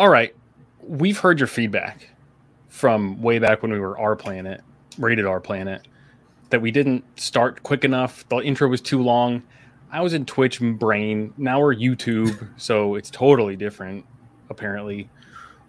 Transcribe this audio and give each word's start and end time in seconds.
All 0.00 0.08
right. 0.08 0.34
We've 0.82 1.18
heard 1.18 1.38
your 1.38 1.46
feedback 1.46 2.08
from 2.68 3.20
way 3.20 3.38
back 3.38 3.60
when 3.60 3.70
we 3.70 3.78
were 3.78 3.96
rPlanet, 3.96 4.62
rated 4.96 5.26
rPlanet, 5.26 5.82
that 6.48 6.62
we 6.62 6.70
didn't 6.70 7.04
start 7.20 7.62
quick 7.62 7.84
enough. 7.84 8.26
The 8.30 8.38
intro 8.38 8.66
was 8.66 8.80
too 8.80 9.02
long. 9.02 9.42
I 9.92 10.00
was 10.00 10.14
in 10.14 10.24
Twitch 10.24 10.58
brain. 10.58 11.34
Now 11.36 11.60
we're 11.60 11.74
YouTube, 11.74 12.48
so 12.56 12.94
it's 12.94 13.10
totally 13.10 13.56
different, 13.56 14.06
apparently. 14.48 15.10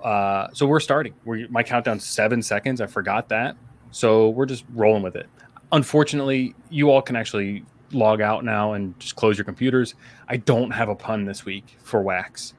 Uh, 0.02 0.48
so 0.54 0.66
we're 0.66 0.79
starting. 0.79 1.13
We're, 1.25 1.50
my 1.50 1.61
countdown's 1.61 2.05
seven 2.05 2.41
seconds. 2.41 2.79
I 2.79 2.88
forgot 2.88 3.27
that. 3.27 3.57
So 3.91 4.29
we're 4.29 4.45
just 4.45 4.63
rolling 4.73 5.04
with 5.04 5.18
it. 5.18 5.27
Unfortunately, 5.73 6.55
you 6.70 6.89
all 6.89 7.02
can 7.02 7.18
actually 7.18 7.66
log 7.91 8.21
out 8.21 8.45
now 8.45 8.71
and 8.71 8.98
just 8.98 9.18
close 9.18 9.37
your 9.37 9.43
computers. 9.43 9.93
I 10.29 10.37
don't 10.37 10.71
have 10.71 10.87
a 10.87 10.95
pun 10.95 11.25
this 11.25 11.43
week 11.43 11.75
for 11.84 12.01
Wax. 12.01 12.54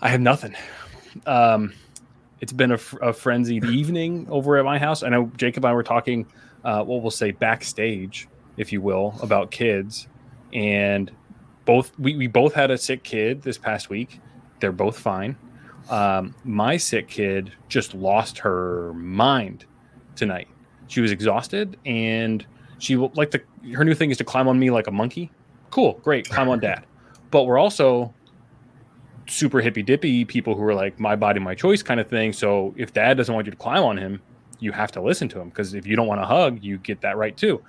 I 0.00 0.08
have 0.08 0.20
nothing. 0.20 0.54
Um, 1.26 1.72
it's 2.40 2.52
been 2.52 2.72
a, 2.72 2.78
a, 3.02 3.12
frenzied 3.12 3.64
evening 3.64 4.26
over 4.30 4.56
at 4.56 4.64
my 4.64 4.78
house. 4.78 5.02
I 5.02 5.08
know 5.08 5.30
Jacob 5.36 5.64
and 5.64 5.70
I 5.72 5.74
were 5.74 5.82
talking, 5.82 6.26
uh, 6.64 6.84
what 6.84 7.02
we'll 7.02 7.10
say 7.10 7.32
backstage, 7.32 8.28
if 8.56 8.72
you 8.72 8.80
will, 8.80 9.18
about 9.22 9.50
kids, 9.50 10.06
and 10.52 11.10
both 11.64 11.96
we, 11.98 12.16
we 12.16 12.26
both 12.28 12.54
had 12.54 12.70
a 12.70 12.78
sick 12.78 13.02
kid 13.02 13.42
this 13.42 13.58
past 13.58 13.90
week. 13.90 14.20
They're 14.60 14.72
both 14.72 14.98
fine. 14.98 15.36
Um, 15.90 16.34
my 16.44 16.76
sick 16.76 17.08
kid 17.08 17.52
just 17.68 17.94
lost 17.94 18.38
her 18.38 18.92
mind 18.94 19.64
tonight. 20.16 20.48
She 20.86 21.00
was 21.00 21.10
exhausted 21.10 21.76
and 21.84 22.46
she 22.78 22.96
like 22.96 23.30
the 23.30 23.42
her 23.74 23.84
new 23.84 23.94
thing 23.94 24.10
is 24.10 24.16
to 24.18 24.24
climb 24.24 24.48
on 24.48 24.58
me 24.58 24.70
like 24.70 24.86
a 24.86 24.90
monkey. 24.90 25.30
Cool, 25.70 25.94
great, 26.02 26.28
climb 26.28 26.48
on 26.48 26.60
dad. 26.60 26.84
But 27.30 27.44
we're 27.44 27.58
also 27.58 28.14
super 29.28 29.60
hippy 29.60 29.82
dippy 29.82 30.24
people 30.24 30.54
who 30.54 30.62
are 30.64 30.74
like 30.74 30.98
my 30.98 31.16
body, 31.16 31.40
my 31.40 31.54
choice 31.54 31.82
kind 31.82 32.00
of 32.00 32.08
thing. 32.08 32.32
So 32.32 32.74
if 32.76 32.92
dad 32.92 33.16
doesn't 33.16 33.34
want 33.34 33.46
you 33.46 33.50
to 33.50 33.56
climb 33.56 33.82
on 33.82 33.96
him, 33.96 34.20
you 34.60 34.72
have 34.72 34.90
to 34.92 35.00
listen 35.00 35.28
to 35.30 35.40
him 35.40 35.48
because 35.48 35.74
if 35.74 35.86
you 35.86 35.96
don't 35.96 36.06
want 36.06 36.20
to 36.20 36.26
hug, 36.26 36.62
you 36.62 36.78
get 36.78 37.00
that 37.02 37.16
right 37.16 37.36
too. 37.36 37.62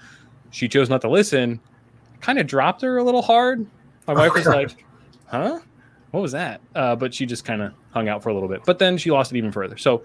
She 0.52 0.68
chose 0.68 0.90
not 0.90 1.02
to 1.02 1.10
listen, 1.10 1.60
kind 2.22 2.40
of 2.40 2.48
dropped 2.48 2.82
her 2.82 2.98
a 2.98 3.04
little 3.04 3.22
hard. 3.22 3.66
My 4.08 4.14
wife 4.14 4.34
was 4.34 4.46
like, 4.48 4.84
huh? 5.26 5.60
What 6.12 6.22
was 6.22 6.32
that? 6.32 6.62
Uh, 6.74 6.96
but 6.96 7.14
she 7.14 7.26
just 7.26 7.46
kind 7.46 7.62
of 7.62 7.74
hung 7.92 8.10
out 8.10 8.24
for 8.24 8.30
a 8.30 8.34
little 8.34 8.50
bit. 8.50 8.62
But 8.66 8.80
then 8.80 8.98
she 8.98 9.12
lost 9.12 9.32
it 9.32 9.38
even 9.38 9.52
further. 9.52 9.78
So 9.78 10.04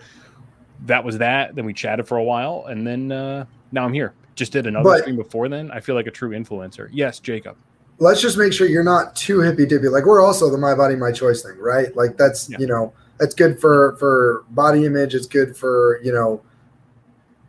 that 0.85 1.03
was 1.03 1.19
that. 1.19 1.55
Then 1.55 1.65
we 1.65 1.73
chatted 1.73 2.07
for 2.07 2.19
a 2.19 2.25
while, 2.25 2.67
and 2.69 2.87
then 2.87 3.11
uh, 3.11 3.47
now 3.73 3.85
I'm 3.85 3.93
here. 3.95 4.13
Just 4.35 4.53
did 4.53 4.67
another 4.67 4.91
but, 4.91 5.01
stream 5.01 5.17
before 5.17 5.49
then. 5.49 5.71
I 5.71 5.81
feel 5.81 5.95
like 5.95 6.07
a 6.07 6.11
true 6.11 6.31
influencer. 6.31 6.91
Yes, 6.93 7.21
Jacob 7.21 7.57
let's 7.99 8.21
just 8.21 8.37
make 8.37 8.53
sure 8.53 8.67
you're 8.67 8.83
not 8.83 9.15
too 9.17 9.41
hippy 9.41 9.67
dippy. 9.67 9.89
Like 9.89 10.05
we're 10.05 10.23
also 10.23 10.51
the 10.51 10.59
my 10.59 10.75
body, 10.75 10.97
my 10.97 11.13
choice 11.13 11.43
thing, 11.43 11.57
right? 11.59 11.95
Like 11.97 12.17
that's 12.17 12.51
yeah. 12.51 12.59
you 12.59 12.67
know 12.67 12.93
that's 13.19 13.35
good 13.35 13.61
for 13.61 13.97
for 13.99 14.45
body 14.51 14.85
image. 14.85 15.15
It's 15.15 15.27
good 15.27 15.57
for 15.57 16.01
you 16.03 16.13
know 16.13 16.43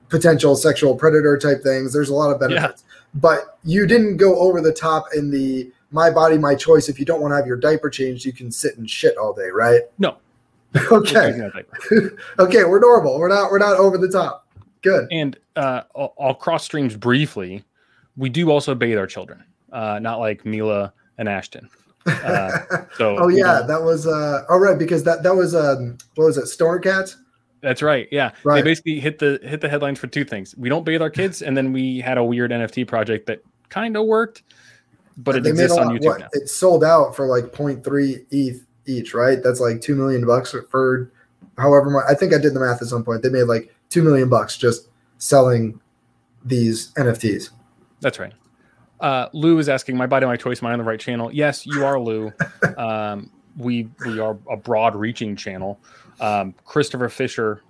potential 0.09 0.55
sexual 0.55 0.95
predator 0.95 1.37
type 1.37 1.63
things. 1.63 1.93
There's 1.93 2.09
a 2.09 2.13
lot 2.13 2.31
of 2.31 2.39
benefits, 2.39 2.83
yeah. 2.85 3.09
but 3.15 3.57
you 3.63 3.87
didn't 3.87 4.17
go 4.17 4.37
over 4.39 4.61
the 4.61 4.73
top 4.73 5.07
in 5.15 5.31
the 5.31 5.71
my 5.91 6.09
body, 6.09 6.37
my 6.37 6.55
choice. 6.55 6.89
If 6.89 6.99
you 6.99 7.05
don't 7.05 7.21
want 7.21 7.31
to 7.31 7.35
have 7.37 7.47
your 7.47 7.57
diaper 7.57 7.89
changed, 7.89 8.25
you 8.25 8.33
can 8.33 8.51
sit 8.51 8.77
and 8.77 8.89
shit 8.89 9.17
all 9.17 9.33
day, 9.33 9.49
right? 9.49 9.81
No. 9.97 10.17
okay. 10.91 11.49
okay, 12.39 12.63
we're 12.65 12.79
normal. 12.79 13.17
We're 13.17 13.29
not. 13.29 13.49
We're 13.49 13.59
not 13.59 13.77
over 13.77 13.97
the 13.97 14.09
top. 14.09 14.47
Good. 14.81 15.07
And 15.11 15.37
uh, 15.55 15.81
I'll 15.95 16.35
cross 16.35 16.63
streams 16.63 16.95
briefly. 16.95 17.63
We 18.17 18.29
do 18.29 18.51
also 18.51 18.75
bathe 18.75 18.97
our 18.97 19.07
children 19.07 19.43
uh, 19.75 19.99
not 19.99 20.19
like 20.19 20.45
Mila 20.45 20.93
and 21.17 21.29
Ashton. 21.29 21.69
Uh, 22.07 22.85
so 22.99 23.17
oh 23.17 23.29
yeah, 23.29 23.63
that 23.67 23.81
was 23.81 24.05
uh, 24.05 24.43
oh 24.49 24.59
right 24.59 24.77
because 24.77 25.03
that 25.03 25.23
that 25.23 25.35
was 25.35 25.55
um, 25.55 25.97
what 26.13 26.25
was 26.25 26.37
it, 26.37 26.45
Stoner 26.45 26.77
Cats? 26.77 27.17
That's 27.61 27.81
right. 27.81 28.07
Yeah, 28.11 28.29
right. 28.43 28.57
they 28.57 28.61
basically 28.61 28.99
hit 28.99 29.17
the 29.17 29.39
hit 29.41 29.59
the 29.59 29.67
headlines 29.67 29.97
for 29.97 30.05
two 30.05 30.23
things. 30.23 30.55
We 30.55 30.69
don't 30.69 30.85
bathe 30.85 31.01
our 31.01 31.09
kids, 31.09 31.41
and 31.41 31.57
then 31.57 31.73
we 31.73 31.99
had 31.99 32.19
a 32.19 32.23
weird 32.23 32.51
NFT 32.51 32.87
project 32.87 33.25
that 33.25 33.41
kind 33.69 33.97
of 33.97 34.05
worked, 34.05 34.43
but 35.17 35.35
it 35.35 35.43
they 35.43 35.49
exists 35.49 35.79
on 35.79 35.87
YouTube 35.87 36.05
what, 36.05 36.19
now. 36.19 36.27
It 36.33 36.47
sold 36.47 36.83
out 36.83 37.15
for 37.15 37.25
like 37.25 37.45
0.3 37.45 38.25
ETH 38.29 38.63
each, 38.85 39.15
right? 39.15 39.41
That's 39.41 39.59
like 39.59 39.81
two 39.81 39.95
million 39.95 40.27
bucks 40.27 40.55
for 40.69 41.11
however 41.57 41.89
much. 41.89 42.03
I 42.07 42.13
think 42.13 42.35
I 42.35 42.37
did 42.37 42.53
the 42.53 42.59
math 42.59 42.83
at 42.83 42.87
some 42.87 43.03
point. 43.03 43.23
They 43.23 43.29
made 43.29 43.45
like 43.45 43.73
two 43.89 44.03
million 44.03 44.29
bucks 44.29 44.57
just 44.57 44.89
selling 45.17 45.81
these 46.43 46.93
NFTs. 46.93 47.49
That's 48.01 48.19
right. 48.19 48.33
Uh, 49.05 49.29
Lou 49.33 49.59
is 49.59 49.69
asking, 49.69 49.95
"My 49.97 50.07
body, 50.07 50.25
my 50.25 50.35
choice. 50.35 50.63
Am 50.63 50.67
I 50.67 50.73
on 50.73 50.79
the 50.79 50.83
right 50.83 50.99
channel?" 50.99 51.31
Yes, 51.31 51.67
you 51.67 51.85
are, 51.85 51.99
Lou. 51.99 52.33
um, 52.77 53.29
we 53.55 53.87
we 54.03 54.19
are 54.19 54.35
a 54.49 54.57
broad-reaching 54.57 55.35
channel. 55.35 55.79
Um, 56.19 56.55
Christopher 56.65 57.07
Fisher, 57.07 57.61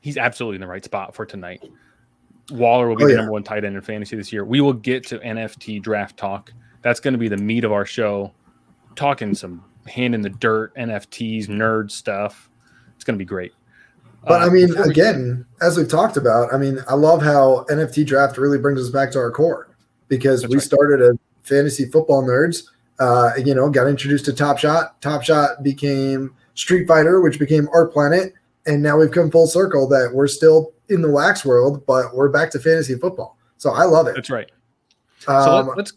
he's 0.00 0.16
absolutely 0.16 0.54
in 0.54 0.60
the 0.60 0.68
right 0.68 0.84
spot 0.84 1.16
for 1.16 1.26
tonight. 1.26 1.68
Waller 2.52 2.88
will 2.88 2.94
be 2.94 3.02
oh, 3.02 3.06
the 3.08 3.12
yeah. 3.14 3.16
number 3.16 3.32
one 3.32 3.42
tight 3.42 3.64
end 3.64 3.74
in 3.74 3.82
fantasy 3.82 4.14
this 4.14 4.32
year. 4.32 4.44
We 4.44 4.60
will 4.60 4.72
get 4.72 5.04
to 5.08 5.18
NFT 5.18 5.82
draft 5.82 6.16
talk. 6.16 6.52
That's 6.82 7.00
going 7.00 7.14
to 7.14 7.18
be 7.18 7.28
the 7.28 7.36
meat 7.36 7.64
of 7.64 7.72
our 7.72 7.84
show. 7.84 8.32
Talking 8.94 9.34
some 9.34 9.64
hand 9.88 10.14
in 10.14 10.20
the 10.20 10.30
dirt, 10.30 10.72
NFTs, 10.76 11.48
nerd 11.48 11.90
stuff. 11.90 12.48
It's 12.94 13.02
going 13.02 13.16
to 13.16 13.18
be 13.18 13.24
great. 13.28 13.52
But 14.22 14.42
uh, 14.42 14.46
I 14.46 14.48
mean, 14.48 14.76
again, 14.76 15.44
we... 15.60 15.66
as 15.66 15.76
we've 15.76 15.88
talked 15.88 16.16
about, 16.16 16.54
I 16.54 16.56
mean, 16.56 16.78
I 16.86 16.94
love 16.94 17.20
how 17.20 17.66
NFT 17.68 18.06
draft 18.06 18.38
really 18.38 18.58
brings 18.58 18.80
us 18.80 18.90
back 18.90 19.10
to 19.12 19.18
our 19.18 19.32
core 19.32 19.69
because 20.10 20.42
That's 20.42 20.50
we 20.50 20.56
right. 20.58 20.62
started 20.62 21.00
as 21.00 21.16
fantasy 21.42 21.86
football 21.86 22.22
nerds. 22.22 22.64
Uh, 22.98 23.30
you 23.42 23.54
know, 23.54 23.70
got 23.70 23.86
introduced 23.86 24.26
to 24.26 24.34
Top 24.34 24.58
Shot. 24.58 25.00
Top 25.00 25.22
Shot 25.22 25.62
became 25.62 26.34
Street 26.54 26.86
Fighter, 26.86 27.22
which 27.22 27.38
became 27.38 27.66
rPlanet, 27.68 28.32
and 28.66 28.82
now 28.82 28.98
we've 28.98 29.10
come 29.10 29.30
full 29.30 29.46
circle 29.46 29.88
that 29.88 30.10
we're 30.12 30.26
still 30.26 30.74
in 30.90 31.00
the 31.00 31.10
wax 31.10 31.46
world, 31.46 31.86
but 31.86 32.14
we're 32.14 32.28
back 32.28 32.50
to 32.50 32.58
fantasy 32.58 32.94
football. 32.96 33.38
So 33.56 33.70
I 33.70 33.84
love 33.84 34.06
it. 34.06 34.16
That's 34.16 34.28
right. 34.28 34.50
Um, 35.26 35.44
so 35.44 35.60
let, 35.76 35.78
us 35.78 35.92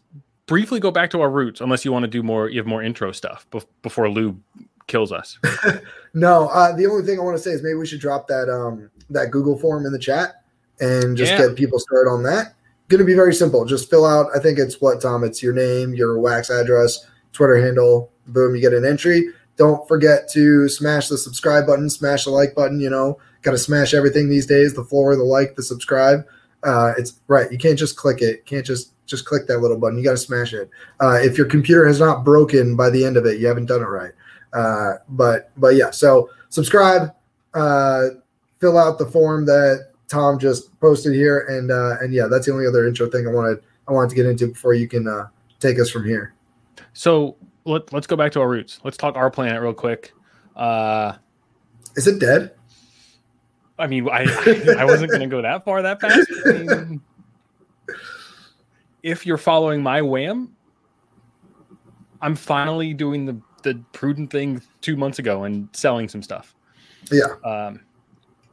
briefly 0.45 0.79
go 0.79 0.91
back 0.91 1.09
to 1.09 1.19
our 1.19 1.29
roots, 1.29 1.59
unless 1.59 1.83
you 1.83 1.91
want 1.91 2.03
to 2.03 2.07
do 2.07 2.23
more. 2.23 2.47
You 2.49 2.59
have 2.59 2.67
more 2.67 2.81
intro 2.81 3.11
stuff 3.11 3.45
before 3.81 4.09
Lou 4.09 4.39
kills 4.87 5.11
us. 5.11 5.39
no, 6.13 6.47
uh, 6.47 6.73
the 6.73 6.85
only 6.85 7.05
thing 7.05 7.19
I 7.19 7.23
want 7.23 7.35
to 7.35 7.43
say 7.43 7.51
is 7.51 7.61
maybe 7.63 7.75
we 7.75 7.85
should 7.85 7.99
drop 7.99 8.27
that 8.27 8.49
um, 8.49 8.89
that 9.09 9.31
Google 9.31 9.57
form 9.57 9.85
in 9.85 9.91
the 9.91 9.99
chat 9.99 10.43
and 10.79 11.17
just 11.17 11.33
yeah. 11.33 11.47
get 11.47 11.55
people 11.55 11.79
started 11.79 12.09
on 12.09 12.23
that 12.23 12.55
going 12.87 12.99
to 12.99 13.05
be 13.05 13.15
very 13.15 13.33
simple. 13.33 13.65
Just 13.65 13.89
fill 13.89 14.05
out, 14.05 14.27
I 14.35 14.39
think 14.39 14.59
it's 14.59 14.81
what, 14.81 15.01
Tom? 15.01 15.23
It's 15.23 15.41
your 15.41 15.53
name, 15.53 15.93
your 15.93 16.19
wax 16.19 16.49
address, 16.49 17.05
Twitter 17.31 17.63
handle. 17.63 18.11
Boom, 18.27 18.55
you 18.55 18.61
get 18.61 18.73
an 18.73 18.85
entry. 18.85 19.29
Don't 19.55 19.87
forget 19.87 20.29
to 20.31 20.67
smash 20.69 21.09
the 21.09 21.17
subscribe 21.17 21.67
button, 21.67 21.89
smash 21.89 22.25
the 22.25 22.31
like 22.31 22.55
button. 22.55 22.79
You 22.79 22.89
know, 22.89 23.19
got 23.41 23.51
to 23.51 23.57
smash 23.57 23.93
everything 23.93 24.29
these 24.29 24.45
days 24.45 24.73
the 24.73 24.83
floor, 24.83 25.15
the 25.15 25.23
like, 25.23 25.55
the 25.55 25.63
subscribe. 25.63 26.25
Uh, 26.63 26.93
it's 26.97 27.19
right. 27.27 27.51
You 27.51 27.57
can't 27.57 27.77
just 27.77 27.97
click 27.97 28.21
it. 28.21 28.45
Can't 28.45 28.65
just 28.65 28.93
just 29.05 29.25
click 29.25 29.47
that 29.47 29.59
little 29.59 29.77
button. 29.77 29.97
You 29.97 30.03
got 30.03 30.11
to 30.11 30.17
smash 30.17 30.53
it. 30.53 30.69
Uh, 31.01 31.19
if 31.21 31.37
your 31.37 31.47
computer 31.47 31.85
has 31.85 31.99
not 31.99 32.23
broken 32.23 32.75
by 32.75 32.89
the 32.89 33.03
end 33.05 33.17
of 33.17 33.25
it, 33.25 33.39
you 33.39 33.47
haven't 33.47 33.65
done 33.65 33.81
it 33.81 33.85
right. 33.85 34.13
Uh, 34.53 34.93
but 35.09 35.51
but 35.57 35.75
yeah, 35.75 35.91
so 35.91 36.29
subscribe, 36.49 37.13
uh, 37.53 38.07
fill 38.59 38.77
out 38.77 38.97
the 38.97 39.05
form 39.05 39.45
that 39.45 39.92
Tom 40.07 40.39
just 40.39 40.77
posted 40.79 41.13
here, 41.13 41.45
and 41.49 41.71
uh, 41.71 41.97
and 42.01 42.13
yeah, 42.13 42.27
that's 42.29 42.45
the 42.45 42.53
only 42.53 42.67
other 42.67 42.87
intro 42.87 43.09
thing 43.09 43.27
I 43.27 43.31
wanted 43.31 43.63
I 43.87 43.91
wanted 43.91 44.09
to 44.09 44.15
get 44.15 44.25
into 44.25 44.47
before 44.47 44.73
you 44.73 44.87
can 44.87 45.07
uh, 45.07 45.27
take 45.59 45.79
us 45.79 45.89
from 45.89 46.05
here. 46.05 46.33
So 46.93 47.35
let, 47.65 47.91
let's 47.91 48.07
go 48.07 48.15
back 48.15 48.31
to 48.33 48.41
our 48.41 48.49
roots. 48.49 48.79
Let's 48.83 48.97
talk 48.97 49.15
rPlanet 49.15 49.61
real 49.61 49.73
quick. 49.73 50.13
Uh, 50.55 51.13
Is 51.95 52.07
it 52.07 52.19
dead? 52.19 52.53
I 53.79 53.87
mean, 53.87 54.07
I 54.09 54.23
I 54.77 54.85
wasn't 54.85 55.09
going 55.09 55.21
to 55.21 55.27
go 55.27 55.41
that 55.41 55.65
far 55.65 55.81
that 55.81 55.99
fast. 55.99 56.29
I 56.45 56.51
mean, 56.51 57.01
if 59.01 59.25
you're 59.25 59.37
following 59.37 59.81
my 59.81 60.01
wham, 60.01 60.55
I'm 62.21 62.35
finally 62.35 62.93
doing 62.93 63.25
the 63.25 63.39
the 63.63 63.81
prudent 63.93 64.29
thing 64.29 64.61
two 64.81 64.95
months 64.95 65.19
ago 65.19 65.43
and 65.43 65.69
selling 65.73 66.07
some 66.07 66.21
stuff. 66.21 66.53
Yeah. 67.11 67.35
Um, 67.43 67.81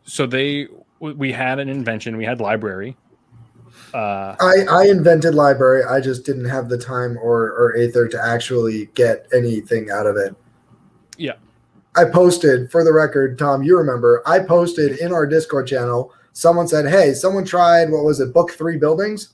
so 0.05 0.27
they 0.27 0.69
we 1.01 1.33
had 1.33 1.59
an 1.59 1.69
invention. 1.69 2.17
We 2.17 2.25
had 2.25 2.41
library. 2.41 2.97
Uh, 3.93 4.37
I 4.39 4.65
I 4.71 4.87
invented 4.87 5.35
library. 5.35 5.83
I 5.85 6.01
just 6.01 6.25
didn't 6.25 6.45
have 6.45 6.69
the 6.69 6.79
time 6.79 7.19
or 7.19 7.51
or 7.53 7.77
Aether 7.77 8.09
to 8.09 8.23
actually 8.23 8.87
get 8.95 9.27
anything 9.33 9.91
out 9.91 10.07
of 10.07 10.17
it. 10.17 10.35
Yeah. 11.17 11.35
I 11.97 12.05
posted 12.05 12.71
for 12.71 12.85
the 12.85 12.93
record, 12.93 13.39
Tom. 13.39 13.63
You 13.63 13.77
remember? 13.77 14.23
I 14.27 14.39
posted 14.41 14.99
in 14.99 15.13
our 15.13 15.27
Discord 15.27 15.67
channel. 15.67 16.13
Someone 16.33 16.69
said, 16.69 16.87
"Hey, 16.87 17.15
someone 17.15 17.45
tried. 17.45 17.91
What 17.91 18.05
was 18.05 18.21
it? 18.21 18.33
Book 18.33 18.53
three 18.53 18.77
buildings." 18.77 19.31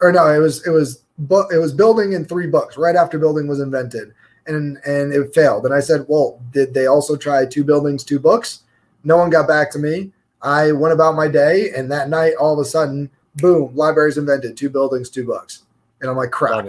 Or 0.00 0.10
no, 0.12 0.26
it 0.32 0.38
was 0.38 0.66
it 0.66 0.70
was 0.70 1.02
book 1.18 1.52
it 1.52 1.58
was 1.58 1.74
building 1.74 2.14
in 2.14 2.24
three 2.24 2.46
books 2.46 2.78
right 2.78 2.96
after 2.96 3.18
building 3.18 3.46
was 3.46 3.60
invented, 3.60 4.14
and 4.46 4.78
and 4.86 5.12
it 5.12 5.34
failed. 5.34 5.66
And 5.66 5.74
I 5.74 5.80
said, 5.80 6.06
"Well, 6.08 6.40
did 6.52 6.72
they 6.72 6.86
also 6.86 7.16
try 7.16 7.44
two 7.44 7.64
buildings, 7.64 8.02
two 8.02 8.18
books?" 8.18 8.60
No 9.04 9.18
one 9.18 9.28
got 9.28 9.46
back 9.46 9.70
to 9.72 9.78
me. 9.78 10.12
I 10.44 10.72
went 10.72 10.92
about 10.92 11.16
my 11.16 11.26
day, 11.26 11.70
and 11.74 11.90
that 11.90 12.10
night, 12.10 12.34
all 12.38 12.52
of 12.52 12.58
a 12.58 12.68
sudden, 12.68 13.10
boom, 13.36 13.74
libraries 13.74 14.18
invented. 14.18 14.56
Two 14.56 14.68
buildings, 14.68 15.08
two 15.08 15.26
bucks, 15.26 15.62
and 16.00 16.10
I'm 16.10 16.16
like, 16.16 16.30
crap. 16.30 16.66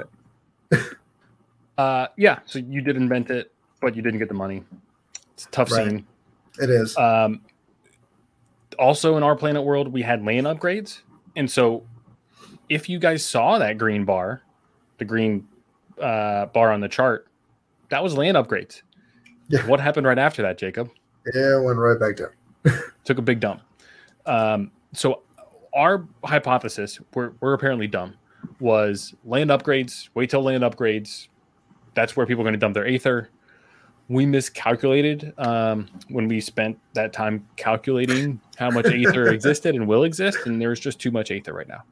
uh, 1.77 2.07
yeah. 2.17 2.39
So 2.45 2.59
you 2.59 2.81
did 2.81 2.95
invent 2.95 3.29
it, 3.29 3.51
but 3.81 3.95
you 3.95 4.01
didn't 4.01 4.19
get 4.19 4.29
the 4.29 4.33
money. 4.33 4.63
It's 5.33 5.45
a 5.45 5.49
tough 5.49 5.71
right. 5.71 5.89
scene. 5.89 6.07
It 6.59 6.69
is. 6.69 6.95
Um, 6.95 7.41
also 8.79 9.17
in 9.17 9.23
rPlanet 9.23 9.63
world, 9.63 9.89
we 9.89 10.01
had 10.01 10.25
land 10.25 10.47
upgrades, 10.47 11.01
and 11.35 11.51
so 11.51 11.83
if 12.69 12.87
you 12.87 12.97
guys 12.97 13.25
saw 13.25 13.59
that 13.59 13.77
green 13.77 14.05
bar, 14.05 14.41
the 14.99 15.05
green 15.05 15.47
uh, 16.01 16.45
bar 16.47 16.71
on 16.71 16.79
the 16.79 16.89
chart, 16.89 17.27
that 17.89 18.01
was 18.01 18.15
land 18.15 18.37
upgrades. 18.37 18.83
Yeah. 19.49 19.67
What 19.67 19.81
happened 19.81 20.07
right 20.07 20.17
after 20.17 20.41
that, 20.43 20.57
Jacob? 20.57 20.89
Yeah, 21.33 21.59
went 21.59 21.77
right 21.77 21.99
back 21.99 22.15
down. 22.15 22.29
Took 23.03 23.17
a 23.17 23.21
big 23.21 23.39
dump. 23.39 23.61
Um, 24.25 24.71
so 24.93 25.21
our 25.73 26.07
hypothesis, 26.23 26.99
we're, 27.13 27.33
we're 27.39 27.53
apparently 27.53 27.87
dumb, 27.87 28.15
was 28.59 29.13
land 29.25 29.49
upgrades, 29.49 30.09
wait 30.13 30.29
till 30.29 30.41
land 30.41 30.63
upgrades. 30.63 31.27
That's 31.93 32.15
where 32.15 32.25
people 32.25 32.41
are 32.41 32.45
going 32.45 32.53
to 32.53 32.59
dump 32.59 32.73
their 32.73 32.87
Aether. 32.87 33.29
We 34.07 34.25
miscalculated 34.25 35.33
um, 35.37 35.87
when 36.09 36.27
we 36.27 36.39
spent 36.39 36.77
that 36.93 37.11
time 37.11 37.47
calculating 37.55 38.39
how 38.57 38.69
much 38.69 38.85
Aether 38.85 39.27
existed 39.33 39.75
and 39.75 39.87
will 39.87 40.03
exist, 40.03 40.37
and 40.45 40.61
there's 40.61 40.79
just 40.79 40.99
too 40.99 41.11
much 41.11 41.31
Aether 41.31 41.53
right 41.53 41.67
now. 41.67 41.83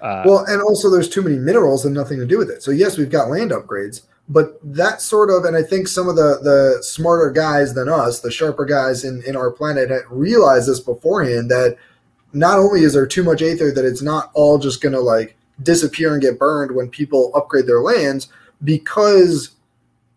Uh, 0.00 0.22
well, 0.24 0.44
and 0.44 0.62
also 0.62 0.88
there's 0.88 1.08
too 1.08 1.22
many 1.22 1.36
minerals 1.36 1.84
and 1.84 1.94
nothing 1.94 2.18
to 2.18 2.26
do 2.26 2.38
with 2.38 2.50
it. 2.50 2.62
So 2.62 2.70
yes, 2.70 2.96
we've 2.96 3.10
got 3.10 3.28
land 3.28 3.50
upgrades, 3.50 4.02
but 4.28 4.58
that 4.62 5.00
sort 5.00 5.30
of, 5.30 5.44
and 5.44 5.56
I 5.56 5.62
think 5.62 5.88
some 5.88 6.08
of 6.08 6.16
the 6.16 6.38
the 6.42 6.82
smarter 6.82 7.30
guys 7.30 7.74
than 7.74 7.88
us, 7.88 8.20
the 8.20 8.30
sharper 8.30 8.64
guys 8.64 9.04
in 9.04 9.22
in 9.22 9.34
rPlanet, 9.34 9.90
had 9.90 10.02
realized 10.10 10.68
this 10.68 10.80
beforehand 10.80 11.50
that 11.50 11.76
not 12.34 12.58
only 12.58 12.82
is 12.82 12.92
there 12.92 13.06
too 13.06 13.24
much 13.24 13.40
aether 13.40 13.72
that 13.72 13.86
it's 13.86 14.02
not 14.02 14.30
all 14.34 14.58
just 14.58 14.82
going 14.82 14.92
to 14.92 15.00
like 15.00 15.36
disappear 15.62 16.12
and 16.12 16.22
get 16.22 16.38
burned 16.38 16.74
when 16.74 16.90
people 16.90 17.32
upgrade 17.34 17.66
their 17.66 17.80
lands 17.80 18.28
because 18.62 19.52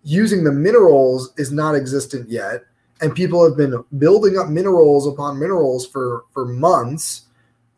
using 0.04 0.44
the 0.44 0.52
minerals 0.52 1.34
is 1.38 1.52
not 1.52 1.75
existent 1.75 2.30
yet. 2.30 2.66
And 3.00 3.16
people 3.16 3.44
have 3.48 3.57
been 3.57 3.84
building 3.98 4.38
up 4.38 4.50
minerals 4.50 5.07
upon 5.07 5.40
minerals 5.40 5.88
for 5.88 6.25
for 6.34 6.46
months. 6.46 7.24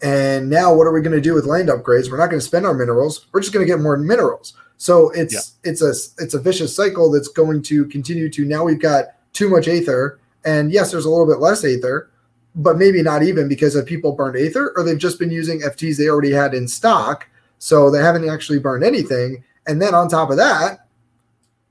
And 0.02 0.50
now 0.50 0.74
what 0.74 0.88
are 0.88 0.92
we 0.92 1.02
going 1.02 1.16
to 1.16 1.22
do 1.22 1.36
with 1.36 1.46
land 1.46 1.70
upgrades? 1.70 2.10
We're 2.10 2.18
not 2.18 2.30
going 2.30 2.40
to 2.40 2.46
spend 2.46 2.66
our 2.66 2.74
minerals. 2.74 3.28
We're 3.32 3.40
just 3.40 3.54
going 3.54 3.66
to 3.66 3.72
get 3.72 3.80
more 3.80 3.96
minerals 3.96 4.54
so 4.84 5.10
it's 5.12 5.34
yeah. 5.34 5.72
it's 5.72 5.82
a 5.82 5.92
it's 6.22 6.34
a 6.34 6.40
vicious 6.40 6.76
cycle 6.76 7.12
that's 7.12 7.28
going 7.28 7.62
to 7.62 7.86
continue 7.86 8.30
to 8.30 8.44
now 8.46 8.64
we've 8.64 8.82
got 8.82 9.06
too 9.34 9.50
much 9.50 9.68
aether 9.68 10.20
and 10.46 10.72
yes 10.72 10.92
there's 10.92 11.06
a 11.06 11.10
little 11.10 11.28
bit 11.28 11.40
less 11.40 11.64
aether 11.64 12.10
but 12.56 12.78
maybe 12.78 13.02
not 13.02 13.24
even 13.24 13.48
because 13.48 13.76
of 13.76 13.86
people 13.86 14.12
burned 14.12 14.38
Aether, 14.38 14.74
or 14.76 14.84
they've 14.84 14.98
just 14.98 15.20
been 15.20 15.32
using 15.32 15.62
FTs 15.62 15.98
they 15.98 16.08
already 16.08 16.32
had 16.32 16.54
in 16.54 16.68
stock, 16.68 17.28
so 17.58 17.90
they 17.90 18.02
haven't 18.02 18.30
actually 18.30 18.60
burned 18.60 18.84
anything. 18.84 19.44
And 19.66 19.82
then 19.82 19.96
on 19.96 20.08
top 20.08 20.30
of 20.30 20.38
that, 20.38 20.86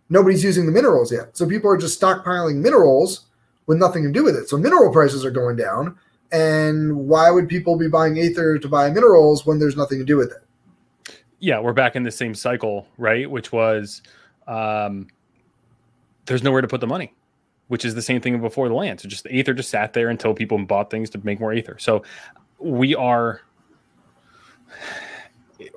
nobody's 0.08 0.42
using 0.42 0.66
the 0.66 0.72
minerals 0.72 1.12
yet. 1.12 1.36
So 1.36 1.46
people 1.46 1.70
are 1.70 1.76
just 1.76 2.00
stockpiling 2.00 2.56
minerals 2.56 3.26
with 3.66 3.78
nothing 3.78 4.02
to 4.02 4.10
do 4.10 4.24
with 4.24 4.34
it. 4.34 4.48
So 4.48 4.56
mineral 4.56 4.92
prices 4.92 5.24
are 5.24 5.30
going 5.30 5.56
down. 5.56 5.96
And 6.32 6.96
why 7.08 7.30
would 7.30 7.48
people 7.48 7.76
be 7.76 7.88
buying 7.88 8.18
Aether 8.18 8.58
to 8.58 8.68
buy 8.68 8.90
minerals 8.90 9.46
when 9.46 9.58
there's 9.58 9.76
nothing 9.76 9.98
to 9.98 10.04
do 10.04 10.16
with 10.16 10.32
it? 10.32 10.42
Yeah, 11.42 11.58
we're 11.58 11.72
back 11.72 11.96
in 11.96 12.04
the 12.04 12.10
same 12.10 12.34
cycle, 12.34 12.86
right? 12.96 13.30
Which 13.30 13.52
was 13.52 14.00
um, 14.46 15.08
there's 16.26 16.42
nowhere 16.42 16.62
to 16.62 16.68
put 16.68 16.80
the 16.80 16.86
money 16.86 17.12
which 17.72 17.86
is 17.86 17.94
the 17.94 18.02
same 18.02 18.20
thing 18.20 18.38
before 18.38 18.68
the 18.68 18.74
land. 18.74 19.00
So 19.00 19.08
just 19.08 19.24
the 19.24 19.32
Aether 19.32 19.54
just 19.54 19.70
sat 19.70 19.94
there 19.94 20.10
until 20.10 20.34
people 20.34 20.58
bought 20.58 20.90
things 20.90 21.08
to 21.08 21.20
make 21.24 21.40
more 21.40 21.54
Aether. 21.54 21.78
So 21.78 22.02
we 22.58 22.94
are 22.94 23.40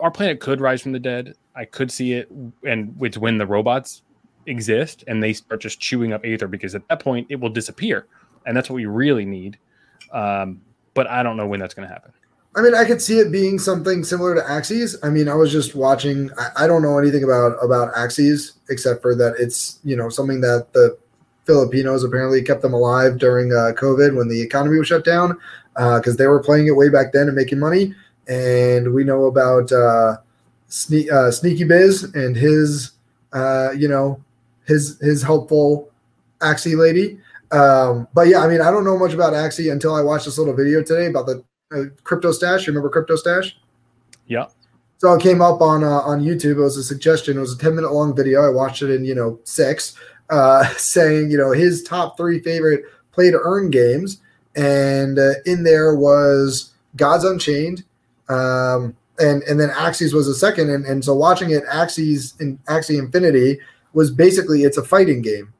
rPlanet 0.04 0.42
could 0.42 0.60
rise 0.60 0.82
from 0.82 0.92
the 0.92 1.00
dead. 1.00 1.36
I 1.56 1.64
could 1.64 1.90
see 1.90 2.12
it, 2.12 2.30
and 2.66 2.98
it's 3.00 3.18
when 3.18 3.38
the 3.38 3.46
robots 3.46 4.02
exist 4.46 5.06
and 5.08 5.24
they 5.24 5.32
start 5.32 5.62
just 5.62 5.80
chewing 5.80 6.12
up 6.12 6.26
Aether 6.26 6.50
because 6.50 6.76
at 6.76 6.86
that 6.90 7.00
point 7.00 7.28
it 7.30 7.40
will 7.40 7.50
disappear, 7.50 8.08
and 8.46 8.58
that's 8.58 8.70
what 8.70 8.76
we 8.76 8.88
really 8.88 9.24
need. 9.24 9.58
Um, 10.12 10.60
but 10.96 11.08
I 11.08 11.24
don't 11.24 11.38
know 11.38 11.48
when 11.48 11.62
that's 11.62 11.74
going 11.74 11.88
to 11.88 11.94
happen. 11.94 12.12
I 12.56 12.62
mean, 12.62 12.74
I 12.74 12.86
could 12.86 13.02
see 13.02 13.20
it 13.20 13.32
being 13.32 13.60
something 13.60 14.04
similar 14.06 14.34
to 14.34 14.42
Axies. 14.42 14.96
I 15.04 15.10
mean, 15.10 15.28
I 15.28 15.36
was 15.36 15.52
just 15.52 15.76
watching. 15.76 16.30
I, 16.38 16.64
I 16.64 16.68
don't 16.68 16.82
know 16.82 16.98
anything 16.98 17.24
about 17.24 17.58
about 17.62 17.94
Axies 17.96 18.54
except 18.70 19.02
for 19.02 19.14
that 19.16 19.36
it's 19.38 19.80
you 19.84 19.96
know 19.98 20.10
something 20.10 20.40
that 20.42 20.72
the 20.72 20.98
Filipinos 21.46 22.04
apparently 22.04 22.42
kept 22.42 22.62
them 22.62 22.74
alive 22.74 23.18
during 23.18 23.52
uh, 23.52 23.72
COVID 23.76 24.16
when 24.16 24.30
the 24.30 24.42
economy 24.42 24.80
was 24.80 24.88
shut 24.88 25.04
down 25.04 25.38
because 25.74 26.16
uh, 26.16 26.18
they 26.18 26.28
were 26.28 26.42
playing 26.42 26.68
it 26.68 26.76
way 26.76 26.90
back 26.90 27.12
then 27.12 27.28
and 27.28 27.36
making 27.36 27.60
money. 27.60 27.94
And 28.28 28.94
we 28.94 29.04
know 29.04 29.26
about 29.26 29.72
uh, 29.72 30.18
Sne- 30.70 31.12
uh, 31.12 31.32
Sneaky 31.32 31.66
Biz 31.66 32.16
and 32.16 32.36
his, 32.36 32.92
uh, 33.34 33.72
you 33.78 33.88
know, 33.90 34.24
his 34.66 34.98
his 35.02 35.22
helpful 35.22 35.92
Axie 36.40 36.78
lady. 36.78 37.20
Um, 37.52 38.08
but 38.14 38.28
yeah, 38.28 38.40
I 38.40 38.48
mean, 38.48 38.62
I 38.62 38.72
don't 38.72 38.86
know 38.86 38.98
much 38.98 39.14
about 39.14 39.34
Axie 39.34 39.72
until 39.72 39.94
I 39.94 40.02
watched 40.02 40.26
this 40.26 40.38
little 40.38 40.56
video 40.56 40.82
today 40.82 41.08
about 41.08 41.28
the 41.28 41.44
uh, 41.74 41.84
crypto 42.04 42.32
stash. 42.32 42.68
You 42.68 42.74
remember 42.74 42.90
crypto 42.90 43.16
stash? 43.16 43.58
Yeah. 44.28 44.48
So 44.98 45.14
it 45.14 45.22
came 45.22 45.42
up 45.42 45.62
on 45.62 45.84
uh, 45.84 46.02
on 46.02 46.22
YouTube. 46.22 46.58
It 46.58 46.62
was 46.62 46.78
a 46.78 46.84
suggestion. 46.84 47.38
It 47.38 47.42
was 47.42 47.54
a 47.54 47.58
ten 47.58 47.76
minute 47.76 47.92
long 47.92 48.16
video. 48.16 48.44
I 48.44 48.50
watched 48.50 48.82
it 48.82 48.92
in 48.92 49.06
you 49.06 49.16
know 49.16 49.40
six 49.44 49.96
uh, 50.30 50.68
saying, 50.78 51.32
you 51.32 51.38
know, 51.38 51.52
his 51.52 51.84
top 51.84 52.18
three 52.18 52.40
favorite 52.40 52.84
play 53.12 53.32
to 53.32 53.40
earn 53.44 53.70
games. 53.70 54.22
And 54.56 55.20
uh, 55.20 55.34
in 55.46 55.64
there 55.64 55.96
was 55.96 56.74
Gods 56.96 57.24
Unchained. 57.24 57.84
Um, 58.30 58.96
and, 59.20 59.44
and 59.44 59.60
then 59.60 59.70
Axis 59.72 60.14
was 60.14 60.28
a 60.28 60.36
second. 60.36 60.70
And, 60.70 60.86
and 60.86 61.04
so 61.04 61.14
watching 61.14 61.52
it, 61.52 61.64
Axis 61.72 62.36
in 62.38 62.58
Axie 62.68 63.00
Infinity 63.00 63.60
was 63.94 64.12
basically 64.12 64.64
it's 64.64 64.78
a 64.78 64.84
fighting 64.84 65.22
game. 65.22 65.54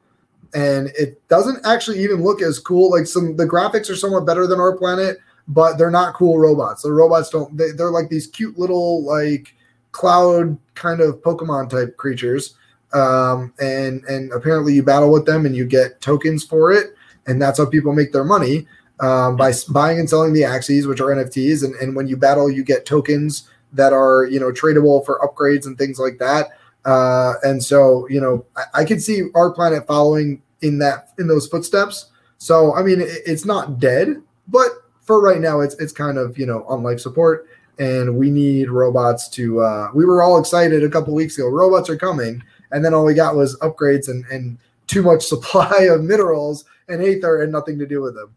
And 0.54 0.88
it 0.98 1.26
doesn't 1.28 1.66
actually 1.66 2.02
even 2.02 2.22
look 2.22 2.40
as 2.40 2.58
cool. 2.58 2.90
Like 2.90 3.06
some 3.06 3.36
the 3.36 3.46
graphics 3.46 3.90
are 3.90 3.96
somewhat 3.96 4.24
better 4.24 4.46
than 4.46 4.58
rPlanet, 4.58 5.16
but 5.48 5.76
they're 5.76 5.90
not 5.90 6.14
cool 6.14 6.38
robots. 6.38 6.82
The 6.82 6.92
robots 6.92 7.30
don't 7.30 7.56
they, 7.56 7.70
they're 7.72 7.90
like 7.90 8.08
these 8.08 8.26
cute 8.26 8.58
little 8.58 9.04
like 9.04 9.54
cloud 9.92 10.58
kind 10.74 11.00
of 11.00 11.22
Pokemon 11.22 11.70
type 11.70 11.96
creatures 11.96 12.54
um, 12.92 13.52
and 13.60 14.04
and 14.04 14.32
apparently 14.32 14.74
you 14.74 14.82
battle 14.82 15.10
with 15.10 15.26
them 15.26 15.46
and 15.46 15.54
you 15.54 15.66
get 15.66 16.00
tokens 16.00 16.44
for 16.44 16.72
it, 16.72 16.94
and 17.26 17.40
that's 17.40 17.58
how 17.58 17.66
people 17.66 17.92
make 17.92 18.12
their 18.12 18.24
money 18.24 18.66
um, 19.00 19.36
by 19.36 19.52
buying 19.70 19.98
and 19.98 20.08
selling 20.08 20.32
the 20.32 20.42
Axies, 20.42 20.86
which 20.86 21.00
are 21.00 21.14
NFTs, 21.14 21.64
and, 21.64 21.74
and 21.76 21.94
when 21.94 22.06
you 22.06 22.16
battle, 22.16 22.50
you 22.50 22.64
get 22.64 22.86
tokens 22.86 23.48
that 23.72 23.92
are 23.92 24.24
you 24.24 24.40
know 24.40 24.50
tradable 24.50 25.04
for 25.04 25.20
upgrades 25.20 25.66
and 25.66 25.76
things 25.76 25.98
like 25.98 26.18
that. 26.18 26.50
Uh, 26.84 27.34
and 27.42 27.62
so 27.62 28.08
you 28.08 28.20
know 28.20 28.46
I, 28.56 28.82
I 28.82 28.84
could 28.84 29.02
see 29.02 29.22
rPlanet 29.34 29.86
following 29.86 30.42
in 30.62 30.78
that 30.78 31.10
in 31.18 31.26
those 31.26 31.48
footsteps. 31.48 32.10
So 32.38 32.74
I 32.74 32.82
mean 32.82 33.00
it, 33.00 33.08
it's 33.26 33.44
not 33.44 33.78
dead, 33.78 34.22
but 34.48 34.70
for 35.06 35.22
right 35.22 35.40
now 35.40 35.60
it's 35.60 35.74
it's 35.76 35.92
kind 35.92 36.18
of 36.18 36.36
you 36.38 36.44
know 36.44 36.64
on 36.68 36.82
life 36.82 37.00
support 37.00 37.48
and 37.78 38.16
we 38.16 38.30
need 38.30 38.70
robots 38.70 39.28
to 39.28 39.60
uh, 39.60 39.88
we 39.94 40.04
were 40.04 40.22
all 40.22 40.38
excited 40.38 40.84
a 40.84 40.88
couple 40.90 41.14
weeks 41.14 41.38
ago 41.38 41.48
robots 41.48 41.88
are 41.88 41.96
coming 41.96 42.42
and 42.72 42.84
then 42.84 42.94
all 42.94 43.04
we 43.04 43.14
got 43.14 43.36
was 43.36 43.56
upgrades 43.60 44.08
and, 44.08 44.24
and 44.26 44.58
too 44.86 45.02
much 45.02 45.22
supply 45.26 45.88
of 45.90 46.02
minerals 46.02 46.64
and 46.88 47.02
aether 47.02 47.42
and 47.42 47.52
nothing 47.52 47.78
to 47.78 47.86
do 47.86 48.02
with 48.02 48.14
them. 48.14 48.34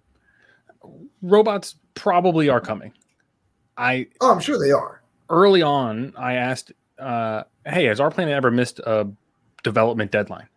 Robots 1.22 1.76
probably 1.94 2.50
are 2.50 2.62
coming. 2.62 2.94
I 3.78 4.08
oh, 4.22 4.32
I'm 4.32 4.40
sure 4.40 4.58
they 4.58 4.72
are. 4.72 5.02
Early 5.30 5.62
on, 5.62 6.14
I 6.18 6.34
asked, 6.34 6.72
uh, 6.98 7.44
"Hey, 7.66 7.86
has 7.86 8.00
rPlanet 8.00 8.30
ever 8.30 8.52
missed 8.52 8.80
a 8.80 9.08
development 9.64 10.12
deadline?" 10.12 10.48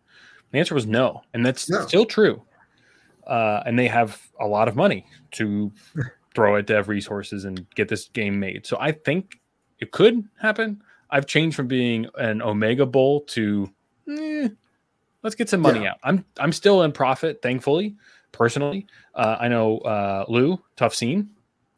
The 0.51 0.59
answer 0.59 0.75
was 0.75 0.85
no, 0.85 1.21
and 1.33 1.45
that's 1.45 1.69
no. 1.69 1.85
still 1.85 2.05
true. 2.05 2.41
Uh, 3.27 3.63
and 3.65 3.77
they 3.77 3.87
have 3.87 4.21
a 4.39 4.47
lot 4.47 4.67
of 4.67 4.75
money 4.75 5.05
to 5.31 5.71
throw 6.35 6.57
at 6.57 6.67
dev 6.67 6.87
resources 6.87 7.45
and 7.45 7.65
get 7.75 7.87
this 7.89 8.09
game 8.09 8.39
made. 8.39 8.65
So 8.65 8.77
I 8.79 8.91
think 8.91 9.39
it 9.79 9.91
could 9.91 10.27
happen. 10.39 10.81
I've 11.09 11.25
changed 11.25 11.55
from 11.55 11.67
being 11.67 12.07
an 12.15 12.41
Omega 12.41 12.85
Bull 12.85 13.21
to 13.21 13.69
eh, 14.09 14.49
let's 15.21 15.35
get 15.35 15.49
some 15.49 15.61
money 15.61 15.83
yeah. 15.83 15.91
out. 15.91 15.97
I'm 16.03 16.25
I'm 16.39 16.51
still 16.51 16.83
in 16.83 16.91
profit, 16.91 17.41
thankfully. 17.41 17.95
Personally, 18.31 18.87
uh, 19.13 19.37
I 19.39 19.47
know 19.47 19.77
uh, 19.79 20.25
Lou 20.27 20.59
Tough 20.75 20.95
Scene 20.95 21.29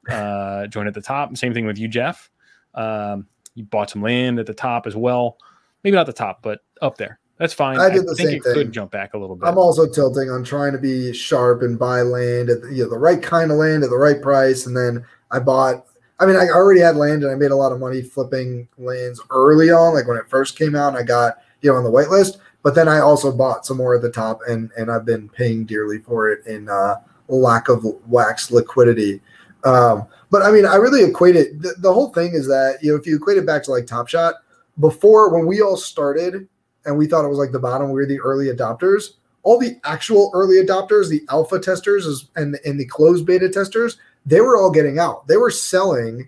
uh, 0.09 0.67
joined 0.69 0.87
at 0.87 0.93
the 0.93 1.01
top. 1.01 1.35
Same 1.35 1.53
thing 1.53 1.65
with 1.65 1.77
you, 1.77 1.87
Jeff. 1.87 2.29
Um, 2.73 3.27
you 3.55 3.65
bought 3.65 3.89
some 3.89 4.01
land 4.01 4.39
at 4.39 4.45
the 4.45 4.53
top 4.53 4.87
as 4.87 4.95
well. 4.95 5.37
Maybe 5.83 5.95
not 5.95 6.05
the 6.05 6.13
top, 6.13 6.41
but 6.41 6.59
up 6.81 6.97
there. 6.97 7.19
That's 7.37 7.53
fine. 7.53 7.79
I 7.79 7.89
did 7.89 8.05
the 8.05 8.11
I 8.11 8.15
think 8.15 8.29
same 8.29 8.37
it 8.37 8.43
thing. 8.43 8.53
could 8.53 8.71
jump 8.71 8.91
back 8.91 9.13
a 9.13 9.17
little 9.17 9.35
bit. 9.35 9.47
I'm 9.47 9.57
also 9.57 9.87
tilting 9.87 10.29
on 10.29 10.43
trying 10.43 10.71
to 10.71 10.77
be 10.77 11.11
sharp 11.11 11.63
and 11.63 11.77
buy 11.77 12.01
land 12.01 12.49
at 12.49 12.61
the, 12.61 12.69
you 12.69 12.83
know, 12.83 12.89
the 12.89 12.97
right 12.97 13.21
kind 13.21 13.51
of 13.51 13.57
land 13.57 13.83
at 13.83 13.89
the 13.89 13.97
right 13.97 14.21
price, 14.21 14.65
and 14.65 14.75
then 14.75 15.05
I 15.31 15.39
bought 15.39 15.85
I 16.19 16.25
mean, 16.25 16.37
I 16.37 16.47
already 16.47 16.79
had 16.79 16.95
land 16.95 17.23
and 17.23 17.31
I 17.31 17.35
made 17.35 17.51
a 17.51 17.55
lot 17.55 17.73
of 17.73 17.79
money 17.79 18.01
flipping 18.01 18.67
lands 18.77 19.21
early 19.29 19.69
on, 19.69 19.93
like 19.93 20.07
when 20.07 20.17
it 20.17 20.29
first 20.29 20.57
came 20.57 20.75
out. 20.75 20.89
And 20.89 20.97
I 20.97 21.03
got 21.03 21.39
you 21.61 21.71
know 21.71 21.77
on 21.77 21.83
the 21.83 21.91
whitelist, 21.91 22.37
but 22.63 22.75
then 22.75 22.87
I 22.87 22.99
also 22.99 23.31
bought 23.31 23.65
some 23.65 23.77
more 23.77 23.95
at 23.95 24.01
the 24.01 24.11
top, 24.11 24.39
and 24.47 24.71
and 24.77 24.89
I've 24.89 25.05
been 25.05 25.29
paying 25.29 25.65
dearly 25.65 25.99
for 25.99 26.29
it 26.29 26.45
in 26.45 26.69
uh, 26.69 26.95
lack 27.27 27.67
of 27.67 27.85
wax 28.07 28.51
liquidity. 28.51 29.21
Um, 29.65 30.07
but 30.31 30.41
I 30.41 30.51
mean, 30.51 30.65
I 30.65 30.75
really 30.75 31.03
equate 31.03 31.35
it. 31.35 31.61
The, 31.61 31.75
the 31.79 31.93
whole 31.93 32.13
thing 32.13 32.33
is 32.33 32.47
that 32.47 32.79
you 32.81 32.91
know 32.91 32.97
if 32.97 33.05
you 33.05 33.17
equate 33.17 33.37
it 33.37 33.45
back 33.45 33.63
to 33.63 33.71
like 33.71 33.85
Top 33.85 34.07
Shot, 34.07 34.35
before 34.79 35.33
when 35.33 35.45
we 35.45 35.61
all 35.61 35.77
started 35.77 36.47
and 36.85 36.97
we 36.97 37.07
thought 37.07 37.25
it 37.25 37.29
was 37.29 37.37
like 37.37 37.51
the 37.51 37.59
bottom, 37.59 37.87
we 37.87 37.93
were 37.93 38.05
the 38.05 38.19
early 38.19 38.47
adopters. 38.47 39.15
all 39.43 39.59
the 39.59 39.79
actual 39.83 40.31
early 40.33 40.57
adopters, 40.57 41.07
the 41.07 41.23
alpha 41.29 41.59
testers, 41.59 42.29
and 42.35 42.57
and 42.65 42.79
the 42.79 42.85
closed 42.85 43.25
beta 43.25 43.47
testers, 43.47 43.97
they 44.25 44.41
were 44.41 44.57
all 44.57 44.71
getting 44.71 44.99
out. 44.99 45.27
They 45.27 45.37
were 45.37 45.51
selling, 45.51 46.27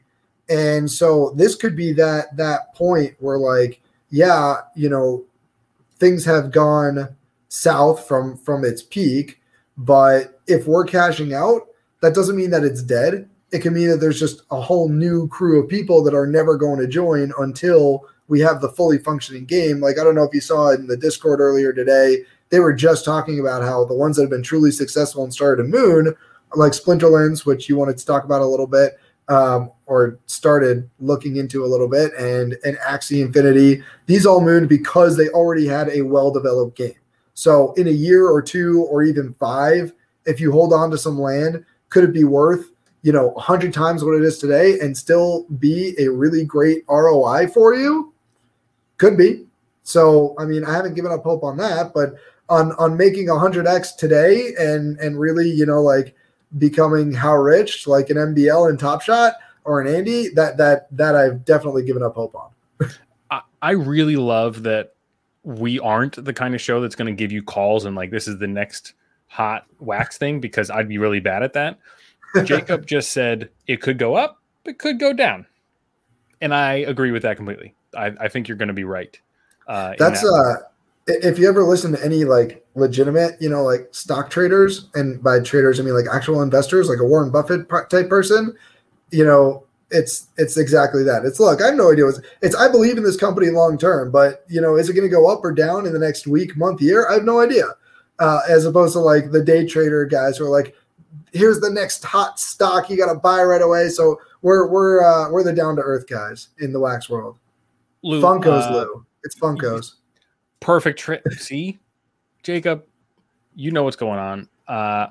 and 0.49 0.89
so 0.89 1.33
this 1.35 1.55
could 1.55 1.75
be 1.75 1.91
that 1.93 2.37
that 2.37 2.73
point 2.75 3.15
where 3.19 3.39
like, 3.39 3.81
yeah, 4.11 4.57
you 4.75 4.87
know, 4.87 5.25
things 5.99 6.23
have 6.25 6.51
gone 6.51 7.15
south 7.49 8.07
from 8.07 8.37
from 8.37 8.63
its 8.63 8.83
peak, 8.83 9.41
but 9.77 10.39
if 10.47 10.67
we're 10.67 10.85
cashing 10.85 11.33
out, 11.33 11.63
that 12.01 12.13
doesn't 12.13 12.37
mean 12.37 12.51
that 12.51 12.63
it's 12.63 12.83
dead. 12.83 13.27
It 13.51 13.59
can 13.59 13.73
mean 13.73 13.87
that 13.87 13.97
there's 13.97 14.19
just 14.19 14.43
a 14.51 14.61
whole 14.61 14.89
new 14.89 15.27
crew 15.29 15.61
of 15.63 15.69
people 15.69 16.03
that 16.03 16.13
are 16.13 16.27
never 16.27 16.55
going 16.55 16.79
to 16.79 16.87
join 16.87 17.33
until 17.39 18.05
we 18.27 18.39
have 18.41 18.61
the 18.61 18.69
fully 18.69 18.97
functioning 18.97 19.45
game. 19.45 19.79
Like 19.79 19.99
I 19.99 20.03
don't 20.03 20.15
know 20.15 20.23
if 20.23 20.33
you 20.33 20.41
saw 20.41 20.69
it 20.69 20.79
in 20.79 20.87
the 20.87 20.97
Discord 20.97 21.39
earlier 21.39 21.73
today 21.73 22.23
they 22.49 22.59
were 22.59 22.73
just 22.73 23.05
talking 23.05 23.39
about 23.39 23.61
how 23.61 23.85
the 23.85 23.93
ones 23.93 24.15
that 24.15 24.23
have 24.23 24.29
been 24.29 24.43
truly 24.43 24.71
successful 24.71 25.23
and 25.23 25.33
started 25.33 25.65
a 25.65 25.67
moon, 25.67 26.15
like 26.55 26.71
Splinterlands, 26.71 27.45
which 27.45 27.67
you 27.67 27.75
wanted 27.75 27.97
to 27.97 28.05
talk 28.05 28.23
about 28.23 28.41
a 28.41 28.45
little 28.45 28.67
bit, 28.67 28.99
um, 29.27 29.71
or 29.85 30.17
started 30.27 30.89
looking 30.99 31.35
into 31.35 31.65
a 31.65 31.67
little 31.67 31.89
bit, 31.89 32.13
and 32.13 32.55
and 32.63 32.77
Axie 32.77 33.21
Infinity. 33.21 33.83
These 34.05 34.25
all 34.25 34.41
mooned 34.41 34.69
because 34.69 35.17
they 35.17 35.29
already 35.29 35.67
had 35.67 35.89
a 35.89 36.01
well-developed 36.01 36.77
game. 36.77 36.95
So 37.33 37.73
in 37.73 37.87
a 37.87 37.91
year 37.91 38.27
or 38.27 38.41
two, 38.41 38.83
or 38.89 39.03
even 39.03 39.35
five, 39.39 39.93
if 40.25 40.39
you 40.39 40.51
hold 40.51 40.73
on 40.73 40.89
to 40.91 40.97
some 40.97 41.19
land, 41.19 41.65
could 41.89 42.03
it 42.05 42.13
be 42.13 42.23
worth 42.23 42.71
you 43.01 43.11
know 43.11 43.27
100 43.29 43.73
times 43.73 44.03
what 44.03 44.15
it 44.15 44.23
is 44.23 44.37
today 44.37 44.79
and 44.79 44.97
still 44.97 45.45
be 45.59 45.95
a 45.99 46.09
really 46.09 46.45
great 46.45 46.85
ROI 46.87 47.47
for 47.47 47.75
you? 47.75 48.13
Could 48.97 49.17
be. 49.17 49.45
So 49.83 50.35
I 50.37 50.45
mean, 50.45 50.65
I 50.65 50.73
haven't 50.73 50.95
given 50.95 51.11
up 51.11 51.23
hope 51.23 51.43
on 51.43 51.57
that, 51.57 51.93
but 51.93 52.15
on 52.49 52.71
on 52.73 52.97
making 52.97 53.27
100x 53.27 53.95
today 53.97 54.53
and 54.57 54.97
and 54.99 55.19
really 55.19 55.49
you 55.49 55.65
know 55.65 55.81
like 55.81 56.15
becoming 56.57 57.13
how 57.13 57.35
rich 57.35 57.87
like 57.87 58.09
an 58.09 58.17
MBL 58.17 58.69
and 58.69 58.79
Top 58.79 59.01
Shot 59.01 59.35
or 59.65 59.81
an 59.81 59.93
Andy 59.93 60.29
that 60.29 60.57
that 60.57 60.87
that 60.95 61.15
I've 61.15 61.43
definitely 61.45 61.83
given 61.83 62.03
up 62.03 62.15
hope 62.15 62.35
on. 62.35 62.89
I, 63.31 63.41
I 63.61 63.71
really 63.71 64.15
love 64.15 64.63
that 64.63 64.93
we 65.43 65.79
aren't 65.79 66.23
the 66.23 66.33
kind 66.33 66.55
of 66.55 66.61
show 66.61 66.81
that's 66.81 66.95
going 66.95 67.13
to 67.13 67.17
give 67.17 67.31
you 67.31 67.41
calls 67.41 67.85
and 67.85 67.95
like 67.95 68.11
this 68.11 68.27
is 68.27 68.37
the 68.37 68.47
next 68.47 68.93
hot 69.27 69.65
wax 69.79 70.17
thing 70.17 70.39
because 70.39 70.69
I'd 70.69 70.87
be 70.87 70.97
really 70.97 71.19
bad 71.19 71.43
at 71.43 71.53
that. 71.53 71.79
Jacob 72.43 72.85
just 72.85 73.11
said 73.11 73.49
it 73.67 73.81
could 73.81 73.97
go 73.97 74.15
up, 74.15 74.41
it 74.65 74.79
could 74.79 74.99
go 74.99 75.13
down, 75.13 75.45
and 76.41 76.53
I 76.53 76.75
agree 76.75 77.11
with 77.11 77.23
that 77.23 77.37
completely. 77.37 77.73
I, 77.95 78.13
I 78.19 78.27
think 78.27 78.47
you're 78.47 78.57
going 78.57 78.67
to 78.67 78.73
be 78.73 78.83
right. 78.83 79.19
Uh, 79.67 79.93
that's 79.97 80.21
that. 80.21 80.27
uh 80.27 80.67
if 81.07 81.39
you 81.39 81.47
ever 81.47 81.63
listen 81.63 81.93
to 81.93 82.03
any 82.03 82.25
like 82.25 82.65
legitimate, 82.75 83.41
you 83.41 83.49
know, 83.49 83.63
like 83.63 83.87
stock 83.91 84.29
traders, 84.29 84.89
and 84.93 85.23
by 85.23 85.39
traders 85.39 85.79
I 85.79 85.83
mean 85.83 85.93
like 85.93 86.13
actual 86.13 86.41
investors, 86.41 86.89
like 86.89 86.99
a 86.99 87.05
Warren 87.05 87.31
Buffett 87.31 87.69
type 87.89 88.09
person, 88.09 88.55
you 89.11 89.25
know, 89.25 89.63
it's 89.89 90.27
it's 90.37 90.57
exactly 90.57 91.03
that. 91.03 91.23
It's 91.23 91.39
look, 91.39 91.61
I 91.61 91.67
have 91.67 91.75
no 91.75 91.91
idea. 91.91 92.05
What's, 92.05 92.19
it's 92.41 92.55
I 92.55 92.69
believe 92.69 92.97
in 92.97 93.03
this 93.03 93.17
company 93.17 93.49
long 93.49 93.77
term, 93.77 94.11
but 94.11 94.43
you 94.49 94.59
know, 94.59 94.75
is 94.75 94.89
it 94.89 94.93
going 94.93 95.07
to 95.07 95.13
go 95.13 95.31
up 95.31 95.43
or 95.43 95.51
down 95.51 95.85
in 95.85 95.93
the 95.93 95.99
next 95.99 96.27
week, 96.27 96.57
month, 96.57 96.81
year? 96.81 97.09
I 97.09 97.15
have 97.15 97.23
no 97.23 97.39
idea. 97.39 97.65
Uh, 98.19 98.41
as 98.49 98.65
opposed 98.65 98.93
to 98.93 98.99
like 98.99 99.31
the 99.31 99.43
day 99.43 99.65
trader 99.65 100.03
guys 100.05 100.37
who 100.37 100.45
are 100.45 100.49
like, 100.49 100.75
here's 101.31 101.59
the 101.59 101.69
next 101.69 102.03
hot 102.03 102.39
stock 102.39 102.89
you 102.89 102.97
got 102.97 103.13
to 103.13 103.19
buy 103.19 103.43
right 103.43 103.61
away. 103.61 103.89
So 103.89 104.19
we're 104.41 104.67
we're 104.67 105.03
uh, 105.03 105.31
we're 105.31 105.43
the 105.43 105.53
down 105.53 105.75
to 105.77 105.81
earth 105.81 106.07
guys 106.07 106.49
in 106.59 106.73
the 106.73 106.79
wax 106.79 107.09
world. 107.09 107.37
Lou, 108.07 108.21
Funko's 108.21 108.65
uh, 108.65 108.71
Lou. 108.71 109.05
It's 109.23 109.37
Funko's 109.37 109.97
perfect 110.59 110.99
trip. 110.99 111.27
See, 111.33 111.79
Jacob, 112.43 112.85
you 113.55 113.71
know 113.71 113.83
what's 113.83 113.97
going 113.97 114.19
on. 114.19 114.49
Uh, 114.67 115.07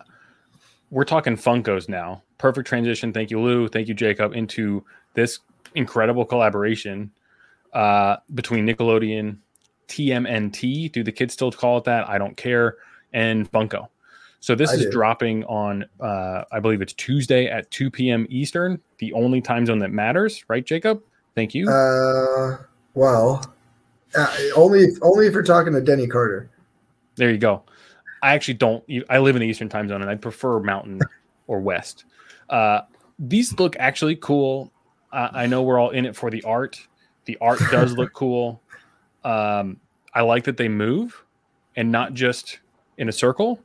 we're 0.90 1.04
talking 1.04 1.36
Funkos 1.36 1.88
now. 1.88 2.22
Perfect 2.38 2.66
transition. 2.66 3.12
Thank 3.12 3.30
you, 3.30 3.40
Lou. 3.40 3.68
Thank 3.68 3.88
you, 3.88 3.94
Jacob, 3.94 4.34
into 4.34 4.84
this 5.14 5.40
incredible 5.74 6.24
collaboration 6.24 7.10
uh, 7.72 8.16
between 8.34 8.66
Nickelodeon, 8.66 9.38
TMNT. 9.88 10.90
Do 10.92 11.02
the 11.02 11.12
kids 11.12 11.34
still 11.34 11.52
call 11.52 11.78
it 11.78 11.84
that? 11.84 12.08
I 12.08 12.18
don't 12.18 12.36
care. 12.36 12.76
And 13.12 13.50
Funko. 13.52 13.88
So 14.40 14.54
this 14.54 14.70
I 14.70 14.74
is 14.74 14.86
dropping 14.90 15.44
on, 15.44 15.86
uh, 16.00 16.44
I 16.52 16.60
believe 16.60 16.80
it's 16.80 16.92
Tuesday 16.92 17.46
at 17.46 17.70
2 17.70 17.90
p.m. 17.90 18.26
Eastern, 18.28 18.80
the 18.98 19.12
only 19.12 19.40
time 19.40 19.66
zone 19.66 19.80
that 19.80 19.90
matters, 19.90 20.44
right, 20.48 20.64
Jacob? 20.64 21.02
Thank 21.34 21.54
you. 21.54 21.68
Uh, 21.68 22.58
well, 22.96 23.44
uh, 24.16 24.36
only, 24.56 24.88
only 25.02 25.26
if 25.26 25.34
you're 25.34 25.42
talking 25.42 25.72
to 25.74 25.80
Denny 25.80 26.06
Carter. 26.06 26.50
There 27.14 27.30
you 27.30 27.38
go. 27.38 27.62
I 28.22 28.34
actually 28.34 28.54
don't. 28.54 28.82
I 29.08 29.18
live 29.18 29.36
in 29.36 29.40
the 29.40 29.46
Eastern 29.46 29.68
time 29.68 29.88
zone, 29.88 30.00
and 30.00 30.10
I 30.10 30.16
prefer 30.16 30.58
Mountain 30.58 31.00
or 31.46 31.60
West. 31.60 32.04
Uh, 32.48 32.80
these 33.18 33.56
look 33.58 33.76
actually 33.78 34.16
cool. 34.16 34.72
Uh, 35.12 35.28
I 35.32 35.46
know 35.46 35.62
we're 35.62 35.78
all 35.78 35.90
in 35.90 36.06
it 36.06 36.16
for 36.16 36.30
the 36.30 36.42
art. 36.42 36.80
The 37.26 37.36
art 37.40 37.60
does 37.70 37.92
look 37.92 38.12
cool. 38.14 38.60
Um, 39.24 39.78
I 40.14 40.22
like 40.22 40.44
that 40.44 40.56
they 40.56 40.68
move 40.68 41.22
and 41.76 41.92
not 41.92 42.14
just 42.14 42.60
in 42.96 43.08
a 43.08 43.12
circle. 43.12 43.60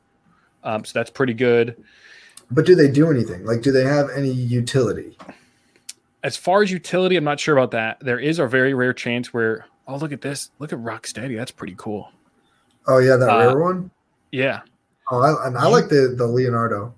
Um, 0.62 0.84
so 0.84 0.92
that's 0.98 1.10
pretty 1.10 1.34
good. 1.34 1.82
But 2.50 2.66
do 2.66 2.74
they 2.74 2.88
do 2.88 3.10
anything? 3.10 3.46
Like, 3.46 3.62
do 3.62 3.72
they 3.72 3.84
have 3.84 4.10
any 4.10 4.30
utility? 4.30 5.16
As 6.22 6.36
far 6.36 6.62
as 6.62 6.70
utility, 6.70 7.16
I'm 7.16 7.24
not 7.24 7.40
sure 7.40 7.56
about 7.56 7.72
that. 7.72 7.98
There 8.00 8.18
is 8.18 8.38
a 8.38 8.46
very 8.46 8.74
rare 8.74 8.92
chance 8.92 9.34
where 9.34 9.66
Oh, 9.86 9.96
look 9.96 10.12
at 10.12 10.20
this! 10.20 10.50
Look 10.58 10.72
at 10.72 10.78
Rocksteady. 10.78 11.36
That's 11.36 11.50
pretty 11.50 11.74
cool. 11.76 12.10
Oh 12.86 12.98
yeah, 12.98 13.16
that 13.16 13.28
uh, 13.28 13.38
rare 13.38 13.58
one. 13.58 13.90
Yeah. 14.30 14.60
Oh, 15.10 15.20
I, 15.20 15.46
and 15.46 15.58
I 15.58 15.66
like 15.66 15.88
the 15.88 16.14
the 16.16 16.26
Leonardo. 16.26 16.94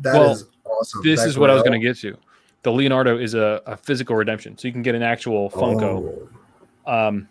That 0.00 0.14
well, 0.14 0.32
is 0.32 0.44
awesome. 0.64 1.02
This 1.02 1.20
that 1.20 1.28
is 1.28 1.38
what 1.38 1.50
I 1.50 1.54
was 1.54 1.62
going 1.62 1.78
to 1.78 1.84
get 1.86 1.96
to. 1.98 2.16
The 2.62 2.72
Leonardo 2.72 3.18
is 3.18 3.34
a, 3.34 3.62
a, 3.66 3.76
physical 3.76 4.16
redemption, 4.16 4.58
so 4.58 4.66
you 4.66 4.72
can 4.72 4.82
get 4.82 4.94
an 4.94 5.02
actual 5.02 5.48
Funko. 5.50 6.28
Oh. 6.86 6.92
Um, 6.92 7.28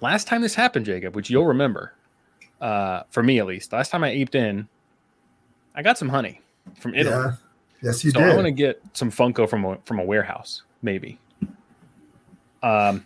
last 0.00 0.28
time 0.28 0.40
this 0.40 0.54
happened, 0.54 0.86
Jacob, 0.86 1.16
which 1.16 1.30
you'll 1.30 1.46
remember, 1.46 1.94
uh, 2.60 3.02
for 3.10 3.22
me 3.22 3.40
at 3.40 3.46
least, 3.46 3.72
last 3.72 3.90
time 3.90 4.04
I 4.04 4.10
aped 4.10 4.36
in, 4.36 4.68
I 5.74 5.82
got 5.82 5.98
some 5.98 6.08
honey 6.08 6.40
from 6.78 6.94
Italy. 6.94 7.14
Yeah. 7.14 7.32
Yes, 7.84 8.02
you 8.02 8.12
so 8.12 8.20
did. 8.20 8.30
I 8.30 8.34
want 8.34 8.46
to 8.46 8.50
get 8.50 8.80
some 8.94 9.10
Funko 9.10 9.46
from 9.48 9.64
a 9.66 9.76
from 9.84 9.98
a 9.98 10.04
warehouse, 10.04 10.62
maybe. 10.80 11.20
Um, 12.62 13.04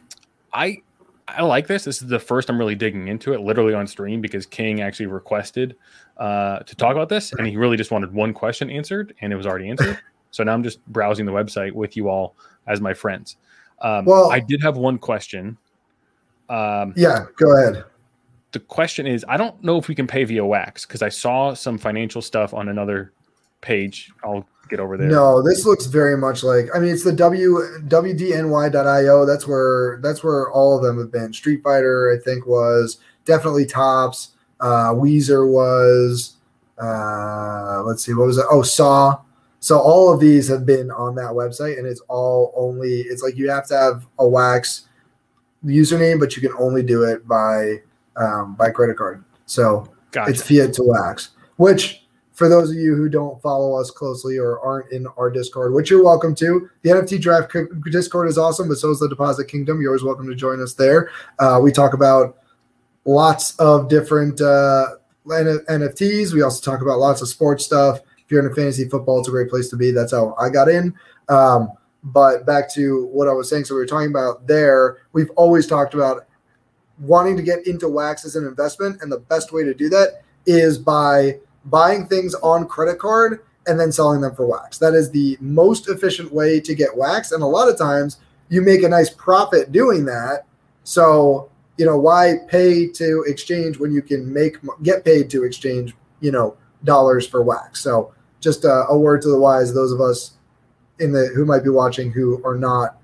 I 0.53 0.83
I 1.27 1.43
like 1.43 1.67
this. 1.67 1.83
This 1.83 2.01
is 2.01 2.09
the 2.09 2.21
first 2.21 2.49
I'm 2.49 2.57
really 2.57 2.77
digging 2.77 3.09
into 3.09 3.33
it, 3.35 3.41
literally 3.41 3.75
on 3.75 3.89
stream, 3.89 4.21
because 4.21 4.47
King 4.47 4.81
actually 4.81 5.07
requested 5.07 5.75
uh, 6.17 6.61
to 6.61 6.77
talk 6.77 6.93
about 6.93 7.09
this, 7.09 7.33
and 7.33 7.45
he 7.45 7.57
really 7.57 7.77
just 7.77 7.91
wanted 7.91 8.15
one 8.15 8.33
question 8.33 8.71
answered, 8.71 9.17
and 9.21 9.33
it 9.33 9.37
was 9.37 9.47
already 9.47 9.69
answered. 9.69 9.99
so 10.31 10.45
now 10.45 10.55
I'm 10.55 10.63
just 10.63 10.85
browsing 10.87 11.27
the 11.27 11.33
website 11.33 11.73
with 11.73 11.97
you 11.97 12.09
all 12.09 12.37
as 12.69 12.81
my 12.81 12.95
friends. 12.95 13.37
Um, 13.81 14.05
well, 14.05 14.31
I 14.31 14.39
did 14.39 14.63
have 14.63 14.77
one 14.77 14.97
question. 14.97 15.59
Um, 16.49 16.95
yeah, 16.97 17.27
go 17.37 17.57
ahead. 17.57 17.85
The 18.53 18.61
question 18.61 19.09
is, 19.09 19.25
I 19.29 19.37
don't 19.37 19.61
know 19.63 19.77
if 19.77 19.89
we 19.89 19.97
can 19.97 20.07
pay 20.07 20.23
via 20.23 20.45
Wax 20.45 20.87
because 20.87 21.03
I 21.03 21.09
saw 21.09 21.53
some 21.53 21.79
financial 21.79 22.23
stuff 22.23 22.55
on 22.55 22.69
another 22.69 23.13
page. 23.61 24.11
I'll 24.25 24.47
get 24.69 24.81
over 24.81 24.97
there. 24.97 25.09
No, 25.09 25.43
this 25.43 25.65
looks 25.65 25.87
very 25.87 26.17
much 26.17 26.43
like 26.43 26.69
I 26.75 26.79
mean 26.79 26.93
it's 26.93 27.05
the 27.05 27.13
W 27.13 27.59
WDNY.io. 27.87 29.27
That's 29.27 29.47
where 29.47 29.99
that's 30.03 30.23
where 30.23 30.51
all 30.51 30.77
of 30.77 30.83
them 30.83 30.99
have 30.99 31.11
been. 31.11 31.33
Street 31.33 31.63
Fighter, 31.63 32.17
I 32.17 32.23
think, 32.23 32.47
was 32.47 32.99
definitely 33.25 33.67
tops. 33.67 34.31
Uh 34.61 34.93
Weezer 34.93 35.51
was 35.51 36.37
uh 36.81 37.83
let's 37.85 38.05
see, 38.05 38.15
what 38.15 38.27
was 38.27 38.39
it? 38.39 38.47
Oh, 38.51 38.63
Saw. 38.63 39.21
So 39.61 39.79
all 39.79 40.13
of 40.13 40.21
these 40.21 40.47
have 40.49 40.65
been 40.65 40.91
on 40.91 41.17
that 41.17 41.33
website, 41.33 41.79
and 41.79 41.87
it's 41.87 42.01
all 42.09 42.53
only 42.57 43.01
it's 43.01 43.23
like 43.23 43.37
you 43.37 43.51
have 43.51 43.67
to 43.69 43.77
have 43.77 44.07
a 44.19 44.29
wax 44.29 44.89
username, 45.65 46.21
but 46.21 46.37
you 46.37 46.43
can 46.43 46.57
only 46.59 46.83
do 46.83 47.03
it 47.03 47.27
by 47.27 47.83
um, 48.17 48.55
by 48.55 48.71
credit 48.71 48.97
card. 48.97 49.25
So 49.47 49.89
gotcha. 50.13 50.31
it's 50.31 50.43
fiat 50.43 50.75
to 50.75 50.83
wax, 50.85 51.31
which 51.57 52.07
for 52.39 52.49
those 52.49 52.71
of 52.71 52.77
you 52.77 52.95
who 52.95 53.09
don't 53.09 53.43
follow 53.43 53.75
us 53.75 53.91
closely 53.91 54.39
or 54.39 54.61
aren't 54.61 54.93
in 54.93 55.09
our 55.17 55.29
Discord, 55.29 55.75
which 55.75 55.91
you're 55.91 56.05
welcome 56.05 56.37
to, 56.37 56.71
the 56.83 56.91
NFT 56.91 57.21
Draft 57.21 57.53
Discord 57.91 58.29
is 58.29 58.39
awesome, 58.39 58.69
but 58.69 58.77
so 58.77 58.93
is 58.93 59.01
the 59.01 59.09
Deposit 59.09 59.47
Kingdom. 59.47 59.83
You're 59.83 59.91
always 59.91 60.05
welcome 60.05 60.29
to 60.29 60.37
join 60.37 60.63
us 60.63 60.73
there. 60.73 61.11
Uh, 61.41 61.59
we 61.61 61.73
talk 61.73 61.95
about 61.95 62.39
lots 63.05 63.57
of 63.57 63.89
different 63.89 64.41
uh, 64.41 64.87
NFTs. 65.27 66.33
We 66.33 66.43
also 66.43 66.71
talk 66.71 66.81
about 66.81 67.01
lots 67.01 67.23
of 67.23 67.29
sports 67.29 67.65
stuff. 67.65 68.03
If 68.19 68.31
you're 68.31 68.41
into 68.41 68.55
fantasy 68.55 68.89
football, 68.89 69.19
it's 69.19 69.27
a 69.27 69.33
great 69.33 69.51
place 69.51 69.69
to 69.71 69.77
be. 69.77 69.91
That's 69.91 70.13
how 70.13 70.37
I 70.39 70.49
got 70.49 70.69
in. 70.69 70.95
Um, 71.29 71.73
but 72.05 72.47
back 72.47 72.73
to 72.75 73.07
what 73.07 73.27
I 73.27 73.33
was 73.33 73.51
saying. 73.51 73.65
So 73.65 73.75
we 73.75 73.81
were 73.81 73.87
talking 73.87 74.11
about 74.11 74.47
there. 74.47 74.99
We've 75.13 75.31
always 75.31 75.67
talked 75.67 75.93
about 75.93 76.29
wanting 77.01 77.37
to 77.37 77.43
get 77.43 77.67
into 77.67 77.89
wax 77.89 78.25
as 78.25 78.37
an 78.37 78.47
investment, 78.47 79.03
and 79.03 79.11
the 79.11 79.19
best 79.19 79.53
way 79.53 79.65
to 79.65 79.75
do 79.75 79.89
that 79.89 80.23
is 80.47 80.79
by 80.79 81.41
buying 81.71 82.07
things 82.07 82.35
on 82.37 82.67
credit 82.67 82.99
card 82.99 83.45
and 83.67 83.79
then 83.79 83.93
selling 83.93 84.21
them 84.21 84.35
for 84.35 84.47
wax. 84.47 84.79
That 84.79 84.95
is 84.95 85.11
the 85.11 85.37
most 85.41 85.89
efficient 85.89 86.33
way 86.33 86.61
to 86.61 86.75
get 86.75 86.97
wax. 86.97 87.33
And 87.33 87.43
a 87.43 87.47
lot 87.47 87.69
of 87.69 87.79
times 87.79 88.19
you 88.49 88.63
make 88.63 88.83
a 88.83 88.89
nice 88.89 89.11
profit 89.11 89.73
doing 89.73 90.05
that. 90.07 90.47
So 90.85 91.51
you 91.79 91.87
know, 91.87 91.97
why 91.97 92.35
pay 92.49 92.89
to 92.89 93.25
exchange 93.27 93.79
when 93.79 93.93
you 93.93 94.03
can 94.03 94.31
make 94.31 94.57
get 94.83 95.05
paid 95.05 95.31
to 95.31 95.45
exchange, 95.45 95.95
you 96.21 96.33
know, 96.33 96.57
dollars 96.85 97.27
for 97.27 97.43
wax? 97.43 97.81
So 97.81 98.13
just 98.41 98.65
a, 98.65 98.85
a 98.89 98.99
word 98.99 99.23
to 99.23 99.29
the 99.29 99.39
wise, 99.39 99.73
those 99.73 99.93
of 99.93 100.01
us 100.01 100.33
in 100.99 101.13
the 101.13 101.31
who 101.35 101.47
might 101.47 101.63
be 101.63 101.71
watching 101.71 102.11
who 102.11 102.45
are 102.45 102.57
not 102.57 102.99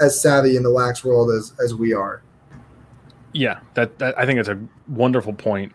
as 0.00 0.20
savvy 0.20 0.56
in 0.56 0.62
the 0.62 0.70
wax 0.70 1.02
world 1.02 1.30
as 1.30 1.54
as 1.64 1.74
we 1.74 1.94
are. 1.94 2.22
Yeah, 3.32 3.60
that, 3.74 3.98
that 3.98 4.18
I 4.18 4.26
think 4.26 4.38
it's 4.38 4.48
a 4.48 4.60
wonderful 4.88 5.32
point. 5.32 5.72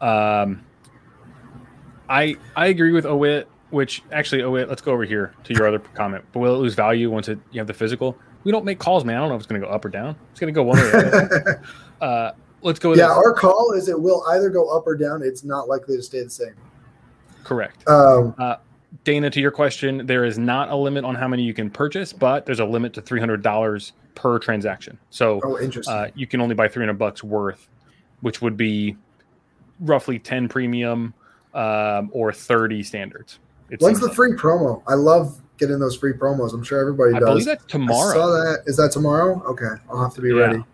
Um, 0.00 0.64
I 2.12 2.36
I 2.54 2.66
agree 2.66 2.92
with 2.92 3.06
Owit, 3.06 3.46
which 3.70 4.02
actually 4.12 4.42
Owit, 4.42 4.68
let's 4.68 4.82
go 4.82 4.92
over 4.92 5.04
here 5.04 5.34
to 5.44 5.54
your 5.54 5.66
other 5.66 5.78
comment. 5.78 6.24
But 6.32 6.40
will 6.40 6.54
it 6.54 6.58
lose 6.58 6.74
value 6.74 7.10
once 7.10 7.28
it 7.28 7.38
you 7.50 7.60
have 7.60 7.66
the 7.66 7.74
physical? 7.74 8.16
We 8.44 8.52
don't 8.52 8.66
make 8.66 8.78
calls, 8.78 9.04
man. 9.04 9.16
I 9.16 9.20
don't 9.20 9.30
know 9.30 9.36
if 9.36 9.40
it's 9.40 9.46
going 9.46 9.60
to 9.60 9.66
go 9.66 9.72
up 9.72 9.84
or 9.84 9.88
down. 9.88 10.14
It's 10.30 10.40
going 10.40 10.52
to 10.52 10.56
go 10.56 10.62
one 10.62 10.76
way 10.76 10.84
or 10.84 10.90
the 10.90 11.16
other. 11.16 11.62
uh, 12.00 12.32
let's 12.60 12.78
go. 12.78 12.94
yeah, 12.94 13.10
our 13.10 13.32
call 13.32 13.72
is 13.72 13.88
it 13.88 13.98
will 13.98 14.24
either 14.28 14.50
go 14.50 14.68
up 14.76 14.86
or 14.86 14.94
down. 14.94 15.22
It's 15.22 15.42
not 15.42 15.68
likely 15.68 15.96
to 15.96 16.02
stay 16.02 16.22
the 16.22 16.28
same. 16.28 16.54
Correct. 17.44 17.88
Um, 17.88 18.34
uh, 18.38 18.56
Dana, 19.04 19.30
to 19.30 19.40
your 19.40 19.50
question, 19.50 20.06
there 20.06 20.24
is 20.24 20.38
not 20.38 20.68
a 20.68 20.76
limit 20.76 21.04
on 21.04 21.14
how 21.14 21.28
many 21.28 21.42
you 21.42 21.54
can 21.54 21.70
purchase, 21.70 22.12
but 22.12 22.44
there's 22.44 22.60
a 22.60 22.64
limit 22.64 22.92
to 22.94 23.00
three 23.00 23.20
hundred 23.20 23.42
dollars 23.42 23.94
per 24.14 24.38
transaction. 24.38 24.98
So, 25.08 25.40
oh, 25.44 25.58
interesting. 25.58 25.94
Uh, 25.94 26.08
you 26.14 26.26
can 26.26 26.42
only 26.42 26.54
buy 26.54 26.68
three 26.68 26.82
hundred 26.82 26.98
bucks 26.98 27.24
worth, 27.24 27.68
which 28.20 28.42
would 28.42 28.56
be 28.56 28.96
roughly 29.80 30.18
ten 30.18 30.46
premium 30.46 31.14
um, 31.54 32.10
or 32.12 32.32
thirty 32.32 32.82
standards. 32.82 33.38
When's 33.78 34.00
the 34.00 34.06
like. 34.06 34.16
free 34.16 34.32
promo? 34.32 34.82
I 34.86 34.94
love 34.94 35.40
getting 35.58 35.78
those 35.78 35.96
free 35.96 36.12
promos. 36.12 36.52
I'm 36.52 36.62
sure 36.62 36.78
everybody 36.80 37.12
does. 37.12 37.22
I 37.22 37.26
believe 37.26 37.44
that's 37.46 37.64
tomorrow. 37.66 38.10
I 38.10 38.14
saw 38.14 38.26
that. 38.26 38.62
Is 38.66 38.76
that 38.76 38.92
tomorrow? 38.92 39.42
Okay, 39.44 39.80
I'll 39.88 40.02
have 40.02 40.14
to 40.14 40.20
be 40.20 40.28
yeah. 40.28 40.34
ready. 40.34 40.64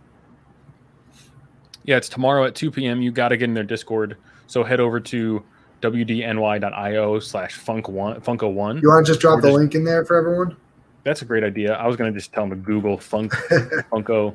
Yeah, 1.84 1.96
it's 1.96 2.08
tomorrow 2.08 2.44
at 2.44 2.54
2 2.54 2.70
p.m. 2.70 3.00
You 3.00 3.10
got 3.10 3.28
to 3.28 3.36
get 3.36 3.44
in 3.44 3.54
their 3.54 3.64
Discord. 3.64 4.18
So 4.46 4.62
head 4.62 4.78
over 4.78 5.00
to 5.00 5.42
wdny.io 5.80 7.18
slash 7.18 7.54
funk 7.54 7.88
one 7.88 8.20
funko 8.20 8.52
one. 8.52 8.78
You 8.82 8.88
want 8.88 9.06
to 9.06 9.12
just 9.12 9.20
drop 9.20 9.40
the 9.40 9.48
just, 9.48 9.58
link 9.58 9.74
in 9.74 9.84
there 9.84 10.04
for 10.04 10.16
everyone? 10.16 10.56
That's 11.04 11.22
a 11.22 11.24
great 11.24 11.44
idea. 11.44 11.74
I 11.74 11.86
was 11.86 11.96
going 11.96 12.12
to 12.12 12.18
just 12.18 12.32
tell 12.32 12.46
them 12.46 12.50
to 12.50 12.56
Google 12.56 12.98
funk 12.98 13.32
funko 13.90 14.34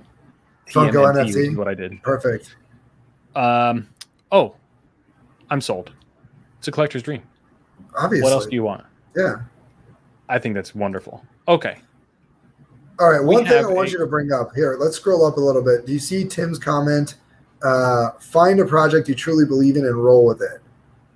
funko 0.67 1.13
NFT. 1.13 1.49
Is 1.51 1.55
what 1.55 1.67
I 1.67 1.73
did. 1.73 2.01
Perfect. 2.01 2.55
Um. 3.35 3.87
Oh, 4.31 4.55
I'm 5.49 5.61
sold. 5.61 5.91
It's 6.63 6.69
a 6.69 6.71
collector's 6.71 7.03
dream. 7.03 7.21
Obviously. 7.93 8.23
What 8.23 8.31
else 8.31 8.45
do 8.45 8.55
you 8.55 8.63
want? 8.63 8.85
Yeah. 9.17 9.41
I 10.29 10.39
think 10.39 10.55
that's 10.55 10.73
wonderful. 10.73 11.21
Okay. 11.49 11.75
All 12.99 13.11
right. 13.11 13.21
One 13.21 13.43
we 13.43 13.49
thing 13.49 13.65
I 13.65 13.67
want 13.67 13.89
a, 13.89 13.91
you 13.91 13.97
to 13.97 14.05
bring 14.05 14.31
up 14.31 14.55
here. 14.55 14.77
Let's 14.79 14.95
scroll 14.95 15.25
up 15.25 15.35
a 15.35 15.41
little 15.41 15.61
bit. 15.61 15.85
Do 15.85 15.91
you 15.91 15.99
see 15.99 16.23
Tim's 16.23 16.57
comment? 16.57 17.15
Uh, 17.61 18.11
find 18.11 18.61
a 18.61 18.65
project 18.65 19.09
you 19.09 19.13
truly 19.13 19.45
believe 19.45 19.75
in 19.75 19.85
and 19.85 19.93
roll 19.93 20.25
with 20.25 20.41
it. 20.41 20.61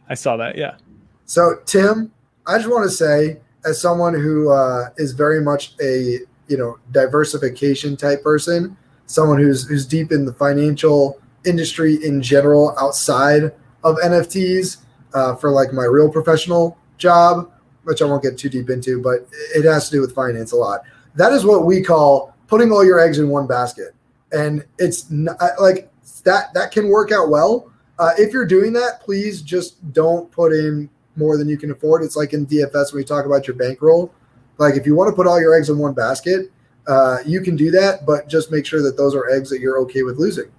I 0.09 0.15
saw 0.15 0.35
that. 0.35 0.57
Yeah. 0.57 0.75
So 1.23 1.61
Tim, 1.65 2.11
I 2.45 2.57
just 2.57 2.69
want 2.69 2.83
to 2.83 2.91
say, 2.91 3.39
as 3.63 3.79
someone 3.79 4.15
who 4.15 4.51
uh, 4.51 4.89
is 4.97 5.13
very 5.13 5.39
much 5.39 5.75
a 5.81 6.19
you 6.49 6.57
know 6.57 6.77
diversification 6.91 7.95
type 7.95 8.21
person, 8.21 8.75
someone 9.05 9.37
who's 9.37 9.65
who's 9.65 9.85
deep 9.85 10.11
in 10.11 10.25
the 10.25 10.33
financial 10.33 11.21
industry 11.45 12.05
in 12.05 12.21
general 12.21 12.75
outside 12.77 13.53
of 13.85 13.95
NFTs 14.03 14.79
uh, 15.13 15.35
for 15.35 15.51
like 15.51 15.73
my 15.73 15.85
real 15.85 16.09
professional 16.09 16.77
job, 16.97 17.51
which 17.83 18.01
I 18.01 18.05
won't 18.05 18.23
get 18.23 18.37
too 18.37 18.49
deep 18.49 18.69
into, 18.69 19.01
but 19.01 19.27
it 19.55 19.65
has 19.65 19.89
to 19.89 19.95
do 19.95 20.01
with 20.01 20.13
finance 20.13 20.51
a 20.51 20.55
lot. 20.55 20.81
That 21.15 21.31
is 21.33 21.45
what 21.45 21.65
we 21.65 21.81
call 21.81 22.35
putting 22.47 22.71
all 22.71 22.85
your 22.85 22.99
eggs 22.99 23.19
in 23.19 23.29
one 23.29 23.47
basket, 23.47 23.95
and 24.31 24.65
it's 24.77 25.09
not, 25.09 25.37
like 25.59 25.91
that. 26.23 26.53
That 26.53 26.71
can 26.71 26.89
work 26.89 27.11
out 27.11 27.29
well 27.29 27.71
uh, 27.99 28.11
if 28.17 28.31
you're 28.31 28.45
doing 28.45 28.73
that, 28.73 29.01
please 29.01 29.41
just 29.41 29.93
don't 29.93 30.31
put 30.31 30.53
in 30.53 30.89
more 31.15 31.37
than 31.37 31.49
you 31.49 31.57
can 31.57 31.71
afford. 31.71 32.03
It's 32.03 32.15
like 32.15 32.33
in 32.33 32.45
DFS 32.45 32.93
when 32.93 33.01
we 33.01 33.03
talk 33.03 33.25
about 33.25 33.47
your 33.47 33.55
bankroll. 33.55 34.13
Like 34.59 34.75
if 34.75 34.85
you 34.85 34.95
want 34.95 35.09
to 35.09 35.15
put 35.15 35.27
all 35.27 35.39
your 35.39 35.55
eggs 35.55 35.69
in 35.69 35.77
one 35.77 35.93
basket, 35.93 36.51
uh, 36.87 37.17
you 37.25 37.41
can 37.41 37.55
do 37.55 37.71
that, 37.71 38.05
but 38.05 38.29
just 38.29 38.51
make 38.51 38.65
sure 38.65 38.81
that 38.81 38.97
those 38.97 39.15
are 39.15 39.29
eggs 39.29 39.49
that 39.49 39.59
you're 39.59 39.79
okay 39.79 40.03
with 40.03 40.17
losing. 40.17 40.51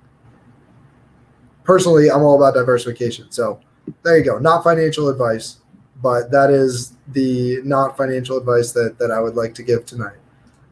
Personally, 1.64 2.10
I'm 2.10 2.22
all 2.22 2.36
about 2.36 2.54
diversification. 2.54 3.30
So 3.30 3.60
there 4.04 4.18
you 4.18 4.24
go. 4.24 4.38
Not 4.38 4.64
financial 4.64 5.08
advice, 5.08 5.58
but 6.02 6.30
that 6.30 6.50
is 6.50 6.96
the 7.08 7.60
not 7.64 7.96
financial 7.96 8.36
advice 8.36 8.72
that 8.72 8.98
that 8.98 9.10
I 9.10 9.20
would 9.20 9.34
like 9.34 9.54
to 9.54 9.62
give 9.62 9.86
tonight. 9.86 10.16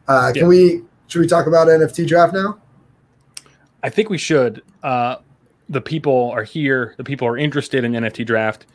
Uh, 0.07 0.31
can 0.31 0.43
yeah. 0.43 0.47
we 0.47 0.81
should 1.07 1.19
we 1.19 1.27
talk 1.27 1.47
about 1.47 1.67
NFT 1.67 2.07
draft 2.07 2.33
now? 2.33 2.59
I 3.83 3.89
think 3.89 4.09
we 4.09 4.17
should. 4.17 4.63
Uh, 4.83 5.17
the 5.69 5.81
people 5.81 6.31
are 6.31 6.43
here, 6.43 6.95
the 6.97 7.03
people 7.03 7.27
are 7.27 7.37
interested 7.37 7.83
in 7.83 7.91
NFT 7.93 8.25
draft. 8.25 8.65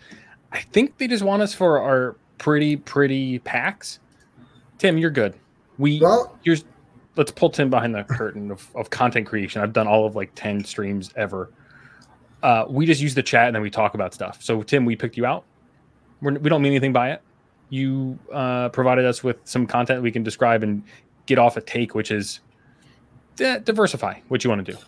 I 0.53 0.61
think 0.61 0.99
they 0.99 1.07
just 1.07 1.23
want 1.23 1.43
us 1.43 1.55
for 1.55 1.81
our 1.81 2.17
pretty, 2.39 2.77
pretty 2.77 3.39
packs. 3.41 3.99
Tim, 4.79 4.99
you're 4.99 5.11
good. 5.11 5.35
We 5.79 6.01
well, 6.01 6.39
here's 6.45 6.65
let's 7.17 7.31
pull 7.31 7.51
Tim 7.51 7.71
behind 7.71 7.95
the 7.95 8.05
curtain 8.05 8.51
of, 8.51 8.69
of 8.75 8.91
content 8.91 9.27
creation. 9.27 9.63
I've 9.63 9.73
done 9.73 9.87
all 9.87 10.07
of 10.07 10.17
like 10.17 10.33
10 10.35 10.65
streams 10.65 11.11
ever. 11.17 11.51
Uh, 12.43 12.65
we 12.69 12.87
just 12.87 13.01
use 13.01 13.15
the 13.15 13.23
chat 13.23 13.47
and 13.47 13.55
then 13.55 13.63
we 13.63 13.71
talk 13.71 13.95
about 13.95 14.13
stuff. 14.13 14.43
So 14.43 14.63
Tim, 14.63 14.85
we 14.85 14.97
picked 14.97 15.17
you 15.17 15.27
out. 15.27 15.45
We're, 16.21 16.33
we 16.33 16.41
do 16.41 16.51
not 16.51 16.61
mean 16.61 16.73
anything 16.73 16.93
by 16.93 17.13
it. 17.13 17.23
You 17.71 18.19
uh, 18.33 18.69
provided 18.71 19.05
us 19.05 19.25
with 19.25 19.39
some 19.45 19.67
content 19.67 20.03
we 20.03 20.13
can 20.13 20.23
describe 20.23 20.63
and 20.63 20.83
get 21.27 21.39
off 21.39 21.57
a 21.57 21.61
take, 21.61 21.95
which 21.95 22.11
is 22.11 22.41
diversify 23.37 24.19
what 24.29 24.45
you 24.45 24.51
want 24.51 24.65
to 24.65 24.73
do. 24.73 24.79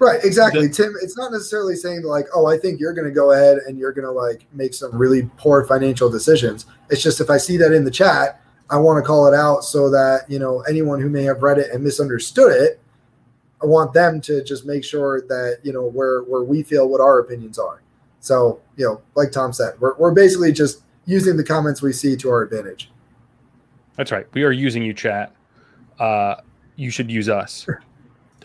Right, 0.00 0.22
exactly. 0.24 0.66
The, 0.66 0.74
Tim, 0.74 0.94
it's 1.02 1.16
not 1.16 1.30
necessarily 1.30 1.76
saying 1.76 2.02
like, 2.02 2.26
oh, 2.34 2.46
I 2.46 2.58
think 2.58 2.80
you're 2.80 2.92
going 2.92 3.06
to 3.06 3.14
go 3.14 3.30
ahead 3.30 3.58
and 3.66 3.78
you're 3.78 3.92
going 3.92 4.04
to 4.04 4.10
like 4.10 4.44
make 4.52 4.74
some 4.74 4.94
really 4.94 5.30
poor 5.36 5.64
financial 5.64 6.10
decisions. 6.10 6.66
It's 6.90 7.02
just 7.02 7.20
if 7.20 7.30
I 7.30 7.38
see 7.38 7.56
that 7.58 7.72
in 7.72 7.84
the 7.84 7.90
chat, 7.90 8.40
I 8.70 8.76
want 8.76 9.02
to 9.02 9.06
call 9.06 9.26
it 9.26 9.34
out 9.34 9.62
so 9.62 9.88
that, 9.90 10.28
you 10.28 10.38
know, 10.38 10.60
anyone 10.62 11.00
who 11.00 11.08
may 11.08 11.22
have 11.24 11.42
read 11.42 11.58
it 11.58 11.70
and 11.70 11.82
misunderstood 11.82 12.52
it, 12.52 12.80
I 13.62 13.66
want 13.66 13.92
them 13.92 14.20
to 14.22 14.42
just 14.44 14.66
make 14.66 14.84
sure 14.84 15.22
that, 15.22 15.60
you 15.62 15.72
know, 15.72 15.86
where 15.86 16.22
where 16.22 16.42
we 16.42 16.62
feel 16.62 16.88
what 16.88 17.00
our 17.00 17.18
opinions 17.18 17.58
are. 17.58 17.82
So, 18.20 18.60
you 18.76 18.86
know, 18.86 19.02
like 19.14 19.32
Tom 19.32 19.52
said, 19.52 19.74
we're, 19.80 19.94
we're 19.96 20.12
basically 20.12 20.52
just 20.52 20.82
using 21.06 21.36
the 21.36 21.44
comments 21.44 21.82
we 21.82 21.92
see 21.92 22.16
to 22.16 22.30
our 22.30 22.42
advantage. 22.42 22.90
That's 23.96 24.10
right. 24.10 24.26
We 24.32 24.42
are 24.44 24.52
using 24.52 24.82
you, 24.82 24.94
chat. 24.94 25.32
Uh, 25.98 26.36
you 26.76 26.90
should 26.90 27.10
use 27.10 27.28
us. 27.28 27.66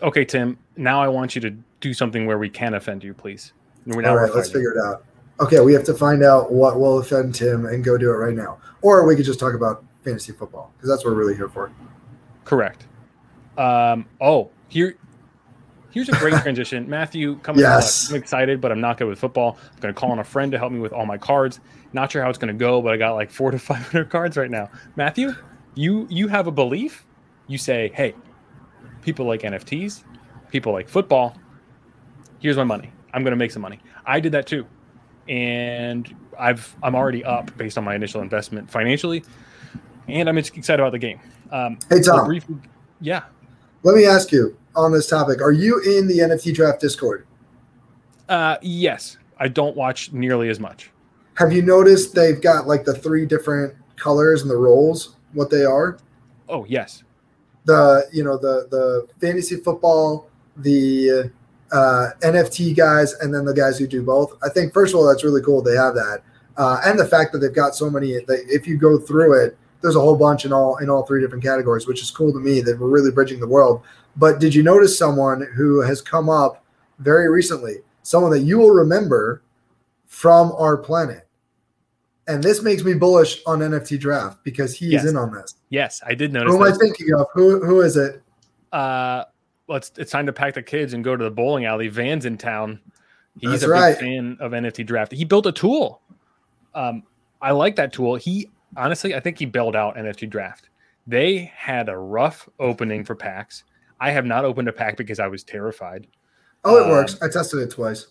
okay, 0.02 0.24
Tim, 0.24 0.58
now 0.76 1.02
I 1.02 1.08
want 1.08 1.34
you 1.34 1.40
to 1.42 1.50
do 1.80 1.94
something 1.94 2.26
where 2.26 2.38
we 2.38 2.48
can 2.48 2.74
offend 2.74 3.02
you, 3.02 3.14
please. 3.14 3.52
All 3.90 4.00
right, 4.00 4.32
let's 4.34 4.50
figure 4.50 4.72
it 4.72 4.78
out. 4.78 5.04
Okay, 5.40 5.60
we 5.60 5.72
have 5.72 5.84
to 5.84 5.94
find 5.94 6.22
out 6.22 6.52
what 6.52 6.78
will 6.78 6.98
offend 6.98 7.34
Tim 7.34 7.64
and 7.64 7.82
go 7.82 7.96
do 7.96 8.10
it 8.10 8.16
right 8.16 8.34
now. 8.34 8.58
Or 8.82 9.06
we 9.06 9.16
could 9.16 9.24
just 9.24 9.40
talk 9.40 9.54
about 9.54 9.82
fantasy 10.04 10.32
football 10.32 10.72
because 10.76 10.90
that's 10.90 11.04
what 11.04 11.12
we're 11.12 11.18
really 11.18 11.34
here 11.34 11.48
for. 11.48 11.72
Correct. 12.44 12.86
Um, 13.56 14.06
oh, 14.20 14.50
here, 14.68 14.96
here's 15.90 16.08
a 16.08 16.12
great 16.12 16.34
transition. 16.42 16.88
Matthew, 16.88 17.36
coming 17.38 17.60
yes. 17.60 18.10
I'm 18.10 18.16
excited, 18.16 18.60
but 18.60 18.72
I'm 18.72 18.80
not 18.80 18.98
good 18.98 19.08
with 19.08 19.18
football. 19.18 19.58
I'm 19.74 19.80
going 19.80 19.94
to 19.94 19.98
call 19.98 20.10
on 20.10 20.18
a 20.18 20.24
friend 20.24 20.52
to 20.52 20.58
help 20.58 20.72
me 20.72 20.80
with 20.80 20.92
all 20.92 21.06
my 21.06 21.18
cards. 21.18 21.60
Not 21.92 22.12
sure 22.12 22.22
how 22.22 22.28
it's 22.28 22.38
going 22.38 22.52
to 22.52 22.58
go, 22.58 22.80
but 22.80 22.92
I 22.92 22.96
got 22.96 23.14
like 23.14 23.30
four 23.30 23.50
to 23.50 23.58
500 23.60 24.10
cards 24.10 24.36
right 24.36 24.50
now. 24.50 24.70
Matthew, 24.96 25.34
you 25.74 26.06
you 26.10 26.28
have 26.28 26.46
a 26.46 26.52
belief. 26.52 27.04
You 27.46 27.58
say, 27.58 27.90
hey, 27.94 28.14
people 29.02 29.26
like 29.26 29.42
NFTs, 29.42 30.04
people 30.50 30.72
like 30.72 30.88
football. 30.88 31.36
Here's 32.38 32.56
my 32.56 32.64
money. 32.64 32.92
I'm 33.12 33.22
going 33.22 33.32
to 33.32 33.36
make 33.36 33.50
some 33.50 33.62
money. 33.62 33.80
I 34.06 34.20
did 34.20 34.32
that 34.32 34.46
too, 34.46 34.66
and 35.28 36.14
I've 36.38 36.74
I'm 36.82 36.94
already 36.94 37.24
up 37.24 37.56
based 37.56 37.76
on 37.76 37.84
my 37.84 37.94
initial 37.94 38.20
investment 38.20 38.70
financially, 38.70 39.24
and 40.08 40.28
I'm 40.28 40.38
excited 40.38 40.80
about 40.80 40.92
the 40.92 40.98
game. 40.98 41.20
Um, 41.50 41.78
hey 41.88 42.00
Tom, 42.00 42.26
briefly, 42.26 42.56
yeah. 43.00 43.24
Let 43.82 43.96
me 43.96 44.04
ask 44.04 44.30
you 44.30 44.56
on 44.76 44.92
this 44.92 45.08
topic: 45.08 45.40
Are 45.40 45.52
you 45.52 45.80
in 45.80 46.06
the 46.06 46.18
NFT 46.18 46.54
Draft 46.54 46.80
Discord? 46.80 47.26
Uh, 48.28 48.56
yes. 48.62 49.16
I 49.38 49.48
don't 49.48 49.76
watch 49.76 50.12
nearly 50.12 50.50
as 50.50 50.60
much. 50.60 50.90
Have 51.34 51.52
you 51.52 51.62
noticed 51.62 52.14
they've 52.14 52.40
got 52.40 52.66
like 52.66 52.84
the 52.84 52.94
three 52.94 53.24
different 53.24 53.74
colors 53.96 54.42
and 54.42 54.50
the 54.50 54.56
roles? 54.56 55.16
What 55.32 55.50
they 55.50 55.64
are? 55.64 55.98
Oh 56.48 56.66
yes 56.68 57.02
the 57.64 58.08
you 58.12 58.24
know 58.24 58.36
the 58.36 58.66
the 58.70 59.06
fantasy 59.20 59.56
football, 59.56 60.28
the 60.56 61.30
uh, 61.72 62.06
NFT 62.20 62.76
guys, 62.76 63.14
and 63.14 63.32
then 63.34 63.44
the 63.44 63.54
guys 63.54 63.78
who 63.78 63.86
do 63.86 64.02
both. 64.02 64.36
I 64.42 64.48
think 64.48 64.72
first 64.72 64.94
of 64.94 65.00
all 65.00 65.06
that's 65.06 65.24
really 65.24 65.42
cool 65.42 65.62
they 65.62 65.76
have 65.76 65.94
that, 65.94 66.22
uh, 66.56 66.80
and 66.84 66.98
the 66.98 67.06
fact 67.06 67.32
that 67.32 67.38
they've 67.38 67.54
got 67.54 67.74
so 67.74 67.90
many. 67.90 68.12
That 68.12 68.44
if 68.48 68.66
you 68.66 68.76
go 68.76 68.98
through 68.98 69.44
it, 69.44 69.56
there's 69.82 69.96
a 69.96 70.00
whole 70.00 70.16
bunch 70.16 70.44
in 70.44 70.52
all 70.52 70.76
in 70.78 70.88
all 70.88 71.04
three 71.04 71.20
different 71.20 71.44
categories, 71.44 71.86
which 71.86 72.02
is 72.02 72.10
cool 72.10 72.32
to 72.32 72.40
me 72.40 72.60
that 72.60 72.78
we're 72.78 72.88
really 72.88 73.10
bridging 73.10 73.40
the 73.40 73.48
world. 73.48 73.82
But 74.16 74.40
did 74.40 74.54
you 74.54 74.62
notice 74.62 74.98
someone 74.98 75.42
who 75.56 75.80
has 75.80 76.02
come 76.02 76.28
up 76.28 76.64
very 76.98 77.30
recently, 77.30 77.76
someone 78.02 78.32
that 78.32 78.40
you 78.40 78.58
will 78.58 78.70
remember 78.70 79.42
from 80.06 80.50
rPlanet? 80.52 81.22
and 82.30 82.44
this 82.44 82.62
makes 82.62 82.84
me 82.84 82.94
bullish 82.94 83.42
on 83.44 83.58
NFT 83.58 83.98
draft 83.98 84.42
because 84.44 84.74
he 84.74 84.86
yes. 84.86 85.04
is 85.04 85.10
in 85.10 85.16
on 85.16 85.32
this. 85.32 85.54
Yes, 85.68 86.00
I 86.06 86.14
did 86.14 86.32
notice. 86.32 86.52
Who 86.52 86.64
am 86.64 86.72
I 86.72 86.76
thinking 86.76 87.12
of? 87.14 87.26
Who 87.34 87.64
who 87.64 87.80
is 87.80 87.96
it? 87.96 88.22
Uh, 88.72 89.24
let's 89.66 89.90
it's 89.96 90.12
time 90.12 90.26
to 90.26 90.32
pack 90.32 90.54
the 90.54 90.62
kids 90.62 90.92
and 90.92 91.02
go 91.02 91.16
to 91.16 91.24
the 91.24 91.30
bowling 91.30 91.64
alley. 91.64 91.88
Van's 91.88 92.26
in 92.26 92.38
town. 92.38 92.80
He's 93.38 93.50
That's 93.50 93.62
a 93.64 93.68
right. 93.68 93.98
big 93.98 94.00
fan 94.00 94.36
of 94.38 94.52
NFT 94.52 94.86
draft. 94.86 95.12
He 95.12 95.24
built 95.24 95.46
a 95.46 95.52
tool. 95.52 96.02
Um, 96.74 97.02
I 97.42 97.50
like 97.50 97.74
that 97.76 97.92
tool. 97.92 98.14
He 98.14 98.48
honestly, 98.76 99.14
I 99.14 99.20
think 99.20 99.38
he 99.38 99.46
bailed 99.46 99.74
out 99.74 99.96
NFT 99.96 100.30
draft. 100.30 100.68
They 101.08 101.50
had 101.56 101.88
a 101.88 101.96
rough 101.96 102.48
opening 102.60 103.04
for 103.04 103.16
packs. 103.16 103.64
I 104.00 104.10
have 104.10 104.24
not 104.24 104.44
opened 104.44 104.68
a 104.68 104.72
pack 104.72 104.96
because 104.96 105.20
I 105.20 105.26
was 105.28 105.44
terrified. 105.44 106.06
Oh, 106.64 106.76
it 106.78 106.84
Um, 106.84 106.90
works. 106.90 107.16
I 107.22 107.28
tested 107.28 107.60
it 107.60 107.70
twice. 107.70 108.06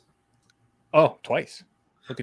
Oh, 0.94 1.18
twice. 1.24 1.64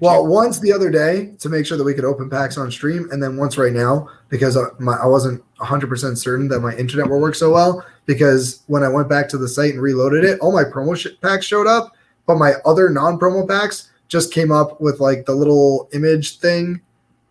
Well, 0.01 0.25
you. 0.25 0.29
once 0.31 0.59
the 0.59 0.73
other 0.73 0.91
day 0.91 1.35
to 1.39 1.49
make 1.49 1.65
sure 1.65 1.79
that 1.79 1.85
we 1.85 1.95
could 1.95 2.05
open 2.05 2.29
packs 2.29 2.59
on 2.59 2.73
stream, 2.73 3.09
and 3.13 3.23
then 3.23 3.37
once 3.37 3.57
right 3.57 3.73
now 3.73 4.09
because 4.31 4.57
uh, 4.57 4.71
my, 4.81 4.95
I 4.97 5.07
wasn't 5.07 5.45
100% 5.59 6.19
certain 6.19 6.49
that 6.49 6.59
my 6.61 6.75
internet 6.75 7.09
will 7.09 7.21
work 7.21 7.37
so 7.37 7.53
well. 7.53 7.85
Because 8.05 8.63
when 8.67 8.83
I 8.83 8.89
went 8.89 9.09
back 9.09 9.29
to 9.31 9.39
the 9.39 9.49
site 9.49 9.73
and 9.75 9.83
reloaded 9.83 10.25
it, 10.25 10.41
all 10.41 10.53
my 10.53 10.65
promo 10.65 10.97
sh- 10.97 11.09
packs 11.23 11.45
showed 11.47 11.67
up, 11.69 11.93
but 12.27 12.37
my 12.37 12.55
other 12.65 12.89
non 12.91 13.19
promo 13.19 13.47
packs 13.49 13.91
just 14.09 14.33
came 14.33 14.51
up 14.53 14.81
with 14.81 14.99
like 15.01 15.25
the 15.27 15.35
little 15.35 15.89
image 15.93 16.39
thing 16.39 16.81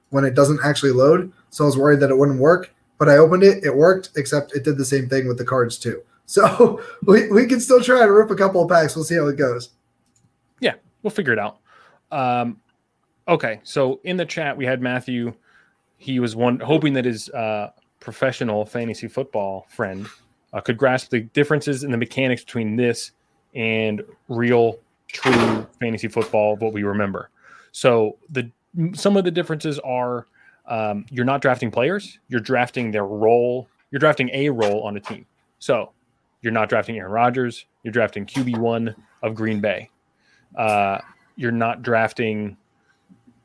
when 0.09 0.23
it 0.25 0.33
doesn't 0.33 0.59
actually 0.63 0.91
load. 0.91 1.31
So 1.49 1.63
I 1.63 1.67
was 1.67 1.77
worried 1.77 1.99
that 2.01 2.09
it 2.09 2.17
wouldn't 2.17 2.39
work, 2.39 2.73
but 2.97 3.07
I 3.09 3.17
opened 3.17 3.43
it, 3.43 3.63
it 3.65 3.75
worked, 3.75 4.09
except 4.17 4.53
it 4.55 4.63
did 4.63 4.77
the 4.77 4.83
same 4.85 5.07
thing 5.09 5.27
with 5.27 5.37
the 5.37 5.45
cards 5.45 5.77
too. 5.77 6.01
So 6.25 6.81
we, 7.03 7.29
we 7.29 7.45
can 7.45 7.59
still 7.59 7.81
try 7.81 7.99
to 8.05 8.11
rip 8.11 8.31
a 8.31 8.35
couple 8.35 8.63
of 8.63 8.69
packs. 8.69 8.95
We'll 8.95 9.05
see 9.05 9.15
how 9.15 9.27
it 9.27 9.37
goes. 9.37 9.69
Yeah, 10.59 10.75
we'll 11.03 11.11
figure 11.11 11.33
it 11.33 11.39
out. 11.39 11.59
Um, 12.11 12.61
okay, 13.27 13.59
so 13.63 13.99
in 14.03 14.17
the 14.17 14.25
chat 14.25 14.55
we 14.55 14.65
had 14.65 14.81
Matthew. 14.81 15.33
He 15.97 16.19
was 16.19 16.35
one 16.35 16.59
hoping 16.59 16.93
that 16.93 17.05
his 17.05 17.29
uh, 17.29 17.71
professional 17.99 18.65
fantasy 18.65 19.07
football 19.07 19.65
friend 19.69 20.07
uh, 20.53 20.61
could 20.61 20.77
grasp 20.77 21.09
the 21.09 21.21
differences 21.21 21.83
in 21.83 21.91
the 21.91 21.97
mechanics 21.97 22.43
between 22.43 22.75
this 22.75 23.11
and 23.55 24.03
real, 24.27 24.77
true 25.07 25.65
fantasy 25.79 26.07
football 26.07 26.57
what 26.57 26.73
we 26.73 26.83
remember. 26.83 27.29
So 27.71 28.17
the 28.29 28.49
some 28.93 29.15
of 29.15 29.23
the 29.23 29.31
differences 29.31 29.79
are 29.79 30.27
um, 30.67 31.05
you're 31.09 31.25
not 31.25 31.41
drafting 31.41 31.71
players, 31.71 32.19
you're 32.27 32.41
drafting 32.41 32.91
their 32.91 33.05
role. 33.05 33.67
You're 33.91 33.99
drafting 33.99 34.29
a 34.33 34.49
role 34.49 34.81
on 34.83 34.97
a 34.97 34.99
team. 34.99 35.25
So 35.59 35.91
you're 36.45 36.53
not 36.53 36.69
drafting 36.69 36.95
Aaron 36.99 37.11
Rodgers. 37.11 37.65
You're 37.81 37.91
drafting 37.91 38.23
QB 38.23 38.59
one 38.59 38.95
of 39.23 39.33
Green 39.33 39.59
Bay. 39.59 39.89
Uh, 40.55 40.99
you're 41.35 41.51
not 41.51 41.81
drafting. 41.81 42.55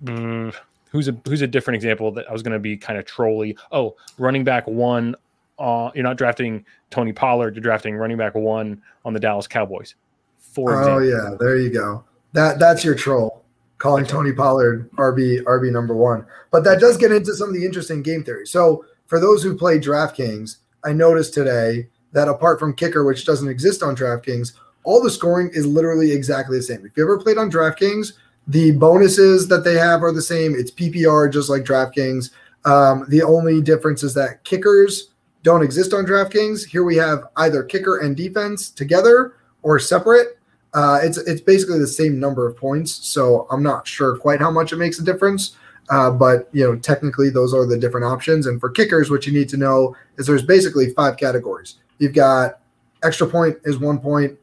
mm, 0.05 0.55
who's 0.93 1.09
a 1.09 1.17
who's 1.27 1.41
a 1.41 1.47
different 1.47 1.77
example 1.77 2.13
that 2.13 2.29
I 2.29 2.33
was 2.33 2.43
going 2.43 2.53
to 2.53 2.59
be 2.59 2.77
kind 2.77 2.99
of 2.99 3.07
trolly? 3.07 3.57
Oh, 3.73 3.97
running 4.19 4.45
back 4.45 4.67
one. 4.67 5.15
Uh, 5.59 5.91
you're 5.95 6.05
not 6.05 6.19
drafting 6.19 6.63
Tony 6.91 7.15
Pollard. 7.15 7.55
You're 7.57 7.63
drafting 7.63 7.97
running 7.97 8.19
back 8.19 8.35
one 8.35 8.83
on 9.07 9.15
the 9.15 9.21
Dallas 9.21 9.47
Cowboys. 9.47 9.95
For 10.39 10.75
Oh 10.75 10.99
example. 10.99 11.07
yeah, 11.09 11.37
there 11.41 11.57
you 11.57 11.71
go. 11.71 12.05
That 12.35 12.59
that's 12.59 12.85
your 12.85 12.95
troll 12.95 13.43
calling 13.79 14.05
Tony 14.05 14.33
Pollard 14.33 14.91
RB 14.93 15.43
RB 15.45 15.73
number 15.73 15.95
one. 15.97 16.27
But 16.51 16.65
that 16.65 16.81
does 16.81 16.99
get 16.99 17.13
into 17.13 17.33
some 17.35 17.49
of 17.49 17.55
the 17.55 17.65
interesting 17.65 18.03
game 18.03 18.25
theory. 18.25 18.47
So 18.47 18.85
for 19.07 19.19
those 19.19 19.43
who 19.43 19.57
play 19.57 19.79
DraftKings, 19.79 20.57
I 20.85 20.93
noticed 20.93 21.33
today 21.33 21.89
that 22.13 22.29
apart 22.29 22.59
from 22.59 22.75
kicker, 22.75 23.05
which 23.05 23.25
doesn't 23.25 23.49
exist 23.49 23.83
on 23.83 23.97
DraftKings, 23.97 24.53
all 24.85 25.03
the 25.03 25.11
scoring 25.11 25.51
is 25.53 25.67
literally 25.67 26.13
exactly 26.13 26.57
the 26.57 26.63
same. 26.63 26.85
If 26.85 26.97
you 26.97 27.03
ever 27.03 27.19
played 27.19 27.39
on 27.39 27.51
DraftKings, 27.51 28.13
the 28.47 28.73
bonuses 28.73 29.47
that 29.49 29.65
they 29.65 29.75
have 29.75 30.03
are 30.03 30.13
the 30.13 30.23
same. 30.23 30.55
It's 30.55 30.71
PPR 30.71 31.33
just 31.33 31.49
like 31.49 31.63
DraftKings. 31.63 32.31
Um, 32.65 33.07
the 33.09 33.23
only 33.23 33.61
difference 33.61 34.03
is 34.03 34.15
that 34.15 34.43
kickers 34.45 35.11
don't 35.43 35.63
exist 35.63 35.95
on 35.95 36.05
DraftKings. 36.05 36.67
Here 36.67 36.85
we 36.85 36.97
have 36.97 37.25
either 37.37 37.63
kicker 37.63 37.99
and 37.99 38.17
defense 38.17 38.71
together 38.71 39.35
or 39.63 39.79
separate. 39.79 40.39
Uh, 40.73 41.01
it's 41.03 41.19
it's 41.19 41.41
basically 41.41 41.79
the 41.79 41.87
same 41.87 42.21
number 42.21 42.47
of 42.47 42.57
points, 42.57 42.93
so 42.93 43.47
I'm 43.51 43.63
not 43.63 43.89
sure 43.89 44.17
quite 44.17 44.41
how 44.41 44.51
much 44.51 44.73
it 44.73 44.77
makes 44.77 44.99
a 44.99 45.05
difference. 45.05 45.57
Uh, 45.91 46.11
but 46.11 46.49
you 46.53 46.65
know, 46.65 46.77
technically, 46.77 47.31
those 47.31 47.53
are 47.53 47.67
the 47.67 47.77
different 47.77 48.07
options. 48.07 48.47
And 48.47 48.61
for 48.61 48.71
kickers, 48.71 49.11
what 49.11 49.27
you 49.27 49.33
need 49.33 49.49
to 49.49 49.57
know 49.57 49.97
is 50.17 50.27
there's 50.27 50.45
basically 50.45 50.91
five 50.91 51.17
categories. 51.17 51.77
You've 52.01 52.15
got 52.15 52.59
extra 53.05 53.29
point 53.29 53.59
is 53.65 53.79
one 53.79 54.01
point. 54.01 54.37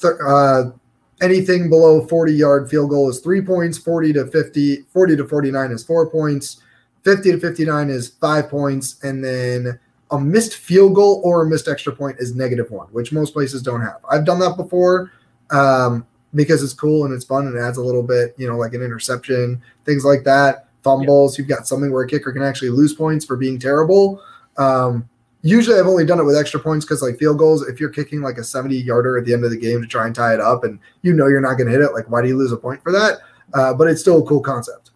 Th- 0.00 0.14
uh, 0.26 0.72
anything 1.20 1.70
below 1.70 2.04
40 2.06 2.32
yard 2.32 2.68
field 2.68 2.90
goal 2.90 3.08
is 3.08 3.20
three 3.20 3.40
points. 3.40 3.78
40 3.78 4.14
to 4.14 4.26
50, 4.26 4.82
40 4.92 5.16
to 5.16 5.28
49 5.28 5.70
is 5.70 5.84
four 5.84 6.10
points. 6.10 6.60
50 7.04 7.32
to 7.32 7.40
59 7.40 7.90
is 7.90 8.08
five 8.08 8.48
points, 8.48 9.02
and 9.02 9.24
then 9.24 9.78
a 10.12 10.20
missed 10.20 10.54
field 10.54 10.94
goal 10.94 11.20
or 11.24 11.42
a 11.42 11.46
missed 11.48 11.68
extra 11.68 11.94
point 11.94 12.16
is 12.18 12.34
negative 12.34 12.70
one, 12.70 12.86
which 12.88 13.12
most 13.12 13.32
places 13.32 13.62
don't 13.62 13.80
have. 13.80 13.98
I've 14.08 14.24
done 14.24 14.38
that 14.40 14.56
before 14.56 15.10
um, 15.50 16.06
because 16.34 16.62
it's 16.62 16.74
cool 16.74 17.04
and 17.04 17.14
it's 17.14 17.24
fun 17.24 17.46
and 17.46 17.56
it 17.56 17.60
adds 17.60 17.78
a 17.78 17.82
little 17.82 18.02
bit, 18.02 18.34
you 18.36 18.46
know, 18.46 18.56
like 18.56 18.74
an 18.74 18.82
interception, 18.82 19.60
things 19.84 20.04
like 20.04 20.22
that. 20.24 20.68
Fumbles, 20.84 21.38
you've 21.38 21.48
got 21.48 21.66
something 21.66 21.90
where 21.92 22.02
a 22.02 22.08
kicker 22.08 22.32
can 22.32 22.42
actually 22.42 22.70
lose 22.70 22.92
points 22.92 23.24
for 23.24 23.36
being 23.36 23.58
terrible. 23.58 24.22
Um, 24.58 25.08
usually, 25.42 25.78
I've 25.78 25.86
only 25.86 26.04
done 26.06 26.18
it 26.20 26.24
with 26.24 26.36
extra 26.36 26.58
points 26.60 26.84
because, 26.84 27.02
like 27.02 27.18
field 27.18 27.38
goals, 27.38 27.66
if 27.68 27.78
you're 27.80 27.90
kicking 27.90 28.20
like 28.22 28.38
a 28.38 28.44
70 28.44 28.76
yarder 28.76 29.18
at 29.18 29.24
the 29.24 29.32
end 29.34 29.44
of 29.44 29.50
the 29.50 29.56
game 29.56 29.80
to 29.82 29.86
try 29.86 30.06
and 30.06 30.14
tie 30.14 30.32
it 30.34 30.40
up 30.40 30.64
and 30.64 30.78
you 31.02 31.12
know 31.12 31.26
you're 31.26 31.40
not 31.40 31.54
going 31.58 31.66
to 31.66 31.72
hit 31.72 31.80
it, 31.80 31.92
like, 31.92 32.10
why 32.10 32.22
do 32.22 32.28
you 32.28 32.36
lose 32.36 32.52
a 32.52 32.56
point 32.56 32.82
for 32.82 32.92
that? 32.92 33.18
Uh, 33.54 33.74
but 33.74 33.88
it's 33.88 34.00
still 34.00 34.22
a 34.22 34.26
cool 34.26 34.40
concept. 34.40 34.90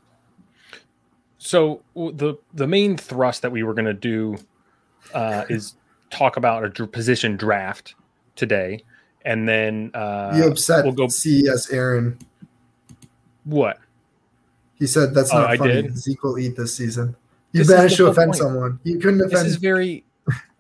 So 1.39 1.83
the 1.95 2.35
the 2.55 2.67
main 2.67 2.97
thrust 2.97 3.43
that 3.43 3.53
we 3.53 3.63
were 3.63 3.75
going 3.75 3.85
to 3.87 3.93
do 3.95 4.37
uh, 5.15 5.45
is 5.49 5.75
talk 6.11 6.37
about 6.37 6.65
a 6.81 6.87
position 6.87 7.37
draft 7.37 7.95
today, 8.35 8.83
and 9.25 9.49
then 9.49 9.91
uh, 9.95 10.33
you 10.37 10.45
upset 10.45 10.85
we'll 10.85 10.93
go- 10.95 11.09
CES 11.09 11.71
Aaron. 11.71 12.19
what? 13.45 13.79
He 14.79 14.87
said 14.87 15.15
that's 15.15 15.33
Oh, 15.33 15.39
not 15.41 15.51
I 15.51 15.57
funny. 15.57 15.73
did? 15.83 15.97
Zeke 15.97 16.23
will 16.23 16.39
eat 16.39 16.57
this 16.57 16.75
season. 16.75 17.15
You 17.53 17.61
This 17.65 17.69
managed 17.71 17.97
to 17.97 18.07
offend 18.09 18.33
point. 18.33 18.37
someone. 18.43 18.81
You 18.85 18.99
couldn't 18.99 19.21
offend. 19.21 19.47
This 19.47 19.53
is 19.53 19.57
very 19.57 20.05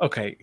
okay. 0.00 0.36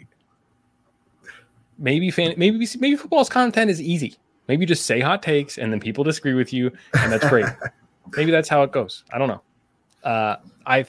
Maybe 1.77 2.11
fan, 2.11 2.33
maybe 2.37 2.67
maybe 2.79 2.95
football's 2.95 3.29
content 3.29 3.71
is 3.71 3.81
easy. 3.81 4.15
Maybe 4.47 4.61
you 4.61 4.67
just 4.67 4.85
say 4.85 4.99
hot 4.99 5.23
takes 5.23 5.57
and 5.57 5.71
then 5.71 5.79
people 5.79 6.03
disagree 6.03 6.33
with 6.33 6.53
you, 6.53 6.71
and 6.99 7.11
that's 7.11 7.27
great. 7.27 7.45
maybe 8.15 8.31
that's 8.31 8.49
how 8.49 8.63
it 8.63 8.71
goes. 8.71 9.03
I 9.11 9.17
don't 9.17 9.27
know. 9.27 9.41
Uh, 10.03 10.35
I 10.65 10.85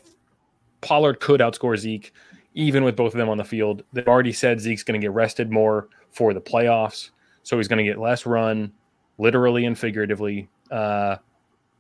Pollard 0.81 1.21
could 1.21 1.41
outscore 1.41 1.77
Zeke, 1.77 2.13
even 2.55 2.85
with 2.85 2.97
both 2.97 3.15
of 3.15 3.19
them 3.19 3.29
on 3.29 3.39
the 3.39 3.45
field. 3.45 3.83
They've 3.93 4.07
already 4.07 4.33
said 4.33 4.61
Zeke's 4.61 4.83
going 4.83 5.01
to 5.01 5.05
get 5.05 5.13
rested 5.13 5.51
more 5.51 5.89
for 6.11 6.35
the 6.35 6.41
playoffs, 6.41 7.11
so 7.43 7.57
he's 7.57 7.69
going 7.69 7.79
to 7.79 7.85
get 7.85 7.99
less 7.99 8.27
run, 8.27 8.73
literally 9.19 9.65
and 9.65 9.79
figuratively. 9.79 10.49
Uh, 10.71 11.17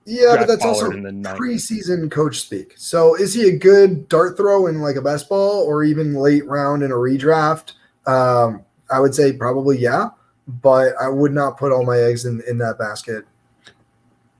yeah, 0.04 0.26
but 0.30 0.34
draft 0.34 0.48
that's 0.48 0.64
also 0.64 0.90
Pollard 0.90 1.02
the 1.02 1.30
preseason 1.30 2.10
coach 2.10 2.40
speak. 2.40 2.74
So 2.76 3.14
is 3.14 3.32
he 3.34 3.48
a 3.48 3.56
good 3.56 4.08
dart 4.08 4.36
throw 4.36 4.66
in 4.66 4.80
like 4.80 4.96
a 4.96 5.02
best 5.02 5.28
ball 5.28 5.64
or 5.64 5.84
even 5.84 6.14
late 6.14 6.46
round 6.46 6.82
in 6.82 6.90
a 6.90 6.94
redraft? 6.94 7.72
Um, 8.06 8.64
I 8.90 9.00
would 9.00 9.14
say 9.14 9.32
probably 9.32 9.78
yeah, 9.78 10.08
but 10.46 10.92
I 11.00 11.08
would 11.08 11.32
not 11.32 11.56
put 11.58 11.72
all 11.72 11.84
my 11.84 11.98
eggs 11.98 12.26
in, 12.26 12.42
in 12.48 12.58
that 12.58 12.78
basket. 12.78 13.24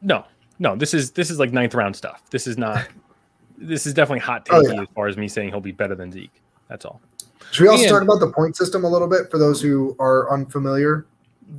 No, 0.03 0.25
no, 0.59 0.77
this 0.77 0.93
is 0.95 1.11
this 1.13 1.31
is 1.31 1.39
like 1.39 1.53
ninth 1.53 1.75
round 1.75 1.97
stuff. 1.97 2.23
This 2.31 2.47
is 2.47 2.59
not. 2.59 2.87
this 3.59 3.87
is 3.87 3.95
definitely 3.95 4.21
hot 4.21 4.47
Oh, 4.51 4.61
yeah. 4.61 4.83
as 4.83 4.89
far 4.95 5.07
as 5.07 5.17
me 5.17 5.29
saying 5.29 5.51
he'll 5.51 5.61
be 5.61 5.73
better 5.73 5.95
than 5.95 6.13
Zeke. 6.13 6.43
That's 6.69 6.85
all. 6.85 7.01
Should 7.53 7.63
we 7.65 7.69
also 7.69 7.85
And- 7.85 7.91
talk 7.91 8.03
about 8.03 8.21
the 8.21 8.33
point 8.33 8.57
system 8.57 8.85
a 8.85 8.89
little 8.89 9.09
bit 9.09 9.31
for 9.31 9.39
those 9.39 9.63
who 9.63 9.97
are 9.99 10.31
unfamiliar? 10.33 11.07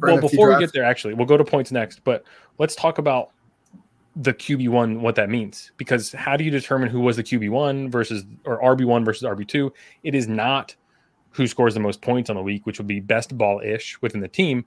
well, 0.01 0.17
NFT 0.17 0.21
before 0.21 0.49
we 0.49 0.59
get 0.59 0.73
there, 0.73 0.83
actually, 0.83 1.13
we'll 1.13 1.27
go 1.27 1.37
to 1.37 1.43
points 1.43 1.71
next. 1.71 2.03
But 2.03 2.23
let's 2.57 2.75
talk 2.75 2.97
about 2.97 3.31
the 4.15 4.33
QB 4.33 4.69
one, 4.69 5.01
what 5.01 5.15
that 5.15 5.29
means. 5.29 5.71
Because 5.77 6.11
how 6.13 6.37
do 6.37 6.43
you 6.43 6.51
determine 6.51 6.89
who 6.89 7.01
was 7.01 7.17
the 7.17 7.23
QB 7.23 7.49
one 7.49 7.89
versus 7.91 8.23
or 8.45 8.61
RB 8.61 8.85
one 8.85 9.03
versus 9.03 9.23
RB 9.23 9.47
two? 9.47 9.73
It 10.03 10.15
is 10.15 10.27
not 10.27 10.75
who 11.31 11.47
scores 11.47 11.73
the 11.73 11.79
most 11.81 12.01
points 12.01 12.29
on 12.29 12.35
the 12.37 12.41
week, 12.41 12.65
which 12.65 12.77
would 12.77 12.87
be 12.87 12.99
best 13.01 13.37
ball 13.37 13.59
ish 13.59 14.01
within 14.01 14.21
the 14.21 14.27
team. 14.27 14.65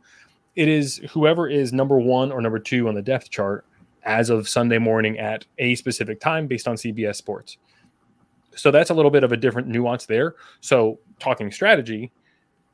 It 0.55 0.69
is 0.69 0.99
whoever 1.11 1.49
is 1.49 1.73
number 1.73 1.99
one 1.99 2.31
or 2.31 2.41
number 2.43 2.59
two 2.59 2.89
on 2.89 2.95
the 2.95 3.01
depth 3.03 3.31
chart 3.31 3.65
as 4.03 4.29
of 4.29 4.49
Sunday 4.49 4.79
morning 4.79 5.19
at 5.19 5.45
a 5.59 5.75
specific 5.77 6.21
time 6.21 6.47
based 6.47 6.69
on 6.69 6.77
CBS 6.77 7.17
Sports. 7.17 7.57
So 8.55 8.71
that's 8.71 8.91
a 8.91 8.95
little 8.95 9.11
bit 9.11 9.23
of 9.25 9.33
a 9.33 9.37
different 9.37 9.69
nuance 9.69 10.05
there. 10.07 10.35
So 10.61 10.99
talking 11.21 11.51
strategy, 11.53 12.11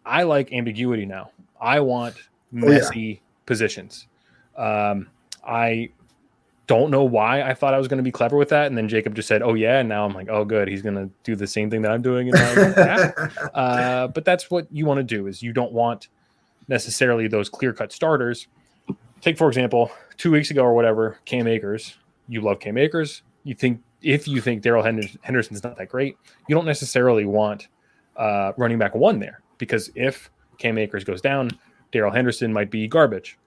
I 0.06 0.22
like 0.22 0.52
ambiguity 0.52 1.06
now. 1.06 1.30
I 1.60 1.80
want 1.80 2.16
Oh, 2.16 2.20
yeah. 2.52 2.78
messy 2.78 3.22
positions. 3.46 4.06
Um, 4.56 5.08
I 5.46 5.90
don't 6.66 6.90
know 6.90 7.04
why 7.04 7.42
I 7.42 7.54
thought 7.54 7.74
I 7.74 7.78
was 7.78 7.88
going 7.88 7.98
to 7.98 8.02
be 8.02 8.10
clever 8.10 8.36
with 8.36 8.48
that, 8.50 8.66
and 8.66 8.76
then 8.76 8.88
Jacob 8.88 9.14
just 9.14 9.28
said, 9.28 9.42
"Oh 9.42 9.54
yeah," 9.54 9.80
and 9.80 9.88
now 9.88 10.04
I'm 10.04 10.14
like, 10.14 10.28
"Oh 10.28 10.44
good, 10.44 10.68
he's 10.68 10.82
going 10.82 10.94
to 10.94 11.10
do 11.22 11.36
the 11.36 11.46
same 11.46 11.70
thing 11.70 11.82
that 11.82 11.90
I'm 11.90 12.02
doing." 12.02 12.30
Like, 12.30 12.56
"Yeah." 12.56 13.12
uh, 13.54 14.08
but 14.08 14.24
that's 14.24 14.50
what 14.50 14.66
you 14.70 14.86
want 14.86 14.98
to 14.98 15.04
do 15.04 15.26
is 15.26 15.42
you 15.42 15.52
don't 15.52 15.72
want 15.72 16.08
necessarily 16.68 17.28
those 17.28 17.48
clear 17.48 17.72
cut 17.72 17.92
starters. 17.92 18.46
Take 19.20 19.38
for 19.38 19.48
example, 19.48 19.90
two 20.16 20.30
weeks 20.30 20.50
ago 20.50 20.62
or 20.62 20.74
whatever, 20.74 21.18
Cam 21.24 21.46
Akers. 21.46 21.96
You 22.28 22.40
love 22.40 22.60
Cam 22.60 22.78
Akers. 22.78 23.22
You 23.42 23.54
think 23.54 23.82
if 24.02 24.26
you 24.28 24.40
think 24.40 24.62
Darrell 24.62 24.82
Henderson, 24.82 25.18
Henderson's 25.22 25.62
not 25.62 25.76
that 25.76 25.88
great, 25.88 26.16
you 26.48 26.54
don't 26.54 26.66
necessarily 26.66 27.24
want 27.24 27.68
uh, 28.16 28.52
running 28.56 28.78
back 28.78 28.94
one 28.94 29.18
there 29.18 29.40
because 29.58 29.90
if 29.94 30.30
Cam 30.58 30.78
Akers 30.78 31.04
goes 31.04 31.20
down. 31.20 31.50
Darrell 31.92 32.12
Henderson 32.12 32.52
might 32.52 32.70
be 32.70 32.88
garbage. 32.88 33.38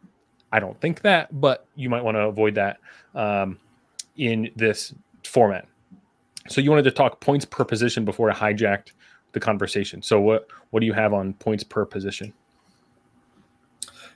I 0.51 0.59
don't 0.59 0.79
think 0.79 1.01
that, 1.01 1.39
but 1.39 1.65
you 1.75 1.89
might 1.89 2.03
want 2.03 2.15
to 2.15 2.21
avoid 2.21 2.55
that 2.55 2.77
um, 3.15 3.59
in 4.15 4.49
this 4.55 4.93
format. 5.23 5.67
So 6.49 6.61
you 6.61 6.69
wanted 6.69 6.83
to 6.83 6.91
talk 6.91 7.19
points 7.19 7.45
per 7.45 7.65
position 7.65 8.05
before 8.05 8.31
I 8.31 8.33
hijacked 8.33 8.91
the 9.33 9.39
conversation. 9.39 10.01
So 10.01 10.19
what 10.19 10.47
what 10.69 10.79
do 10.79 10.85
you 10.85 10.93
have 10.93 11.13
on 11.13 11.33
points 11.33 11.63
per 11.63 11.85
position? 11.85 12.33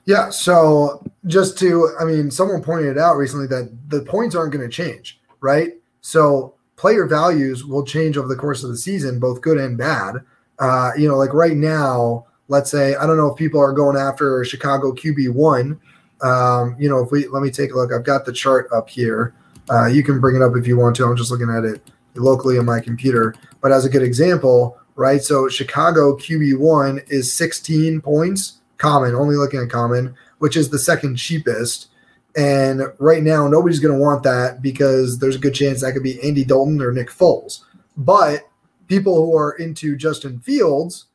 Yeah, 0.06 0.30
so 0.30 1.04
just 1.26 1.58
to 1.60 1.90
I 2.00 2.06
mean, 2.06 2.32
someone 2.32 2.64
pointed 2.64 2.98
out 2.98 3.18
recently 3.18 3.48
that 3.48 3.72
the 3.90 4.02
points 4.02 4.36
aren't 4.36 4.54
going 4.54 4.68
to 4.68 4.74
change, 4.74 5.20
right? 5.42 5.74
So 6.02 6.56
player 6.76 7.06
values 7.06 7.66
will 7.66 7.86
change 7.86 8.18
over 8.18 8.28
the 8.28 8.36
course 8.36 8.64
of 8.64 8.70
the 8.70 8.78
season, 8.78 9.20
both 9.20 9.42
good 9.42 9.58
and 9.58 9.78
bad. 9.78 10.16
Uh, 10.58 10.92
you 10.98 11.08
know, 11.08 11.18
like 11.18 11.34
right 11.34 11.56
now, 11.56 12.26
let's 12.48 12.72
say 12.72 12.96
I 12.96 13.06
don't 13.06 13.18
know 13.18 13.32
if 13.32 13.38
people 13.38 13.60
are 13.60 13.74
going 13.74 13.98
after 13.98 14.44
Chicago 14.46 14.92
QB 14.92 15.34
one. 15.34 15.80
Um, 16.24 16.76
you 16.80 16.90
know, 16.90 17.00
if 17.00 17.12
we 17.12 17.28
let 17.28 17.44
me 17.44 17.52
take 17.52 17.74
a 17.74 17.76
look, 17.76 17.92
I've 17.92 18.04
got 18.04 18.26
the 18.26 18.34
chart 18.34 18.68
up 18.72 18.90
here. 18.90 19.34
Uh, 19.70 19.88
you 19.88 20.04
can 20.04 20.20
bring 20.20 20.36
it 20.36 20.42
up 20.42 20.56
if 20.56 20.68
you 20.68 20.78
want 20.78 20.96
to. 20.98 21.06
I'm 21.06 21.16
just 21.16 21.32
looking 21.32 21.50
at 21.50 21.64
it 21.64 21.82
locally 22.16 22.58
on 22.58 22.66
my 22.66 22.80
computer. 22.80 23.36
But 23.62 23.72
as 23.72 23.86
a 23.86 23.90
good 23.90 24.04
example, 24.04 24.78
right? 24.96 25.22
So 25.22 25.48
Chicago 25.48 26.16
QB1 26.18 27.10
is 27.10 27.34
16 27.34 28.02
points, 28.02 28.60
common, 28.78 29.16
only 29.16 29.36
looking 29.36 29.62
at 29.62 29.70
common, 29.70 30.16
which 30.40 30.58
is 30.58 30.70
the 30.70 30.80
second 30.80 31.16
cheapest. 31.16 31.88
And 32.36 32.84
right 33.00 33.24
now, 33.24 33.48
nobody's 33.48 33.80
going 33.80 33.94
to 33.94 34.02
want 34.02 34.24
that 34.24 34.62
because 34.62 35.20
there's 35.20 35.36
a 35.36 35.40
good 35.40 35.54
chance 35.54 35.82
that 35.82 35.94
could 35.94 36.04
be 36.04 36.22
Andy 36.22 36.46
Dalton 36.46 36.82
or 36.82 36.92
Nick 36.92 37.10
Foles. 37.10 37.64
But 37.98 38.48
people 38.88 39.16
who 39.16 39.36
are 39.36 39.54
into 39.54 39.96
Justin 39.96 40.40
Fields 40.40 41.08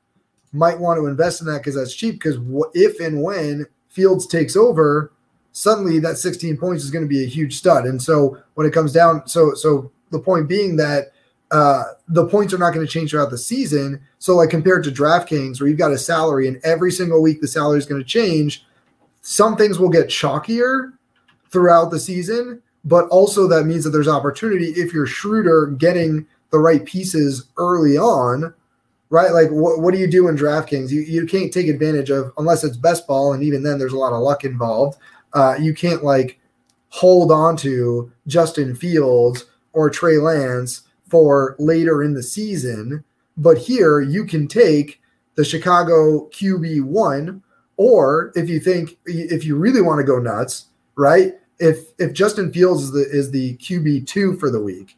might 0.53 0.79
want 0.79 0.99
to 0.99 1.07
invest 1.07 1.40
in 1.40 1.47
that 1.47 1.59
because 1.59 1.75
that's 1.75 1.95
cheap. 1.95 2.14
Because 2.14 2.37
if 2.75 3.01
and 3.01 3.23
when 3.23 3.66
Fields 3.97 4.27
takes 4.27 4.57
over, 4.57 5.11
suddenly 5.53 5.99
that 6.01 6.19
16 6.19 6.59
points 6.59 6.85
is 6.85 6.91
going 6.91 7.05
to 7.05 7.09
be 7.09 7.25
a 7.25 7.27
huge 7.27 7.57
stud. 7.57 7.87
And 7.87 8.01
so 8.01 8.37
when 8.55 8.67
it 8.67 8.75
comes 8.75 8.93
down, 8.93 9.27
so 9.27 9.55
so 9.55 9.91
the 10.11 10.21
point 10.21 10.49
being 10.49 10.77
that 10.77 11.13
uh, 11.51 11.85
the 12.09 12.27
points 12.27 12.53
are 12.53 12.59
not 12.59 12.75
going 12.75 12.87
to 12.87 12.93
change 12.93 13.11
throughout 13.11 13.31
the 13.31 13.39
season. 13.39 14.01
So, 14.19 14.37
like 14.37 14.51
compared 14.51 14.85
to 14.85 14.91
DraftKings, 14.91 15.59
where 15.59 15.69
you've 15.69 15.79
got 15.79 15.93
a 15.93 15.99
salary 15.99 16.47
and 16.47 16.61
every 16.63 16.93
single 16.93 17.23
week 17.23 17.41
the 17.41 17.49
salary 17.49 17.79
is 17.79 17.87
going 17.87 18.03
to 18.03 18.07
change, 18.07 18.67
some 19.23 19.57
things 19.57 19.79
will 19.79 19.89
get 19.89 20.09
chalkier 20.09 20.93
throughout 21.51 21.91
the 21.91 22.01
season, 22.01 22.61
but 22.85 23.09
also 23.09 23.49
that 23.49 23.65
means 23.65 23.85
that 23.85 23.91
there's 23.91 24.09
opportunity 24.09 24.67
if 24.73 24.93
you're 24.93 25.07
shrewder 25.07 25.69
getting 25.69 26.27
the 26.51 26.59
right 26.59 26.85
pieces 26.85 27.47
early 27.57 27.97
on, 27.97 28.53
right? 29.11 29.33
Like, 29.33 29.49
what, 29.51 29.81
what 29.81 29.95
do 29.95 30.01
you 30.01 30.07
do 30.07 30.29
in 30.29 30.37
DraftKings? 30.37 30.90
You, 30.90 31.01
you 31.03 31.27
can't 31.27 31.53
take 31.53 31.69
advantage 31.69 32.11
of, 32.11 32.33
unless 32.38 32.64
it's 32.64 32.77
best 32.77 33.07
ball, 33.07 33.33
and 33.33 33.42
even 33.42 33.62
then 33.62 33.79
there's 33.79 33.92
a 33.92 33.99
lot 33.99 34.12
of 34.12 34.21
luck 34.21 34.45
involved. 34.45 34.99
Uh, 35.33 35.57
you 35.61 35.75
can't 35.75 36.03
like 36.03 36.40
hold 36.88 37.31
on 37.31 37.57
to 37.59 38.11
Justin 38.27 38.75
Fields 38.75 39.45
or 39.73 39.90
Trey 39.90 40.16
Lance 40.16 40.83
for 41.09 41.57
later 41.59 42.03
in 42.03 42.14
the 42.14 42.23
season. 42.23 43.05
But 43.37 43.59
here 43.59 44.01
you 44.01 44.25
can 44.25 44.49
take 44.49 45.01
the 45.35 45.45
Chicago 45.45 46.29
QB 46.31 46.83
one, 46.85 47.42
or 47.77 48.33
if 48.35 48.49
you 48.49 48.59
think 48.59 48.97
if 49.05 49.45
you 49.45 49.57
really 49.57 49.83
want 49.83 49.99
to 49.99 50.05
go 50.05 50.19
nuts, 50.19 50.66
right? 50.97 51.35
If 51.59 51.92
if 51.99 52.14
Justin 52.14 52.53
Fields 52.53 52.85
is 52.85 52.92
the 52.92 53.07
is 53.11 53.31
the 53.31 53.57
QB 53.59 54.07
two 54.07 54.37
for 54.38 54.51
the 54.51 54.61
week, 54.61 54.96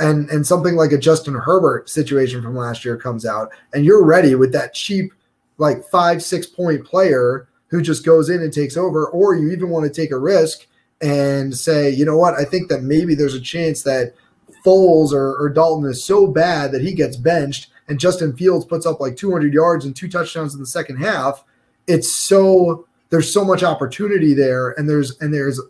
and 0.00 0.28
and 0.30 0.46
something 0.46 0.74
like 0.74 0.92
a 0.92 0.98
Justin 0.98 1.34
Herbert 1.34 1.88
situation 1.88 2.42
from 2.42 2.56
last 2.56 2.84
year 2.84 2.96
comes 2.96 3.24
out, 3.24 3.50
and 3.72 3.84
you're 3.84 4.04
ready 4.04 4.34
with 4.34 4.52
that 4.52 4.74
cheap 4.74 5.12
like 5.58 5.84
five 5.84 6.22
six 6.22 6.46
point 6.46 6.84
player 6.84 7.48
who 7.68 7.80
just 7.82 8.04
goes 8.04 8.30
in 8.30 8.42
and 8.42 8.52
takes 8.52 8.76
over, 8.76 9.06
or 9.08 9.36
you 9.36 9.50
even 9.50 9.70
want 9.70 9.84
to 9.84 10.00
take 10.00 10.10
a 10.10 10.18
risk 10.18 10.66
and 11.00 11.56
say, 11.56 11.88
you 11.88 12.04
know 12.04 12.16
what, 12.16 12.34
I 12.34 12.44
think 12.44 12.68
that 12.68 12.82
maybe 12.82 13.14
there's 13.14 13.34
a 13.34 13.40
chance 13.40 13.82
that 13.84 14.14
Foles 14.64 15.12
or, 15.12 15.36
or 15.36 15.48
Dalton 15.48 15.88
is 15.88 16.04
so 16.04 16.26
bad 16.26 16.72
that 16.72 16.82
he 16.82 16.92
gets 16.92 17.16
benched 17.16 17.70
and 17.90 17.98
Justin 17.98 18.36
Fields 18.36 18.64
puts 18.64 18.86
up 18.86 19.00
like 19.00 19.16
200 19.16 19.52
yards 19.52 19.84
and 19.84 19.94
two 19.94 20.08
touchdowns 20.08 20.54
in 20.54 20.60
the 20.60 20.66
second 20.66 20.96
half. 20.98 21.44
It's 21.88 22.10
so 22.10 22.86
there's 23.10 23.32
so 23.32 23.44
much 23.44 23.64
opportunity 23.64 24.32
there, 24.32 24.70
and 24.78 24.88
there's 24.88 25.20
and 25.20 25.34
there's 25.34 25.60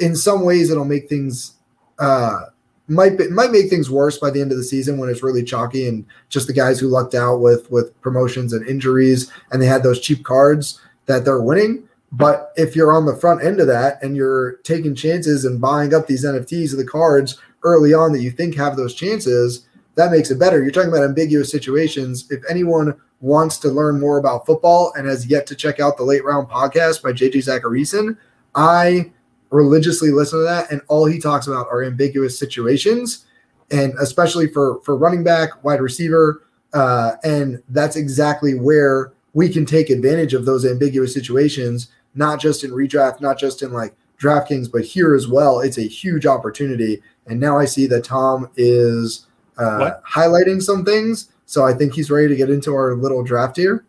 in 0.00 0.16
some 0.16 0.44
ways 0.44 0.70
it'll 0.70 0.86
make 0.86 1.10
things 1.10 1.54
uh, 1.98 2.46
might 2.88 3.18
be, 3.18 3.28
might 3.28 3.50
make 3.50 3.68
things 3.68 3.90
worse 3.90 4.18
by 4.18 4.30
the 4.30 4.40
end 4.40 4.50
of 4.50 4.58
the 4.58 4.64
season 4.64 4.98
when 4.98 5.08
it's 5.08 5.22
really 5.22 5.42
chalky 5.42 5.86
and 5.86 6.04
just 6.28 6.46
the 6.46 6.52
guys 6.52 6.80
who 6.80 6.88
lucked 6.88 7.14
out 7.14 7.36
with 7.38 7.70
with 7.70 7.98
promotions 8.00 8.52
and 8.52 8.66
injuries 8.66 9.30
and 9.50 9.60
they 9.60 9.66
had 9.66 9.82
those 9.82 10.00
cheap 10.00 10.24
cards 10.24 10.80
that 11.06 11.24
they're 11.24 11.40
winning. 11.40 11.88
But 12.10 12.52
if 12.56 12.74
you're 12.74 12.92
on 12.92 13.04
the 13.04 13.16
front 13.16 13.44
end 13.44 13.60
of 13.60 13.66
that 13.66 14.02
and 14.02 14.16
you're 14.16 14.56
taking 14.58 14.94
chances 14.94 15.44
and 15.44 15.60
buying 15.60 15.92
up 15.92 16.06
these 16.06 16.24
NFTs 16.24 16.72
of 16.72 16.78
the 16.78 16.86
cards 16.86 17.38
early 17.62 17.92
on 17.92 18.12
that 18.12 18.22
you 18.22 18.30
think 18.30 18.56
have 18.56 18.76
those 18.76 18.94
chances, 18.94 19.66
that 19.96 20.10
makes 20.10 20.30
it 20.30 20.38
better. 20.38 20.62
You're 20.62 20.70
talking 20.70 20.90
about 20.90 21.04
ambiguous 21.04 21.50
situations. 21.50 22.30
If 22.30 22.42
anyone 22.48 22.98
wants 23.20 23.58
to 23.58 23.68
learn 23.68 24.00
more 24.00 24.18
about 24.18 24.46
football 24.46 24.92
and 24.96 25.06
has 25.06 25.26
yet 25.26 25.46
to 25.48 25.54
check 25.54 25.80
out 25.80 25.96
the 25.96 26.04
late 26.04 26.24
round 26.24 26.48
podcast 26.48 27.02
by 27.02 27.12
JJ 27.12 27.44
Zachariason, 27.44 28.16
I 28.54 29.12
religiously 29.50 30.10
listen 30.10 30.40
to 30.40 30.44
that, 30.44 30.70
and 30.70 30.80
all 30.88 31.06
he 31.06 31.18
talks 31.18 31.46
about 31.46 31.66
are 31.68 31.84
ambiguous 31.84 32.38
situations, 32.38 33.26
and 33.70 33.94
especially 34.00 34.46
for 34.48 34.80
for 34.82 34.96
running 34.96 35.24
back, 35.24 35.64
wide 35.64 35.80
receiver, 35.80 36.42
uh, 36.74 37.12
and 37.24 37.62
that's 37.68 37.96
exactly 37.96 38.54
where 38.54 39.12
we 39.34 39.48
can 39.48 39.64
take 39.64 39.90
advantage 39.90 40.34
of 40.34 40.44
those 40.44 40.64
ambiguous 40.64 41.14
situations, 41.14 41.88
not 42.14 42.40
just 42.40 42.64
in 42.64 42.70
redraft, 42.70 43.20
not 43.20 43.38
just 43.38 43.62
in 43.62 43.72
like 43.72 43.94
DraftKings, 44.20 44.70
but 44.70 44.84
here 44.84 45.14
as 45.14 45.28
well. 45.28 45.60
It's 45.60 45.78
a 45.78 45.82
huge 45.82 46.26
opportunity, 46.26 47.02
and 47.26 47.40
now 47.40 47.58
I 47.58 47.64
see 47.64 47.86
that 47.86 48.04
Tom 48.04 48.50
is 48.56 49.26
uh, 49.56 49.92
highlighting 50.08 50.62
some 50.62 50.84
things. 50.84 51.30
So 51.46 51.64
I 51.64 51.72
think 51.72 51.94
he's 51.94 52.10
ready 52.10 52.28
to 52.28 52.36
get 52.36 52.50
into 52.50 52.74
our 52.74 52.94
little 52.94 53.22
draft 53.22 53.56
here. 53.56 53.84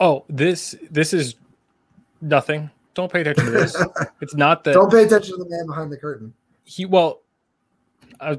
Oh, 0.00 0.24
this 0.28 0.74
this 0.90 1.12
is 1.12 1.36
nothing. 2.20 2.70
Don't 3.00 3.10
pay 3.10 3.22
attention 3.22 3.46
to 3.46 3.50
this. 3.50 3.74
it's 4.20 4.34
not 4.34 4.62
that. 4.64 4.74
Don't 4.74 4.92
pay 4.92 5.04
attention 5.04 5.38
to 5.38 5.42
the 5.42 5.48
man 5.48 5.66
behind 5.66 5.90
the 5.90 5.96
curtain. 5.96 6.34
He 6.64 6.84
well, 6.84 7.22
uh, 8.20 8.36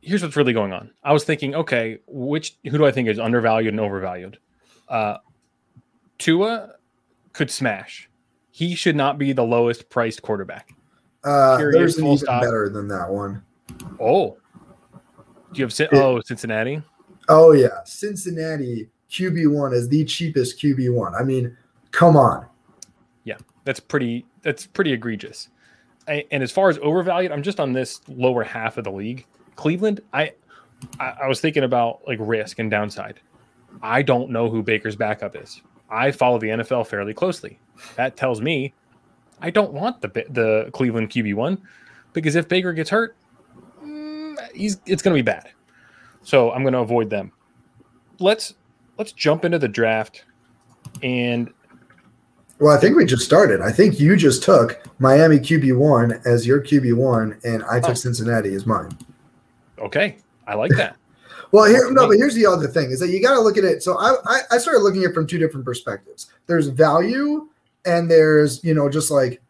here's 0.00 0.20
what's 0.20 0.34
really 0.34 0.52
going 0.52 0.72
on. 0.72 0.90
I 1.04 1.12
was 1.12 1.22
thinking, 1.22 1.54
okay, 1.54 2.00
which 2.08 2.56
who 2.64 2.76
do 2.76 2.84
I 2.84 2.90
think 2.90 3.06
is 3.06 3.20
undervalued 3.20 3.72
and 3.72 3.78
overvalued? 3.78 4.38
Uh, 4.88 5.18
Tua 6.18 6.74
could 7.32 7.52
smash. 7.52 8.10
He 8.50 8.74
should 8.74 8.96
not 8.96 9.16
be 9.16 9.32
the 9.32 9.44
lowest 9.44 9.88
priced 9.90 10.22
quarterback. 10.22 10.74
Uh, 11.22 11.56
there's 11.58 11.98
an 11.98 12.06
even 12.06 12.18
stop. 12.18 12.42
better 12.42 12.68
than 12.68 12.88
that 12.88 13.08
one. 13.08 13.44
Oh, 14.00 14.38
do 15.52 15.60
you 15.60 15.64
have 15.66 15.88
oh 15.92 16.20
Cincinnati? 16.22 16.82
Oh 17.28 17.52
yeah, 17.52 17.84
Cincinnati 17.84 18.88
QB 19.08 19.52
one 19.52 19.72
is 19.72 19.88
the 19.88 20.04
cheapest 20.04 20.58
QB 20.58 20.92
one. 20.92 21.14
I 21.14 21.22
mean, 21.22 21.56
come 21.92 22.16
on. 22.16 22.49
That's 23.70 23.78
pretty. 23.78 24.26
That's 24.42 24.66
pretty 24.66 24.92
egregious. 24.92 25.48
I, 26.08 26.24
and 26.32 26.42
as 26.42 26.50
far 26.50 26.70
as 26.70 26.78
overvalued, 26.78 27.30
I'm 27.30 27.40
just 27.40 27.60
on 27.60 27.72
this 27.72 28.00
lower 28.08 28.42
half 28.42 28.78
of 28.78 28.82
the 28.82 28.90
league. 28.90 29.24
Cleveland, 29.54 30.00
I, 30.12 30.32
I, 30.98 31.14
I 31.22 31.26
was 31.28 31.40
thinking 31.40 31.62
about 31.62 32.00
like 32.04 32.18
risk 32.20 32.58
and 32.58 32.68
downside. 32.68 33.20
I 33.80 34.02
don't 34.02 34.30
know 34.30 34.50
who 34.50 34.64
Baker's 34.64 34.96
backup 34.96 35.36
is. 35.36 35.62
I 35.88 36.10
follow 36.10 36.40
the 36.40 36.48
NFL 36.48 36.88
fairly 36.88 37.14
closely. 37.14 37.60
That 37.94 38.16
tells 38.16 38.40
me 38.40 38.74
I 39.40 39.50
don't 39.50 39.72
want 39.72 40.00
the 40.00 40.08
the 40.30 40.68
Cleveland 40.72 41.10
QB 41.10 41.36
one 41.36 41.62
because 42.12 42.34
if 42.34 42.48
Baker 42.48 42.72
gets 42.72 42.90
hurt, 42.90 43.14
mm, 43.84 44.36
he's 44.52 44.80
it's 44.84 45.00
going 45.00 45.16
to 45.16 45.22
be 45.22 45.24
bad. 45.24 45.48
So 46.22 46.50
I'm 46.50 46.62
going 46.62 46.74
to 46.74 46.80
avoid 46.80 47.08
them. 47.08 47.30
Let's 48.18 48.54
let's 48.98 49.12
jump 49.12 49.44
into 49.44 49.60
the 49.60 49.68
draft 49.68 50.24
and. 51.04 51.52
Well, 52.60 52.76
I 52.76 52.78
think 52.78 52.94
we 52.94 53.06
just 53.06 53.24
started. 53.24 53.62
I 53.62 53.72
think 53.72 53.98
you 53.98 54.16
just 54.16 54.42
took 54.42 54.82
Miami 54.98 55.38
QB 55.38 55.78
one 55.78 56.20
as 56.26 56.46
your 56.46 56.60
QB 56.60 56.94
one, 56.94 57.40
and 57.42 57.64
I 57.64 57.80
took 57.80 57.90
oh. 57.90 57.94
Cincinnati 57.94 58.54
as 58.54 58.66
mine. 58.66 58.96
Okay, 59.78 60.18
I 60.46 60.54
like 60.54 60.70
that. 60.76 60.96
well, 61.52 61.64
here 61.64 61.90
no, 61.90 62.06
but 62.06 62.18
here's 62.18 62.34
the 62.34 62.44
other 62.44 62.68
thing: 62.68 62.90
is 62.90 63.00
that 63.00 63.08
you 63.08 63.22
got 63.22 63.34
to 63.34 63.40
look 63.40 63.56
at 63.56 63.64
it. 63.64 63.82
So 63.82 63.98
I, 63.98 64.14
I 64.26 64.40
I 64.52 64.58
started 64.58 64.80
looking 64.80 65.04
at 65.04 65.10
it 65.10 65.14
from 65.14 65.26
two 65.26 65.38
different 65.38 65.64
perspectives. 65.64 66.30
There's 66.46 66.66
value 66.66 67.48
and 67.86 68.10
there's 68.10 68.62
you 68.62 68.74
know 68.74 68.90
just 68.90 69.10
like 69.10 69.40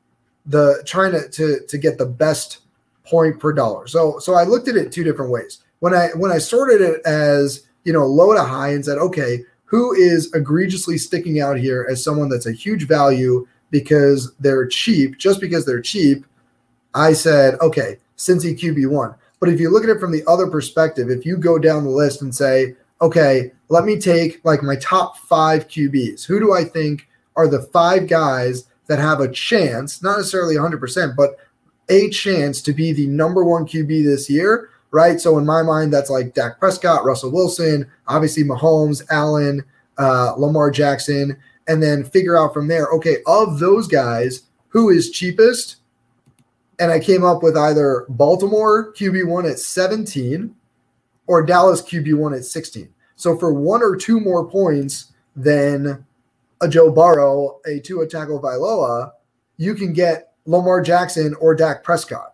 the 0.47 0.83
trying 0.87 1.13
to 1.13 1.29
to 1.29 1.67
to 1.67 1.79
get 1.79 1.99
the 1.99 2.07
best 2.07 2.61
point 3.05 3.41
per 3.41 3.53
dollar. 3.53 3.89
So 3.89 4.21
so 4.21 4.35
I 4.35 4.45
looked 4.45 4.69
at 4.69 4.77
it 4.77 4.93
two 4.93 5.05
different 5.05 5.33
ways. 5.33 5.65
When 5.81 5.95
I 5.95 6.09
when 6.15 6.31
I 6.31 6.39
sorted 6.39 6.81
it 6.81 7.05
as 7.05 7.67
you 7.85 7.93
know 7.93 8.07
low 8.07 8.35
to 8.35 8.45
high 8.45 8.71
and 8.71 8.85
said 8.85 8.99
okay 8.99 9.41
who 9.71 9.95
is 9.95 10.33
egregiously 10.35 10.99
sticking 10.99 11.41
out 11.41 11.57
here 11.57 11.87
as 11.89 12.03
someone 12.03 12.29
that's 12.29 12.47
a 12.47 12.53
huge 12.53 12.89
value 12.89 13.47
because 13.71 14.35
they're 14.41 14.67
cheap 14.67 15.17
just 15.17 15.41
because 15.41 15.65
they're 15.65 15.81
cheap 15.81 16.27
I 16.93 17.13
said 17.13 17.55
okay 17.61 17.99
Cincy 18.19 18.59
QB 18.59 18.91
one. 18.91 19.15
But 19.39 19.49
if 19.49 19.59
you 19.59 19.71
look 19.71 19.85
at 19.85 19.89
it 19.89 20.01
from 20.01 20.13
the 20.13 20.25
other 20.27 20.47
perspective, 20.49 21.09
if 21.09 21.25
you 21.25 21.39
go 21.39 21.59
down 21.59 21.85
the 21.85 21.91
list 21.91 22.21
and 22.21 22.35
say 22.35 22.75
okay 23.01 23.53
let 23.69 23.85
me 23.85 23.99
take 23.99 24.45
like 24.45 24.63
my 24.63 24.77
top 24.77 25.17
five 25.17 25.69
QBs. 25.69 26.27
Who 26.27 26.41
do 26.41 26.53
I 26.53 26.65
think 26.65 27.09
are 27.37 27.47
the 27.49 27.63
five 27.63 28.09
guys 28.09 28.65
that 28.89 28.99
have 28.99 29.21
a 29.21 29.31
chance, 29.31 30.03
not 30.03 30.17
necessarily 30.17 30.57
100%, 30.57 31.15
but 31.17 31.37
a 31.89 32.11
chance 32.11 32.61
to 32.63 32.73
be 32.73 32.93
the 32.93 33.07
number 33.07 33.45
one 33.45 33.65
QB 33.65 34.05
this 34.05 34.29
year, 34.29 34.71
right? 34.91 35.21
So 35.21 35.39
in 35.39 35.47
my 35.47 35.63
mind, 35.63 35.93
that's 35.93 36.11
like 36.11 36.35
Dak 36.35 36.59
Prescott, 36.59 37.05
Russell 37.05 37.31
Wilson, 37.31 37.91
obviously 38.07 38.45
Mahomes, 38.45 39.03
Allen, 39.11 39.65
uh, 39.99 40.35
Lamar 40.37 40.71
Jackson, 40.71 41.37
and 41.69 41.83
then 41.83 42.05
figure 42.05 42.37
out 42.37 42.53
from 42.53 42.69
there, 42.69 42.89
okay, 42.89 43.19
of 43.27 43.59
those 43.59 43.87
guys, 43.87 44.43
who 44.69 44.91
is 44.91 45.11
cheapest? 45.11 45.77
And 46.79 46.91
I 46.91 46.99
came 46.99 47.25
up 47.25 47.43
with 47.43 47.57
either 47.57 48.07
Baltimore 48.09 48.93
QB1 48.95 49.51
at 49.51 49.59
17 49.59 50.55
or 51.27 51.45
Dallas 51.45 51.83
QB1 51.83 52.39
at 52.39 52.45
16. 52.45 52.89
So 53.17 53.39
for 53.39 53.53
one 53.53 53.83
or 53.83 53.97
two 53.97 54.19
more 54.19 54.49
points 54.49 55.13
than 55.37 56.05
a 56.61 56.69
Joe 56.69 56.91
Burrow, 56.91 57.61
a 57.67 57.81
Tua 57.81 58.07
Tagovailoa, 58.07 59.13
you 59.57 59.75
can 59.75 59.93
get 59.93 60.33
Lamar 60.47 60.81
Jackson 60.81 61.35
or 61.35 61.55
Dak 61.55 61.85
Prescott. 61.85 62.30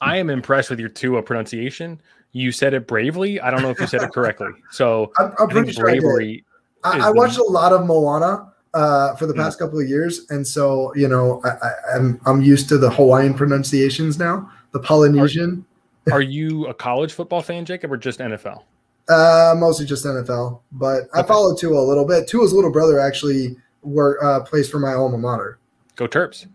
I 0.00 0.16
am 0.16 0.30
impressed 0.30 0.70
with 0.70 0.78
your 0.78 0.88
Tua 0.88 1.22
pronunciation. 1.22 2.00
You 2.32 2.52
said 2.52 2.74
it 2.74 2.86
bravely. 2.86 3.40
I 3.40 3.50
don't 3.50 3.62
know 3.62 3.70
if 3.70 3.80
you 3.80 3.86
said 3.86 4.02
it 4.02 4.12
correctly. 4.12 4.48
So 4.70 5.12
I'm, 5.18 5.32
I'm 5.38 5.48
pretty 5.48 5.72
sure 5.72 5.84
bravery. 5.84 6.44
I, 6.84 6.98
I, 6.98 7.06
I 7.08 7.10
watched 7.10 7.36
the, 7.36 7.42
a 7.42 7.50
lot 7.50 7.72
of 7.72 7.86
Moana 7.86 8.52
uh, 8.74 9.16
for 9.16 9.26
the 9.26 9.32
mm. 9.32 9.38
past 9.38 9.58
couple 9.58 9.80
of 9.80 9.88
years, 9.88 10.26
and 10.30 10.46
so 10.46 10.94
you 10.94 11.08
know 11.08 11.40
I, 11.44 11.96
am 11.96 12.20
I'm, 12.26 12.36
I'm 12.36 12.42
used 12.42 12.68
to 12.68 12.78
the 12.78 12.90
Hawaiian 12.90 13.34
pronunciations 13.34 14.18
now, 14.18 14.50
the 14.72 14.80
Polynesian. 14.80 15.64
Are, 16.08 16.18
are 16.18 16.22
you 16.22 16.66
a 16.66 16.74
college 16.74 17.12
football 17.12 17.42
fan, 17.42 17.64
Jacob, 17.64 17.90
or 17.90 17.96
just 17.96 18.20
NFL? 18.20 18.62
Uh, 19.08 19.54
mostly 19.56 19.86
just 19.86 20.04
NFL, 20.04 20.58
but 20.72 21.02
okay. 21.02 21.20
I 21.20 21.22
follow 21.22 21.54
Tua 21.54 21.78
a 21.78 21.86
little 21.86 22.04
bit. 22.04 22.26
Tua's 22.26 22.52
little 22.52 22.72
brother 22.72 22.98
actually 22.98 23.54
were 23.82 24.18
uh, 24.20 24.40
plays 24.40 24.68
for 24.68 24.80
my 24.80 24.94
alma 24.94 25.16
mater. 25.16 25.60
Go 25.94 26.08
Terps. 26.08 26.48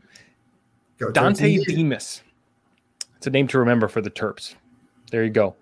Go 1.00 1.14
Terps 1.14 1.66
Demus. 1.66 2.22
It's 3.22 3.28
a 3.28 3.30
name 3.30 3.48
to 3.50 3.60
remember 3.60 3.88
for 3.88 4.02
the 4.02 4.10
Terps. 4.10 4.56
There 5.12 5.24
you 5.24 5.30
go. 5.30 5.56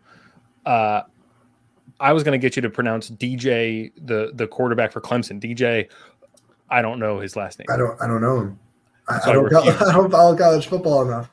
Uh, 0.66 1.02
I 2.00 2.14
was 2.14 2.24
going 2.24 2.40
to 2.40 2.42
get 2.42 2.56
you 2.56 2.62
to 2.62 2.70
pronounce 2.70 3.10
DJ, 3.10 3.92
the 3.98 4.32
the 4.34 4.48
quarterback 4.48 4.94
for 4.94 5.02
Clemson. 5.02 5.42
DJ, 5.42 5.90
I 6.70 6.82
don't 6.82 7.00
know 7.00 7.20
his 7.20 7.36
last 7.36 7.60
name. 7.60 7.66
I 7.70 7.78
don't. 7.78 8.02
I 8.02 8.08
don't 8.08 8.22
know 8.22 8.40
him. 8.40 8.60
I, 9.10 9.20
so 9.20 9.30
I 9.30 9.34
don't. 9.34 9.54
I, 9.54 9.60
I 9.90 9.94
don't 9.94 10.10
follow 10.10 10.38
college 10.38 10.68
football 10.68 11.02
enough 11.02 11.30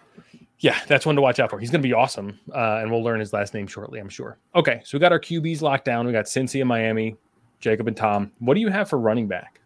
yeah, 0.58 0.78
that's 0.86 1.04
one 1.04 1.16
to 1.16 1.22
watch 1.22 1.38
out 1.38 1.50
for. 1.50 1.58
He's 1.58 1.70
going 1.70 1.82
to 1.82 1.86
be 1.86 1.92
awesome, 1.92 2.38
uh, 2.54 2.78
and 2.80 2.90
we'll 2.90 3.02
learn 3.02 3.20
his 3.20 3.32
last 3.32 3.52
name 3.52 3.66
shortly, 3.66 4.00
I'm 4.00 4.08
sure. 4.08 4.38
Okay, 4.54 4.80
so 4.84 4.96
we 4.96 5.00
got 5.00 5.12
our 5.12 5.20
QBs 5.20 5.60
locked 5.60 5.84
down. 5.84 6.06
We 6.06 6.12
got 6.12 6.24
Cincy 6.24 6.60
and 6.60 6.68
Miami, 6.68 7.16
Jacob 7.60 7.88
and 7.88 7.96
Tom. 7.96 8.32
What 8.38 8.54
do 8.54 8.60
you 8.60 8.68
have 8.68 8.88
for 8.88 8.98
running 8.98 9.28
back? 9.28 9.60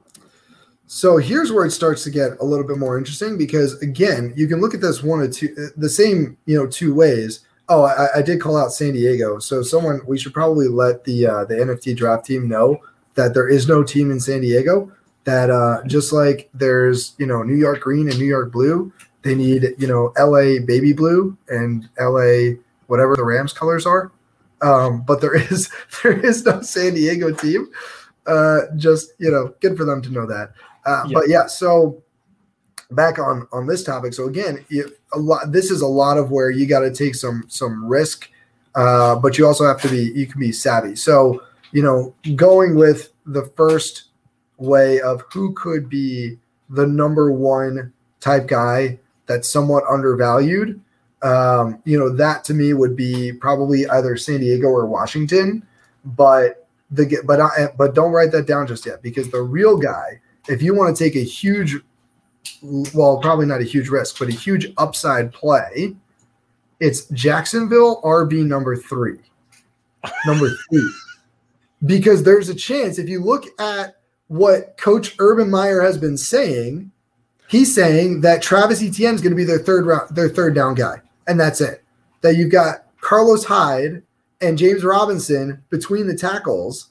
So 0.93 1.19
here's 1.19 1.53
where 1.53 1.65
it 1.65 1.71
starts 1.71 2.03
to 2.03 2.11
get 2.11 2.33
a 2.41 2.45
little 2.45 2.67
bit 2.67 2.77
more 2.77 2.99
interesting 2.99 3.39
because 3.39 3.81
again, 3.81 4.33
you 4.35 4.49
can 4.49 4.61
look 4.61 4.75
at 4.75 4.81
this 4.81 5.05
one 5.05 5.21
or 5.21 5.29
two, 5.29 5.71
the 5.77 5.89
same, 5.89 6.37
you 6.47 6.59
know, 6.59 6.67
two 6.67 6.93
ways. 6.93 7.47
Oh, 7.69 7.85
I, 7.85 8.19
I 8.19 8.23
did 8.23 8.41
call 8.41 8.57
out 8.57 8.73
San 8.73 8.95
Diego, 8.95 9.39
so 9.39 9.63
someone 9.63 10.01
we 10.05 10.19
should 10.19 10.35
probably 10.35 10.67
let 10.67 11.05
the 11.05 11.29
uh, 11.29 11.45
the 11.45 11.55
NFT 11.55 11.97
draft 11.97 12.27
team 12.27 12.49
know 12.49 12.81
that 13.15 13.35
there 13.35 13.49
is 13.49 13.69
no 13.69 13.85
team 13.85 14.11
in 14.11 14.19
San 14.19 14.41
Diego. 14.41 14.91
That 15.23 15.49
uh, 15.49 15.85
just 15.87 16.13
like 16.13 16.51
there's 16.55 17.15
you 17.19 17.27
know 17.27 17.45
New 17.45 17.55
York 17.55 17.79
green 17.79 18.09
and 18.09 18.19
New 18.19 18.27
York 18.27 18.51
blue, 18.51 18.93
they 19.23 19.37
need, 19.37 19.77
you 19.79 19.87
know, 19.87 20.13
LA 20.19 20.59
baby 20.67 20.93
blue 20.93 21.39
and 21.49 21.89
LA 22.01 22.57
whatever 22.89 23.15
the 23.15 23.25
Rams 23.25 23.53
colors 23.53 23.87
are. 23.87 24.11
Um, 24.61 25.03
but 25.03 25.21
there 25.21 25.37
is 25.53 25.71
there 26.03 26.19
is 26.19 26.45
no 26.45 26.63
San 26.63 26.95
Diego 26.95 27.33
team. 27.33 27.69
Uh, 28.27 28.63
just 28.77 29.13
you 29.19 29.31
know, 29.31 29.55
good 29.61 29.77
for 29.77 29.85
them 29.85 30.03
to 30.03 30.11
know 30.11 30.27
that. 30.27 30.53
Uh, 30.85 31.09
But 31.13 31.29
yeah, 31.29 31.47
so 31.47 32.03
back 32.91 33.19
on 33.19 33.47
on 33.53 33.67
this 33.67 33.85
topic. 33.85 34.15
So 34.15 34.27
again, 34.27 34.65
a 35.13 35.19
lot. 35.19 35.53
This 35.53 35.71
is 35.71 35.81
a 35.81 35.87
lot 35.87 36.19
of 36.19 36.31
where 36.31 36.51
you 36.51 36.67
got 36.67 36.81
to 36.81 36.93
take 36.93 37.15
some 37.15 37.45
some 37.49 37.87
risk, 37.87 38.31
uh, 38.75 39.17
but 39.17 39.39
you 39.39 39.47
also 39.47 39.67
have 39.67 39.81
to 39.83 39.89
be 39.89 40.13
you 40.15 40.27
can 40.27 40.41
be 40.41 40.53
savvy. 40.53 40.97
So 40.97 41.43
you 41.73 41.83
know, 41.83 42.15
going 42.35 42.75
with 42.75 43.11
the 43.27 43.45
first 43.57 44.05
way 44.59 45.01
of 45.01 45.23
who 45.33 45.53
could 45.55 45.89
be 45.89 46.39
the 46.69 46.87
number 46.87 47.33
one 47.33 47.93
type 48.21 48.47
guy 48.47 48.99
that's 49.27 49.49
somewhat 49.49 49.85
undervalued. 49.89 50.81
Um, 51.23 51.81
you 51.85 51.99
know, 51.99 52.09
that 52.09 52.45
to 52.45 52.55
me 52.55 52.73
would 52.73 52.97
be 52.97 53.33
probably 53.33 53.89
either 53.89 54.17
San 54.17 54.41
Diego 54.41 54.69
or 54.69 54.87
Washington. 54.87 55.67
But 56.05 56.67
the 56.91 57.23
but 57.25 57.41
I, 57.41 57.69
but 57.77 57.95
don't 57.95 58.13
write 58.13 58.33
that 58.33 58.47
down 58.47 58.67
just 58.67 58.87
yet 58.87 59.03
because 59.03 59.31
the 59.31 59.43
real 59.43 59.77
guy, 59.77 60.21
if 60.49 60.63
you 60.63 60.75
want 60.75 60.97
to 60.97 61.05
take 61.05 61.17
a 61.17 61.25
huge, 61.25 61.79
well, 62.95 63.19
probably 63.19 63.47
not 63.47 63.61
a 63.61 63.65
huge 63.65 63.89
risk, 63.89 64.19
but 64.19 64.29
a 64.29 64.33
huge 64.33 64.73
upside 64.79 65.33
play, 65.33 65.95
it's 66.81 67.07
Jacksonville 67.07 68.01
RB 68.03 68.45
number 68.45 68.77
three, 68.77 69.19
number 70.27 70.49
three, 70.69 70.91
because 71.85 72.23
there's 72.23 72.49
a 72.49 72.55
chance 72.55 72.99
if 72.99 73.09
you 73.09 73.23
look 73.23 73.45
at 73.61 73.97
what 74.29 74.77
Coach 74.77 75.15
Urban 75.19 75.51
Meyer 75.51 75.81
has 75.83 75.99
been 75.99 76.17
saying 76.17 76.91
He's 77.51 77.75
saying 77.75 78.21
that 78.21 78.43
Travis 78.43 78.81
Etienne 78.81 79.17
is 79.17 79.21
going 79.21 79.33
to 79.33 79.37
be 79.37 79.43
their 79.43 79.59
third 79.59 79.85
round, 79.85 80.15
their 80.15 80.29
third 80.29 80.55
down 80.55 80.77
guy, 80.77 81.03
and 81.27 81.39
that's 81.39 81.61
it. 81.61 81.83
That 82.21 82.37
you've 82.37 82.53
got 82.53 82.85
Carlos 83.01 83.45
Hyde 83.45 84.05
and 84.41 84.57
James 84.57 84.85
Robinson 84.85 85.61
between 85.69 86.07
the 86.07 86.15
tackles 86.15 86.91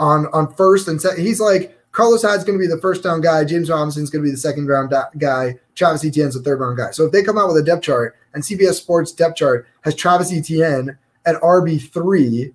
on 0.00 0.26
on 0.32 0.52
first 0.54 0.88
and 0.88 1.00
second. 1.00 1.24
He's 1.24 1.38
like 1.38 1.75
Carlos 1.96 2.20
Hyde's 2.20 2.44
going 2.44 2.58
to 2.58 2.62
be 2.62 2.68
the 2.68 2.80
first 2.82 3.02
down 3.02 3.22
guy. 3.22 3.42
James 3.42 3.70
Robinson's 3.70 4.10
going 4.10 4.22
to 4.22 4.28
be 4.28 4.30
the 4.30 4.36
second 4.36 4.66
round 4.66 4.92
guy. 5.16 5.54
Travis 5.74 6.04
Etienne's 6.04 6.34
the 6.34 6.42
third 6.42 6.60
round 6.60 6.76
guy. 6.76 6.90
So 6.90 7.06
if 7.06 7.12
they 7.12 7.22
come 7.22 7.38
out 7.38 7.48
with 7.48 7.56
a 7.56 7.62
depth 7.62 7.84
chart 7.84 8.16
and 8.34 8.44
CBS 8.44 8.74
Sports 8.74 9.12
depth 9.12 9.36
chart 9.36 9.66
has 9.80 9.94
Travis 9.94 10.30
Etienne 10.30 10.98
at 11.24 11.40
RB 11.40 11.90
three, 11.90 12.52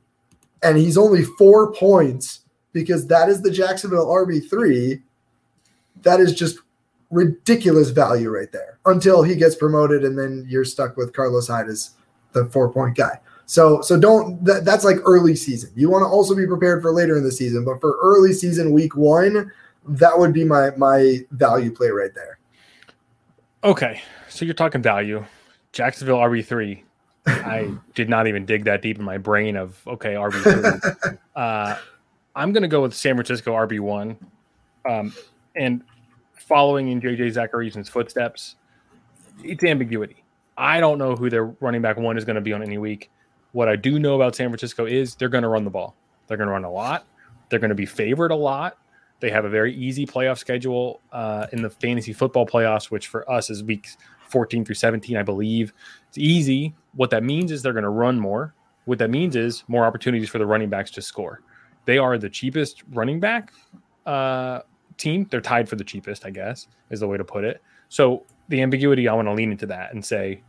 and 0.62 0.77
he's 0.77 0.95
only 0.95 1.23
four 1.23 1.73
points 1.73 2.41
because 2.71 3.08
that 3.08 3.30
is 3.30 3.41
the 3.41 3.49
Jacksonville 3.49 4.06
RB 4.06 4.47
three. 4.47 5.01
That 6.04 6.19
is 6.19 6.36
just 6.36 6.60
ridiculous 7.10 7.89
value 7.89 8.30
right 8.30 8.51
there 8.51 8.77
until 8.86 9.23
he 9.23 9.36
gets 9.36 9.56
promoted 9.56 10.04
and 10.04 10.19
then 10.19 10.45
you're 10.47 10.63
stuck 10.63 10.97
with 10.97 11.13
Carlos 11.13 11.47
Hyde 11.47 11.67
as 11.67 11.95
the 12.34 12.45
four 12.45 12.71
point 12.71 12.95
guy. 12.95 13.19
So 13.52 13.82
so 13.82 14.00
don't 14.00 14.42
that, 14.46 14.64
that's 14.64 14.86
like 14.86 14.96
early 15.04 15.36
season. 15.36 15.72
You 15.76 15.90
want 15.90 16.04
to 16.04 16.08
also 16.08 16.34
be 16.34 16.48
prepared 16.48 16.82
for 16.82 16.94
later 16.94 17.18
in 17.18 17.26
the 17.26 17.34
season, 17.34 17.66
but 17.66 17.82
for 17.82 17.98
early 18.02 18.32
season 18.32 18.72
week 18.72 18.96
1, 18.96 19.52
that 19.90 20.18
would 20.18 20.32
be 20.32 20.46
my 20.46 20.70
my 20.78 21.26
value 21.32 21.70
play 21.70 21.90
right 21.90 22.12
there. 22.16 22.40
Okay. 23.66 24.02
So 24.30 24.46
you're 24.46 24.54
talking 24.54 24.82
value. 24.82 25.26
Jacksonville 25.74 26.20
RB3. 26.20 26.82
I 27.26 27.74
did 27.94 28.08
not 28.08 28.26
even 28.26 28.46
dig 28.46 28.64
that 28.64 28.82
deep 28.82 28.98
in 28.98 29.04
my 29.04 29.18
brain 29.18 29.58
of 29.58 29.86
okay, 29.86 30.14
RB3. 30.14 31.18
uh, 31.36 31.76
I'm 32.34 32.54
going 32.54 32.64
to 32.64 32.70
go 32.70 32.82
with 32.82 32.94
San 32.94 33.16
Francisco 33.16 33.52
RB1. 33.52 34.16
Um, 34.90 35.14
and 35.58 35.84
following 36.36 36.88
in 36.88 37.02
JJ 37.02 37.34
Zachariason's 37.34 37.90
footsteps, 37.90 38.56
it's 39.44 39.66
ambiguity. 39.66 40.24
I 40.58 40.80
don't 40.80 40.98
know 40.98 41.18
who 41.18 41.30
their 41.30 41.48
running 41.60 41.82
back 41.82 41.98
one 41.98 42.18
is 42.18 42.24
going 42.24 42.36
to 42.36 42.42
be 42.42 42.54
on 42.54 42.64
any 42.64 42.78
week. 42.78 43.12
What 43.52 43.68
I 43.68 43.76
do 43.76 44.00
know 44.00 44.16
about 44.16 44.36
San 44.36 44.50
Francisco 44.50 44.86
is 44.86 45.16
they're 45.16 45.30
going 45.30 45.44
to 45.44 45.50
run 45.50 45.64
the 45.64 45.70
ball. 45.70 45.96
They're 46.28 46.38
going 46.38 46.48
to 46.48 46.54
run 46.54 46.64
a 46.64 46.72
lot. 46.72 47.06
They're 47.50 47.60
going 47.60 47.70
to 47.70 47.76
be 47.76 47.86
favored 47.86 48.32
a 48.32 48.36
lot. 48.36 48.78
They 49.20 49.30
have 49.30 49.46
a 49.46 49.50
very 49.50 49.76
easy 49.76 50.06
playoff 50.06 50.40
schedule 50.40 51.02
uh, 51.12 51.48
in 51.52 51.62
the 51.62 51.70
fantasy 51.70 52.14
football 52.14 52.46
playoffs, 52.46 52.90
which 52.90 53.08
for 53.08 53.30
us 53.30 53.50
is 53.50 53.64
weeks 53.64 53.98
14 54.30 54.66
through 54.66 54.76
17, 54.76 55.16
I 55.16 55.24
believe. 55.24 55.74
It's 56.08 56.18
easy. 56.18 56.74
What 56.94 57.10
that 57.12 57.24
means 57.24 57.52
is 57.52 57.62
they're 57.62 57.74
going 57.74 57.84
to 57.84 57.90
run 57.90 58.19
more. 58.19 58.56
What 58.86 58.98
that 59.00 59.10
means 59.10 59.36
is 59.36 59.63
more 59.67 59.86
opportunities 59.86 60.30
for 60.30 60.40
the 60.40 60.46
running 60.46 60.69
backs 60.69 60.90
to 60.92 61.02
score. 61.02 61.42
They 61.86 61.98
are 61.98 62.17
the 62.17 62.30
cheapest 62.30 62.84
running 62.92 63.19
back 63.19 63.52
uh, 64.06 64.62
team. 64.98 65.28
They're 65.30 65.42
tied 65.42 65.69
for 65.69 65.75
the 65.75 65.84
cheapest, 65.84 66.25
I 66.25 66.32
guess, 66.32 66.67
is 66.90 67.02
the 67.02 67.08
way 67.08 67.17
to 67.17 67.23
put 67.23 67.44
it. 67.44 67.62
So 67.90 68.25
the 68.48 68.62
ambiguity, 68.62 69.08
I 69.08 69.13
want 69.13 69.28
to 69.28 69.34
lean 69.34 69.52
into 69.52 69.65
that 69.67 69.94
and 69.94 70.04
say 70.04 70.42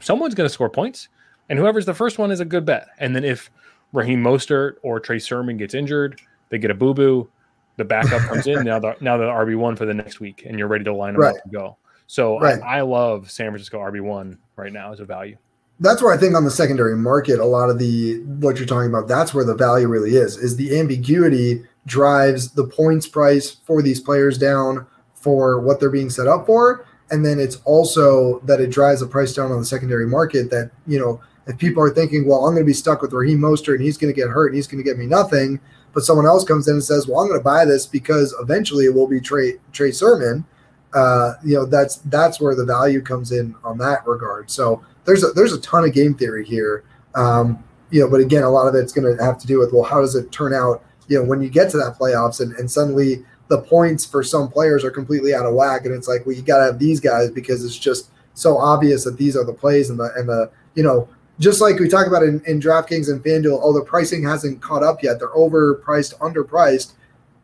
someone's 0.00 0.34
going 0.34 0.48
to 0.48 0.52
score 0.52 0.68
points, 0.68 1.08
and 1.48 1.58
whoever's 1.58 1.86
the 1.86 1.94
first 1.94 2.18
one 2.18 2.30
is 2.30 2.40
a 2.40 2.44
good 2.44 2.64
bet. 2.64 2.88
And 2.98 3.14
then 3.14 3.24
if 3.24 3.50
Raheem 3.92 4.22
Mostert 4.22 4.74
or 4.82 5.00
Trey 5.00 5.18
Sermon 5.18 5.56
gets 5.56 5.74
injured, 5.74 6.20
they 6.48 6.58
get 6.58 6.70
a 6.70 6.74
boo 6.74 6.94
boo. 6.94 7.28
The 7.76 7.84
backup 7.84 8.22
comes 8.28 8.46
in 8.46 8.64
now. 8.64 8.78
The 8.78 8.96
now 9.00 9.16
the 9.16 9.24
RB 9.24 9.56
one 9.56 9.76
for 9.76 9.86
the 9.86 9.94
next 9.94 10.20
week, 10.20 10.44
and 10.46 10.58
you're 10.58 10.68
ready 10.68 10.84
to 10.84 10.94
line 10.94 11.14
them 11.14 11.22
right. 11.22 11.36
up 11.36 11.42
and 11.44 11.52
go. 11.52 11.76
So 12.06 12.38
right. 12.38 12.60
I, 12.62 12.78
I 12.78 12.80
love 12.82 13.30
San 13.30 13.50
Francisco 13.50 13.78
RB 13.78 14.00
one 14.00 14.38
right 14.56 14.72
now 14.72 14.92
as 14.92 15.00
a 15.00 15.04
value 15.04 15.36
that's 15.80 16.02
where 16.02 16.12
I 16.12 16.16
think 16.16 16.34
on 16.34 16.44
the 16.44 16.50
secondary 16.50 16.96
market, 16.96 17.40
a 17.40 17.44
lot 17.44 17.68
of 17.68 17.78
the 17.78 18.20
what 18.20 18.56
you're 18.56 18.66
talking 18.66 18.88
about, 18.88 19.08
that's 19.08 19.34
where 19.34 19.44
the 19.44 19.54
value 19.54 19.88
really 19.88 20.16
is, 20.16 20.36
is 20.36 20.56
the 20.56 20.78
ambiguity 20.78 21.64
drives 21.86 22.52
the 22.52 22.64
points 22.64 23.06
price 23.06 23.50
for 23.50 23.82
these 23.82 24.00
players 24.00 24.38
down 24.38 24.86
for 25.14 25.60
what 25.60 25.80
they're 25.80 25.90
being 25.90 26.10
set 26.10 26.26
up 26.26 26.46
for. 26.46 26.86
And 27.10 27.24
then 27.24 27.38
it's 27.38 27.56
also 27.64 28.40
that 28.40 28.60
it 28.60 28.70
drives 28.70 29.00
the 29.00 29.06
price 29.06 29.34
down 29.34 29.52
on 29.52 29.58
the 29.58 29.66
secondary 29.66 30.06
market 30.06 30.50
that, 30.50 30.70
you 30.86 30.98
know, 30.98 31.20
if 31.46 31.58
people 31.58 31.82
are 31.82 31.90
thinking, 31.90 32.26
well, 32.26 32.46
I'm 32.46 32.54
going 32.54 32.64
to 32.64 32.66
be 32.66 32.72
stuck 32.72 33.02
with 33.02 33.12
Raheem 33.12 33.38
Mostert 33.38 33.74
and 33.74 33.82
he's 33.82 33.98
going 33.98 34.12
to 34.12 34.18
get 34.18 34.28
hurt 34.28 34.48
and 34.48 34.56
he's 34.56 34.66
going 34.66 34.82
to 34.82 34.88
get 34.88 34.98
me 34.98 35.06
nothing, 35.06 35.60
but 35.92 36.02
someone 36.02 36.26
else 36.26 36.44
comes 36.44 36.68
in 36.68 36.74
and 36.74 36.84
says, 36.84 37.06
well, 37.06 37.20
I'm 37.20 37.28
going 37.28 37.38
to 37.38 37.44
buy 37.44 37.64
this 37.64 37.86
because 37.86 38.34
eventually 38.40 38.86
it 38.86 38.94
will 38.94 39.06
be 39.06 39.20
Trey 39.20 39.54
Trey 39.72 39.92
Sermon. 39.92 40.44
Uh, 40.92 41.34
you 41.44 41.54
know, 41.54 41.66
that's 41.66 41.96
that's 41.96 42.40
where 42.40 42.54
the 42.54 42.64
value 42.64 43.00
comes 43.00 43.32
in 43.32 43.54
on 43.64 43.78
that 43.78 44.06
regard. 44.06 44.50
So 44.50 44.82
there's 45.04 45.22
a 45.22 45.28
there's 45.28 45.52
a 45.52 45.60
ton 45.60 45.84
of 45.84 45.92
game 45.92 46.14
theory 46.14 46.44
here. 46.44 46.84
Um, 47.14 47.62
you 47.90 48.00
know, 48.00 48.10
but 48.10 48.20
again, 48.20 48.42
a 48.42 48.50
lot 48.50 48.66
of 48.66 48.74
it's 48.74 48.92
going 48.92 49.16
to 49.16 49.22
have 49.22 49.38
to 49.38 49.46
do 49.46 49.58
with 49.58 49.72
well, 49.72 49.84
how 49.84 50.00
does 50.00 50.14
it 50.14 50.32
turn 50.32 50.54
out? 50.54 50.82
You 51.08 51.18
know, 51.18 51.24
when 51.24 51.42
you 51.42 51.50
get 51.50 51.70
to 51.70 51.76
that 51.76 51.96
playoffs 51.98 52.40
and, 52.40 52.52
and 52.54 52.70
suddenly 52.70 53.24
the 53.48 53.60
points 53.60 54.06
for 54.06 54.22
some 54.22 54.48
players 54.48 54.84
are 54.84 54.90
completely 54.90 55.34
out 55.34 55.46
of 55.46 55.54
whack, 55.54 55.84
and 55.84 55.94
it's 55.94 56.08
like, 56.08 56.24
well, 56.24 56.34
you 56.34 56.42
got 56.42 56.58
to 56.58 56.64
have 56.64 56.78
these 56.78 56.98
guys 56.98 57.30
because 57.30 57.64
it's 57.64 57.78
just 57.78 58.10
so 58.32 58.56
obvious 58.56 59.04
that 59.04 59.18
these 59.18 59.36
are 59.36 59.44
the 59.44 59.52
plays 59.52 59.90
and 59.90 59.98
the 59.98 60.10
and 60.16 60.28
the 60.28 60.50
you 60.74 60.82
know 60.82 61.08
just 61.38 61.60
like 61.60 61.78
we 61.78 61.88
talk 61.88 62.06
about 62.06 62.22
in, 62.22 62.40
in 62.46 62.60
DraftKings 62.60 63.10
and 63.10 63.22
FanDuel, 63.22 63.58
oh, 63.62 63.72
the 63.72 63.84
pricing 63.84 64.22
hasn't 64.22 64.60
caught 64.60 64.82
up 64.82 65.02
yet. 65.02 65.18
They're 65.18 65.34
overpriced, 65.34 66.16
underpriced. 66.18 66.92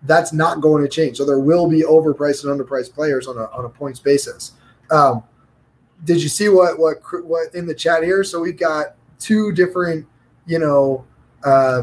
That's 0.03 0.33
not 0.33 0.61
going 0.61 0.83
to 0.83 0.89
change. 0.89 1.17
So 1.17 1.27
there 1.27 1.41
will 1.41 1.69
be 1.69 1.83
overpriced 1.83 2.45
and 2.45 2.59
underpriced 2.59 2.95
players 2.95 3.27
on 3.27 3.37
a 3.37 3.45
on 3.47 3.65
a 3.65 3.69
points 3.69 4.01
basis. 4.01 4.53
Um, 4.91 5.25
did 6.05 6.23
you 6.23 6.29
see 6.29 6.49
what 6.49 6.79
what 6.79 7.03
what 7.25 7.55
in 7.55 7.67
the 7.67 7.75
chat 7.75 8.03
here? 8.03 8.25
So 8.25 8.41
we've 8.41 8.59
got 8.59 8.95
two 9.19 9.53
different, 9.53 10.07
you 10.47 10.59
know, 10.59 11.05
uh, 11.45 11.83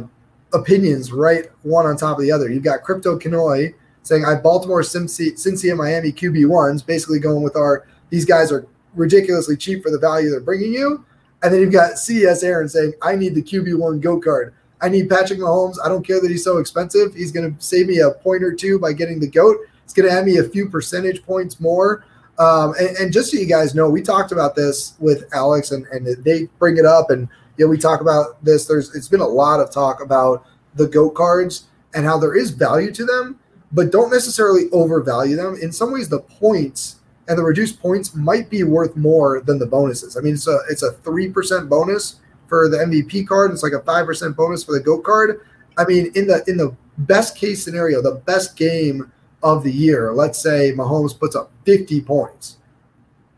opinions, 0.54 1.12
right? 1.12 1.46
One 1.64 1.86
on 1.86 1.98
top 1.98 2.18
of 2.18 2.24
the 2.24 2.32
other. 2.32 2.50
You've 2.50 2.64
got 2.64 2.84
Crypto 2.84 3.20
Kanoy 3.20 3.76
saying, 4.02 4.26
"I 4.26 4.36
Baltimore, 4.36 4.82
Cincy, 4.82 5.34
Cincy, 5.34 5.70
and 5.70 5.78
Miami 5.78 6.12
QB 6.12 6.48
ones." 6.48 6.82
Basically, 6.82 7.20
going 7.20 7.44
with 7.44 7.56
our 7.56 7.86
these 8.10 8.26
guys 8.26 8.52
are 8.52 8.66
ridiculously 8.96 9.58
cheap 9.58 9.84
for 9.84 9.92
the 9.92 10.00
value 10.00 10.32
they're 10.32 10.40
bringing 10.40 10.74
you. 10.74 11.06
And 11.44 11.54
then 11.54 11.62
you've 11.62 11.72
got 11.72 12.00
CES 12.00 12.44
Aaron 12.44 12.68
saying, 12.68 12.94
"I 13.02 13.16
need 13.16 13.36
the 13.36 13.44
QB 13.44 13.78
one 13.78 14.00
GOAT 14.00 14.24
card. 14.24 14.54
I 14.82 14.90
need 14.90 15.10
Patrick 15.10 15.40
Mahomes. 15.40 15.78
I 15.84 15.90
don't 15.90 16.06
care 16.06 16.20
that 16.22 16.30
he's 16.30 16.44
so 16.44 16.58
expensive. 16.58 17.14
He's 17.16 17.32
going 17.32 17.56
to 17.56 17.64
save 17.64 17.88
me 17.88 18.00
a 18.00 18.12
point 18.12 18.44
or 18.44 18.54
two 18.54 18.80
by 18.80 18.94
getting 18.94 19.20
the 19.20 19.28
goat. 19.28 19.58
It's 19.84 19.94
going 19.94 20.08
to 20.08 20.14
add 20.14 20.26
me 20.26 20.38
a 20.38 20.44
few 20.44 20.70
percentage 20.70 21.24
points 21.24 21.60
more." 21.60 22.04
Um, 22.40 22.76
and, 22.80 22.96
and, 22.98 23.14
just 23.14 23.32
so 23.32 23.38
you 23.38 23.48
guys 23.48 23.74
know, 23.74 23.90
we 23.90 24.04
talked 24.04 24.32
about 24.32 24.56
this 24.56 24.94
with 25.00 25.24
Alex, 25.34 25.72
and, 25.72 25.88
and 25.88 26.24
they 26.24 26.48
bring 26.60 26.78
it 26.78 26.86
up, 26.86 27.10
and 27.10 27.28
you 27.58 27.66
know, 27.66 27.70
we 27.70 27.80
talk 27.80 28.00
about 28.00 28.44
this. 28.46 28.66
There's 28.66 28.94
it's 28.96 29.08
been 29.08 29.22
a 29.22 29.28
lot 29.28 29.60
of 29.60 29.72
talk 29.72 30.04
about 30.04 30.46
the 30.76 30.88
goat 30.88 31.16
cards 31.16 31.66
and 31.96 32.06
how 32.06 32.20
there 32.20 32.36
is 32.36 32.52
value 32.52 32.92
to 32.92 33.06
them, 33.06 33.40
but 33.72 33.92
don't 33.92 34.12
necessarily 34.12 34.70
overvalue 34.72 35.36
them. 35.36 35.58
In 35.60 35.72
some 35.72 35.92
ways, 35.92 36.10
the 36.10 36.20
points 36.20 36.97
and 37.28 37.38
the 37.38 37.44
reduced 37.44 37.80
points 37.80 38.16
might 38.16 38.50
be 38.50 38.64
worth 38.64 38.96
more 38.96 39.42
than 39.42 39.60
the 39.60 39.66
bonuses. 39.66 40.18
I 40.18 40.22
mean, 40.22 40.34
it's 40.34 40.48
a 40.48 40.60
it's 40.70 40.84
a 40.84 40.92
three 40.92 41.30
percent 41.30 41.70
bonus 41.70 42.20
for 42.48 42.70
the 42.70 42.78
MVP 42.78 43.28
card. 43.28 43.52
It's 43.52 43.64
like 43.64 43.74
a 43.74 43.82
five 43.82 44.06
percent 44.06 44.36
bonus 44.36 44.64
for 44.64 44.72
the 44.72 44.80
goat 44.80 45.04
card. 45.04 45.42
I 45.78 45.86
mean, 45.86 46.12
in 46.16 46.28
the 46.28 46.44
in 46.48 46.58
the 46.58 46.76
best 46.98 47.36
case 47.36 47.64
scenario, 47.64 48.02
the 48.02 48.22
best 48.26 48.56
game 48.56 49.12
of 49.44 49.64
the 49.64 49.72
year, 49.72 50.14
let's 50.14 50.42
say 50.42 50.72
Mahomes 50.76 51.18
puts 51.18 51.36
up 51.36 51.52
50 51.66 52.02
points, 52.02 52.58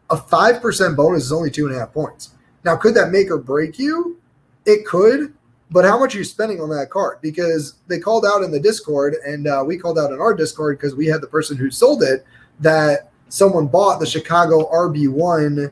a 0.09 0.15
5% 0.15 0.95
bonus 0.95 1.23
is 1.23 1.31
only 1.31 1.51
two 1.51 1.67
and 1.67 1.75
a 1.75 1.79
half 1.79 1.93
points. 1.93 2.35
Now, 2.63 2.75
could 2.75 2.95
that 2.95 3.11
make 3.11 3.29
or 3.29 3.37
break 3.37 3.77
you? 3.77 4.17
It 4.65 4.85
could, 4.85 5.33
but 5.71 5.85
how 5.85 5.99
much 5.99 6.15
are 6.15 6.19
you 6.19 6.23
spending 6.23 6.61
on 6.61 6.69
that 6.69 6.89
card? 6.89 7.19
Because 7.21 7.75
they 7.87 7.99
called 7.99 8.25
out 8.25 8.43
in 8.43 8.51
the 8.51 8.59
Discord, 8.59 9.15
and 9.25 9.47
uh, 9.47 9.63
we 9.65 9.77
called 9.77 9.99
out 9.99 10.11
in 10.11 10.19
our 10.19 10.33
Discord 10.33 10.77
because 10.77 10.95
we 10.95 11.07
had 11.07 11.21
the 11.21 11.27
person 11.27 11.57
who 11.57 11.69
sold 11.69 12.03
it 12.03 12.25
that 12.59 13.08
someone 13.29 13.67
bought 13.67 13.99
the 13.99 14.05
Chicago 14.05 14.69
RB1 14.71 15.71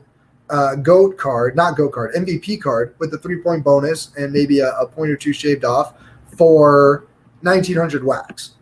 uh, 0.49 0.75
GOAT 0.75 1.17
card, 1.17 1.55
not 1.55 1.75
GOAT 1.75 1.91
card, 1.91 2.13
MVP 2.15 2.61
card 2.61 2.95
with 2.99 3.11
the 3.11 3.17
three 3.17 3.41
point 3.41 3.63
bonus 3.63 4.13
and 4.17 4.31
maybe 4.31 4.59
a, 4.59 4.71
a 4.77 4.87
point 4.87 5.11
or 5.11 5.17
two 5.17 5.33
shaved 5.33 5.65
off 5.65 5.95
for 6.37 7.07
1900 7.41 8.03
wax. 8.03 8.53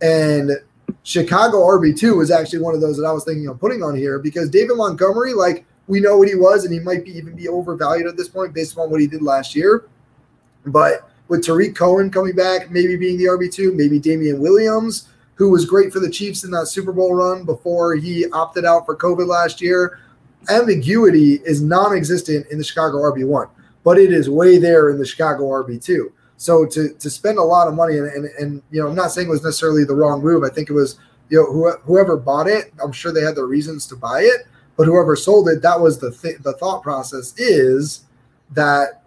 And 0.00 0.50
Chicago 1.04 1.58
RB2 1.58 2.16
was 2.16 2.30
actually 2.30 2.60
one 2.60 2.74
of 2.74 2.80
those 2.80 2.96
that 2.96 3.04
I 3.04 3.12
was 3.12 3.24
thinking 3.24 3.46
of 3.48 3.60
putting 3.60 3.82
on 3.82 3.94
here 3.96 4.18
because 4.18 4.50
David 4.50 4.76
Montgomery, 4.76 5.34
like 5.34 5.64
we 5.86 6.00
know 6.00 6.16
what 6.18 6.28
he 6.28 6.34
was, 6.34 6.64
and 6.64 6.72
he 6.72 6.80
might 6.80 7.04
be 7.04 7.16
even 7.16 7.34
be 7.34 7.48
overvalued 7.48 8.06
at 8.06 8.16
this 8.16 8.28
point 8.28 8.54
based 8.54 8.76
on 8.78 8.90
what 8.90 9.00
he 9.00 9.06
did 9.06 9.22
last 9.22 9.54
year. 9.54 9.88
But 10.66 11.08
with 11.28 11.44
Tarik 11.44 11.74
Cohen 11.74 12.10
coming 12.10 12.34
back, 12.34 12.70
maybe 12.70 12.96
being 12.96 13.18
the 13.18 13.24
RB2, 13.24 13.74
maybe 13.74 13.98
Damien 13.98 14.40
Williams, 14.40 15.08
who 15.34 15.50
was 15.50 15.64
great 15.64 15.92
for 15.92 16.00
the 16.00 16.10
Chiefs 16.10 16.44
in 16.44 16.50
that 16.52 16.66
Super 16.66 16.92
Bowl 16.92 17.14
run 17.14 17.44
before 17.44 17.94
he 17.94 18.26
opted 18.30 18.64
out 18.64 18.86
for 18.86 18.96
COVID 18.96 19.26
last 19.26 19.60
year. 19.60 19.98
Ambiguity 20.50 21.40
is 21.44 21.62
non 21.62 21.94
existent 21.96 22.46
in 22.50 22.58
the 22.58 22.64
Chicago 22.64 22.98
RB1, 22.98 23.48
but 23.84 23.98
it 23.98 24.12
is 24.12 24.28
way 24.28 24.58
there 24.58 24.90
in 24.90 24.98
the 24.98 25.06
Chicago 25.06 25.44
RB2. 25.44 26.12
So 26.36 26.66
to 26.66 26.92
to 26.94 27.10
spend 27.10 27.38
a 27.38 27.42
lot 27.42 27.68
of 27.68 27.74
money 27.74 27.98
and, 27.98 28.08
and, 28.08 28.24
and 28.38 28.62
you 28.70 28.82
know, 28.82 28.88
I'm 28.88 28.96
not 28.96 29.12
saying 29.12 29.28
it 29.28 29.30
was 29.30 29.44
necessarily 29.44 29.84
the 29.84 29.94
wrong 29.94 30.22
move. 30.22 30.42
I 30.42 30.48
think 30.48 30.68
it 30.68 30.72
was 30.72 30.98
you 31.28 31.38
know 31.38 31.78
whoever 31.84 32.16
bought 32.16 32.48
it, 32.48 32.72
I'm 32.82 32.92
sure 32.92 33.12
they 33.12 33.22
had 33.22 33.36
their 33.36 33.46
reasons 33.46 33.86
to 33.88 33.96
buy 33.96 34.22
it, 34.22 34.46
but 34.76 34.86
whoever 34.86 35.14
sold 35.14 35.48
it, 35.48 35.62
that 35.62 35.80
was 35.80 35.98
the 35.98 36.10
th- 36.10 36.38
the 36.42 36.54
thought 36.54 36.82
process 36.82 37.32
is 37.38 38.04
that 38.50 39.04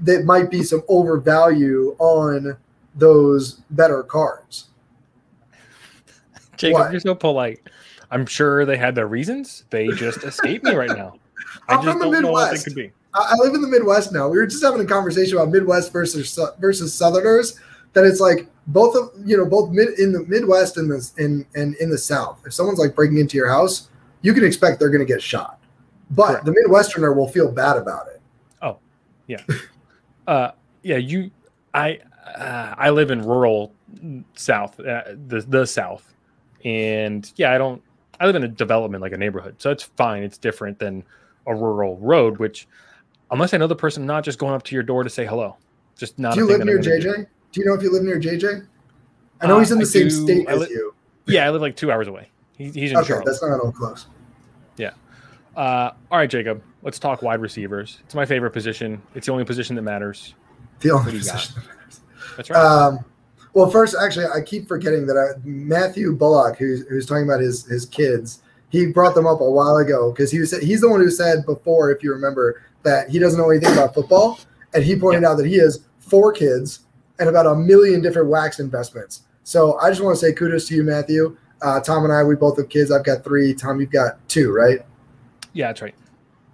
there 0.00 0.24
might 0.24 0.50
be 0.50 0.62
some 0.62 0.82
overvalue 0.88 1.94
on 1.98 2.56
those 2.94 3.60
better 3.70 4.02
cards. 4.02 4.68
Jacob, 6.58 6.80
what? 6.80 6.92
you're 6.92 7.00
so 7.00 7.14
polite. 7.14 7.60
I'm 8.10 8.26
sure 8.26 8.64
they 8.64 8.76
had 8.76 8.94
their 8.94 9.06
reasons. 9.06 9.64
They 9.70 9.88
just 9.88 10.24
escape 10.24 10.62
me 10.64 10.74
right 10.74 10.90
now. 10.90 11.14
I 11.68 11.74
I'm 11.74 11.84
just 11.84 11.98
don't 11.98 12.10
Midwest. 12.10 12.22
know 12.22 12.32
what 12.32 12.56
they 12.56 12.62
could 12.62 12.74
be. 12.74 12.92
I 13.14 13.34
live 13.36 13.54
in 13.54 13.62
the 13.62 13.68
Midwest 13.68 14.12
now. 14.12 14.28
We 14.28 14.38
were 14.38 14.46
just 14.46 14.62
having 14.62 14.80
a 14.80 14.84
conversation 14.84 15.38
about 15.38 15.50
Midwest 15.50 15.92
versus 15.92 16.38
versus 16.58 16.94
Southerners. 16.94 17.58
That 17.94 18.04
it's 18.04 18.20
like 18.20 18.46
both 18.68 18.94
of 18.94 19.10
you 19.26 19.36
know 19.36 19.46
both 19.46 19.70
mid 19.70 19.98
in 19.98 20.12
the 20.12 20.24
Midwest 20.24 20.76
and 20.76 20.90
the 20.90 21.10
in 21.18 21.46
and 21.54 21.74
in 21.76 21.90
the 21.90 21.98
South. 21.98 22.40
If 22.46 22.52
someone's 22.52 22.78
like 22.78 22.94
breaking 22.94 23.18
into 23.18 23.36
your 23.36 23.48
house, 23.48 23.88
you 24.22 24.34
can 24.34 24.44
expect 24.44 24.78
they're 24.78 24.90
going 24.90 25.06
to 25.06 25.10
get 25.10 25.22
shot. 25.22 25.58
But 26.10 26.42
Correct. 26.42 26.44
the 26.46 26.52
Midwesterner 26.52 27.14
will 27.16 27.28
feel 27.28 27.50
bad 27.50 27.76
about 27.76 28.06
it. 28.08 28.20
Oh, 28.62 28.78
yeah, 29.26 29.42
uh, 30.26 30.52
yeah. 30.82 30.96
You, 30.96 31.30
I, 31.74 32.00
uh, 32.36 32.74
I 32.76 32.90
live 32.90 33.10
in 33.10 33.22
rural 33.22 33.72
South, 34.34 34.78
uh, 34.80 35.02
the 35.26 35.44
the 35.48 35.66
South, 35.66 36.14
and 36.64 37.30
yeah, 37.36 37.52
I 37.52 37.58
don't. 37.58 37.82
I 38.20 38.26
live 38.26 38.34
in 38.34 38.44
a 38.44 38.48
development 38.48 39.00
like 39.00 39.12
a 39.12 39.16
neighborhood, 39.16 39.56
so 39.58 39.70
it's 39.70 39.84
fine. 39.84 40.22
It's 40.22 40.38
different 40.38 40.78
than 40.78 41.04
a 41.46 41.54
rural 41.54 41.96
road, 41.98 42.38
which 42.38 42.66
unless 43.30 43.54
I 43.54 43.58
know 43.58 43.66
the 43.66 43.76
person, 43.76 44.06
not 44.06 44.24
just 44.24 44.38
going 44.38 44.54
up 44.54 44.62
to 44.64 44.74
your 44.74 44.82
door 44.82 45.04
to 45.04 45.10
say 45.10 45.26
hello. 45.26 45.56
Just 45.96 46.18
not. 46.18 46.34
Do 46.34 46.40
you 46.40 46.46
live 46.46 46.64
near 46.64 46.78
JJ? 46.78 47.02
Do. 47.02 47.26
do. 47.52 47.60
you 47.60 47.66
know 47.66 47.74
if 47.74 47.82
you 47.82 47.92
live 47.92 48.02
near 48.02 48.20
JJ? 48.20 48.66
I 49.40 49.46
know 49.46 49.56
uh, 49.56 49.60
he's 49.60 49.70
in 49.70 49.78
the 49.78 49.84
I 49.84 49.86
same 49.86 50.08
do, 50.08 50.10
state 50.10 50.48
as 50.48 50.68
you. 50.68 50.94
Yeah, 51.26 51.46
I 51.46 51.50
live 51.50 51.62
like 51.62 51.76
two 51.76 51.92
hours 51.92 52.08
away. 52.08 52.28
He, 52.56 52.70
he's 52.70 52.90
in 52.90 52.96
okay, 52.98 53.08
Charlotte. 53.08 53.26
That's 53.26 53.42
not 53.42 53.60
all 53.60 53.72
close. 53.72 54.06
Yeah. 54.76 54.92
Uh, 55.56 55.92
all 56.10 56.18
right, 56.18 56.30
Jacob. 56.30 56.62
Let's 56.82 56.98
talk 56.98 57.22
wide 57.22 57.40
receivers. 57.40 57.98
It's 58.04 58.14
my 58.14 58.24
favorite 58.24 58.52
position. 58.52 59.02
It's 59.14 59.26
the 59.26 59.32
only 59.32 59.44
position 59.44 59.76
that 59.76 59.82
matters. 59.82 60.34
The 60.80 60.90
only 60.90 61.12
position 61.12 61.54
that 61.56 61.66
matters. 61.66 62.00
That's 62.36 62.50
right. 62.50 62.64
Um, 62.64 63.04
well, 63.58 63.68
first, 63.68 63.96
actually, 64.00 64.26
I 64.26 64.40
keep 64.40 64.68
forgetting 64.68 65.04
that 65.06 65.16
I, 65.18 65.40
Matthew 65.44 66.12
Bullock, 66.12 66.58
who's, 66.58 66.86
who's 66.86 67.06
talking 67.06 67.24
about 67.24 67.40
his 67.40 67.66
his 67.66 67.86
kids, 67.86 68.40
he 68.68 68.86
brought 68.86 69.16
them 69.16 69.26
up 69.26 69.40
a 69.40 69.50
while 69.50 69.78
ago 69.78 70.12
because 70.12 70.30
he 70.30 70.38
was 70.38 70.56
he's 70.60 70.80
the 70.80 70.88
one 70.88 71.00
who 71.00 71.10
said 71.10 71.44
before, 71.44 71.90
if 71.90 72.00
you 72.00 72.12
remember, 72.12 72.62
that 72.84 73.10
he 73.10 73.18
doesn't 73.18 73.36
know 73.36 73.50
anything 73.50 73.72
about 73.72 73.94
football, 73.94 74.38
and 74.74 74.84
he 74.84 74.94
pointed 74.94 75.24
out 75.24 75.38
that 75.38 75.46
he 75.46 75.58
has 75.58 75.80
four 75.98 76.32
kids 76.32 76.84
and 77.18 77.28
about 77.28 77.46
a 77.46 77.54
million 77.56 78.00
different 78.00 78.28
wax 78.28 78.60
investments. 78.60 79.22
So 79.42 79.76
I 79.80 79.90
just 79.90 80.04
want 80.04 80.16
to 80.16 80.24
say 80.24 80.32
kudos 80.32 80.68
to 80.68 80.76
you, 80.76 80.84
Matthew. 80.84 81.36
Uh, 81.60 81.80
Tom 81.80 82.04
and 82.04 82.12
I, 82.12 82.22
we 82.22 82.36
both 82.36 82.58
have 82.58 82.68
kids. 82.68 82.92
I've 82.92 83.04
got 83.04 83.24
three. 83.24 83.54
Tom, 83.54 83.80
you've 83.80 83.90
got 83.90 84.20
two, 84.28 84.52
right? 84.52 84.86
Yeah, 85.52 85.66
that's 85.66 85.82
right. 85.82 85.96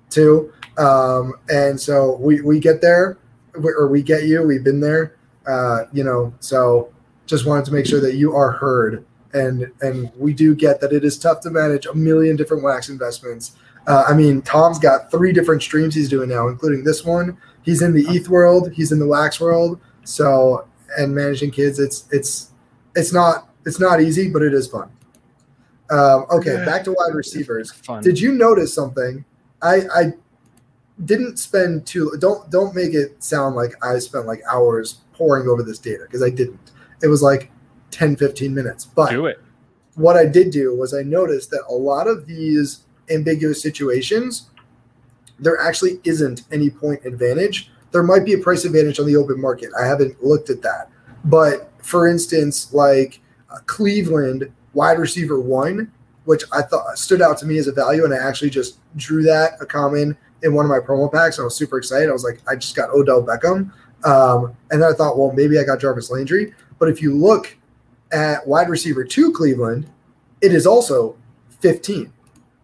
Two. 0.09 0.55
Um, 0.79 1.35
and 1.51 1.79
so 1.79 2.17
we 2.17 2.41
we 2.41 2.61
get 2.61 2.81
there, 2.81 3.19
or 3.63 3.89
we 3.89 4.03
get 4.03 4.23
you. 4.25 4.43
We've 4.43 4.65
been 4.65 4.81
there. 4.81 5.17
Uh, 5.47 5.85
you 5.93 6.03
know, 6.03 6.33
so 6.41 6.94
just 7.27 7.47
wanted 7.47 7.65
to 7.67 7.73
make 7.73 7.87
sure 7.87 8.01
that 8.01 8.15
you 8.15 8.35
are 8.35 8.53
heard. 8.53 9.05
And 9.33 9.71
and 9.81 10.13
we 10.17 10.33
do 10.33 10.55
get 10.55 10.81
that 10.81 10.93
it 10.93 11.05
is 11.05 11.19
tough 11.19 11.41
to 11.41 11.51
manage 11.51 11.87
a 11.87 11.95
million 11.95 12.37
different 12.37 12.63
wax 12.63 12.89
investments 12.89 13.57
uh, 13.87 14.05
I 14.09 14.15
mean, 14.15 14.43
Tom's 14.43 14.79
got 14.79 15.11
three 15.11 15.33
different 15.33 15.63
streams 15.63 15.95
he's 15.95 16.09
doing 16.09 16.29
now, 16.29 16.49
including 16.49 16.85
this 16.85 17.05
one. 17.05 17.37
He's 17.63 17.83
in 17.83 17.93
the 17.93 18.05
ETH 18.09 18.29
world, 18.29 18.73
he's 18.73 18.93
in 18.93 18.99
the 18.99 19.07
Wax 19.07 19.41
world. 19.41 19.81
So, 20.05 20.67
and 20.99 21.15
managing 21.15 21.51
kids, 21.51 21.79
it's 21.79 22.07
it's 22.11 22.51
it's 22.95 23.13
not 23.13 23.49
it's 23.67 23.81
not 23.81 24.01
easy, 24.01 24.31
but 24.31 24.43
it 24.43 24.55
is 24.55 24.69
fun. 24.69 24.91
Um, 25.91 26.27
okay, 26.31 26.55
yeah. 26.55 26.65
back 26.65 26.85
to 26.85 26.93
wide 26.93 27.15
receivers. 27.15 27.73
Did 28.03 28.19
you 28.19 28.33
notice 28.33 28.75
something? 28.75 29.25
I 29.63 29.83
I 29.95 30.13
didn't 31.05 31.39
spend 31.39 31.87
too. 31.87 32.13
Don't 32.19 32.51
don't 32.51 32.75
make 32.75 32.95
it 32.95 33.23
sound 33.23 33.57
like 33.57 33.73
I 33.83 33.99
spent 33.99 34.27
like 34.27 34.41
hours 34.51 35.01
poring 35.13 35.49
over 35.49 35.63
this 35.63 35.79
data 35.79 36.05
because 36.05 36.23
I 36.23 36.31
didn't. 36.31 36.73
It 37.05 37.09
was 37.09 37.23
like 37.23 37.53
10, 37.93 38.17
15 38.17 38.53
minutes. 38.53 38.87
But 38.87 39.11
do 39.11 39.27
it. 39.27 39.41
What 39.95 40.17
I 40.17 40.27
did 40.27 40.51
do 40.51 40.75
was 40.75 40.93
I 40.93 41.03
noticed 41.03 41.51
that 41.51 41.63
a 41.69 41.73
lot 41.73 42.09
of 42.09 42.27
these 42.27 42.81
ambiguous 43.11 43.63
situations 43.63 44.49
there 45.39 45.61
actually 45.61 46.01
isn't 46.05 46.43
any 46.53 46.71
point 46.71 47.05
advantage. 47.05 47.71
There 47.93 48.03
might 48.03 48.25
be 48.25 48.35
a 48.35 48.39
price 48.39 48.65
advantage 48.65 48.99
on 48.99 49.07
the 49.07 49.17
open 49.17 49.41
market. 49.41 49.71
I 49.79 49.87
haven't 49.87 50.23
looked 50.23 50.51
at 50.51 50.63
that. 50.63 50.91
But 51.25 51.71
for 51.85 52.07
instance, 52.07 52.73
like 52.73 53.21
uh, 53.51 53.59
Cleveland 53.67 54.51
wide 54.73 54.99
receiver 54.99 55.41
one, 55.41 55.91
which 56.25 56.45
I 56.53 56.63
thought 56.63 56.99
stood 56.99 57.21
out 57.21 57.39
to 57.39 57.47
me 57.47 57.59
as 57.59 57.67
a 57.67 57.73
value, 57.73 58.05
and 58.05 58.15
I 58.15 58.17
actually 58.17 58.51
just 58.51 58.79
drew 58.97 59.23
that 59.25 59.53
a 59.61 59.67
common 59.67 60.17
in 60.43 60.55
one 60.55 60.65
of 60.65 60.71
my 60.71 60.79
promo 60.79 61.13
packs. 61.13 61.39
I 61.39 61.43
was 61.43 61.57
super 61.57 61.79
excited. 61.79 62.09
I 62.09 62.13
was 62.13 62.25
like, 62.25 62.41
I 62.49 62.57
just 62.57 62.77
got 62.77 62.91
Odell 62.91 63.23
Beckham. 63.23 63.73
Um, 64.05 64.55
and 64.71 64.83
then 64.83 64.91
I 64.91 64.95
thought, 64.95 65.19
well, 65.19 65.33
maybe 65.33 65.59
I 65.59 65.65
got 65.65 65.81
Jarvis 65.81 66.11
Landry. 66.11 66.53
But 66.79 66.89
if 66.89 67.03
you 67.03 67.15
look 67.17 67.57
at 68.13 68.47
wide 68.47 68.69
receiver 68.69 69.05
two 69.05 69.33
Cleveland, 69.33 69.89
it 70.41 70.53
is 70.53 70.67
also 70.67 71.17
15. 71.61 72.13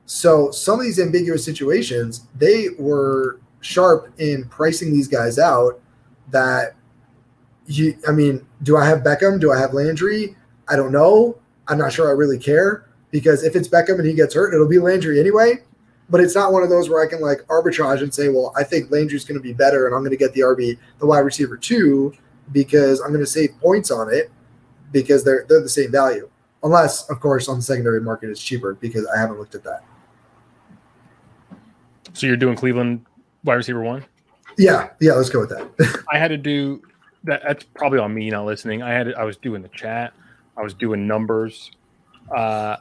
So 0.06 0.50
some 0.50 0.78
of 0.78 0.84
these 0.84 0.98
ambiguous 0.98 1.44
situations, 1.44 2.26
they 2.36 2.68
were 2.78 3.40
sharp 3.60 4.12
in 4.18 4.44
pricing 4.48 4.92
these 4.92 5.08
guys 5.08 5.38
out 5.38 5.80
that 6.30 6.74
you 7.66 7.96
I 8.08 8.12
mean, 8.12 8.44
do 8.62 8.76
I 8.76 8.86
have 8.86 9.00
Beckham? 9.00 9.40
Do 9.40 9.52
I 9.52 9.58
have 9.58 9.74
Landry? 9.74 10.36
I 10.68 10.76
don't 10.76 10.92
know. 10.92 11.38
I'm 11.68 11.78
not 11.78 11.92
sure 11.92 12.08
I 12.08 12.12
really 12.12 12.38
care 12.38 12.86
because 13.10 13.44
if 13.44 13.54
it's 13.54 13.68
Beckham 13.68 13.98
and 13.98 14.06
he 14.06 14.14
gets 14.14 14.34
hurt, 14.34 14.52
it'll 14.52 14.68
be 14.68 14.78
Landry 14.78 15.20
anyway. 15.20 15.58
But 16.08 16.20
it's 16.20 16.34
not 16.34 16.52
one 16.52 16.64
of 16.64 16.68
those 16.68 16.88
where 16.90 17.04
I 17.04 17.08
can 17.08 17.20
like 17.20 17.46
arbitrage 17.46 18.02
and 18.02 18.12
say, 18.12 18.28
well, 18.28 18.52
I 18.56 18.64
think 18.64 18.90
Landry's 18.90 19.24
going 19.24 19.38
to 19.38 19.42
be 19.42 19.52
better 19.52 19.86
and 19.86 19.94
I'm 19.94 20.00
going 20.00 20.10
to 20.10 20.16
get 20.16 20.32
the 20.32 20.40
RB, 20.40 20.76
the 20.98 21.06
wide 21.06 21.20
receiver 21.20 21.56
two, 21.56 22.12
because 22.52 23.00
I'm 23.00 23.08
going 23.08 23.20
to 23.20 23.30
save 23.30 23.58
points 23.60 23.90
on 23.90 24.12
it 24.12 24.30
because 24.92 25.24
they're 25.24 25.44
they're 25.48 25.62
the 25.62 25.68
same 25.68 25.90
value. 25.90 26.28
Unless, 26.62 27.08
of 27.08 27.20
course, 27.20 27.48
on 27.48 27.56
the 27.56 27.62
secondary 27.62 28.00
market 28.00 28.30
it's 28.30 28.42
cheaper 28.42 28.74
because 28.74 29.06
I 29.14 29.18
haven't 29.18 29.38
looked 29.38 29.54
at 29.54 29.64
that. 29.64 29.82
So 32.12 32.26
you're 32.26 32.36
doing 32.36 32.56
Cleveland 32.56 33.06
wide 33.44 33.54
receiver 33.54 33.80
one? 33.80 34.04
Yeah, 34.58 34.90
yeah. 35.00 35.12
Let's 35.12 35.30
go 35.30 35.40
with 35.40 35.50
that. 35.50 36.04
I 36.12 36.18
had 36.18 36.28
to 36.28 36.36
do 36.36 36.82
that. 37.24 37.42
That's 37.46 37.64
probably 37.64 37.98
on 37.98 38.12
me 38.12 38.28
not 38.30 38.44
listening. 38.44 38.82
I 38.82 38.90
had 38.90 39.14
I 39.14 39.24
was 39.24 39.36
doing 39.36 39.62
the 39.62 39.68
chat. 39.68 40.12
I 40.56 40.62
was 40.62 40.74
doing 40.74 41.06
numbers. 41.06 41.70
Uh, 42.34 42.76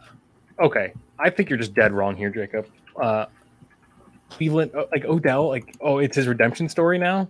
okay, 0.59 0.93
I 1.17 1.29
think 1.29 1.49
you're 1.49 1.59
just 1.59 1.73
dead 1.73 1.93
wrong 1.93 2.15
here, 2.17 2.29
Jacob. 2.29 2.67
Uh, 2.99 3.27
Cleveland, 4.29 4.71
uh, 4.75 4.85
like 4.91 5.05
Odell, 5.05 5.47
like 5.47 5.75
oh, 5.79 5.99
it's 5.99 6.15
his 6.15 6.27
redemption 6.27 6.67
story 6.67 6.97
now 6.97 7.29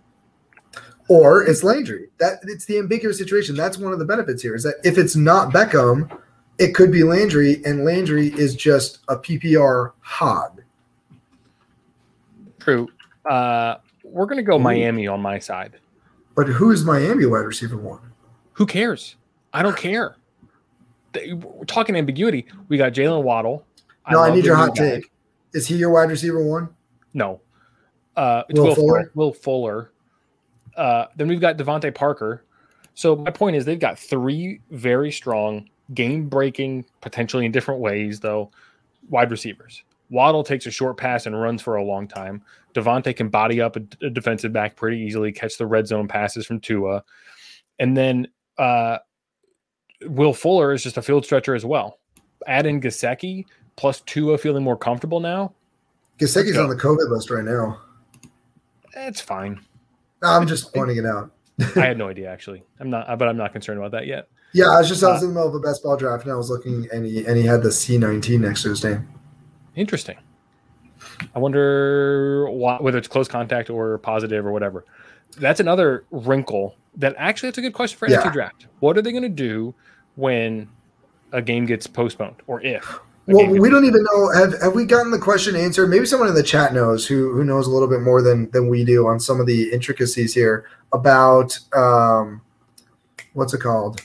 or 1.09 1.43
it's 1.43 1.63
Landry. 1.63 2.07
That 2.19 2.39
it's 2.43 2.65
the 2.65 2.77
ambiguous 2.79 3.17
situation. 3.17 3.55
That's 3.55 3.77
one 3.77 3.91
of 3.91 3.99
the 3.99 4.05
benefits 4.05 4.41
here 4.41 4.55
is 4.55 4.63
that 4.63 4.75
if 4.85 4.97
it's 4.97 5.15
not 5.17 5.51
Beckham, 5.51 6.09
it 6.57 6.73
could 6.73 6.91
be 6.91 7.03
Landry, 7.03 7.61
and 7.65 7.83
Landry 7.83 8.27
is 8.27 8.55
just 8.55 8.99
a 9.09 9.17
PPR 9.17 9.91
hog. 9.99 10.61
True. 12.59 12.87
Uh, 13.25 13.75
we're 14.03 14.25
gonna 14.25 14.43
go 14.43 14.55
Ooh. 14.55 14.59
Miami 14.59 15.07
on 15.07 15.21
my 15.21 15.39
side. 15.39 15.77
But 16.35 16.47
who's 16.47 16.85
Miami 16.85 17.25
wide 17.25 17.39
receiver 17.39 17.77
one? 17.77 17.99
Who 18.53 18.65
cares? 18.65 19.15
I 19.51 19.61
don't 19.63 19.75
care. 19.75 20.15
We're 21.15 21.65
talking 21.65 21.95
ambiguity. 21.95 22.45
We 22.67 22.77
got 22.77 22.93
Jaylen 22.93 23.23
Waddle. 23.23 23.65
No, 24.09 24.19
I, 24.21 24.29
I 24.29 24.35
need 24.35 24.45
your 24.45 24.55
hot 24.55 24.75
guy. 24.75 24.91
take. 24.91 25.11
Is 25.53 25.67
he 25.67 25.75
your 25.75 25.89
wide 25.89 26.09
receiver 26.09 26.43
one? 26.43 26.69
No. 27.13 27.41
Uh, 28.15 28.43
Will, 28.51 28.65
Will 28.65 28.75
Fuller. 28.75 28.87
Fuller. 28.87 29.11
Will 29.15 29.33
Fuller. 29.33 29.91
Uh, 30.79 31.07
then 31.17 31.27
we've 31.27 31.41
got 31.41 31.57
DeVante 31.57 31.93
Parker. 31.93 32.45
So 32.93 33.17
my 33.17 33.31
point 33.31 33.57
is 33.57 33.65
they've 33.65 33.77
got 33.77 33.99
three 33.99 34.61
very 34.71 35.11
strong, 35.11 35.69
game-breaking, 35.93 36.85
potentially 37.01 37.45
in 37.45 37.51
different 37.51 37.81
ways 37.81 38.21
though, 38.21 38.49
wide 39.09 39.29
receivers. 39.29 39.83
Waddle 40.09 40.41
takes 40.41 40.65
a 40.67 40.71
short 40.71 40.95
pass 40.95 41.25
and 41.25 41.39
runs 41.39 41.61
for 41.61 41.75
a 41.75 41.83
long 41.83 42.07
time. 42.07 42.41
DeVante 42.73 43.13
can 43.13 43.27
body 43.27 43.59
up 43.59 43.75
a, 43.75 43.81
a 44.01 44.09
defensive 44.09 44.53
back 44.53 44.77
pretty 44.77 44.97
easily, 44.99 45.33
catch 45.33 45.57
the 45.57 45.67
red 45.67 45.85
zone 45.85 46.07
passes 46.07 46.45
from 46.45 46.61
Tua, 46.61 47.03
and 47.79 47.97
then 47.97 48.29
uh, 48.57 48.99
Will 50.05 50.33
Fuller 50.33 50.71
is 50.71 50.81
just 50.81 50.97
a 50.97 51.01
field 51.01 51.25
stretcher 51.25 51.55
as 51.55 51.65
well. 51.65 51.99
Add 52.47 52.65
in 52.65 52.79
Gesicki 52.79 53.45
plus 53.75 53.99
Tua 54.01 54.37
feeling 54.37 54.63
more 54.63 54.77
comfortable 54.77 55.19
now. 55.19 55.53
Gesicki's 56.19 56.57
on 56.57 56.69
the 56.69 56.75
COVID 56.75 57.09
list 57.09 57.29
right 57.29 57.43
now. 57.43 57.81
It's 58.95 59.19
fine. 59.19 59.59
I'm 60.21 60.47
just 60.47 60.73
pointing 60.73 60.97
it 60.97 61.05
out. 61.05 61.31
I 61.75 61.81
had 61.81 61.97
no 61.97 62.07
idea 62.07 62.29
actually. 62.29 62.63
I'm 62.79 62.89
not, 62.89 63.17
but 63.17 63.27
I'm 63.27 63.37
not 63.37 63.51
concerned 63.51 63.79
about 63.79 63.91
that 63.91 64.07
yet. 64.07 64.27
Yeah, 64.53 64.65
I 64.65 64.79
was 64.79 64.87
just 64.87 65.03
I 65.03 65.13
was 65.13 65.21
in 65.21 65.29
the 65.29 65.35
middle 65.35 65.49
of 65.49 65.55
a 65.55 65.59
best 65.59 65.83
ball 65.83 65.95
draft 65.95 66.23
and 66.23 66.31
I 66.31 66.35
was 66.35 66.49
looking 66.49 66.87
and 66.91 67.05
he 67.05 67.25
and 67.25 67.37
he 67.37 67.45
had 67.45 67.61
the 67.61 67.69
C19 67.69 68.39
next 68.39 68.63
to 68.63 68.69
his 68.69 68.83
name. 68.83 69.07
Interesting. 69.75 70.17
I 71.35 71.39
wonder 71.39 72.49
why, 72.49 72.77
whether 72.77 72.97
it's 72.97 73.07
close 73.07 73.27
contact 73.27 73.69
or 73.69 73.97
positive 73.99 74.45
or 74.45 74.51
whatever. 74.51 74.85
That's 75.37 75.59
another 75.59 76.05
wrinkle. 76.11 76.75
That 76.95 77.15
actually, 77.17 77.49
that's 77.49 77.59
a 77.59 77.61
good 77.61 77.73
question 77.73 77.97
for 77.97 78.09
yeah. 78.09 78.29
draft. 78.31 78.67
What 78.79 78.97
are 78.97 79.01
they 79.01 79.11
going 79.11 79.23
to 79.23 79.29
do 79.29 79.73
when 80.15 80.67
a 81.31 81.41
game 81.41 81.65
gets 81.65 81.87
postponed, 81.87 82.37
or 82.47 82.61
if? 82.61 82.99
Well, 83.31 83.47
we 83.47 83.69
don't 83.69 83.85
even 83.85 84.03
know. 84.03 84.31
Have 84.31 84.59
have 84.61 84.73
we 84.73 84.85
gotten 84.85 85.11
the 85.11 85.19
question 85.19 85.55
answered? 85.55 85.87
Maybe 85.87 86.05
someone 86.05 86.29
in 86.29 86.35
the 86.35 86.43
chat 86.43 86.73
knows 86.73 87.05
who 87.05 87.31
who 87.33 87.43
knows 87.43 87.67
a 87.67 87.69
little 87.69 87.87
bit 87.87 88.01
more 88.01 88.21
than 88.21 88.49
than 88.51 88.67
we 88.67 88.83
do 88.83 89.07
on 89.07 89.19
some 89.19 89.39
of 89.39 89.45
the 89.45 89.71
intricacies 89.71 90.33
here 90.33 90.65
about 90.93 91.57
um, 91.73 92.41
what's 93.33 93.53
it 93.53 93.59
called? 93.59 94.01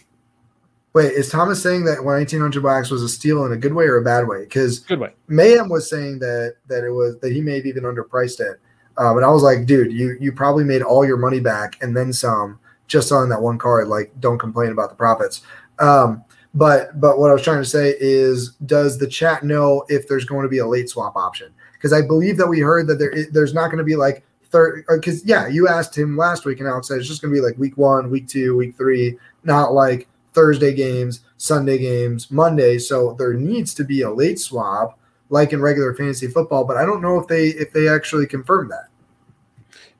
Wait, 0.93 1.13
is 1.13 1.29
Thomas 1.29 1.61
saying 1.61 1.85
that 1.87 2.05
1900 2.05 2.63
bucks 2.63 2.91
was 2.91 3.03
a 3.03 3.09
steal 3.09 3.47
in 3.47 3.53
a 3.53 3.57
good 3.57 3.75
way 3.75 3.85
or 3.85 3.97
a 3.97 4.05
bad 4.05 4.29
way? 4.29 4.45
Because 4.45 4.81
good 4.81 5.01
way. 5.01 5.13
Mayhem 5.27 5.69
was 5.69 5.89
saying 5.89 6.19
that 6.19 6.57
that 6.69 6.85
it 6.85 6.91
was 6.91 7.19
that 7.21 7.33
he 7.33 7.41
may 7.41 7.57
have 7.57 7.67
even 7.67 7.85
underpriced 7.85 8.41
it, 8.41 8.61
um, 8.99 9.17
and 9.17 9.25
I 9.25 9.31
was 9.31 9.43
like, 9.43 9.65
dude, 9.65 9.91
you 9.91 10.17
you 10.21 10.33
probably 10.33 10.65
made 10.65 10.83
all 10.83 11.05
your 11.05 11.17
money 11.17 11.41
back 11.41 11.83
and 11.83 11.97
then 11.97 12.13
some 12.13 12.59
just 12.87 13.11
on 13.11 13.29
that 13.31 13.41
one 13.41 13.57
card. 13.57 13.89
Like, 13.89 14.13
don't 14.21 14.39
complain 14.39 14.71
about 14.71 14.91
the 14.91 14.97
profits. 14.97 15.43
Um, 15.79 16.25
but 16.55 17.01
but 17.01 17.19
what 17.19 17.31
I 17.31 17.35
was 17.35 17.43
trying 17.43 17.63
to 17.63 17.69
say 17.69 17.97
is, 17.99 18.51
does 18.67 18.99
the 18.99 19.09
chat 19.09 19.43
know 19.43 19.85
if 19.89 20.07
there's 20.07 20.25
going 20.25 20.45
to 20.45 20.49
be 20.49 20.59
a 20.59 20.67
late 20.67 20.89
swap 20.89 21.17
option? 21.17 21.53
Because 21.73 21.93
I 21.93 22.01
believe 22.01 22.37
that 22.37 22.47
we 22.47 22.61
heard 22.61 22.87
that 22.87 22.99
there 22.99 23.13
there's 23.33 23.53
not 23.53 23.67
going 23.67 23.79
to 23.79 23.85
be 23.85 23.97
like 23.97 24.25
third. 24.51 24.85
Because 24.89 25.25
yeah, 25.25 25.49
you 25.49 25.67
asked 25.67 25.99
him 25.99 26.17
last 26.17 26.45
week, 26.45 26.61
and 26.61 26.69
Alex 26.69 26.89
said 26.89 26.99
it's 26.99 27.09
just 27.09 27.21
going 27.21 27.35
to 27.35 27.41
be 27.41 27.45
like 27.45 27.59
week 27.59 27.77
one, 27.77 28.09
week 28.09 28.29
two, 28.29 28.57
week 28.57 28.77
three, 28.77 29.19
not 29.43 29.73
like 29.73 30.09
Thursday 30.33 30.73
games, 30.73 31.21
Sunday 31.39 31.79
games, 31.79 32.31
Monday. 32.31 32.79
So 32.79 33.15
there 33.19 33.35
needs 33.35 33.75
to 33.75 33.85
be 33.85 34.03
a 34.03 34.11
late 34.11 34.39
swap 34.39 34.99
like 35.31 35.53
in 35.53 35.61
regular 35.61 35.93
fantasy 35.95 36.29
football. 36.29 36.65
But 36.65 36.77
I 36.77 36.87
don't 36.87 37.03
know 37.03 37.19
if 37.19 37.27
they 37.27 37.49
if 37.49 37.73
they 37.73 37.89
actually 37.89 38.27
confirmed 38.27 38.71
that. 38.71 38.89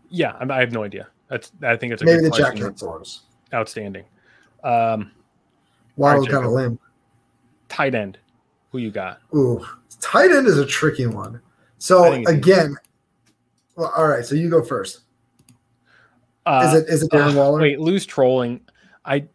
Yeah, 0.09 0.37
I 0.39 0.61
have 0.61 0.71
no 0.71 0.85
idea. 0.85 1.09
That's 1.29 1.51
I 1.63 1.77
think 1.77 1.93
it's 1.93 2.03
a 2.03 2.05
maybe 2.05 2.23
the 2.23 2.31
chat 2.31 2.55
can. 2.55 2.77
Outstanding. 3.53 4.05
Um, 4.63 5.11
Waddle's 5.97 6.29
kind 6.29 6.45
of 6.45 6.53
lame. 6.53 6.79
Tight 7.69 7.95
end. 7.95 8.19
Who 8.71 8.79
you 8.79 8.91
got? 8.91 9.21
Ooh, 9.35 9.65
tight 10.01 10.31
end 10.31 10.47
is 10.47 10.59
a 10.59 10.67
tricky 10.67 11.07
one. 11.07 11.41
So 11.79 12.13
again, 12.13 12.77
well, 13.77 13.93
all 13.97 14.09
right. 14.09 14.25
So 14.25 14.35
you 14.35 14.51
go 14.51 14.63
first. 14.63 15.01
Uh, 16.47 16.65
is 16.67 16.83
it 16.83 16.89
is 16.89 17.03
it 17.03 17.11
Darren 17.11 17.35
uh, 17.35 17.39
Waller? 17.39 17.61
Wait, 17.61 17.81
Lou's 17.81 18.07
trolling. 18.07 18.61
I. 19.05 19.27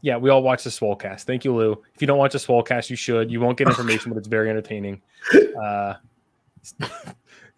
Yeah, 0.00 0.16
we 0.16 0.30
all 0.30 0.42
watch 0.42 0.62
the 0.62 0.70
Swolecast. 0.70 1.22
Thank 1.22 1.44
you, 1.44 1.52
Lou. 1.54 1.72
If 1.94 2.00
you 2.00 2.06
don't 2.06 2.18
watch 2.18 2.32
the 2.32 2.38
Swolecast, 2.38 2.88
you 2.88 2.94
should. 2.94 3.32
You 3.32 3.40
won't 3.40 3.58
get 3.58 3.66
information, 3.66 4.12
but 4.12 4.18
it's 4.18 4.28
very 4.28 4.50
entertaining. 4.50 5.02
Uh, 5.58 5.94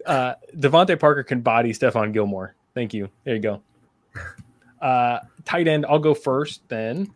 uh, 0.07 0.35
DeVante 0.57 0.99
Parker 0.99 1.23
can 1.23 1.43
body 1.43 1.73
Stephon 1.73 2.15
Gilmore. 2.15 2.55
Thank 2.75 2.95
you. 2.95 3.11
There 3.25 3.35
you 3.35 3.43
go. 3.43 3.61
Uh, 4.81 5.19
tight 5.45 5.69
end, 5.69 5.85
I'll 5.87 5.99
go 5.99 6.15
first 6.15 6.63
then. 6.69 7.13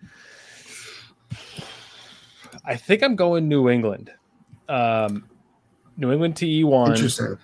I 2.64 2.76
think 2.76 3.02
I'm 3.02 3.16
going 3.16 3.48
New 3.48 3.68
England. 3.68 4.10
Um, 4.68 5.28
New 5.96 6.12
England 6.12 6.36
TE 6.36 6.64
one. 6.64 6.92
Interesting. 6.92 7.38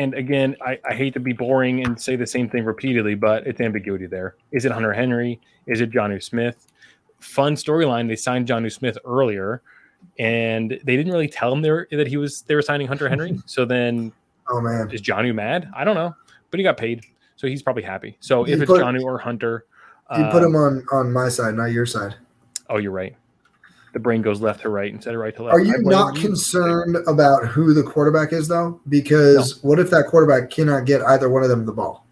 And 0.00 0.14
again, 0.14 0.56
I, 0.64 0.78
I 0.88 0.94
hate 0.94 1.14
to 1.14 1.20
be 1.20 1.32
boring 1.32 1.84
and 1.84 2.00
say 2.00 2.14
the 2.14 2.26
same 2.26 2.48
thing 2.48 2.64
repeatedly, 2.64 3.14
but 3.14 3.46
it's 3.46 3.60
ambiguity 3.60 4.06
there. 4.06 4.36
Is 4.52 4.64
it 4.64 4.70
Hunter 4.70 4.92
Henry? 4.92 5.40
Is 5.66 5.80
it 5.80 5.90
Jonnu 5.90 6.22
Smith? 6.22 6.68
Fun 7.18 7.54
storyline. 7.54 8.06
They 8.06 8.14
signed 8.14 8.46
Jonnu 8.46 8.70
Smith 8.70 8.96
earlier, 9.04 9.60
and 10.18 10.70
they 10.84 10.96
didn't 10.96 11.12
really 11.12 11.28
tell 11.28 11.52
him 11.52 11.62
they 11.62 11.70
were, 11.70 11.88
that 11.90 12.06
he 12.06 12.16
was 12.16 12.42
they 12.42 12.54
were 12.54 12.62
signing 12.62 12.86
Hunter 12.86 13.08
Henry. 13.08 13.40
So 13.46 13.64
then, 13.64 14.12
oh 14.48 14.60
man, 14.60 14.88
is 14.92 15.02
Jonnu 15.02 15.34
mad? 15.34 15.68
I 15.74 15.82
don't 15.82 15.96
know, 15.96 16.14
but 16.52 16.60
he 16.60 16.64
got 16.64 16.76
paid, 16.76 17.04
so 17.34 17.48
he's 17.48 17.62
probably 17.62 17.82
happy. 17.82 18.16
So 18.20 18.46
you 18.46 18.54
if 18.54 18.62
it's 18.62 18.70
Jonnu 18.70 19.02
or 19.02 19.18
Hunter, 19.18 19.64
you 20.16 20.24
put 20.30 20.44
him 20.44 20.54
on 20.54 20.86
on 20.92 21.12
my 21.12 21.28
side, 21.28 21.54
not 21.54 21.72
your 21.72 21.86
side. 21.86 22.14
Oh, 22.70 22.76
you're 22.76 22.92
right 22.92 23.16
the 23.92 23.98
brain 23.98 24.22
goes 24.22 24.40
left 24.40 24.62
to 24.62 24.68
right 24.68 24.92
instead 24.92 25.14
of 25.14 25.20
right 25.20 25.34
to 25.36 25.42
left. 25.42 25.54
Are 25.54 25.60
you 25.60 25.78
not 25.82 26.16
concerned 26.16 26.96
about 27.06 27.46
who 27.46 27.74
the 27.74 27.82
quarterback 27.82 28.32
is 28.32 28.48
though? 28.48 28.80
Because 28.88 29.62
no. 29.62 29.68
what 29.70 29.78
if 29.78 29.90
that 29.90 30.06
quarterback 30.06 30.50
cannot 30.50 30.84
get 30.84 31.02
either 31.02 31.28
one 31.28 31.42
of 31.42 31.48
them 31.48 31.66
the 31.66 31.72
ball? 31.72 32.06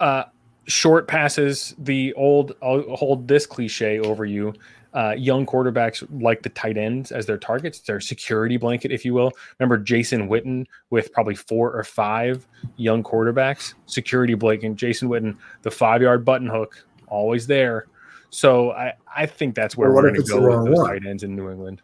Uh, 0.00 0.24
short 0.66 1.08
passes. 1.08 1.74
The 1.78 2.12
old. 2.14 2.54
I'll 2.62 2.82
hold 2.96 3.28
this 3.28 3.46
cliche 3.46 4.00
over 4.00 4.24
you. 4.24 4.54
uh, 4.94 5.14
young 5.16 5.44
quarterbacks 5.44 6.06
like 6.22 6.42
the 6.42 6.48
tight 6.48 6.76
ends 6.76 7.12
as 7.12 7.26
their 7.26 7.38
targets, 7.38 7.80
their 7.80 8.00
security 8.00 8.56
blanket, 8.56 8.90
if 8.90 9.04
you 9.04 9.14
will. 9.14 9.32
Remember 9.58 9.76
Jason 9.76 10.28
Witten 10.28 10.66
with 10.90 11.12
probably 11.12 11.34
four 11.34 11.72
or 11.72 11.84
five 11.84 12.46
young 12.76 13.02
quarterbacks, 13.02 13.74
security 13.86 14.34
blanket. 14.34 14.74
Jason 14.76 15.08
Witten, 15.08 15.36
the 15.62 15.70
five 15.70 16.02
yard 16.02 16.24
button 16.24 16.48
hook, 16.48 16.84
always 17.06 17.46
there. 17.46 17.86
So 18.30 18.72
I, 18.72 18.94
I 19.14 19.26
think 19.26 19.54
that's 19.54 19.76
where 19.76 19.92
we're 19.92 20.02
going 20.02 20.14
to 20.14 20.22
go 20.22 20.40
with 20.40 20.66
those 20.66 20.78
one? 20.78 20.86
tight 20.86 21.06
ends 21.06 21.22
in 21.22 21.34
New 21.34 21.50
England. 21.50 21.80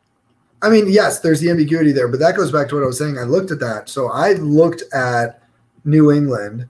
I 0.63 0.71
mean, 0.71 0.89
yes, 0.89 1.21
there's 1.21 1.41
the 1.41 1.51
ambiguity 1.51 1.93
there, 1.93 2.09
but 2.09 2.21
that 2.21 2.37
goes 2.37 2.51
back 2.51 2.69
to 2.69 2.75
what 2.75 2.85
I 2.85 2.87
was 2.87 2.99
saying. 2.99 3.19
I 3.19 3.25
looked 3.25 3.51
at 3.51 3.61
that. 3.61 3.89
So 3.89 4.11
I 4.11 4.33
looked 4.33 4.83
at 4.95 5.43
New 5.85 6.11
England 6.11 6.69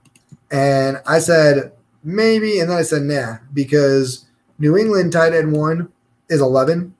and 0.51 1.01
I 1.05 1.19
said 1.19 1.71
maybe, 2.03 2.59
and 2.59 2.69
then 2.69 2.77
I 2.77 2.81
said 2.81 3.03
nah, 3.03 3.37
because 3.53 4.25
New 4.59 4.77
England 4.77 5.13
tight 5.13 5.33
end 5.33 5.51
one 5.51 5.91
is 6.29 6.41
11, 6.41 6.93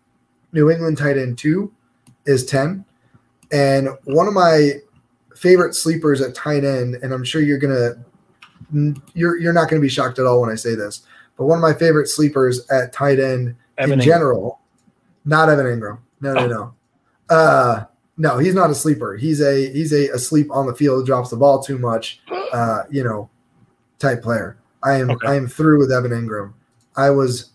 New 0.53 0.71
England 0.71 0.97
tight 0.97 1.17
end 1.17 1.37
two 1.37 1.73
is 2.25 2.45
10. 2.45 2.85
And 3.51 3.89
one 4.05 4.27
of 4.27 4.33
my 4.33 4.79
favorite 5.35 5.75
sleepers 5.75 6.21
at 6.21 6.33
tight 6.33 6.63
end, 6.63 6.95
and 6.95 7.13
I'm 7.13 7.23
sure 7.23 7.41
you're 7.41 7.57
gonna 7.57 7.95
you're 9.13 9.37
you're 9.37 9.53
not 9.53 9.69
gonna 9.69 9.81
be 9.81 9.89
shocked 9.89 10.17
at 10.17 10.25
all 10.25 10.41
when 10.41 10.49
I 10.49 10.55
say 10.55 10.75
this, 10.75 11.03
but 11.37 11.45
one 11.45 11.57
of 11.57 11.61
my 11.61 11.73
favorite 11.73 12.07
sleepers 12.07 12.67
at 12.69 12.93
tight 12.93 13.19
end 13.19 13.55
Evan 13.77 13.93
in 13.93 13.99
Ingram. 13.99 14.01
general, 14.01 14.59
not 15.25 15.49
Evan 15.49 15.65
Engram. 15.65 15.99
No, 16.21 16.33
no, 16.33 16.41
oh. 16.41 16.47
no. 16.47 16.73
Uh 17.35 17.85
no, 18.17 18.37
he's 18.37 18.53
not 18.55 18.69
a 18.69 18.75
sleeper. 18.75 19.17
He's 19.17 19.41
a 19.41 19.71
he's 19.71 19.91
a 19.91 20.09
asleep 20.09 20.47
on 20.51 20.67
the 20.67 20.75
field, 20.75 21.05
drops 21.05 21.29
the 21.29 21.37
ball 21.37 21.61
too 21.61 21.77
much, 21.77 22.21
uh, 22.53 22.83
you 22.89 23.03
know, 23.03 23.29
type 23.99 24.21
player. 24.21 24.57
I 24.83 24.99
am 24.99 25.11
okay. 25.11 25.27
I 25.27 25.35
am 25.35 25.47
through 25.47 25.79
with 25.79 25.91
Evan 25.91 26.11
Engram. 26.11 26.53
I 26.95 27.09
was 27.09 27.51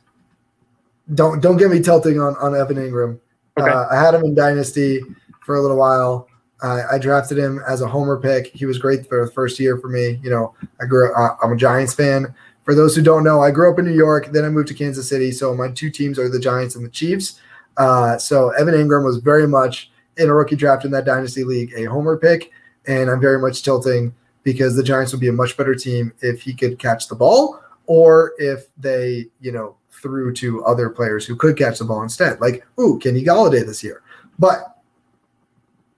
don't 1.14 1.40
don't 1.40 1.56
get 1.56 1.70
me 1.70 1.80
tilting 1.80 2.20
on 2.20 2.36
on 2.36 2.54
Evan 2.54 2.76
Engram. 2.76 3.18
Okay. 3.58 3.70
Uh, 3.70 3.86
I 3.90 4.00
had 4.00 4.14
him 4.14 4.22
in 4.24 4.34
Dynasty 4.34 5.00
for 5.44 5.56
a 5.56 5.62
little 5.62 5.78
while. 5.78 6.28
I 6.62 6.98
drafted 6.98 7.38
him 7.38 7.62
as 7.66 7.80
a 7.80 7.88
homer 7.88 8.20
pick. 8.20 8.48
He 8.48 8.66
was 8.66 8.76
great 8.76 9.08
for 9.08 9.24
the 9.24 9.32
first 9.32 9.58
year 9.58 9.78
for 9.78 9.88
me. 9.88 10.20
You 10.22 10.28
know, 10.28 10.54
I 10.78 10.84
grew. 10.84 11.10
Uh, 11.14 11.34
I'm 11.42 11.52
a 11.52 11.56
Giants 11.56 11.94
fan. 11.94 12.34
For 12.70 12.76
those 12.76 12.94
who 12.94 13.02
don't 13.02 13.24
know, 13.24 13.42
I 13.42 13.50
grew 13.50 13.68
up 13.68 13.80
in 13.80 13.84
New 13.84 13.96
York. 13.96 14.30
Then 14.30 14.44
I 14.44 14.48
moved 14.48 14.68
to 14.68 14.74
Kansas 14.74 15.08
City. 15.08 15.32
So 15.32 15.56
my 15.56 15.72
two 15.72 15.90
teams 15.90 16.20
are 16.20 16.28
the 16.28 16.38
Giants 16.38 16.76
and 16.76 16.84
the 16.84 16.88
Chiefs. 16.88 17.40
Uh, 17.76 18.16
so 18.16 18.50
Evan 18.50 18.74
Engram 18.74 19.04
was 19.04 19.16
very 19.16 19.48
much 19.48 19.90
in 20.18 20.28
a 20.28 20.32
rookie 20.32 20.54
draft 20.54 20.84
in 20.84 20.92
that 20.92 21.04
dynasty 21.04 21.42
league 21.42 21.74
a 21.76 21.86
homer 21.86 22.16
pick, 22.16 22.52
and 22.86 23.10
I'm 23.10 23.20
very 23.20 23.40
much 23.40 23.64
tilting 23.64 24.14
because 24.44 24.76
the 24.76 24.84
Giants 24.84 25.10
would 25.10 25.20
be 25.20 25.26
a 25.26 25.32
much 25.32 25.56
better 25.56 25.74
team 25.74 26.12
if 26.20 26.42
he 26.42 26.54
could 26.54 26.78
catch 26.78 27.08
the 27.08 27.16
ball 27.16 27.60
or 27.86 28.34
if 28.38 28.66
they, 28.78 29.26
you 29.40 29.50
know, 29.50 29.74
threw 29.90 30.32
to 30.34 30.64
other 30.64 30.90
players 30.90 31.26
who 31.26 31.34
could 31.34 31.58
catch 31.58 31.80
the 31.80 31.84
ball 31.84 32.04
instead. 32.04 32.40
Like, 32.40 32.64
ooh, 32.78 33.00
Kenny 33.00 33.24
Golladay 33.24 33.66
this 33.66 33.82
year. 33.82 34.02
But 34.38 34.69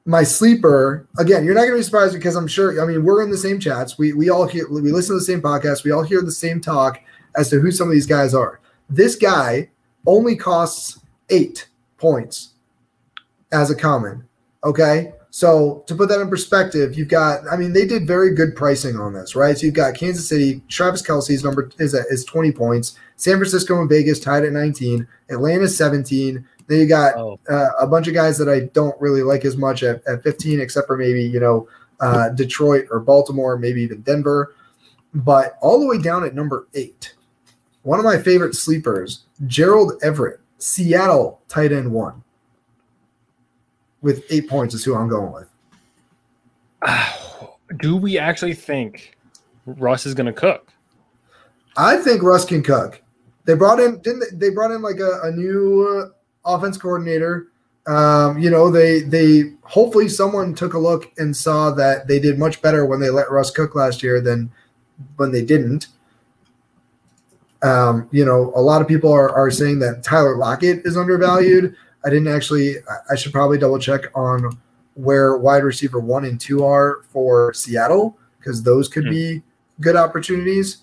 my 0.04 0.22
sleeper, 0.24 1.06
again, 1.18 1.44
you're 1.44 1.54
not 1.54 1.60
going 1.60 1.72
to 1.72 1.76
be 1.78 1.82
surprised 1.82 2.14
because 2.14 2.34
I'm 2.34 2.48
sure, 2.48 2.82
I 2.82 2.86
mean, 2.86 3.04
we're 3.04 3.22
in 3.22 3.30
the 3.30 3.38
same 3.38 3.60
chats. 3.60 3.98
We, 3.98 4.12
we 4.12 4.30
all 4.30 4.46
hear, 4.46 4.68
we 4.68 4.90
listen 4.90 5.14
to 5.14 5.20
the 5.20 5.24
same 5.24 5.40
podcast. 5.40 5.84
We 5.84 5.92
all 5.92 6.02
hear 6.02 6.22
the 6.22 6.32
same 6.32 6.60
talk 6.60 7.00
as 7.36 7.50
to 7.50 7.60
who 7.60 7.70
some 7.70 7.88
of 7.88 7.94
these 7.94 8.06
guys 8.06 8.34
are. 8.34 8.60
This 8.90 9.14
guy 9.14 9.70
only 10.06 10.36
costs 10.36 11.00
eight 11.30 11.68
points 11.98 12.54
as 13.52 13.70
a 13.70 13.76
common. 13.76 14.26
Okay. 14.64 15.12
So 15.30 15.82
to 15.86 15.94
put 15.94 16.10
that 16.10 16.20
in 16.20 16.28
perspective, 16.28 16.96
you've 16.98 17.08
got, 17.08 17.40
I 17.50 17.56
mean, 17.56 17.72
they 17.72 17.86
did 17.86 18.06
very 18.06 18.34
good 18.34 18.54
pricing 18.54 18.96
on 18.96 19.14
this, 19.14 19.34
right? 19.34 19.56
So 19.56 19.64
you've 19.64 19.74
got 19.74 19.94
Kansas 19.94 20.28
City, 20.28 20.60
Travis 20.68 21.00
Kelce's 21.00 21.42
number 21.42 21.70
is 21.78 21.94
is 21.94 22.24
20 22.26 22.52
points, 22.52 22.98
San 23.16 23.36
Francisco 23.36 23.80
and 23.80 23.88
Vegas 23.88 24.20
tied 24.20 24.44
at 24.44 24.52
19, 24.52 25.06
Atlanta 25.30 25.68
17. 25.68 26.46
Then 26.66 26.80
you 26.80 26.86
got 26.86 27.16
oh. 27.16 27.38
uh, 27.48 27.70
a 27.80 27.86
bunch 27.86 28.08
of 28.08 28.14
guys 28.14 28.38
that 28.38 28.48
I 28.48 28.60
don't 28.72 28.98
really 29.00 29.22
like 29.22 29.44
as 29.44 29.56
much 29.56 29.82
at, 29.82 30.06
at 30.06 30.22
15, 30.22 30.60
except 30.60 30.86
for 30.86 30.96
maybe, 30.96 31.22
you 31.22 31.40
know, 31.40 31.68
uh, 32.00 32.30
Detroit 32.30 32.86
or 32.90 33.00
Baltimore, 33.00 33.58
maybe 33.58 33.82
even 33.82 34.02
Denver. 34.02 34.54
But 35.14 35.58
all 35.60 35.78
the 35.78 35.86
way 35.86 35.98
down 35.98 36.24
at 36.24 36.34
number 36.34 36.66
eight, 36.74 37.14
one 37.82 37.98
of 37.98 38.04
my 38.04 38.18
favorite 38.18 38.54
sleepers, 38.54 39.24
Gerald 39.46 39.94
Everett, 40.02 40.40
Seattle 40.58 41.40
tight 41.48 41.72
end 41.72 41.92
one 41.92 42.22
with 44.00 44.24
eight 44.30 44.48
points 44.48 44.74
is 44.74 44.84
who 44.84 44.94
I'm 44.94 45.08
going 45.08 45.32
with. 45.32 45.48
Do 47.78 47.96
we 47.96 48.18
actually 48.18 48.54
think 48.54 49.16
Russ 49.66 50.06
is 50.06 50.14
going 50.14 50.26
to 50.26 50.32
cook? 50.32 50.72
I 51.76 51.96
think 51.96 52.22
Russ 52.22 52.44
can 52.44 52.62
cook. 52.62 53.00
They 53.44 53.54
brought 53.54 53.80
in 53.80 53.98
didn't 54.00 54.38
they, 54.38 54.48
they 54.48 54.54
brought 54.54 54.70
in 54.70 54.82
like 54.82 55.00
a, 55.00 55.20
a 55.24 55.32
new 55.32 55.88
uh, 55.88 56.08
offense 56.44 56.76
coordinator. 56.78 57.48
Um, 57.86 58.38
you 58.38 58.50
know, 58.50 58.70
they 58.70 59.00
they 59.00 59.52
hopefully 59.62 60.08
someone 60.08 60.54
took 60.54 60.74
a 60.74 60.78
look 60.78 61.10
and 61.18 61.36
saw 61.36 61.70
that 61.72 62.06
they 62.06 62.20
did 62.20 62.38
much 62.38 62.62
better 62.62 62.86
when 62.86 63.00
they 63.00 63.10
let 63.10 63.30
Russ 63.30 63.50
cook 63.50 63.74
last 63.74 64.02
year 64.02 64.20
than 64.20 64.50
when 65.16 65.32
they 65.32 65.44
didn't. 65.44 65.88
Um, 67.62 68.08
you 68.10 68.24
know, 68.24 68.52
a 68.54 68.60
lot 68.60 68.82
of 68.82 68.88
people 68.88 69.12
are, 69.12 69.30
are 69.30 69.50
saying 69.50 69.78
that 69.80 70.02
Tyler 70.02 70.36
Lockett 70.36 70.82
is 70.84 70.96
undervalued. 70.96 71.76
I 72.04 72.10
didn't 72.10 72.28
actually. 72.28 72.76
I 73.10 73.16
should 73.16 73.32
probably 73.32 73.58
double 73.58 73.78
check 73.78 74.02
on 74.14 74.58
where 74.94 75.36
wide 75.36 75.64
receiver 75.64 76.00
one 76.00 76.24
and 76.24 76.40
two 76.40 76.64
are 76.64 77.02
for 77.10 77.52
Seattle 77.54 78.16
because 78.38 78.62
those 78.62 78.88
could 78.88 79.04
mm-hmm. 79.04 79.38
be 79.38 79.42
good 79.80 79.96
opportunities. 79.96 80.78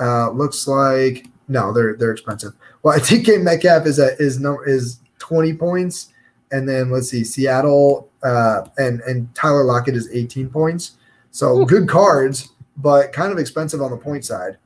Uh, 0.00 0.30
looks 0.30 0.66
like 0.66 1.26
no, 1.48 1.72
they're 1.72 1.94
they're 1.96 2.12
expensive. 2.12 2.52
Well, 2.82 2.94
I 2.94 2.98
think 2.98 3.26
Metcalf 3.42 3.86
is 3.86 3.98
a, 3.98 4.16
is 4.18 4.40
no 4.40 4.60
is 4.62 4.98
twenty 5.24 5.54
points, 5.54 6.12
and 6.52 6.68
then 6.68 6.90
let's 6.90 7.08
see, 7.08 7.24
Seattle 7.24 8.10
uh, 8.22 8.62
and 8.76 9.00
and 9.00 9.34
Tyler 9.34 9.64
Lockett 9.64 9.96
is 9.96 10.10
eighteen 10.12 10.50
points. 10.50 10.98
So 11.30 11.62
Ooh. 11.62 11.66
good 11.66 11.88
cards, 11.88 12.50
but 12.76 13.12
kind 13.12 13.32
of 13.32 13.38
expensive 13.38 13.80
on 13.80 13.90
the 13.90 13.96
point 13.96 14.24
side. 14.24 14.58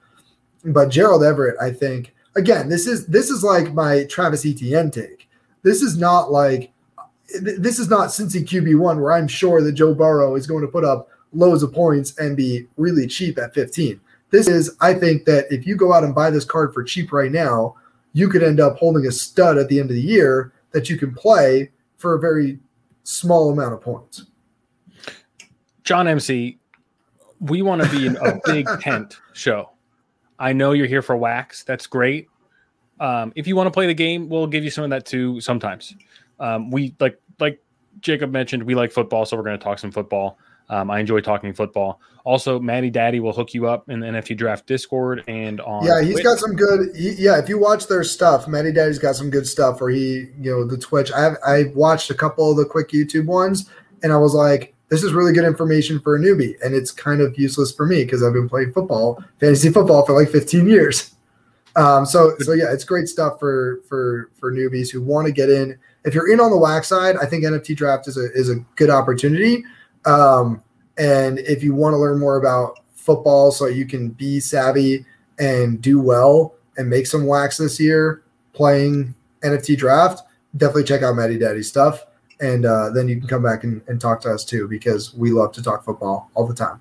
But 0.65 0.89
Gerald 0.89 1.23
Everett, 1.23 1.57
I 1.61 1.71
think, 1.71 2.15
again, 2.35 2.69
this 2.69 2.87
is 2.87 3.07
this 3.07 3.31
is 3.31 3.45
like 3.45 3.73
my 3.73 4.05
Travis 4.05 4.45
Etienne 4.45 4.91
take. 4.91 5.29
This 5.63 5.81
is 5.81 5.97
not 5.97 6.33
like 6.33 6.73
this 7.41 7.79
is 7.79 7.89
not 7.89 8.09
Cincy 8.09 8.43
QB 8.43 8.79
one 8.79 9.01
where 9.01 9.13
I'm 9.13 9.29
sure 9.29 9.63
that 9.63 9.73
Joe 9.73 9.95
Burrow 9.95 10.35
is 10.35 10.47
going 10.47 10.63
to 10.63 10.69
put 10.69 10.85
up 10.85 11.09
loads 11.33 11.63
of 11.63 11.73
points 11.73 12.17
and 12.19 12.37
be 12.37 12.67
really 12.77 13.07
cheap 13.07 13.39
at 13.39 13.55
15. 13.55 14.01
This 14.31 14.49
is, 14.49 14.77
I 14.81 14.95
think 14.95 15.25
that 15.25 15.47
if 15.51 15.67
you 15.67 15.77
go 15.77 15.93
out 15.93 16.05
and 16.05 16.15
buy 16.15 16.31
this 16.31 16.45
card 16.45 16.73
for 16.75 16.83
cheap 16.83 17.13
right 17.13 17.33
now, 17.33 17.77
you 18.13 18.29
could 18.29 18.43
end 18.43 18.61
up 18.61 18.77
holding 18.77 19.07
a 19.07 19.13
stud 19.13 19.59
at 19.59 19.69
the 19.69 19.81
end 19.81 19.91
of 19.91 19.97
the 19.97 20.03
year 20.03 20.53
that 20.73 20.89
you 20.89 20.97
can 20.97 21.15
play 21.15 21.71
for 21.97 22.15
a 22.15 22.21
very 22.21 22.59
small 23.05 23.51
amount 23.51 23.75
of 23.75 23.81
points. 23.81 24.27
John 25.85 26.07
MC, 26.07 26.59
we 27.41 27.63
want 27.63 27.83
to 27.83 27.89
be 27.91 28.07
in 28.07 28.17
a 28.17 28.41
big 28.45 28.69
tent 28.81 29.19
show. 29.33 29.71
I 30.39 30.53
know 30.53 30.73
you're 30.73 30.87
here 30.87 31.03
for 31.03 31.17
wax. 31.17 31.65
That's 31.65 31.87
great. 31.87 32.29
Um, 33.01 33.33
if 33.37 33.47
you 33.47 33.57
want 33.57 33.67
to 33.67 33.71
play 33.71 33.87
the 33.87 33.95
game, 33.95 34.29
we'll 34.29 34.47
give 34.47 34.65
you 34.65 34.71
some 34.71 34.85
of 34.85 34.91
that 34.91 35.07
too. 35.07 35.41
Sometimes 35.41 35.95
um, 36.41 36.71
we 36.71 36.95
like 37.01 37.21
like 37.39 37.63
Jacob 38.01 38.31
mentioned, 38.31 38.63
we 38.63 38.75
like 38.75 38.93
football, 38.93 39.25
so 39.25 39.37
we're 39.37 39.43
going 39.43 39.59
to 39.59 39.63
talk 39.63 39.79
some 39.79 39.91
football. 39.91 40.39
Um, 40.71 40.91
I 40.91 41.01
enjoy 41.01 41.21
talking 41.21 41.53
football. 41.53 42.01
Also, 42.25 42.61
Maddie 42.61 42.91
Daddy 42.91 43.21
will 43.21 43.33
hook 43.33 43.55
you 43.55 43.67
up 43.67 43.89
in 43.89 44.01
the 44.01 44.07
NFT 44.07 44.37
Draft 44.37 44.67
Discord 44.67 45.25
and 45.29 45.61
on. 45.63 45.85
Yeah, 45.85 46.03
he's 46.03 46.13
Twitch. 46.13 46.25
got 46.25 46.39
some 46.39 46.55
good. 46.55 46.95
He, 46.95 47.13
yeah, 47.13 47.39
if 47.39 47.49
you 47.49 47.59
watch 47.59 47.87
their 47.87 48.05
stuff, 48.05 48.47
Maddie 48.47 48.73
Daddy's 48.73 48.99
got 48.99 49.17
some 49.17 49.31
good 49.31 49.47
stuff. 49.47 49.81
Where 49.81 49.91
he, 49.91 50.27
you 50.41 50.51
know, 50.51 50.65
the 50.67 50.77
Twitch. 50.77 51.11
I 51.13 51.31
I 51.47 51.65
watched 51.75 52.11
a 52.11 52.15
couple 52.15 52.51
of 52.51 52.59
the 52.59 52.67
quick 52.67 52.91
YouTube 52.91 53.27
ones, 53.27 53.71
and 54.03 54.13
I 54.13 54.19
was 54.19 54.35
like, 54.35 54.75
this 54.91 55.03
is 55.03 55.13
really 55.13 55.33
good 55.33 55.45
information 55.45 56.01
for 56.01 56.17
a 56.17 56.19
newbie, 56.19 56.55
and 56.63 56.75
it's 56.75 56.91
kind 56.91 57.23
of 57.23 57.39
useless 57.39 57.73
for 57.73 57.87
me 57.87 58.05
because 58.05 58.23
I've 58.23 58.35
been 58.35 58.49
playing 58.49 58.73
football, 58.73 59.23
fantasy 59.41 59.71
football, 59.71 60.05
for 60.05 60.13
like 60.13 60.31
15 60.31 60.67
years. 60.67 61.15
Um, 61.77 62.05
so 62.05 62.35
so 62.41 62.53
yeah, 62.53 62.73
it's 62.73 62.85
great 62.85 63.09
stuff 63.09 63.39
for 63.39 63.81
for 63.89 64.31
for 64.39 64.53
newbies 64.53 64.91
who 64.91 65.01
want 65.01 65.27
to 65.27 65.33
get 65.33 65.49
in. 65.49 65.79
If 66.05 66.15
you're 66.15 66.31
in 66.31 66.41
on 66.41 66.51
the 66.51 66.59
wax 66.59 66.89
side, 66.89 67.17
I 67.17 67.27
think 67.27 67.45
NFT 67.45 67.77
draft 67.77 68.09
is 68.09 68.17
a 68.17 68.31
is 68.33 68.51
a 68.51 68.57
good 68.77 68.91
opportunity. 68.91 69.65
Um, 70.05 70.63
and 70.99 71.39
if 71.41 71.63
you 71.63 71.75
want 71.75 71.95
to 71.95 71.99
learn 71.99 72.19
more 72.19 72.37
about 72.37 72.81
football, 72.95 73.53
so 73.53 73.67
you 73.67 73.87
can 73.87 74.11
be 74.11 74.41
savvy 74.41 75.05
and 75.39 75.81
do 75.81 76.01
well 76.01 76.55
and 76.77 76.91
make 76.91 77.07
some 77.07 77.27
wax 77.27 77.59
this 77.59 77.79
year 77.79 78.23
playing 78.53 79.15
NFT 79.43 79.77
draft, 79.77 80.23
definitely 80.57 80.85
check 80.85 81.03
out 81.03 81.15
Matty 81.15 81.39
Daddy 81.39 81.63
stuff. 81.63 82.05
And 82.41 82.67
uh, 82.67 82.91
then 82.91 83.09
you 83.09 83.19
can 83.19 83.29
come 83.29 83.43
back 83.43 83.65
and, 83.65 83.83
and 83.89 84.01
talk 84.01 84.21
to 84.23 84.31
us 84.31 84.45
too 84.45 84.69
because 84.69 85.15
we 85.15 85.31
love 85.31 85.53
to 85.53 85.63
talk 85.63 85.85
football 85.85 86.31
all 86.35 86.47
the 86.47 86.55
time. 86.55 86.81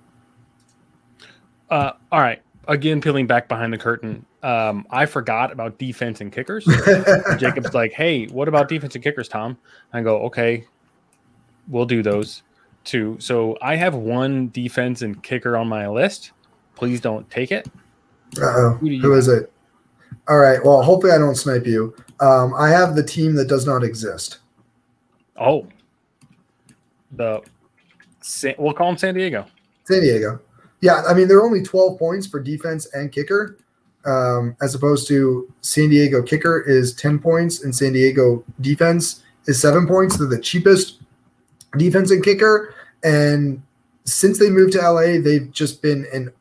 Uh, 1.70 1.94
all 2.12 2.22
right. 2.22 2.42
Again, 2.68 3.02
peeling 3.02 3.28
back 3.28 3.48
behind 3.48 3.72
the 3.72 3.78
curtain, 3.78 4.26
um, 4.44 4.86
I 4.90 5.06
forgot 5.06 5.52
about 5.52 5.78
defense 5.78 6.22
and 6.22 6.32
kickers. 6.32 6.66
Jacob's 7.38 7.74
like, 7.74 7.94
"Hey, 7.94 8.26
what 8.26 8.50
about 8.50 8.68
defense 8.68 8.94
and 8.94 9.04
kickers, 9.04 9.30
Tom?" 9.30 9.58
I 9.94 10.02
go, 10.02 10.20
"Okay, 10.24 10.66
we'll 11.70 11.86
do 11.86 12.04
those 12.04 12.44
too." 12.88 13.18
So 13.20 13.58
I 13.62 13.76
have 13.76 13.94
one 13.96 14.50
defense 14.50 15.02
and 15.02 15.22
kicker 15.22 15.56
on 15.58 15.68
my 15.68 15.88
list. 15.88 16.32
Please 16.76 17.02
don't 17.02 17.30
take 17.30 17.52
it. 17.52 17.68
Uh 18.38 18.46
oh, 18.46 18.78
who, 18.80 18.98
who 18.98 19.14
is 19.14 19.28
it? 19.28 19.52
All 20.28 20.38
right. 20.38 20.64
Well, 20.64 20.82
hopefully 20.82 21.14
I 21.14 21.18
don't 21.18 21.36
snipe 21.36 21.66
you. 21.66 21.96
Um, 22.20 22.54
I 22.56 22.70
have 22.70 22.96
the 22.96 23.04
team 23.04 23.36
that 23.36 23.48
does 23.48 23.66
not 23.66 23.84
exist. 23.84 24.40
Oh, 25.40 25.68
the 27.12 27.42
we'll 28.58 28.74
call 28.74 28.88
them 28.88 28.98
San 28.98 29.14
Diego. 29.14 29.46
San 29.86 30.02
Diego. 30.02 30.40
Yeah, 30.82 31.04
I 31.08 31.14
mean 31.14 31.28
they're 31.28 31.44
only 31.44 31.64
12 31.64 31.98
points 31.98 32.28
for 32.28 32.40
defense 32.40 32.88
and 32.94 33.12
kicker, 33.12 33.58
um, 34.06 34.56
as 34.62 34.76
opposed 34.76 35.08
to 35.08 35.52
San 35.62 35.90
Diego 35.90 36.22
kicker 36.22 36.62
is 36.62 36.94
10 36.96 37.20
points 37.20 37.64
and 37.64 37.76
San 37.76 37.94
Diego 37.94 38.44
defense 38.62 39.24
is 39.46 39.62
seven 39.62 39.88
points. 39.88 40.18
They're 40.18 40.28
the 40.28 40.40
cheapest 40.40 41.02
defense 41.78 42.12
and 42.12 42.24
kicker, 42.24 42.74
and 43.08 43.64
since 44.04 44.38
they 44.38 44.50
moved 44.50 44.74
to 44.74 44.80
LA, 44.80 45.22
they've 45.22 45.50
just 45.52 45.82
been 45.82 46.06
an 46.12 46.34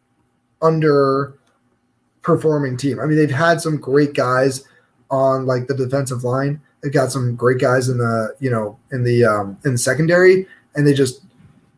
underperforming 0.62 2.76
team. 2.78 2.98
I 2.98 3.06
mean, 3.06 3.16
they've 3.16 3.30
had 3.30 3.60
some 3.60 3.76
great 3.76 4.14
guys 4.14 4.64
on 5.10 5.46
like 5.46 5.68
the 5.68 5.74
defensive 5.74 6.24
line. 6.24 6.60
They've 6.82 6.92
got 6.92 7.12
some 7.12 7.36
great 7.36 7.60
guys 7.60 7.88
in 7.88 7.98
the 7.98 8.34
you 8.40 8.50
know 8.50 8.76
in 8.90 9.04
the 9.04 9.24
um, 9.24 9.56
in 9.64 9.70
the 9.72 9.78
secondary, 9.78 10.48
and 10.74 10.84
they 10.86 10.92
just 10.92 11.22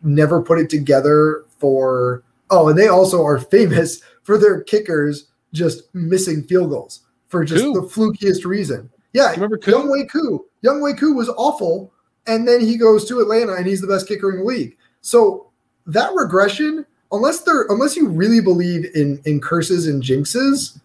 never 0.02 0.42
put 0.42 0.58
it 0.58 0.70
together 0.70 1.44
for. 1.58 2.24
Oh, 2.50 2.68
and 2.68 2.78
they 2.78 2.88
also 2.88 3.22
are 3.24 3.38
famous 3.38 4.00
for 4.22 4.38
their 4.38 4.62
kickers 4.62 5.26
just 5.52 5.94
missing 5.94 6.42
field 6.44 6.70
goals 6.70 7.02
for 7.28 7.44
just 7.44 7.62
Koo. 7.62 7.74
the 7.74 7.82
flukiest 7.82 8.46
reason. 8.46 8.88
Yeah, 9.12 9.30
remember 9.32 9.58
Koo? 9.58 9.72
Younghoe 9.72 10.10
Koo. 10.10 10.46
Younghoe 10.64 10.98
Koo 10.98 11.12
was 11.14 11.28
awful, 11.30 11.92
and 12.28 12.46
then 12.46 12.60
he 12.60 12.76
goes 12.76 13.06
to 13.08 13.20
Atlanta 13.20 13.54
and 13.54 13.66
he's 13.66 13.80
the 13.80 13.86
best 13.86 14.06
kicker 14.06 14.30
in 14.30 14.38
the 14.38 14.44
league. 14.44 14.76
So 15.00 15.50
that 15.86 16.12
regression, 16.14 16.86
unless 17.10 17.40
they're 17.40 17.66
unless 17.68 17.96
you 17.96 18.08
really 18.08 18.40
believe 18.40 18.86
in 18.94 19.20
in 19.24 19.40
curses 19.40 19.86
and 19.86 20.02
jinxes, 20.02 20.80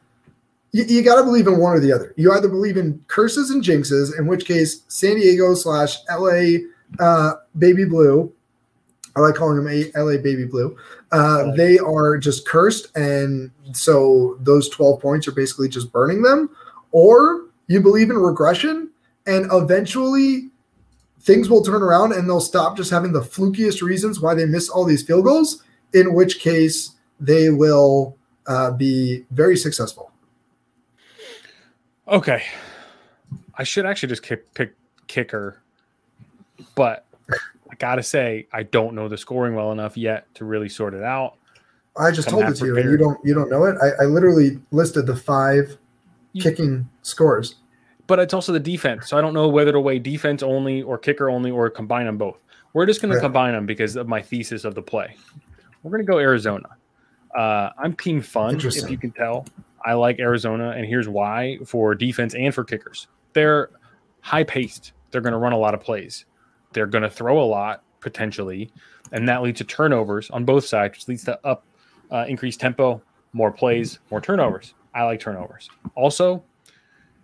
you, 0.72 0.84
you 0.86 1.04
got 1.04 1.18
to 1.18 1.24
believe 1.24 1.48
in 1.48 1.60
one 1.60 1.76
or 1.76 1.80
the 1.80 1.91
other. 1.91 2.14
You 2.18 2.32
either 2.32 2.48
believe 2.48 2.78
in 2.78 3.04
curses 3.08 3.52
and 3.52 3.64
jinxes, 3.64 4.18
in 4.18 4.28
which 4.28 4.46
case 4.46 4.84
San 4.88 5.16
Diego 5.16 5.54
slash 5.54 5.98
LA 6.10 6.66
uh, 7.00 7.34
Baby 7.58 7.86
Blue 7.86 8.34
I 9.16 9.20
like 9.20 9.36
calling 9.36 9.64
them 9.64 9.91
LA 9.96 10.18
Baby 10.18 10.46
Blue. 10.46 10.76
Uh, 11.12 11.52
they 11.52 11.78
are 11.78 12.18
just 12.18 12.48
cursed, 12.48 12.96
and 12.98 13.52
so 13.72 14.38
those 14.41 14.70
12 14.70 15.00
points 15.00 15.28
are 15.28 15.34
basically 15.34 15.70
just 15.70 15.91
burning 15.91 16.24
them. 16.24 16.50
Or 16.91 17.46
you 17.68 17.80
believe 17.80 18.10
in 18.10 18.18
regression, 18.18 18.89
and 19.28 19.48
eventually 19.52 20.50
things 21.24 21.49
will 21.49 21.63
turn 21.63 21.82
around 21.82 22.11
and 22.11 22.28
they'll 22.28 22.41
stop 22.41 22.78
just 22.78 22.91
having 22.91 23.13
the 23.13 23.21
flukiest 23.21 23.82
reasons 23.82 24.19
why 24.19 24.36
they 24.36 24.45
miss 24.45 24.69
all 24.69 24.86
these 24.86 25.01
field 25.01 25.24
goals, 25.24 25.63
in 25.93 26.13
which 26.13 26.39
case 26.39 26.91
they 27.19 27.49
will 27.49 28.17
uh, 28.47 28.71
be 28.71 29.26
very 29.32 29.55
successful. 29.55 30.11
Okay. 32.07 32.43
I 33.55 33.63
should 33.63 33.86
actually 33.86 34.09
just 34.09 34.24
kick, 34.24 34.53
pick 34.53 34.76
kicker, 35.07 35.61
but 36.76 37.05
I 37.30 37.76
gotta 37.80 38.03
say, 38.03 38.47
I 38.51 38.63
don't 38.63 38.93
know 38.93 39.07
the 39.07 39.17
scoring 39.17 39.55
well 39.55 39.71
enough 39.71 39.95
yet 39.95 40.34
to 40.36 40.45
really 40.45 40.69
sort 40.69 40.93
it 40.93 41.03
out. 41.03 41.38
I 41.95 42.11
just 42.11 42.28
told 42.28 42.43
it 42.45 42.55
to 42.55 42.65
you, 42.65 42.78
and 42.78 42.89
you 42.89 42.97
don't 42.97 43.19
you 43.24 43.36
don't 43.36 43.49
know 43.49 43.65
it. 43.65 43.78
I, 43.82 44.03
I 44.03 44.05
literally 44.05 44.59
listed 44.71 45.05
the 45.05 45.15
five 45.15 45.78
you, 46.34 46.41
kicking 46.41 46.89
scores. 47.03 47.55
But 48.06 48.20
it's 48.20 48.34
also 48.34 48.51
the 48.51 48.60
defense, 48.60 49.10
so 49.10 49.18
I 49.18 49.22
don't 49.22 49.34
know 49.34 49.47
whether 49.47 49.72
to 49.72 49.80
weigh 49.80 49.99
defense 49.99 50.43
only 50.43 50.82
or 50.82 50.97
kicker 50.97 51.30
only 51.30 51.51
or 51.51 51.70
combine 51.70 52.06
them 52.06 52.18
both. 52.18 52.38
We're 52.74 52.86
just 52.86 53.01
going 53.01 53.14
to 53.14 53.20
combine 53.20 53.54
them 53.54 53.66
because 53.66 53.95
of 53.95 54.08
my 54.08 54.22
thesis 54.22 54.66
of 54.66 54.76
the 54.76 54.82
play. 54.82 55.16
We're 55.84 55.91
going 55.91 56.06
to 56.06 56.12
go 56.12 56.20
Arizona. 56.20 56.68
Uh, 57.36 57.70
I'm 57.78 57.93
team 57.93 58.22
fun, 58.22 58.60
if 58.60 58.89
you 58.89 58.97
can 58.97 59.12
tell. 59.12 59.45
I 59.86 59.93
like 59.93 60.20
Arizona, 60.20 60.72
and 60.72 60.86
here's 60.86 61.08
why: 61.08 61.60
for 61.66 61.95
defense 61.95 62.36
and 62.36 62.54
for 62.54 62.64
kickers, 62.64 63.08
they're 63.34 63.70
high 64.22 64.43
paced. 64.43 64.93
They're 65.12 65.22
going 65.22 65.34
to 65.34 65.39
run 65.39 65.54
a 65.54 65.58
lot 65.58 65.74
of 65.74 65.80
plays. 65.82 66.26
They're 66.74 66.88
going 66.88 67.04
to 67.04 67.10
throw 67.10 67.41
a 67.41 67.45
lot 67.45 67.84
potentially, 67.99 68.72
and 69.12 69.28
that 69.30 69.43
leads 69.43 69.60
to 69.60 69.64
turnovers 69.64 70.30
on 70.32 70.45
both 70.45 70.66
sides, 70.66 70.97
which 70.97 71.08
leads 71.08 71.24
to 71.26 71.39
up 71.45 71.66
uh, 72.12 72.26
increased 72.28 72.60
tempo, 72.60 73.01
more 73.34 73.51
plays, 73.51 73.99
more 74.12 74.22
turnovers. 74.22 74.74
I 74.93 75.04
like 75.04 75.20
turnovers. 75.20 75.70
Also, 75.95 76.43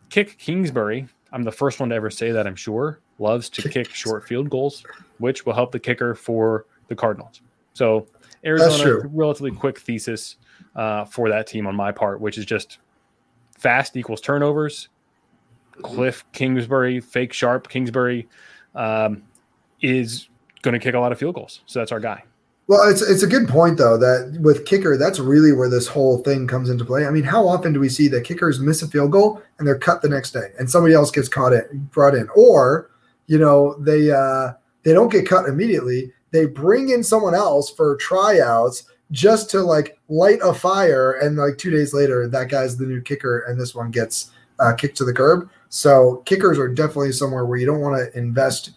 kick 0.10 0.38
Kingsbury. 0.38 1.08
I'm 1.32 1.44
the 1.44 1.52
first 1.52 1.80
one 1.80 1.90
to 1.90 1.96
ever 1.96 2.10
say 2.10 2.32
that. 2.32 2.48
I'm 2.48 2.56
sure 2.56 3.00
loves 3.20 3.50
to 3.50 3.70
kick 3.70 3.94
short 3.94 4.28
field 4.28 4.50
goals, 4.50 4.84
which 5.20 5.46
will 5.46 5.54
help 5.54 5.72
the 5.72 5.80
kicker 5.80 6.16
for 6.16 6.66
the 6.88 6.96
Cardinals. 6.96 7.42
So 7.74 8.08
Arizona, 8.46 9.08
relatively 9.14 9.52
quick 9.52 9.80
thesis 9.80 10.38
uh, 10.76 11.06
for 11.06 11.30
that 11.30 11.48
team 11.48 11.68
on 11.68 11.76
my 11.76 11.92
part, 11.92 12.20
which 12.20 12.38
is 12.38 12.46
just 12.46 12.80
fast 13.58 13.96
equals 13.96 14.22
turnovers. 14.22 14.90
Kliff 15.78 16.24
Kingsbury, 16.34 17.00
fake 17.00 17.34
sharp 17.34 17.70
Kingsbury. 17.70 18.28
Um, 18.76 19.24
is 19.82 20.30
going 20.62 20.74
to 20.74 20.80
kick 20.80 20.96
a 20.96 21.00
lot 21.00 21.12
of 21.12 21.20
field 21.20 21.36
goals. 21.36 21.62
So 21.66 21.80
that's 21.80 21.92
our 21.92 22.00
guy. 22.00 22.24
Well, 22.70 22.88
it's 22.88 23.02
it's 23.02 23.24
a 23.24 23.28
good 23.28 23.48
point 23.48 23.80
though 23.80 23.98
that 23.98 24.38
with 24.42 24.68
kicker, 24.68 24.96
that's 24.96 25.20
really 25.20 25.54
where 25.54 25.72
this 25.72 25.88
whole 25.88 26.20
thing 26.20 26.46
comes 26.46 26.70
into 26.70 26.86
play. 26.86 27.08
I 27.08 27.10
mean, 27.10 27.24
how 27.24 27.48
often 27.48 27.74
do 27.74 27.80
we 27.80 27.90
see 27.90 28.08
that 28.10 28.26
kickers 28.26 28.60
miss 28.60 28.84
a 28.84 28.88
field 28.88 29.12
goal 29.12 29.42
and 29.58 29.68
they're 29.68 29.76
cut 29.76 30.04
the 30.04 30.08
next 30.08 30.34
day, 30.34 30.52
and 30.60 30.70
somebody 30.70 30.94
else 30.94 31.10
gets 31.10 31.28
caught 31.28 31.52
in 31.52 31.90
brought 31.92 32.14
in, 32.14 32.30
or 32.36 32.92
you 33.26 33.40
know 33.40 33.74
they 33.80 34.12
uh, 34.12 34.52
they 34.84 34.94
don't 34.94 35.12
get 35.12 35.28
cut 35.28 35.50
immediately. 35.50 36.14
They 36.30 36.46
bring 36.46 36.90
in 36.90 37.04
someone 37.04 37.34
else 37.34 37.72
for 37.72 37.96
tryouts 37.96 38.84
just 39.10 39.50
to 39.50 39.64
like 39.64 39.98
light 40.08 40.38
a 40.44 40.54
fire, 40.54 41.14
and 41.14 41.38
like 41.38 41.58
two 41.58 41.72
days 41.72 41.92
later, 41.92 42.28
that 42.28 42.50
guy's 42.50 42.78
the 42.78 42.86
new 42.86 43.02
kicker, 43.02 43.40
and 43.48 43.60
this 43.60 43.74
one 43.74 43.90
gets 43.90 44.30
uh, 44.60 44.74
kicked 44.76 44.98
to 44.98 45.06
the 45.06 45.14
curb. 45.14 45.50
So 45.70 46.18
kickers 46.28 46.60
are 46.60 46.68
definitely 46.68 47.14
somewhere 47.14 47.48
where 47.48 47.58
you 47.58 47.66
don't 47.66 47.82
want 47.82 47.98
to 47.98 48.16
invest 48.16 48.74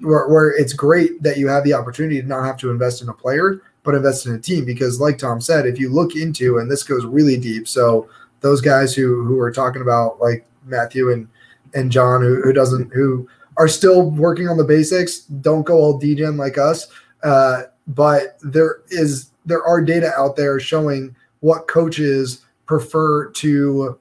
where, 0.00 0.28
where 0.28 0.50
it's 0.50 0.72
great 0.72 1.22
that 1.22 1.38
you 1.38 1.48
have 1.48 1.64
the 1.64 1.74
opportunity 1.74 2.20
to 2.20 2.26
not 2.26 2.44
have 2.44 2.56
to 2.58 2.70
invest 2.70 3.02
in 3.02 3.08
a 3.08 3.14
player, 3.14 3.62
but 3.82 3.94
invest 3.94 4.26
in 4.26 4.34
a 4.34 4.38
team. 4.38 4.64
Because, 4.64 5.00
like 5.00 5.18
Tom 5.18 5.40
said, 5.40 5.66
if 5.66 5.78
you 5.78 5.90
look 5.90 6.16
into, 6.16 6.58
and 6.58 6.70
this 6.70 6.82
goes 6.82 7.04
really 7.04 7.36
deep, 7.36 7.68
so 7.68 8.08
those 8.40 8.60
guys 8.60 8.94
who 8.94 9.24
who 9.24 9.38
are 9.38 9.50
talking 9.50 9.82
about 9.82 10.20
like 10.20 10.46
Matthew 10.64 11.12
and 11.12 11.28
and 11.74 11.92
John, 11.92 12.22
who, 12.22 12.42
who 12.42 12.52
doesn't 12.52 12.92
who 12.92 13.28
are 13.56 13.68
still 13.68 14.10
working 14.10 14.48
on 14.48 14.56
the 14.56 14.64
basics, 14.64 15.20
don't 15.20 15.64
go 15.64 15.78
all 15.78 15.98
degen 15.98 16.36
like 16.36 16.58
us. 16.58 16.88
Uh, 17.22 17.62
but 17.86 18.38
there 18.42 18.80
is 18.88 19.30
there 19.44 19.62
are 19.64 19.80
data 19.80 20.12
out 20.16 20.36
there 20.36 20.60
showing 20.60 21.14
what 21.40 21.68
coaches 21.68 22.44
prefer 22.66 23.30
to 23.30 23.98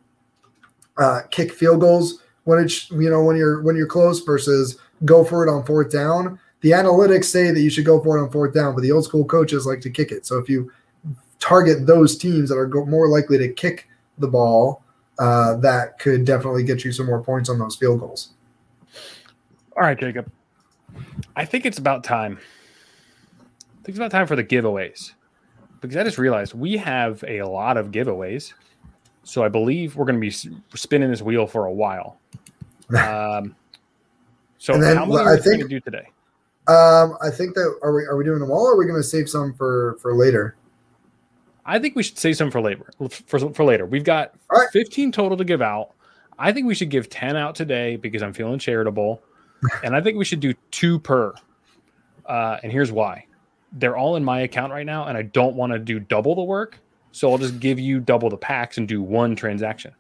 uh, 0.97 1.21
kick 1.31 1.51
field 1.51 1.81
goals 1.81 2.21
when 2.43 2.59
it's 2.59 2.89
you 2.91 3.09
know 3.09 3.23
when 3.23 3.35
you're 3.35 3.61
when 3.61 3.75
you're 3.75 3.87
close 3.87 4.21
versus 4.21 4.77
go 5.05 5.23
for 5.23 5.45
it 5.45 5.51
on 5.51 5.65
fourth 5.65 5.91
down. 5.91 6.39
The 6.61 6.71
analytics 6.71 7.25
say 7.25 7.51
that 7.51 7.61
you 7.61 7.69
should 7.69 7.85
go 7.85 8.01
for 8.03 8.17
it 8.17 8.23
on 8.23 8.31
fourth 8.31 8.53
down, 8.53 8.75
but 8.75 8.81
the 8.81 8.91
old 8.91 9.05
school 9.05 9.25
coaches 9.25 9.65
like 9.65 9.81
to 9.81 9.89
kick 9.89 10.11
it. 10.11 10.25
So 10.25 10.37
if 10.37 10.49
you 10.49 10.71
target 11.39 11.87
those 11.87 12.17
teams 12.17 12.49
that 12.49 12.57
are 12.57 12.67
more 12.85 13.07
likely 13.07 13.37
to 13.37 13.51
kick 13.51 13.87
the 14.17 14.27
ball, 14.27 14.83
uh, 15.19 15.55
that 15.57 15.99
could 15.99 16.25
definitely 16.25 16.63
get 16.63 16.83
you 16.83 16.91
some 16.91 17.05
more 17.05 17.21
points 17.21 17.49
on 17.49 17.59
those 17.59 17.75
field 17.75 17.99
goals. 17.99 18.29
All 19.75 19.83
right, 19.83 19.97
Jacob. 19.97 20.29
I 21.35 21.45
think 21.45 21.65
it's 21.65 21.77
about 21.77 22.03
time. 22.03 22.37
I 23.39 23.83
think 23.83 23.89
it's 23.89 23.97
about 23.97 24.11
time 24.11 24.27
for 24.27 24.35
the 24.35 24.43
giveaways 24.43 25.13
because 25.81 25.95
I 25.95 26.03
just 26.03 26.17
realized 26.17 26.53
we 26.53 26.77
have 26.77 27.23
a 27.27 27.43
lot 27.43 27.77
of 27.77 27.91
giveaways. 27.91 28.53
So 29.23 29.43
I 29.43 29.49
believe 29.49 29.95
we're 29.95 30.05
going 30.05 30.19
to 30.19 30.21
be 30.21 30.57
spinning 30.75 31.09
this 31.09 31.21
wheel 31.21 31.47
for 31.47 31.65
a 31.65 31.71
while. 31.73 32.17
Um, 32.97 33.55
so 34.59 34.73
and 34.73 34.83
then, 34.83 34.97
how 34.97 35.05
many 35.05 35.17
I 35.19 35.23
are 35.23 35.37
think, 35.37 35.57
going 35.57 35.61
to 35.61 35.67
do 35.67 35.79
today? 35.79 36.07
Um, 36.67 37.17
I 37.21 37.31
think 37.31 37.55
that 37.55 37.79
are 37.81 37.93
we 37.93 38.03
are 38.03 38.15
we 38.15 38.25
doing 38.25 38.39
them 38.39 38.51
all, 38.51 38.67
or 38.67 38.73
are 38.73 38.77
we 38.77 38.85
going 38.85 38.99
to 38.99 39.07
save 39.07 39.29
some 39.29 39.53
for 39.53 39.97
for 40.01 40.13
later? 40.13 40.55
I 41.65 41.79
think 41.79 41.95
we 41.95 42.03
should 42.03 42.17
save 42.17 42.35
some 42.35 42.51
for 42.51 42.61
later. 42.61 42.91
For, 43.25 43.53
for 43.53 43.63
later, 43.63 43.85
we've 43.85 44.03
got 44.03 44.33
right. 44.51 44.67
15 44.71 45.11
total 45.11 45.37
to 45.37 45.45
give 45.45 45.61
out. 45.61 45.93
I 46.37 46.51
think 46.51 46.67
we 46.67 46.73
should 46.73 46.89
give 46.89 47.09
10 47.09 47.35
out 47.35 47.53
today 47.53 47.95
because 47.95 48.23
I'm 48.23 48.33
feeling 48.33 48.59
charitable, 48.59 49.21
and 49.83 49.95
I 49.95 50.01
think 50.01 50.17
we 50.17 50.25
should 50.25 50.39
do 50.39 50.53
two 50.71 50.99
per. 50.99 51.33
Uh, 52.25 52.57
and 52.61 52.71
here's 52.71 52.91
why: 52.91 53.25
they're 53.73 53.95
all 53.95 54.17
in 54.17 54.25
my 54.25 54.41
account 54.41 54.73
right 54.73 54.85
now, 54.85 55.05
and 55.05 55.17
I 55.17 55.21
don't 55.21 55.55
want 55.55 55.71
to 55.71 55.79
do 55.79 56.01
double 56.01 56.35
the 56.35 56.43
work, 56.43 56.79
so 57.13 57.31
I'll 57.31 57.37
just 57.37 57.61
give 57.61 57.79
you 57.79 58.01
double 58.01 58.29
the 58.29 58.37
packs 58.37 58.77
and 58.77 58.87
do 58.87 59.01
one 59.01 59.37
transaction. 59.37 59.93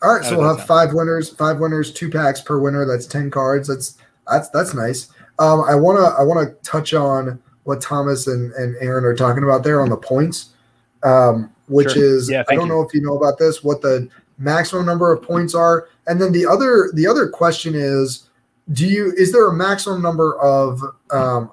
All 0.00 0.14
right, 0.14 0.24
so 0.24 0.38
we'll 0.38 0.56
have 0.56 0.64
five 0.66 0.92
winners, 0.92 1.30
five 1.30 1.58
winners, 1.58 1.92
two 1.92 2.08
packs 2.08 2.40
per 2.40 2.58
winner. 2.58 2.86
That's 2.86 3.06
ten 3.06 3.30
cards. 3.30 3.66
That's 3.66 3.98
that's 4.28 4.48
that's 4.50 4.72
nice. 4.72 5.08
Um, 5.40 5.62
I 5.62 5.74
wanna 5.74 6.14
I 6.18 6.22
wanna 6.22 6.52
touch 6.62 6.94
on 6.94 7.40
what 7.64 7.80
Thomas 7.80 8.28
and, 8.28 8.52
and 8.52 8.76
Aaron 8.80 9.04
are 9.04 9.16
talking 9.16 9.42
about 9.42 9.64
there 9.64 9.80
on 9.80 9.88
the 9.88 9.96
points, 9.96 10.50
um, 11.02 11.52
which 11.66 11.92
sure. 11.92 12.04
is 12.04 12.30
yeah, 12.30 12.44
I 12.48 12.54
don't 12.54 12.68
you. 12.68 12.74
know 12.74 12.82
if 12.82 12.94
you 12.94 13.00
know 13.00 13.16
about 13.16 13.38
this, 13.38 13.64
what 13.64 13.82
the 13.82 14.08
maximum 14.38 14.86
number 14.86 15.12
of 15.12 15.20
points 15.20 15.54
are, 15.54 15.88
and 16.06 16.20
then 16.20 16.32
the 16.32 16.46
other 16.46 16.90
the 16.94 17.06
other 17.06 17.28
question 17.28 17.74
is, 17.74 18.28
do 18.72 18.86
you 18.86 19.12
is 19.16 19.32
there 19.32 19.48
a 19.48 19.52
maximum 19.52 20.00
number 20.00 20.38
of 20.40 20.80
um, 21.10 21.50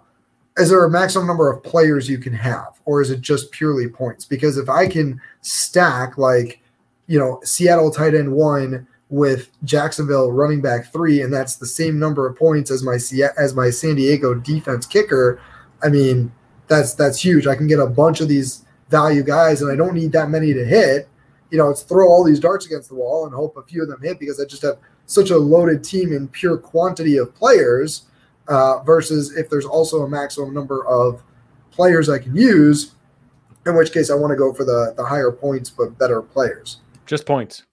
is 0.57 0.69
there 0.69 0.83
a 0.85 0.89
maximum 0.89 1.27
number 1.27 1.51
of 1.51 1.63
players 1.63 2.07
you 2.07 2.19
can 2.19 2.33
have, 2.33 2.79
or 2.85 3.01
is 3.01 3.09
it 3.09 3.21
just 3.21 3.51
purely 3.51 3.87
points? 3.87 4.23
Because 4.23 4.57
if 4.57 4.69
I 4.69 4.87
can 4.87 5.19
stack 5.41 6.19
like 6.19 6.61
you 7.07 7.19
know, 7.19 7.39
Seattle 7.43 7.91
tight 7.91 8.15
end 8.15 8.31
one 8.31 8.87
with 9.09 9.51
Jacksonville 9.63 10.31
running 10.31 10.61
back 10.61 10.91
three, 10.91 11.21
and 11.21 11.31
that's 11.31 11.57
the 11.57 11.65
same 11.65 11.99
number 11.99 12.27
of 12.27 12.35
points 12.35 12.71
as 12.71 12.83
my 12.83 12.97
as 13.37 13.53
my 13.53 13.69
San 13.69 13.95
Diego 13.95 14.33
defense 14.33 14.85
kicker. 14.85 15.39
I 15.83 15.89
mean, 15.89 16.31
that's 16.67 16.95
that's 16.95 17.23
huge. 17.23 17.47
I 17.47 17.55
can 17.55 17.67
get 17.67 17.79
a 17.79 17.87
bunch 17.87 18.21
of 18.21 18.27
these 18.27 18.65
value 18.89 19.23
guys, 19.23 19.61
and 19.61 19.71
I 19.71 19.75
don't 19.75 19.93
need 19.93 20.11
that 20.13 20.29
many 20.29 20.53
to 20.53 20.65
hit. 20.65 21.07
You 21.51 21.57
know, 21.57 21.69
it's 21.69 21.83
throw 21.83 22.07
all 22.07 22.23
these 22.23 22.39
darts 22.39 22.65
against 22.65 22.89
the 22.89 22.95
wall 22.95 23.25
and 23.25 23.33
hope 23.33 23.55
a 23.57 23.63
few 23.63 23.83
of 23.83 23.89
them 23.89 24.01
hit 24.01 24.19
because 24.19 24.41
I 24.41 24.45
just 24.45 24.63
have 24.63 24.77
such 25.05 25.29
a 25.29 25.37
loaded 25.37 25.83
team 25.83 26.11
in 26.11 26.27
pure 26.27 26.57
quantity 26.57 27.17
of 27.17 27.33
players. 27.35 28.03
Uh, 28.47 28.83
versus 28.83 29.35
if 29.35 29.49
there's 29.49 29.65
also 29.65 30.03
a 30.03 30.07
maximum 30.07 30.53
number 30.53 30.85
of 30.85 31.23
players 31.71 32.09
I 32.09 32.19
can 32.19 32.35
use, 32.35 32.91
in 33.65 33.75
which 33.75 33.91
case 33.91 34.11
I 34.11 34.15
want 34.15 34.29
to 34.31 34.35
go 34.35 34.53
for 34.53 34.63
the 34.63 34.93
the 34.95 35.03
higher 35.03 35.31
points 35.31 35.69
but 35.71 35.97
better 35.97 36.21
players. 36.21 36.77
Just 37.05 37.25
points 37.25 37.63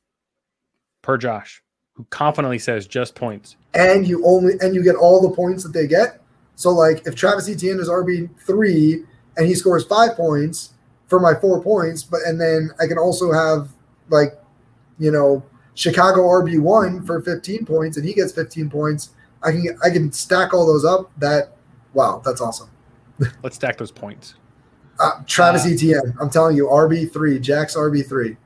per 1.02 1.18
Josh, 1.18 1.62
who 1.94 2.06
confidently 2.10 2.58
says 2.58 2.86
just 2.86 3.14
points. 3.14 3.56
And 3.74 4.06
you 4.06 4.24
only 4.24 4.54
and 4.60 4.74
you 4.74 4.82
get 4.82 4.96
all 4.96 5.20
the 5.20 5.34
points 5.34 5.62
that 5.64 5.72
they 5.72 5.86
get. 5.86 6.20
So 6.54 6.70
like 6.70 7.06
if 7.06 7.14
Travis 7.14 7.48
Etienne 7.48 7.80
is 7.80 7.88
RB 7.88 8.30
three 8.40 9.04
and 9.36 9.46
he 9.46 9.54
scores 9.54 9.84
five 9.84 10.16
points 10.16 10.74
for 11.08 11.18
my 11.18 11.34
four 11.34 11.62
points, 11.62 12.02
but 12.02 12.20
and 12.26 12.40
then 12.40 12.70
I 12.80 12.86
can 12.86 12.98
also 12.98 13.32
have 13.32 13.70
like, 14.08 14.38
you 14.98 15.10
know, 15.10 15.42
Chicago 15.74 16.22
RB 16.22 16.60
one 16.60 17.04
for 17.04 17.20
15 17.22 17.64
points 17.64 17.96
and 17.96 18.06
he 18.06 18.12
gets 18.12 18.32
15 18.32 18.70
points. 18.70 19.10
I 19.42 19.52
can 19.52 19.78
I 19.82 19.90
can 19.90 20.12
stack 20.12 20.54
all 20.54 20.66
those 20.66 20.84
up. 20.84 21.10
That 21.18 21.56
wow, 21.94 22.22
that's 22.24 22.40
awesome. 22.40 22.70
Let's 23.42 23.56
stack 23.56 23.78
those 23.78 23.92
points. 23.92 24.34
Uh, 25.00 25.22
Travis 25.26 25.64
uh, 25.64 25.70
Etienne, 25.70 26.14
I'm 26.20 26.30
telling 26.30 26.56
you, 26.56 26.66
RB 26.66 27.12
three, 27.12 27.40
Jack's 27.40 27.74
RB 27.76 28.06
three. 28.06 28.36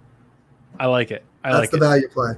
I 0.78 0.86
like 0.86 1.10
it. 1.10 1.24
I 1.44 1.52
that's 1.52 1.60
like 1.60 1.70
the 1.70 1.76
it. 1.76 1.80
value 1.80 2.08
play. 2.08 2.32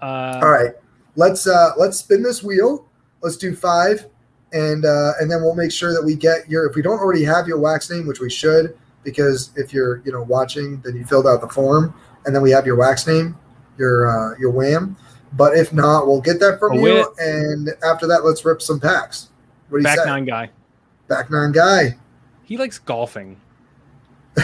Uh, 0.00 0.40
All 0.42 0.50
right, 0.50 0.72
let's 1.16 1.46
uh, 1.46 1.72
let's 1.76 1.98
spin 1.98 2.22
this 2.22 2.42
wheel. 2.42 2.86
Let's 3.22 3.36
do 3.36 3.54
five, 3.54 4.06
and 4.52 4.84
uh, 4.84 5.12
and 5.20 5.30
then 5.30 5.42
we'll 5.42 5.54
make 5.54 5.72
sure 5.72 5.92
that 5.92 6.02
we 6.04 6.14
get 6.14 6.48
your. 6.48 6.66
If 6.66 6.76
we 6.76 6.82
don't 6.82 6.98
already 6.98 7.24
have 7.24 7.46
your 7.46 7.58
wax 7.58 7.90
name, 7.90 8.06
which 8.06 8.20
we 8.20 8.30
should, 8.30 8.76
because 9.04 9.50
if 9.56 9.72
you're 9.72 10.02
you 10.04 10.12
know 10.12 10.22
watching, 10.22 10.80
then 10.82 10.96
you 10.96 11.04
filled 11.04 11.26
out 11.26 11.40
the 11.40 11.48
form, 11.48 11.94
and 12.24 12.34
then 12.34 12.42
we 12.42 12.50
have 12.50 12.66
your 12.66 12.76
wax 12.76 13.06
name, 13.06 13.36
your 13.78 14.08
uh, 14.08 14.38
your 14.38 14.50
wham. 14.50 14.96
But 15.32 15.56
if 15.56 15.72
not, 15.72 16.06
we'll 16.06 16.20
get 16.20 16.40
that 16.40 16.58
from 16.58 16.74
you, 16.74 17.06
and 17.18 17.70
after 17.84 18.06
that, 18.06 18.24
let's 18.24 18.44
rip 18.44 18.62
some 18.62 18.80
packs. 18.80 19.28
What 19.68 19.78
do 19.78 19.82
you 19.82 19.84
back 19.84 19.98
say? 19.98 20.04
nine 20.06 20.24
guy. 20.24 20.50
Back 21.08 21.30
nine 21.30 21.52
guy. 21.52 21.96
He 22.44 22.56
likes 22.56 22.78
golfing. 22.78 23.40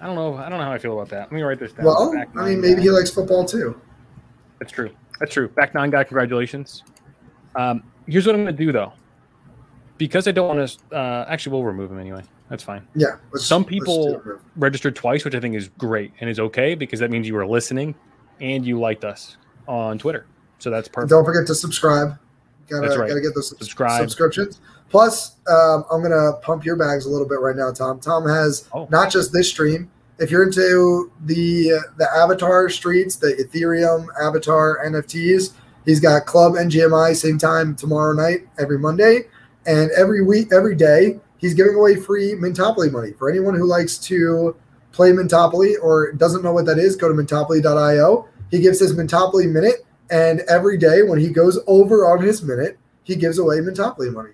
I 0.00 0.06
don't 0.06 0.14
know. 0.14 0.36
I 0.36 0.48
don't 0.48 0.58
know 0.58 0.64
how 0.64 0.72
I 0.72 0.78
feel 0.78 0.92
about 0.92 1.08
that. 1.10 1.20
Let 1.22 1.32
me 1.32 1.42
write 1.42 1.58
this 1.58 1.72
down. 1.72 1.86
Well, 1.86 2.12
I 2.36 2.44
mean, 2.48 2.60
maybe 2.60 2.76
guy. 2.76 2.82
he 2.82 2.90
likes 2.90 3.10
football 3.10 3.44
too. 3.44 3.80
That's 4.58 4.72
true. 4.72 4.90
That's 5.20 5.32
true. 5.32 5.48
Back 5.48 5.74
nine 5.74 5.90
guy, 5.90 6.04
congratulations. 6.04 6.82
Um, 7.54 7.82
here's 8.06 8.26
what 8.26 8.34
I'm 8.34 8.44
going 8.44 8.54
to 8.56 8.64
do 8.64 8.72
though, 8.72 8.92
because 9.96 10.28
I 10.28 10.32
don't 10.32 10.54
want 10.56 10.68
to. 10.68 10.96
Uh, 10.96 11.24
actually, 11.28 11.52
we'll 11.52 11.64
remove 11.64 11.90
him 11.90 11.98
anyway. 11.98 12.22
That's 12.50 12.62
fine. 12.62 12.86
Yeah. 12.94 13.16
let's- 13.32 13.44
Some 13.46 13.64
people 13.64 14.22
registered 14.56 14.94
twice, 14.94 15.24
which 15.24 15.34
I 15.34 15.40
think 15.40 15.54
is 15.56 15.68
great 15.78 16.12
and 16.20 16.28
is 16.30 16.38
okay 16.38 16.74
because 16.74 17.00
that 17.00 17.10
means 17.10 17.26
you 17.26 17.34
were 17.34 17.46
listening 17.46 17.94
and 18.40 18.64
you 18.66 18.78
liked 18.78 19.04
us 19.04 19.36
on 19.66 19.98
Twitter. 19.98 20.26
So 20.58 20.70
that's 20.70 20.88
perfect. 20.88 21.10
Don't 21.10 21.24
forget 21.24 21.46
to 21.48 21.54
subscribe. 21.54 22.18
Gotta 22.68 22.86
That's 22.88 22.98
right. 22.98 23.08
gotta 23.08 23.20
get 23.20 23.34
those 23.34 23.48
Subscribe. 23.50 24.00
subscriptions. 24.00 24.60
Plus, 24.90 25.32
um, 25.48 25.84
I'm 25.90 26.02
gonna 26.02 26.32
pump 26.42 26.64
your 26.64 26.76
bags 26.76 27.06
a 27.06 27.10
little 27.10 27.26
bit 27.26 27.40
right 27.40 27.56
now, 27.56 27.72
Tom. 27.72 27.98
Tom 28.00 28.26
has 28.28 28.64
Oh. 28.72 28.86
not 28.90 29.10
just 29.10 29.32
this 29.32 29.48
stream. 29.48 29.90
If 30.18 30.30
you're 30.30 30.44
into 30.44 31.10
the 31.26 31.72
the 31.98 32.08
Avatar 32.16 32.68
streets, 32.68 33.16
the 33.16 33.34
Ethereum 33.34 34.06
Avatar 34.20 34.78
NFTs, 34.84 35.50
he's 35.84 36.00
got 36.00 36.24
Club 36.26 36.54
NGMI 36.56 37.12
same 37.14 37.36
time 37.38 37.74
tomorrow 37.74 38.12
night 38.14 38.46
every 38.58 38.78
Monday, 38.78 39.26
and 39.66 39.90
every 39.90 40.22
week, 40.22 40.52
every 40.52 40.74
day, 40.74 41.20
he's 41.38 41.52
giving 41.54 41.74
away 41.74 41.96
free 41.96 42.34
Mintopoly 42.34 42.90
money 42.90 43.12
for 43.18 43.28
anyone 43.28 43.54
who 43.54 43.66
likes 43.66 43.98
to 43.98 44.54
play 44.92 45.10
Mintopoly 45.12 45.74
or 45.82 46.12
doesn't 46.12 46.42
know 46.42 46.52
what 46.52 46.64
that 46.64 46.78
is. 46.78 46.96
Go 46.96 47.08
to 47.08 47.14
mintopoly.io. 47.14 48.26
He 48.50 48.60
gives 48.60 48.78
his 48.80 48.94
Mintopoly 48.94 49.50
minute, 49.50 49.84
and 50.10 50.40
every 50.48 50.78
day 50.78 51.02
when 51.02 51.18
he 51.18 51.28
goes 51.28 51.58
over 51.66 52.06
on 52.10 52.22
his 52.22 52.42
minute, 52.42 52.78
he 53.02 53.16
gives 53.16 53.38
away 53.38 53.58
Mintopoly 53.58 54.10
money. 54.12 54.30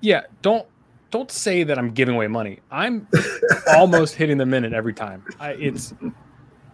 Yeah, 0.00 0.22
don't 0.42 0.66
don't 1.10 1.30
say 1.30 1.64
that 1.64 1.78
I'm 1.78 1.90
giving 1.92 2.14
away 2.14 2.26
money. 2.26 2.60
I'm 2.70 3.08
almost 3.76 4.14
hitting 4.14 4.38
the 4.38 4.46
minute 4.46 4.72
every 4.72 4.92
time. 4.92 5.24
I, 5.40 5.52
it's, 5.52 5.94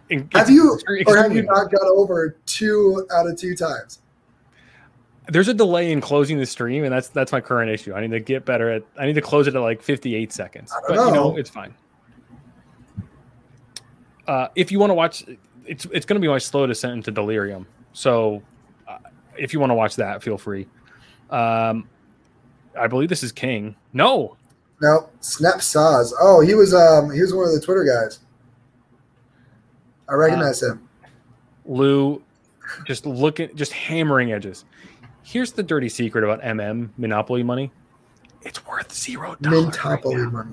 it's 0.09 0.23
Have 0.33 0.49
you 0.49 0.79
or 1.07 1.17
have 1.17 1.33
you 1.33 1.43
not 1.43 1.71
got 1.71 1.83
over 1.83 2.37
two 2.45 3.07
out 3.13 3.27
of 3.27 3.37
two 3.37 3.55
times? 3.55 4.01
There's 5.27 5.47
a 5.47 5.53
delay 5.53 5.91
in 5.91 6.01
closing 6.01 6.37
the 6.37 6.45
stream, 6.45 6.83
and 6.83 6.93
that's 6.93 7.07
that's 7.07 7.31
my 7.31 7.41
current 7.41 7.71
issue. 7.71 7.93
I 7.93 8.01
need 8.01 8.11
to 8.11 8.19
get 8.19 8.45
better 8.45 8.69
at. 8.69 8.83
I 8.99 9.07
need 9.07 9.15
to 9.15 9.21
close 9.21 9.47
it 9.47 9.55
at 9.55 9.59
like 9.59 9.81
58 9.81 10.31
seconds. 10.31 10.71
But 10.87 10.95
don't 10.95 11.07
you 11.07 11.13
know, 11.13 11.31
know. 11.31 11.37
it's 11.37 11.49
fine. 11.49 11.73
Uh, 14.27 14.49
if 14.55 14.71
you 14.71 14.79
want 14.79 14.91
to 14.91 14.95
watch, 14.95 15.23
it's 15.65 15.85
it's 15.85 16.05
going 16.05 16.21
to 16.21 16.21
be 16.21 16.27
my 16.27 16.37
slow 16.37 16.67
descent 16.67 16.93
into 16.93 17.09
delirium. 17.09 17.65
So, 17.93 18.43
uh, 18.87 18.97
if 19.35 19.53
you 19.53 19.59
want 19.59 19.71
to 19.71 19.75
watch 19.75 19.95
that, 19.95 20.21
feel 20.21 20.37
free. 20.37 20.67
Um, 21.31 21.89
I 22.79 22.87
believe 22.87 23.09
this 23.09 23.23
is 23.23 23.31
King. 23.31 23.75
No, 23.93 24.35
No, 24.81 25.09
Snap 25.21 25.55
Saz. 25.55 26.11
Oh, 26.19 26.41
he 26.41 26.53
was 26.55 26.73
um 26.73 27.09
he 27.11 27.21
was 27.21 27.33
one 27.33 27.47
of 27.47 27.53
the 27.53 27.61
Twitter 27.61 27.83
guys. 27.83 28.19
I 30.09 30.13
recognize 30.13 30.61
him. 30.61 30.87
Lou, 31.65 32.21
just 32.85 33.05
looking, 33.05 33.55
just 33.55 33.71
hammering 33.71 34.31
edges. 34.31 34.65
Here's 35.23 35.51
the 35.51 35.63
dirty 35.63 35.89
secret 35.89 36.23
about 36.23 36.41
MM 36.41 36.89
Monopoly 36.97 37.41
money. 37.41 37.71
It's 38.43 38.63
worth 38.67 38.93
zero 38.93 39.35
dollars. 39.41 39.83
right 39.83 40.03
money. 40.31 40.51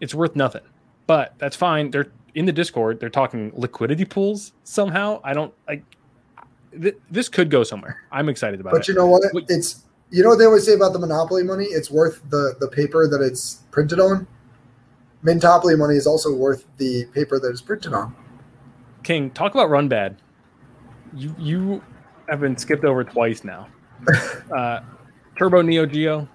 it's 0.00 0.14
worth 0.14 0.34
nothing. 0.34 0.62
But 1.06 1.34
that's 1.38 1.56
fine. 1.56 1.90
They're 1.90 2.10
in 2.34 2.46
the 2.46 2.52
Discord. 2.52 2.98
They're 3.00 3.10
talking 3.10 3.52
liquidity 3.54 4.06
pools 4.06 4.52
somehow. 4.64 5.20
I 5.22 5.34
don't 5.34 5.52
like. 5.68 5.84
Th- 6.80 6.96
this 7.10 7.28
could 7.28 7.50
go 7.50 7.62
somewhere. 7.64 8.02
I'm 8.10 8.30
excited 8.30 8.58
about 8.60 8.70
But 8.70 8.76
it. 8.76 8.80
But 8.80 8.88
you 8.88 8.94
know 8.94 9.06
what? 9.06 9.22
It's 9.50 9.82
you 10.12 10.22
know 10.22 10.28
what 10.28 10.38
they 10.38 10.44
always 10.44 10.66
say 10.66 10.74
about 10.74 10.92
the 10.92 10.98
Monopoly 10.98 11.42
money? 11.42 11.64
It's 11.64 11.90
worth 11.90 12.20
the 12.28 12.54
the 12.60 12.68
paper 12.68 13.08
that 13.08 13.22
it's 13.22 13.62
printed 13.70 13.98
on. 13.98 14.26
Mintopoly 15.24 15.78
money 15.78 15.96
is 15.96 16.06
also 16.06 16.34
worth 16.34 16.66
the 16.76 17.06
paper 17.06 17.40
that 17.40 17.48
it's 17.48 17.62
printed 17.62 17.94
on. 17.94 18.14
King, 19.02 19.30
talk 19.30 19.54
about 19.54 19.70
run 19.70 19.88
bad. 19.88 20.18
You 21.14 21.34
you 21.38 21.82
have 22.28 22.40
been 22.40 22.58
skipped 22.58 22.84
over 22.84 23.02
twice 23.04 23.42
now. 23.42 23.68
uh, 24.54 24.80
Turbo 25.36 25.62
Neo 25.62 25.86
Geo, 25.86 26.28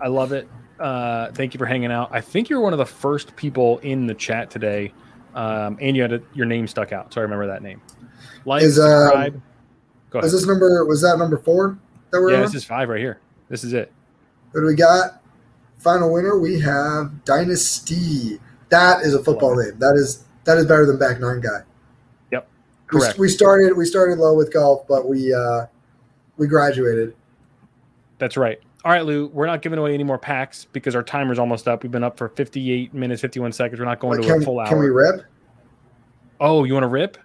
I 0.00 0.08
love 0.08 0.32
it. 0.32 0.48
Uh, 0.80 1.30
thank 1.32 1.52
you 1.52 1.58
for 1.58 1.66
hanging 1.66 1.92
out. 1.92 2.08
I 2.12 2.20
think 2.22 2.48
you're 2.48 2.60
one 2.60 2.72
of 2.72 2.78
the 2.78 2.86
first 2.86 3.36
people 3.36 3.78
in 3.78 4.06
the 4.06 4.14
chat 4.14 4.50
today, 4.50 4.94
um, 5.34 5.76
and 5.80 5.94
you 5.94 6.02
had 6.02 6.14
a, 6.14 6.22
your 6.32 6.46
name 6.46 6.66
stuck 6.66 6.92
out, 6.92 7.12
so 7.12 7.20
I 7.20 7.22
remember 7.22 7.46
that 7.46 7.62
name. 7.62 7.82
Like, 8.46 8.62
Is, 8.62 8.78
um, 8.78 8.86
subscribe. 8.86 9.42
Go 10.10 10.18
ahead. 10.18 10.24
Was 10.24 10.32
this 10.32 10.46
number 10.46 10.84
was 10.86 11.02
that 11.02 11.18
number 11.18 11.36
four 11.36 11.78
that 12.12 12.20
we're 12.20 12.30
yeah, 12.30 12.36
on? 12.36 12.42
this 12.42 12.54
is 12.54 12.64
five 12.64 12.88
right 12.88 13.00
here. 13.00 13.18
This 13.48 13.64
is 13.64 13.72
it. 13.72 13.92
What 14.52 14.60
do 14.60 14.66
we 14.66 14.74
got? 14.74 15.22
Final 15.78 16.12
winner, 16.12 16.38
we 16.38 16.60
have 16.60 17.24
Dynasty. 17.24 18.38
That 18.68 19.02
is 19.02 19.14
a 19.14 19.22
football 19.22 19.56
name. 19.56 19.78
That 19.78 19.94
is 19.96 20.24
that 20.44 20.58
is 20.58 20.66
better 20.66 20.86
than 20.86 20.98
back 20.98 21.18
nine 21.18 21.40
guy. 21.40 21.60
Yep. 22.30 22.48
Correct. 22.86 23.18
we 23.18 23.28
started 23.28 23.76
we 23.76 23.84
started 23.84 24.18
low 24.18 24.34
with 24.34 24.52
golf, 24.52 24.86
but 24.86 25.08
we 25.08 25.34
uh 25.34 25.66
we 26.36 26.46
graduated. 26.46 27.14
That's 28.18 28.36
right. 28.36 28.60
All 28.84 28.92
right, 28.92 29.04
Lou, 29.04 29.28
we're 29.28 29.46
not 29.46 29.62
giving 29.62 29.78
away 29.78 29.94
any 29.94 30.02
more 30.02 30.18
packs 30.18 30.66
because 30.72 30.96
our 30.96 31.04
timer's 31.04 31.38
almost 31.38 31.68
up. 31.68 31.82
We've 31.84 31.92
been 31.92 32.02
up 32.02 32.18
for 32.18 32.28
58 32.30 32.92
minutes, 32.92 33.20
51 33.20 33.52
seconds. 33.52 33.78
We're 33.78 33.86
not 33.86 34.00
going 34.00 34.20
to 34.20 34.26
can, 34.26 34.42
a 34.42 34.44
full 34.44 34.58
hour. 34.58 34.66
can 34.66 34.78
we 34.78 34.88
rip? 34.88 35.24
oh, 36.40 36.64
you 36.64 36.72
want 36.72 36.82
to 36.82 36.88
rip? 36.88 37.16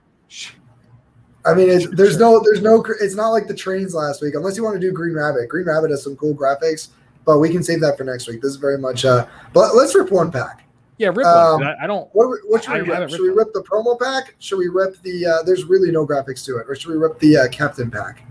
I 1.48 1.54
mean, 1.56 1.70
it's, 1.70 1.88
there's 1.96 2.18
no, 2.18 2.42
there's 2.44 2.62
no, 2.62 2.84
it's 3.02 3.16
not 3.16 3.30
like 3.30 3.48
the 3.48 3.54
trains 3.56 3.94
last 3.94 4.22
week. 4.22 4.36
Unless 4.36 4.58
you 4.58 4.64
want 4.64 4.76
to 4.76 4.80
do 4.80 4.92
Green 4.92 5.16
Rabbit. 5.16 5.48
Green 5.50 5.66
Rabbit 5.66 5.92
has 5.92 6.04
some 6.04 6.16
cool 6.18 6.36
graphics, 6.36 6.90
but 7.26 7.40
we 7.40 7.50
can 7.50 7.64
save 7.64 7.80
that 7.82 7.98
for 7.98 8.04
next 8.04 8.28
week. 8.28 8.42
This 8.42 8.52
is 8.52 8.58
very 8.58 8.78
much. 8.78 9.06
uh 9.06 9.26
But 9.54 9.76
let's 9.76 9.96
rip 9.96 10.12
one 10.12 10.32
pack. 10.32 10.66
Yeah, 10.98 11.10
rip 11.10 11.26
Um, 11.26 11.60
one. 11.62 11.68
I, 11.68 11.84
I 11.84 11.88
don't. 11.88 12.10
What, 12.14 12.40
what 12.48 12.64
should 12.64 12.74
I 12.74 12.82
we 12.82 12.90
rip? 12.90 13.10
Should 13.10 13.22
we 13.22 13.30
rip 13.30 13.54
the 13.54 13.62
promo 13.62 14.00
pack? 14.00 14.36
Should 14.40 14.58
we 14.58 14.68
rip 14.68 15.02
the? 15.04 15.26
uh 15.26 15.44
There's 15.44 15.64
really 15.66 15.92
no 15.92 16.06
graphics 16.06 16.44
to 16.46 16.58
it, 16.58 16.66
or 16.68 16.76
should 16.76 16.92
we 16.92 16.98
rip 16.98 17.20
the 17.20 17.38
uh, 17.38 17.48
captain 17.50 17.90
pack? 17.92 18.24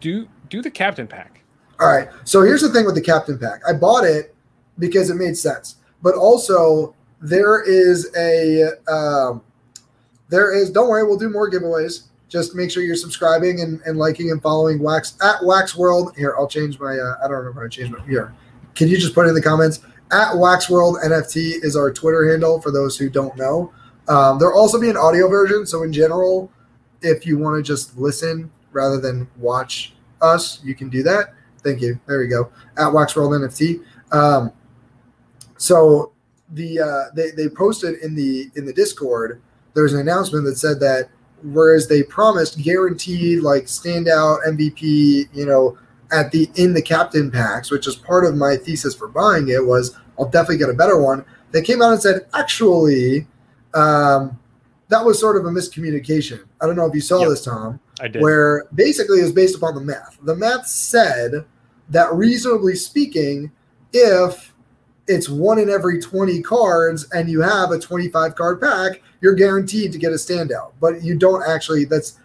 do 0.00 0.28
do 0.48 0.62
the 0.62 0.70
captain 0.70 1.06
pack. 1.06 1.42
All 1.80 1.88
right. 1.88 2.08
So 2.24 2.42
here's 2.42 2.62
the 2.62 2.68
thing 2.70 2.84
with 2.84 2.94
the 2.94 3.00
captain 3.00 3.38
pack. 3.38 3.60
I 3.68 3.72
bought 3.72 4.04
it 4.04 4.34
because 4.78 5.10
it 5.10 5.14
made 5.14 5.36
sense, 5.36 5.76
but 6.02 6.14
also 6.14 6.94
there 7.20 7.62
is 7.62 8.10
a 8.16 8.70
um, 8.90 9.42
there 10.28 10.52
is. 10.54 10.70
Don't 10.70 10.88
worry, 10.88 11.04
we'll 11.04 11.18
do 11.18 11.30
more 11.30 11.50
giveaways. 11.50 12.04
Just 12.28 12.54
make 12.54 12.70
sure 12.70 12.82
you're 12.82 12.96
subscribing 12.96 13.62
and, 13.62 13.80
and 13.86 13.98
liking 13.98 14.30
and 14.30 14.42
following 14.42 14.78
Wax 14.78 15.16
at 15.22 15.42
Wax 15.44 15.76
World. 15.76 16.14
Here, 16.16 16.34
I'll 16.38 16.46
change 16.46 16.78
my. 16.78 16.98
Uh, 16.98 17.16
I 17.24 17.28
don't 17.28 17.38
remember 17.38 17.60
how 17.60 17.66
to 17.66 17.70
change 17.70 17.90
my. 17.90 18.04
Here, 18.06 18.34
can 18.74 18.88
you 18.88 18.98
just 18.98 19.14
put 19.14 19.26
it 19.26 19.30
in 19.30 19.34
the 19.34 19.42
comments? 19.42 19.80
At 20.10 20.36
Wax 20.36 20.70
World 20.70 20.98
NFT 21.04 21.64
is 21.64 21.76
our 21.76 21.92
Twitter 21.92 22.30
handle 22.30 22.60
for 22.60 22.70
those 22.70 22.96
who 22.96 23.10
don't 23.10 23.36
know. 23.36 23.72
Um, 24.08 24.38
there'll 24.38 24.58
also 24.58 24.80
be 24.80 24.88
an 24.88 24.96
audio 24.96 25.28
version. 25.28 25.66
So 25.66 25.82
in 25.82 25.92
general, 25.92 26.50
if 27.02 27.26
you 27.26 27.38
want 27.38 27.56
to 27.56 27.62
just 27.62 27.96
listen 27.98 28.50
rather 28.72 29.00
than 29.00 29.28
watch 29.36 29.94
us, 30.22 30.60
you 30.64 30.74
can 30.74 30.88
do 30.88 31.02
that. 31.02 31.34
Thank 31.62 31.80
you. 31.80 32.00
There 32.06 32.18
we 32.20 32.28
go. 32.28 32.50
At 32.76 32.92
Wax 32.92 33.14
World 33.16 33.32
NFT. 33.32 33.84
Um, 34.12 34.52
so 35.56 36.12
the 36.50 36.80
uh, 36.80 37.14
they 37.14 37.30
they 37.32 37.48
posted 37.48 37.98
in 38.02 38.14
the 38.14 38.50
in 38.56 38.64
the 38.64 38.72
Discord. 38.72 39.42
There 39.74 39.82
was 39.82 39.92
an 39.92 40.00
announcement 40.00 40.44
that 40.46 40.56
said 40.56 40.80
that 40.80 41.10
whereas 41.42 41.88
they 41.88 42.02
promised 42.02 42.60
guaranteed 42.62 43.42
like 43.42 43.64
standout 43.64 44.44
MVP, 44.46 45.28
you 45.32 45.46
know, 45.46 45.78
at 46.10 46.30
the 46.30 46.50
in 46.54 46.74
the 46.74 46.82
captain 46.82 47.30
packs, 47.30 47.70
which 47.70 47.86
is 47.86 47.96
part 47.96 48.24
of 48.24 48.34
my 48.34 48.56
thesis 48.56 48.94
for 48.94 49.08
buying 49.08 49.48
it, 49.48 49.64
was 49.64 49.96
I'll 50.18 50.28
definitely 50.28 50.58
get 50.58 50.70
a 50.70 50.74
better 50.74 51.00
one. 51.00 51.24
They 51.52 51.62
came 51.62 51.80
out 51.82 51.92
and 51.92 52.02
said, 52.02 52.26
actually, 52.34 53.26
um, 53.74 54.38
that 54.88 55.04
was 55.04 55.18
sort 55.20 55.36
of 55.36 55.44
a 55.44 55.50
miscommunication. 55.50 56.44
I 56.60 56.66
don't 56.66 56.76
know 56.76 56.86
if 56.86 56.94
you 56.94 57.00
saw 57.00 57.20
yep. 57.20 57.30
this, 57.30 57.44
Tom. 57.44 57.80
I 58.00 58.08
did. 58.08 58.22
Where 58.22 58.66
basically 58.74 59.20
it 59.20 59.22
was 59.22 59.32
based 59.32 59.56
upon 59.56 59.74
the 59.74 59.80
math. 59.80 60.18
The 60.22 60.34
math 60.34 60.66
said 60.66 61.44
that 61.90 62.12
reasonably 62.12 62.74
speaking, 62.74 63.50
if 63.92 64.47
it's 65.08 65.28
one 65.28 65.58
in 65.58 65.70
every 65.70 66.00
20 66.00 66.42
cards 66.42 67.08
and 67.12 67.28
you 67.28 67.40
have 67.40 67.70
a 67.70 67.78
25 67.78 68.34
card 68.34 68.60
pack, 68.60 69.02
you're 69.20 69.34
guaranteed 69.34 69.90
to 69.92 69.98
get 69.98 70.12
a 70.12 70.16
standout. 70.16 70.72
But 70.80 71.02
you 71.02 71.16
don't 71.16 71.42
actually 71.48 71.86
that's 71.86 72.20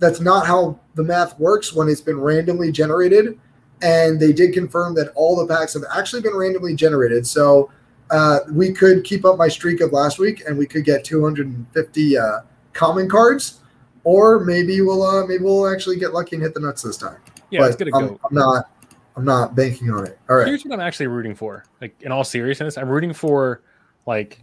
that's 0.00 0.20
not 0.20 0.46
how 0.46 0.78
the 0.96 1.04
math 1.04 1.38
works 1.38 1.72
when 1.72 1.88
it's 1.88 2.00
been 2.00 2.20
randomly 2.20 2.72
generated. 2.72 3.38
And 3.82 4.20
they 4.20 4.32
did 4.32 4.52
confirm 4.52 4.94
that 4.96 5.12
all 5.14 5.36
the 5.36 5.46
packs 5.46 5.74
have 5.74 5.84
actually 5.94 6.22
been 6.22 6.36
randomly 6.36 6.74
generated. 6.74 7.26
So 7.26 7.70
uh, 8.10 8.40
we 8.50 8.72
could 8.72 9.04
keep 9.04 9.24
up 9.24 9.38
my 9.38 9.48
streak 9.48 9.80
of 9.80 9.92
last 9.92 10.18
week 10.18 10.42
and 10.46 10.58
we 10.58 10.66
could 10.66 10.84
get 10.84 11.04
250 11.04 12.18
uh, 12.18 12.40
common 12.72 13.08
cards, 13.08 13.60
or 14.02 14.40
maybe 14.40 14.80
we'll 14.80 15.02
uh, 15.02 15.26
maybe 15.26 15.44
we'll 15.44 15.72
actually 15.72 15.98
get 15.98 16.12
lucky 16.12 16.36
and 16.36 16.42
hit 16.42 16.54
the 16.54 16.60
nuts 16.60 16.82
this 16.82 16.96
time. 16.96 17.18
Yeah, 17.50 17.60
but 17.60 17.66
it's 17.68 17.76
gonna 17.76 17.90
I'm, 17.94 18.08
go. 18.08 18.20
I'm 18.24 18.34
not 18.34 18.70
I'm 19.16 19.24
not 19.24 19.54
banking 19.54 19.90
on 19.90 20.06
it. 20.06 20.18
All 20.28 20.36
right. 20.36 20.46
Here's 20.46 20.64
what 20.64 20.72
I'm 20.74 20.80
actually 20.80 21.06
rooting 21.06 21.34
for. 21.34 21.64
Like 21.80 21.94
in 22.00 22.10
all 22.10 22.24
seriousness, 22.24 22.76
I'm 22.76 22.88
rooting 22.88 23.12
for 23.12 23.62
like 24.06 24.42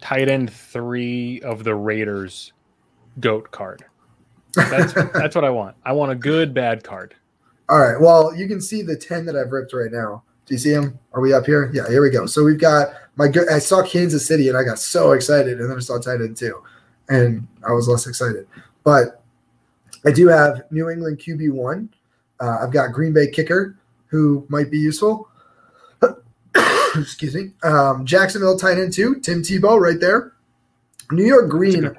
tight 0.00 0.28
end 0.28 0.52
three 0.52 1.40
of 1.42 1.64
the 1.64 1.74
Raiders 1.74 2.52
goat 3.20 3.50
card. 3.50 3.84
That's 4.54 4.92
that's 5.12 5.34
what 5.34 5.44
I 5.44 5.50
want. 5.50 5.76
I 5.84 5.92
want 5.92 6.10
a 6.10 6.16
good 6.16 6.52
bad 6.52 6.82
card. 6.82 7.14
All 7.68 7.78
right. 7.78 8.00
Well, 8.00 8.34
you 8.34 8.48
can 8.48 8.60
see 8.60 8.82
the 8.82 8.96
10 8.96 9.26
that 9.26 9.36
I've 9.36 9.52
ripped 9.52 9.72
right 9.72 9.92
now. 9.92 10.22
Do 10.46 10.54
you 10.54 10.58
see 10.58 10.72
them? 10.72 10.98
Are 11.12 11.20
we 11.20 11.34
up 11.34 11.44
here? 11.44 11.70
Yeah, 11.74 11.86
here 11.88 12.02
we 12.02 12.10
go. 12.10 12.24
So 12.24 12.42
we've 12.42 12.58
got 12.58 12.88
my 13.16 13.28
good 13.28 13.48
I 13.50 13.58
saw 13.58 13.82
Kansas 13.82 14.26
City 14.26 14.48
and 14.48 14.56
I 14.56 14.64
got 14.64 14.78
so 14.78 15.12
excited, 15.12 15.60
and 15.60 15.70
then 15.70 15.76
I 15.76 15.80
saw 15.80 15.98
tight 15.98 16.20
end 16.20 16.36
two. 16.36 16.62
And 17.10 17.46
I 17.66 17.72
was 17.72 17.88
less 17.88 18.06
excited. 18.06 18.46
But 18.84 19.22
I 20.04 20.10
do 20.10 20.28
have 20.28 20.62
New 20.70 20.90
England 20.90 21.18
QB 21.18 21.52
one 21.52 21.90
uh, 22.40 22.58
I've 22.62 22.72
got 22.72 22.92
Green 22.92 23.12
Bay 23.12 23.30
kicker 23.30 23.76
who 24.06 24.46
might 24.48 24.70
be 24.70 24.78
useful. 24.78 25.28
Excuse 26.96 27.34
me. 27.34 27.52
Um, 27.62 28.04
Jacksonville 28.04 28.58
tight 28.58 28.78
end 28.78 28.92
two, 28.92 29.16
Tim 29.20 29.42
Tebow 29.42 29.78
right 29.80 30.00
there. 30.00 30.32
New 31.10 31.24
York 31.24 31.48
Green 31.48 31.90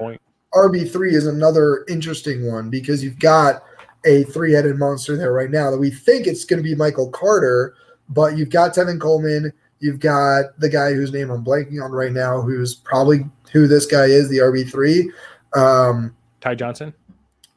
RB 0.53 0.91
three 0.91 1.15
is 1.15 1.27
another 1.27 1.85
interesting 1.87 2.47
one 2.47 2.69
because 2.69 3.03
you've 3.03 3.19
got 3.19 3.63
a 4.05 4.23
three 4.25 4.53
headed 4.53 4.77
monster 4.77 5.17
there 5.17 5.33
right 5.33 5.51
now 5.51 5.69
that 5.71 5.77
we 5.77 5.91
think 5.91 6.25
it's 6.25 6.45
going 6.45 6.61
to 6.61 6.63
be 6.63 6.75
Michael 6.75 7.09
Carter, 7.11 7.75
but 8.07 8.37
you've 8.37 8.49
got 8.49 8.73
Tevin 8.73 8.99
Coleman. 8.99 9.51
You've 9.79 9.99
got 9.99 10.59
the 10.59 10.69
guy 10.69 10.93
whose 10.93 11.13
name 11.13 11.29
I'm 11.29 11.43
blanking 11.43 11.83
on 11.83 11.91
right 11.91 12.11
now, 12.11 12.41
who's 12.41 12.75
probably 12.75 13.25
who 13.51 13.67
this 13.67 13.85
guy 13.85 14.05
is, 14.05 14.29
the 14.29 14.37
RB 14.37 14.69
three. 14.69 15.11
Um, 15.55 16.15
Ty 16.41 16.55
Johnson. 16.55 16.93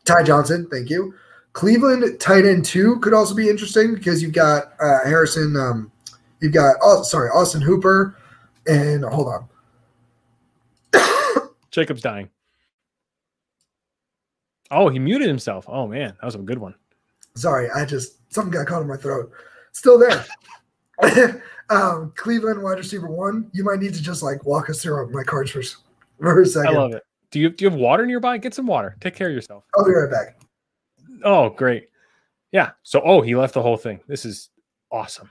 Ty 0.05 0.23
Johnson, 0.25 0.67
thank 0.71 0.91
you. 0.91 1.15
Cleveland 1.53 2.19
tight 2.19 2.47
end 2.47 2.65
two 2.65 2.99
could 3.01 3.13
also 3.13 3.35
be 3.35 3.49
interesting 3.49 3.95
because 3.95 4.23
you've 4.23 4.33
got 4.33 4.73
uh, 4.81 5.05
Harrison. 5.05 5.57
Um, 5.57 5.93
you've 6.41 6.53
got 6.53 6.77
oh 6.83 7.03
sorry 7.03 7.29
Austin 7.31 7.61
Hooper, 7.61 8.17
and 8.67 9.05
hold 9.05 9.29
on. 10.95 11.49
Jacob's 11.71 12.03
dying. 12.03 12.31
Oh, 14.71 14.89
he 14.89 14.99
muted 14.99 15.29
himself. 15.29 15.67
Oh 15.69 15.87
man, 15.87 16.17
that 16.21 16.25
was 16.25 16.35
a 16.35 16.39
good 16.39 16.59
one. 16.59 16.75
Sorry, 17.35 17.69
I 17.71 17.85
just 17.85 18.33
something 18.33 18.53
got 18.53 18.67
caught 18.67 18.83
in 18.83 18.89
my 18.89 18.97
throat. 18.97 19.31
Still 19.73 19.99
there. 19.99 20.25
um, 21.71 22.13
Cleveland 22.17 22.63
wide 22.63 22.79
receiver 22.79 23.09
one. 23.09 23.51
You 23.53 23.65
might 23.65 23.81
need 23.81 23.95
to 23.95 24.03
just 24.03 24.23
like 24.23 24.45
walk 24.47 24.71
us 24.71 24.83
through 24.83 25.11
my 25.11 25.23
cards 25.23 25.51
for, 25.51 25.63
for 26.19 26.41
a 26.41 26.47
second. 26.47 26.77
I 26.77 26.79
love 26.79 26.93
it. 26.93 27.03
Do 27.31 27.41
you 27.41 27.51
do 27.51 27.65
you 27.65 27.71
have 27.71 27.79
water 27.79 28.07
nearby? 28.07 28.39
Get 28.39 28.55
some 28.55 28.67
water. 28.67 28.97
Take 29.01 29.15
care 29.15 29.29
of 29.29 29.35
yourself. 29.35 29.65
I'll 29.77 29.85
be 29.85 29.93
right 29.93 30.11
back. 30.11 30.42
Oh, 31.25 31.51
great. 31.51 31.89
Yeah. 32.51 32.73
So, 32.83 33.01
oh, 33.05 33.21
he 33.21 33.35
left 33.35 33.55
the 33.55 33.63
whole 33.63 33.77
thing. 33.77 34.01
This 34.07 34.25
is 34.25 34.51
awesome. 34.91 35.31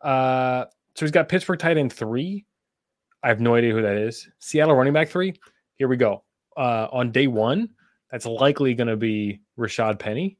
Uh, 0.00 0.66
so 0.94 1.04
he's 1.04 1.10
got 1.10 1.28
Pittsburgh 1.28 1.58
tight 1.58 1.76
end 1.76 1.92
three. 1.92 2.46
I 3.22 3.28
have 3.28 3.40
no 3.40 3.54
idea 3.54 3.72
who 3.72 3.82
that 3.82 3.96
is. 3.96 4.28
Seattle 4.38 4.74
running 4.74 4.92
back 4.92 5.08
three. 5.08 5.34
Here 5.76 5.88
we 5.88 5.96
go. 5.96 6.22
Uh, 6.56 6.88
on 6.92 7.10
day 7.10 7.26
one, 7.26 7.70
that's 8.10 8.26
likely 8.26 8.74
going 8.74 8.88
to 8.88 8.96
be 8.96 9.40
Rashad 9.58 9.98
Penny 9.98 10.38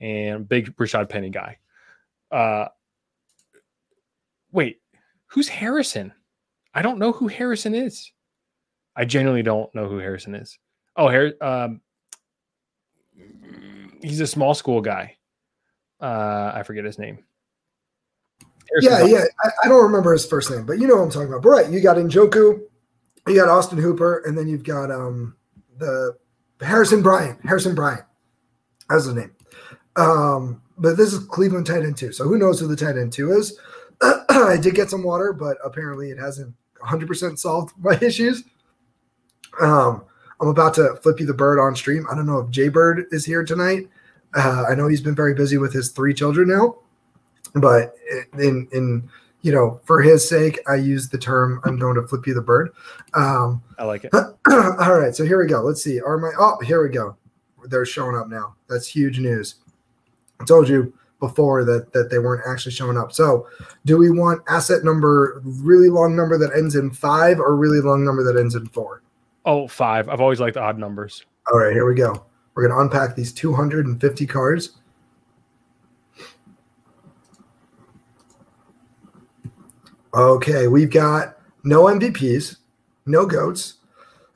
and 0.00 0.48
big 0.48 0.74
Rashad 0.76 1.08
Penny 1.08 1.30
guy. 1.30 1.58
Uh, 2.30 2.68
wait, 4.50 4.80
who's 5.26 5.48
Harrison? 5.48 6.12
I 6.74 6.82
don't 6.82 6.98
know 6.98 7.12
who 7.12 7.28
Harrison 7.28 7.74
is. 7.74 8.10
I 8.96 9.04
genuinely 9.04 9.42
don't 9.42 9.72
know 9.74 9.88
who 9.88 9.98
Harrison 9.98 10.34
is. 10.34 10.58
Oh, 10.96 11.08
Harry, 11.08 11.38
um, 11.40 11.80
he's 14.02 14.20
a 14.20 14.26
small 14.26 14.54
school 14.54 14.80
guy. 14.80 15.16
Uh, 16.00 16.52
I 16.54 16.62
forget 16.64 16.84
his 16.84 16.98
name. 16.98 17.18
yeah, 18.80 19.04
yeah. 19.04 19.24
I, 19.44 19.50
I, 19.64 19.68
don't 19.68 19.82
remember 19.82 20.12
his 20.12 20.26
first 20.26 20.50
name, 20.50 20.66
but 20.66 20.78
you 20.78 20.86
know 20.88 20.96
what 20.96 21.02
I'm 21.02 21.10
talking 21.10 21.28
about. 21.28 21.42
But 21.42 21.48
right, 21.50 21.70
you 21.70 21.80
got 21.80 21.96
Njoku, 21.96 22.60
you 23.28 23.36
got 23.36 23.48
Austin 23.48 23.78
Hooper, 23.78 24.22
and 24.26 24.36
then 24.36 24.48
you've 24.48 24.64
got 24.64 24.90
um 24.90 25.36
the 25.78 26.16
Harrison 26.60 27.02
Bryant. 27.02 27.38
Harrison 27.44 27.74
Bryant. 27.74 28.04
That's 28.88 29.06
the 29.06 29.14
name. 29.14 29.34
Um, 29.96 30.62
but 30.78 30.96
this 30.96 31.12
is 31.12 31.24
Cleveland 31.26 31.66
tight 31.66 31.84
end 31.84 31.96
two. 31.96 32.12
So 32.12 32.24
who 32.24 32.38
knows 32.38 32.58
who 32.58 32.66
the 32.66 32.76
tight 32.76 32.96
end 32.96 33.12
two 33.12 33.30
is? 33.32 33.58
I 34.02 34.58
did 34.60 34.74
get 34.74 34.90
some 34.90 35.02
water, 35.02 35.32
but 35.32 35.58
apparently 35.64 36.10
it 36.10 36.18
hasn't 36.18 36.54
100% 36.84 37.38
solved 37.38 37.74
my 37.78 37.98
issues. 38.00 38.44
Um, 39.60 40.04
I'm 40.42 40.48
about 40.48 40.74
to 40.74 40.96
flip 40.96 41.20
you 41.20 41.26
the 41.26 41.32
bird 41.32 41.60
on 41.60 41.76
stream. 41.76 42.04
I 42.10 42.16
don't 42.16 42.26
know 42.26 42.40
if 42.40 42.50
Jay 42.50 42.68
Bird 42.68 43.06
is 43.12 43.24
here 43.24 43.44
tonight. 43.44 43.88
Uh, 44.34 44.64
I 44.68 44.74
know 44.74 44.88
he's 44.88 45.00
been 45.00 45.14
very 45.14 45.34
busy 45.34 45.56
with 45.56 45.72
his 45.72 45.90
three 45.90 46.12
children 46.12 46.48
now, 46.48 46.78
but 47.54 47.94
in 48.38 48.66
in 48.72 49.08
you 49.42 49.52
know 49.52 49.80
for 49.84 50.02
his 50.02 50.28
sake, 50.28 50.58
I 50.66 50.74
use 50.74 51.08
the 51.08 51.18
term 51.18 51.60
I'm 51.64 51.78
going 51.78 51.94
to 51.94 52.02
flip 52.02 52.26
you 52.26 52.34
the 52.34 52.42
bird. 52.42 52.72
Um, 53.14 53.62
I 53.78 53.84
like 53.84 54.04
it. 54.04 54.10
all 54.14 54.98
right, 54.98 55.14
so 55.14 55.24
here 55.24 55.40
we 55.40 55.46
go. 55.46 55.60
Let's 55.60 55.82
see. 55.82 56.00
Are 56.00 56.18
my 56.18 56.32
oh 56.36 56.58
here 56.64 56.82
we 56.82 56.92
go. 56.92 57.16
They're 57.68 57.86
showing 57.86 58.16
up 58.16 58.28
now. 58.28 58.56
That's 58.68 58.88
huge 58.88 59.20
news. 59.20 59.56
I 60.40 60.44
told 60.44 60.68
you 60.68 60.92
before 61.20 61.64
that 61.64 61.92
that 61.92 62.10
they 62.10 62.18
weren't 62.18 62.44
actually 62.48 62.72
showing 62.72 62.98
up. 62.98 63.12
So, 63.12 63.46
do 63.84 63.96
we 63.96 64.10
want 64.10 64.42
asset 64.48 64.82
number 64.82 65.40
really 65.44 65.88
long 65.88 66.16
number 66.16 66.36
that 66.36 66.56
ends 66.56 66.74
in 66.74 66.90
five 66.90 67.38
or 67.38 67.54
really 67.54 67.80
long 67.80 68.04
number 68.04 68.24
that 68.24 68.36
ends 68.36 68.56
in 68.56 68.66
four? 68.66 69.02
Oh, 69.44 69.66
five. 69.66 70.08
I've 70.08 70.20
always 70.20 70.40
liked 70.40 70.56
odd 70.56 70.78
numbers. 70.78 71.24
All 71.50 71.58
right, 71.58 71.72
here 71.72 71.86
we 71.86 71.94
go. 71.94 72.26
We're 72.54 72.68
going 72.68 72.76
to 72.76 72.82
unpack 72.82 73.16
these 73.16 73.32
250 73.32 74.26
cards. 74.26 74.78
Okay, 80.14 80.68
we've 80.68 80.90
got 80.90 81.38
no 81.64 81.84
MVPs, 81.84 82.58
no 83.06 83.24
goats, 83.24 83.78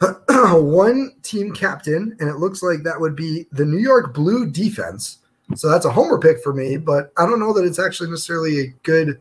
one 0.30 1.12
team 1.22 1.52
captain, 1.52 2.16
and 2.18 2.30
it 2.30 2.36
looks 2.36 2.62
like 2.62 2.82
that 2.82 2.98
would 2.98 3.14
be 3.14 3.46
the 3.52 3.66
New 3.66 3.78
York 3.78 4.14
Blue 4.14 4.50
defense. 4.50 5.18
So 5.54 5.68
that's 5.68 5.84
a 5.84 5.92
homer 5.92 6.18
pick 6.18 6.42
for 6.42 6.54
me, 6.54 6.78
but 6.78 7.12
I 7.18 7.26
don't 7.26 7.38
know 7.38 7.52
that 7.52 7.64
it's 7.64 7.78
actually 7.78 8.10
necessarily 8.10 8.60
a 8.60 8.66
good. 8.82 9.20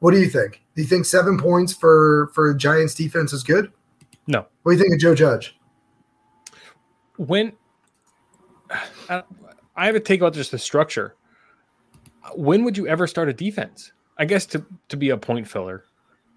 What 0.00 0.12
do 0.12 0.20
you 0.20 0.28
think? 0.28 0.60
Do 0.76 0.82
you 0.82 0.88
think 0.88 1.06
seven 1.06 1.38
points 1.38 1.72
for 1.72 2.30
for 2.34 2.52
Giants 2.52 2.94
defense 2.94 3.32
is 3.32 3.42
good? 3.42 3.72
No. 4.26 4.46
What 4.62 4.72
do 4.72 4.78
you 4.78 4.82
think 4.82 4.94
of 4.94 5.00
Joe 5.00 5.14
Judge? 5.14 5.56
When 7.16 7.52
I, 9.08 9.22
have 9.76 9.94
a 9.94 10.00
take 10.00 10.20
about 10.20 10.34
just 10.34 10.50
the 10.50 10.58
structure. 10.58 11.14
When 12.34 12.64
would 12.64 12.76
you 12.76 12.86
ever 12.86 13.06
start 13.06 13.28
a 13.28 13.32
defense? 13.32 13.92
I 14.16 14.24
guess 14.24 14.46
to 14.46 14.64
to 14.88 14.96
be 14.96 15.10
a 15.10 15.16
point 15.16 15.48
filler. 15.48 15.84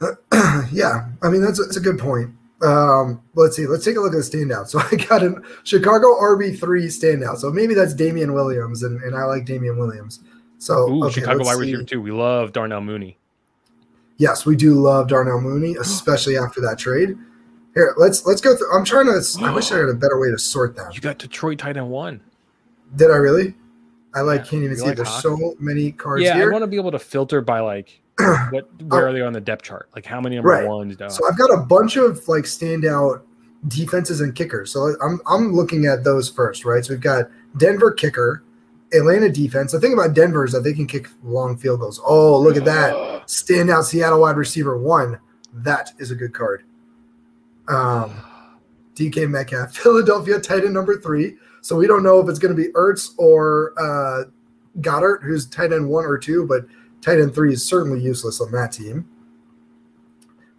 yeah, 0.71 1.09
I 1.21 1.29
mean 1.29 1.41
that's 1.41 1.59
a, 1.59 1.63
that's 1.63 1.77
a 1.77 1.81
good 1.81 1.99
point. 1.99 2.31
Um, 2.61 3.21
let's 3.35 3.55
see. 3.55 3.67
Let's 3.67 3.85
take 3.85 3.97
a 3.97 3.99
look 3.99 4.13
at 4.13 4.17
the 4.17 4.37
standout. 4.37 4.67
So 4.69 4.79
I 4.79 4.95
got 5.05 5.23
a 5.23 5.41
Chicago 5.63 6.07
RB 6.19 6.59
three 6.59 6.87
standout. 6.87 7.37
So 7.37 7.51
maybe 7.51 7.73
that's 7.73 7.93
Damien 7.93 8.33
Williams, 8.33 8.83
and, 8.83 9.01
and 9.03 9.15
I 9.15 9.23
like 9.25 9.45
Damien 9.45 9.77
Williams. 9.77 10.19
So 10.57 10.89
Ooh, 10.89 11.05
okay, 11.05 11.21
Chicago 11.21 11.45
wide 11.45 11.57
receiver 11.57 11.83
too. 11.83 12.01
We 12.01 12.11
love 12.11 12.51
Darnell 12.51 12.81
Mooney. 12.81 13.17
Yes, 14.17 14.45
we 14.45 14.55
do 14.55 14.73
love 14.73 15.07
Darnell 15.07 15.39
Mooney, 15.39 15.75
especially 15.79 16.37
after 16.37 16.59
that 16.61 16.79
trade. 16.79 17.15
Here, 17.77 17.93
let's 17.95 18.25
let's 18.25 18.41
go 18.41 18.55
through. 18.55 18.75
I'm 18.75 18.83
trying 18.83 19.05
to. 19.05 19.21
I 19.43 19.53
wish 19.53 19.71
I 19.71 19.77
had 19.77 19.89
a 19.89 19.93
better 19.93 20.19
way 20.19 20.31
to 20.31 20.39
sort 20.39 20.75
them. 20.75 20.89
You 20.91 20.99
got 20.99 21.19
Detroit 21.19 21.59
Titan 21.59 21.89
one. 21.89 22.21
Did 22.95 23.11
I 23.11 23.17
really? 23.17 23.53
I 24.15 24.21
like 24.21 24.45
yeah. 24.45 24.45
can't 24.47 24.63
even 24.63 24.77
see. 24.77 24.83
Like 24.83 24.95
There's 24.95 25.21
so 25.21 25.55
many 25.59 25.91
cards. 25.91 26.23
Yeah, 26.23 26.33
here. 26.33 26.49
I 26.49 26.53
want 26.53 26.63
to 26.63 26.67
be 26.67 26.77
able 26.77 26.89
to 26.89 26.97
filter 26.97 27.39
by 27.39 27.59
like 27.59 28.01
what 28.49 28.67
where 28.81 29.05
oh. 29.05 29.09
are 29.09 29.13
they 29.13 29.21
on 29.21 29.31
the 29.31 29.41
depth 29.41 29.61
chart? 29.61 29.89
Like 29.95 30.07
how 30.07 30.19
many 30.19 30.37
number 30.37 30.49
right. 30.49 30.67
ones? 30.67 30.95
Down? 30.95 31.11
so 31.11 31.23
I've 31.29 31.37
got 31.37 31.53
a 31.53 31.57
bunch 31.57 31.97
of 31.97 32.27
like 32.27 32.45
standout 32.45 33.21
defenses 33.67 34.21
and 34.21 34.33
kickers. 34.33 34.71
So 34.71 34.95
I'm 35.03 35.21
I'm 35.27 35.53
looking 35.53 35.85
at 35.85 36.03
those 36.03 36.31
first, 36.31 36.65
right? 36.65 36.83
So 36.83 36.95
we've 36.95 37.01
got 37.01 37.29
Denver 37.57 37.91
kicker, 37.91 38.43
Atlanta 38.91 39.29
defense. 39.29 39.71
The 39.71 39.79
thing 39.79 39.93
about 39.93 40.15
Denver 40.15 40.45
is 40.45 40.51
that 40.53 40.61
they 40.61 40.73
can 40.73 40.87
kick 40.87 41.09
long 41.23 41.55
field 41.55 41.81
goals. 41.81 42.01
Oh, 42.03 42.41
look 42.41 42.57
at 42.57 42.65
that. 42.65 42.95
Standout 43.27 43.83
Seattle 43.83 44.21
wide 44.21 44.35
receiver 44.35 44.79
one. 44.79 45.19
That 45.53 45.91
is 45.99 46.09
a 46.09 46.15
good 46.15 46.33
card. 46.33 46.63
Um, 47.67 48.13
DK 48.95 49.29
Metcalf, 49.29 49.75
Philadelphia 49.75 50.39
tight 50.39 50.63
end 50.63 50.73
number 50.73 50.99
three. 50.99 51.35
So 51.61 51.75
we 51.75 51.87
don't 51.87 52.03
know 52.03 52.19
if 52.19 52.29
it's 52.29 52.39
going 52.39 52.55
to 52.55 52.61
be 52.61 52.71
Ertz 52.73 53.13
or 53.17 53.73
uh, 53.77 54.29
Goedert, 54.79 55.23
who's 55.23 55.45
tight 55.47 55.73
end 55.73 55.89
one 55.89 56.05
or 56.05 56.17
two, 56.17 56.45
but 56.47 56.65
tight 57.01 57.19
end 57.19 57.35
three 57.35 57.53
is 57.53 57.63
certainly 57.63 57.99
useless 57.99 58.41
on 58.41 58.51
that 58.51 58.71
team. 58.71 59.07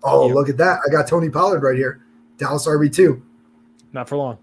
Oh, 0.03 0.27
look 0.29 0.49
at 0.49 0.57
that. 0.59 0.81
I 0.87 0.91
got 0.91 1.09
Tony 1.09 1.29
Pollard 1.29 1.63
right 1.63 1.77
here. 1.77 2.05
Dallas 2.37 2.67
RB2. 2.67 3.21
Not 3.93 4.09
for 4.09 4.17
long. 4.17 4.39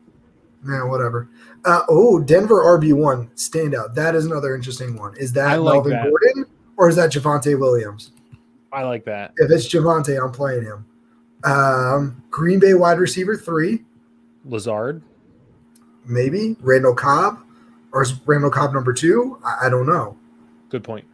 Man, 0.63 0.89
whatever. 0.89 1.29
Uh, 1.63 1.81
oh, 1.87 2.19
Denver 2.19 2.63
RB1 2.79 3.29
standout. 3.35 3.93
That 3.93 4.15
is 4.15 4.25
another 4.25 4.55
interesting 4.55 4.97
one. 4.97 5.15
Is 5.17 5.31
that 5.33 5.61
like 5.61 5.75
Melvin 5.75 5.91
that. 5.93 6.09
Gordon 6.09 6.45
or 6.77 6.89
is 6.89 6.95
that 6.95 7.11
Javonte 7.11 7.57
Williams? 7.57 8.11
I 8.71 8.83
like 8.83 9.05
that. 9.05 9.33
If 9.37 9.51
it's 9.51 9.67
Javonte, 9.67 10.21
I'm 10.21 10.31
playing 10.31 10.63
him. 10.63 10.85
Um, 11.45 12.23
Green 12.31 12.59
Bay 12.59 12.73
wide 12.73 12.99
receiver 12.99 13.37
three. 13.37 13.83
Lazard. 14.43 15.01
Maybe. 16.05 16.57
Randall 16.59 16.95
Cobb. 16.95 17.39
Or 17.91 18.01
is 18.01 18.13
Randall 18.25 18.49
Cobb 18.49 18.73
number 18.73 18.91
two? 18.91 19.39
I, 19.45 19.67
I 19.67 19.69
don't 19.69 19.85
know. 19.85 20.17
Good 20.69 20.83
point. 20.83 21.05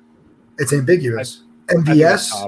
It's 0.58 0.74
ambiguous. 0.74 1.44
I, 1.70 1.74
MVS. 1.74 2.32
I 2.34 2.48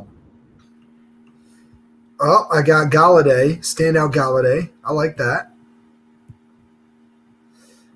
oh, 2.22 2.48
I 2.52 2.62
got 2.62 2.92
Golladay. 2.92 3.60
Standout 3.60 4.14
Golladay. 4.14 4.72
I 4.84 4.94
like 4.94 5.18
that. 5.18 5.52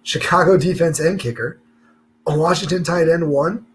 Chicago 0.04 0.58
defense 0.58 1.00
and 1.00 1.20
kicker. 1.20 1.60
A 2.28 2.38
Washington 2.38 2.84
tight 2.84 3.10
end 3.10 3.30
one. 3.30 3.66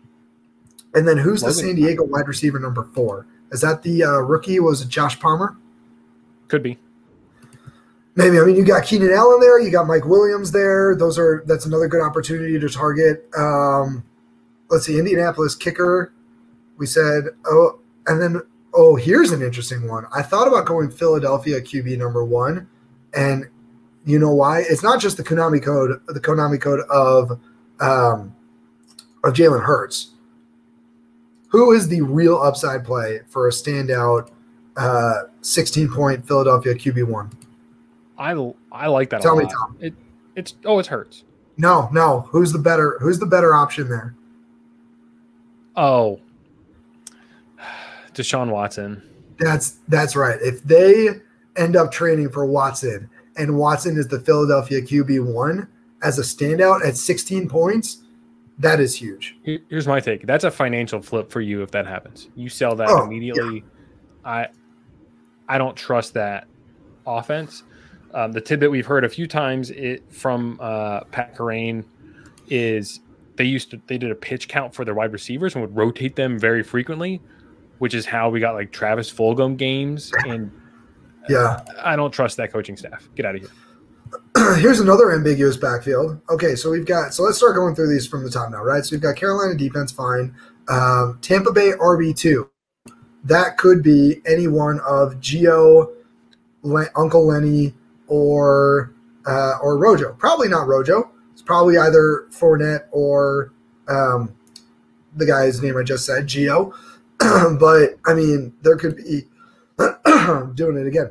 And 0.94 1.08
then 1.08 1.16
who's 1.16 1.42
Logan. 1.42 1.56
the 1.56 1.62
San 1.62 1.74
Diego 1.74 2.04
wide 2.04 2.28
receiver 2.28 2.58
number 2.58 2.84
four? 2.94 3.26
Is 3.50 3.62
that 3.62 3.82
the 3.82 4.04
uh, 4.04 4.18
rookie? 4.18 4.60
Was 4.60 4.82
it 4.82 4.88
Josh 4.88 5.18
Palmer? 5.18 5.56
Could 6.52 6.62
be. 6.62 6.76
Maybe. 8.14 8.38
I 8.38 8.44
mean, 8.44 8.56
you 8.56 8.62
got 8.62 8.84
Keenan 8.84 9.10
Allen 9.10 9.40
there. 9.40 9.58
You 9.58 9.70
got 9.70 9.86
Mike 9.86 10.04
Williams 10.04 10.52
there. 10.52 10.94
Those 10.94 11.18
are 11.18 11.42
that's 11.46 11.64
another 11.64 11.88
good 11.88 12.02
opportunity 12.02 12.60
to 12.60 12.68
target. 12.68 13.26
Um, 13.34 14.04
let's 14.68 14.84
see, 14.84 14.98
Indianapolis 14.98 15.54
kicker. 15.54 16.12
We 16.76 16.84
said, 16.84 17.28
oh, 17.46 17.80
and 18.06 18.20
then 18.20 18.42
oh, 18.74 18.96
here's 18.96 19.30
an 19.30 19.40
interesting 19.40 19.88
one. 19.88 20.04
I 20.14 20.20
thought 20.20 20.46
about 20.46 20.66
going 20.66 20.90
Philadelphia 20.90 21.58
QB 21.58 21.96
number 21.96 22.22
one, 22.22 22.68
and 23.14 23.48
you 24.04 24.18
know 24.18 24.34
why? 24.34 24.62
It's 24.68 24.82
not 24.82 25.00
just 25.00 25.16
the 25.16 25.24
Konami 25.24 25.62
code, 25.62 26.02
the 26.06 26.20
Konami 26.20 26.60
code 26.60 26.80
of 26.90 27.40
um, 27.80 28.36
of 29.24 29.32
Jalen 29.32 29.64
Hurts. 29.64 30.10
Who 31.48 31.72
is 31.72 31.88
the 31.88 32.02
real 32.02 32.36
upside 32.36 32.84
play 32.84 33.20
for 33.26 33.48
a 33.48 33.50
standout 33.50 34.28
uh, 34.76 35.22
16 35.42 35.90
point 35.90 36.26
Philadelphia 36.26 36.74
QB 36.74 37.08
one. 37.08 37.30
I 38.18 38.32
I 38.70 38.86
like 38.86 39.10
that. 39.10 39.22
Tell 39.22 39.36
me, 39.36 39.46
Tom. 39.46 39.76
It 39.80 39.94
it's 40.36 40.54
oh 40.64 40.78
it 40.78 40.86
hurts. 40.86 41.24
No, 41.56 41.88
no. 41.92 42.20
Who's 42.30 42.52
the 42.52 42.58
better? 42.58 42.98
Who's 43.00 43.18
the 43.18 43.26
better 43.26 43.54
option 43.54 43.88
there? 43.88 44.14
Oh, 45.76 46.20
Deshaun 48.14 48.50
Watson. 48.50 49.02
That's 49.38 49.78
that's 49.88 50.14
right. 50.14 50.38
If 50.40 50.62
they 50.62 51.08
end 51.56 51.76
up 51.76 51.90
training 51.90 52.30
for 52.30 52.46
Watson 52.46 53.10
and 53.36 53.58
Watson 53.58 53.98
is 53.98 54.08
the 54.08 54.20
Philadelphia 54.20 54.80
QB 54.80 55.32
one 55.32 55.68
as 56.02 56.18
a 56.18 56.22
standout 56.22 56.84
at 56.86 56.96
16 56.96 57.48
points, 57.48 58.02
that 58.58 58.80
is 58.80 58.94
huge. 58.94 59.36
Here's 59.42 59.86
my 59.86 60.00
take. 60.00 60.26
That's 60.26 60.44
a 60.44 60.50
financial 60.50 61.02
flip 61.02 61.30
for 61.30 61.40
you 61.40 61.62
if 61.62 61.70
that 61.72 61.86
happens. 61.86 62.28
You 62.34 62.48
sell 62.48 62.74
that 62.76 62.88
oh, 62.88 63.04
immediately. 63.04 63.64
Yeah. 64.24 64.30
I 64.30 64.48
I 65.52 65.58
don't 65.58 65.76
trust 65.76 66.14
that 66.14 66.46
offense. 67.06 67.62
Um, 68.14 68.32
the 68.32 68.40
tidbit 68.40 68.70
we've 68.70 68.86
heard 68.86 69.04
a 69.04 69.08
few 69.10 69.26
times 69.26 69.68
it, 69.68 70.02
from 70.10 70.58
uh, 70.62 71.00
Pat 71.10 71.36
Kerrane 71.36 71.84
is 72.48 73.00
they 73.36 73.44
used 73.44 73.70
to 73.72 73.80
they 73.86 73.98
did 73.98 74.10
a 74.10 74.14
pitch 74.14 74.48
count 74.48 74.74
for 74.74 74.86
their 74.86 74.94
wide 74.94 75.12
receivers 75.12 75.54
and 75.54 75.60
would 75.60 75.76
rotate 75.76 76.16
them 76.16 76.38
very 76.38 76.62
frequently, 76.62 77.20
which 77.80 77.92
is 77.92 78.06
how 78.06 78.30
we 78.30 78.40
got 78.40 78.54
like 78.54 78.72
Travis 78.72 79.12
Fulgham 79.12 79.58
games. 79.58 80.10
And 80.26 80.50
yeah, 81.28 81.62
I 81.82 81.96
don't 81.96 82.12
trust 82.12 82.38
that 82.38 82.50
coaching 82.50 82.78
staff. 82.78 83.06
Get 83.14 83.26
out 83.26 83.34
of 83.34 83.42
here. 83.42 84.56
Here's 84.58 84.80
another 84.80 85.12
ambiguous 85.12 85.58
backfield. 85.58 86.18
Okay, 86.30 86.54
so 86.54 86.70
we've 86.70 86.86
got 86.86 87.12
so 87.12 87.24
let's 87.24 87.36
start 87.36 87.56
going 87.56 87.74
through 87.74 87.92
these 87.92 88.06
from 88.06 88.24
the 88.24 88.30
top 88.30 88.50
now, 88.50 88.64
right? 88.64 88.82
So 88.86 88.96
we've 88.96 89.02
got 89.02 89.16
Carolina 89.16 89.54
defense, 89.54 89.92
fine. 89.92 90.34
Um, 90.68 91.18
Tampa 91.20 91.52
Bay 91.52 91.72
RB 91.72 92.16
two 92.16 92.48
that 93.24 93.56
could 93.56 93.82
be 93.82 94.20
any 94.26 94.48
one 94.48 94.80
of 94.80 95.14
Gio, 95.16 95.92
Le- 96.62 96.90
Uncle 96.96 97.26
Lenny, 97.26 97.74
or 98.08 98.92
uh, 99.26 99.58
or 99.62 99.78
Rojo. 99.78 100.14
Probably 100.14 100.48
not 100.48 100.66
Rojo. 100.66 101.10
It's 101.32 101.42
probably 101.42 101.78
either 101.78 102.26
Fournette 102.30 102.86
or 102.90 103.52
um, 103.88 104.34
the 105.16 105.26
guy's 105.26 105.62
name 105.62 105.76
I 105.76 105.82
just 105.82 106.04
said, 106.04 106.26
Gio. 106.26 106.72
but 107.18 107.98
I 108.06 108.14
mean, 108.14 108.52
there 108.62 108.76
could 108.76 108.96
be 108.96 109.26
doing 110.54 110.76
it 110.76 110.86
again. 110.86 111.10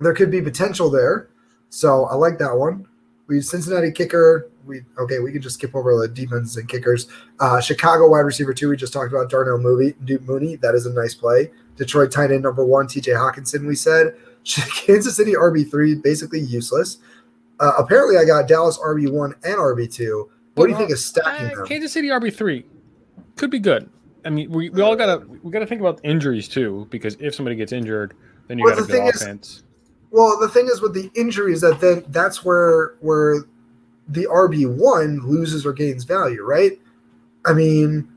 There 0.00 0.14
could 0.14 0.30
be 0.30 0.42
potential 0.42 0.90
there. 0.90 1.28
So 1.70 2.04
I 2.06 2.14
like 2.14 2.38
that 2.38 2.56
one. 2.56 2.86
We 3.26 3.40
Cincinnati 3.40 3.90
kicker 3.90 4.48
we 4.66 4.82
okay, 4.98 5.18
we 5.18 5.32
can 5.32 5.40
just 5.40 5.56
skip 5.56 5.74
over 5.74 5.96
the 5.96 6.08
defense 6.08 6.56
and 6.56 6.68
kickers. 6.68 7.08
Uh, 7.40 7.60
Chicago 7.60 8.08
wide 8.08 8.20
receiver 8.20 8.52
two, 8.52 8.68
we 8.68 8.76
just 8.76 8.92
talked 8.92 9.12
about 9.12 9.30
Darnell 9.30 9.58
Mooney, 9.58 9.94
Duke 10.04 10.22
Mooney. 10.22 10.56
That 10.56 10.74
is 10.74 10.86
a 10.86 10.92
nice 10.92 11.14
play. 11.14 11.50
Detroit 11.76 12.10
tight 12.10 12.30
end 12.30 12.42
number 12.42 12.64
one, 12.64 12.86
TJ 12.86 13.14
Hockenson. 13.14 13.66
We 13.66 13.76
said 13.76 14.16
Kansas 14.44 15.16
City 15.16 15.34
RB 15.34 15.70
three, 15.70 15.94
basically 15.94 16.40
useless. 16.40 16.98
Uh, 17.60 17.72
apparently, 17.78 18.18
I 18.18 18.24
got 18.24 18.48
Dallas 18.48 18.78
RB 18.78 19.10
one 19.10 19.34
and 19.44 19.56
RB 19.56 19.92
two. 19.92 20.30
What 20.54 20.66
do 20.66 20.72
you 20.72 20.78
think 20.78 20.90
of 20.90 20.98
stacking 20.98 21.46
uh, 21.46 21.54
them? 21.56 21.66
Kansas 21.66 21.92
City 21.92 22.08
RB 22.08 22.32
three 22.32 22.64
could 23.36 23.50
be 23.50 23.58
good. 23.58 23.90
I 24.24 24.30
mean, 24.30 24.50
we, 24.50 24.70
we 24.70 24.82
all 24.82 24.96
gotta 24.96 25.24
we 25.26 25.50
gotta 25.50 25.66
think 25.66 25.80
about 25.80 26.00
injuries 26.02 26.48
too, 26.48 26.86
because 26.90 27.16
if 27.20 27.34
somebody 27.34 27.56
gets 27.56 27.72
injured, 27.72 28.14
then 28.48 28.58
you 28.58 28.64
well, 28.64 28.74
got 28.74 28.84
a 28.84 28.86
good 28.86 29.14
offense. 29.14 29.48
Is, 29.48 29.62
well, 30.10 30.38
the 30.38 30.48
thing 30.48 30.66
is 30.66 30.80
with 30.80 30.94
the 30.94 31.10
injuries 31.14 31.60
that 31.60 31.80
then 31.80 32.04
that's 32.08 32.44
where 32.44 32.94
where 33.00 33.44
the 34.08 34.26
RB1 34.30 35.24
loses 35.24 35.66
or 35.66 35.72
gains 35.72 36.04
value, 36.04 36.42
right? 36.42 36.78
I 37.44 37.52
mean, 37.52 38.08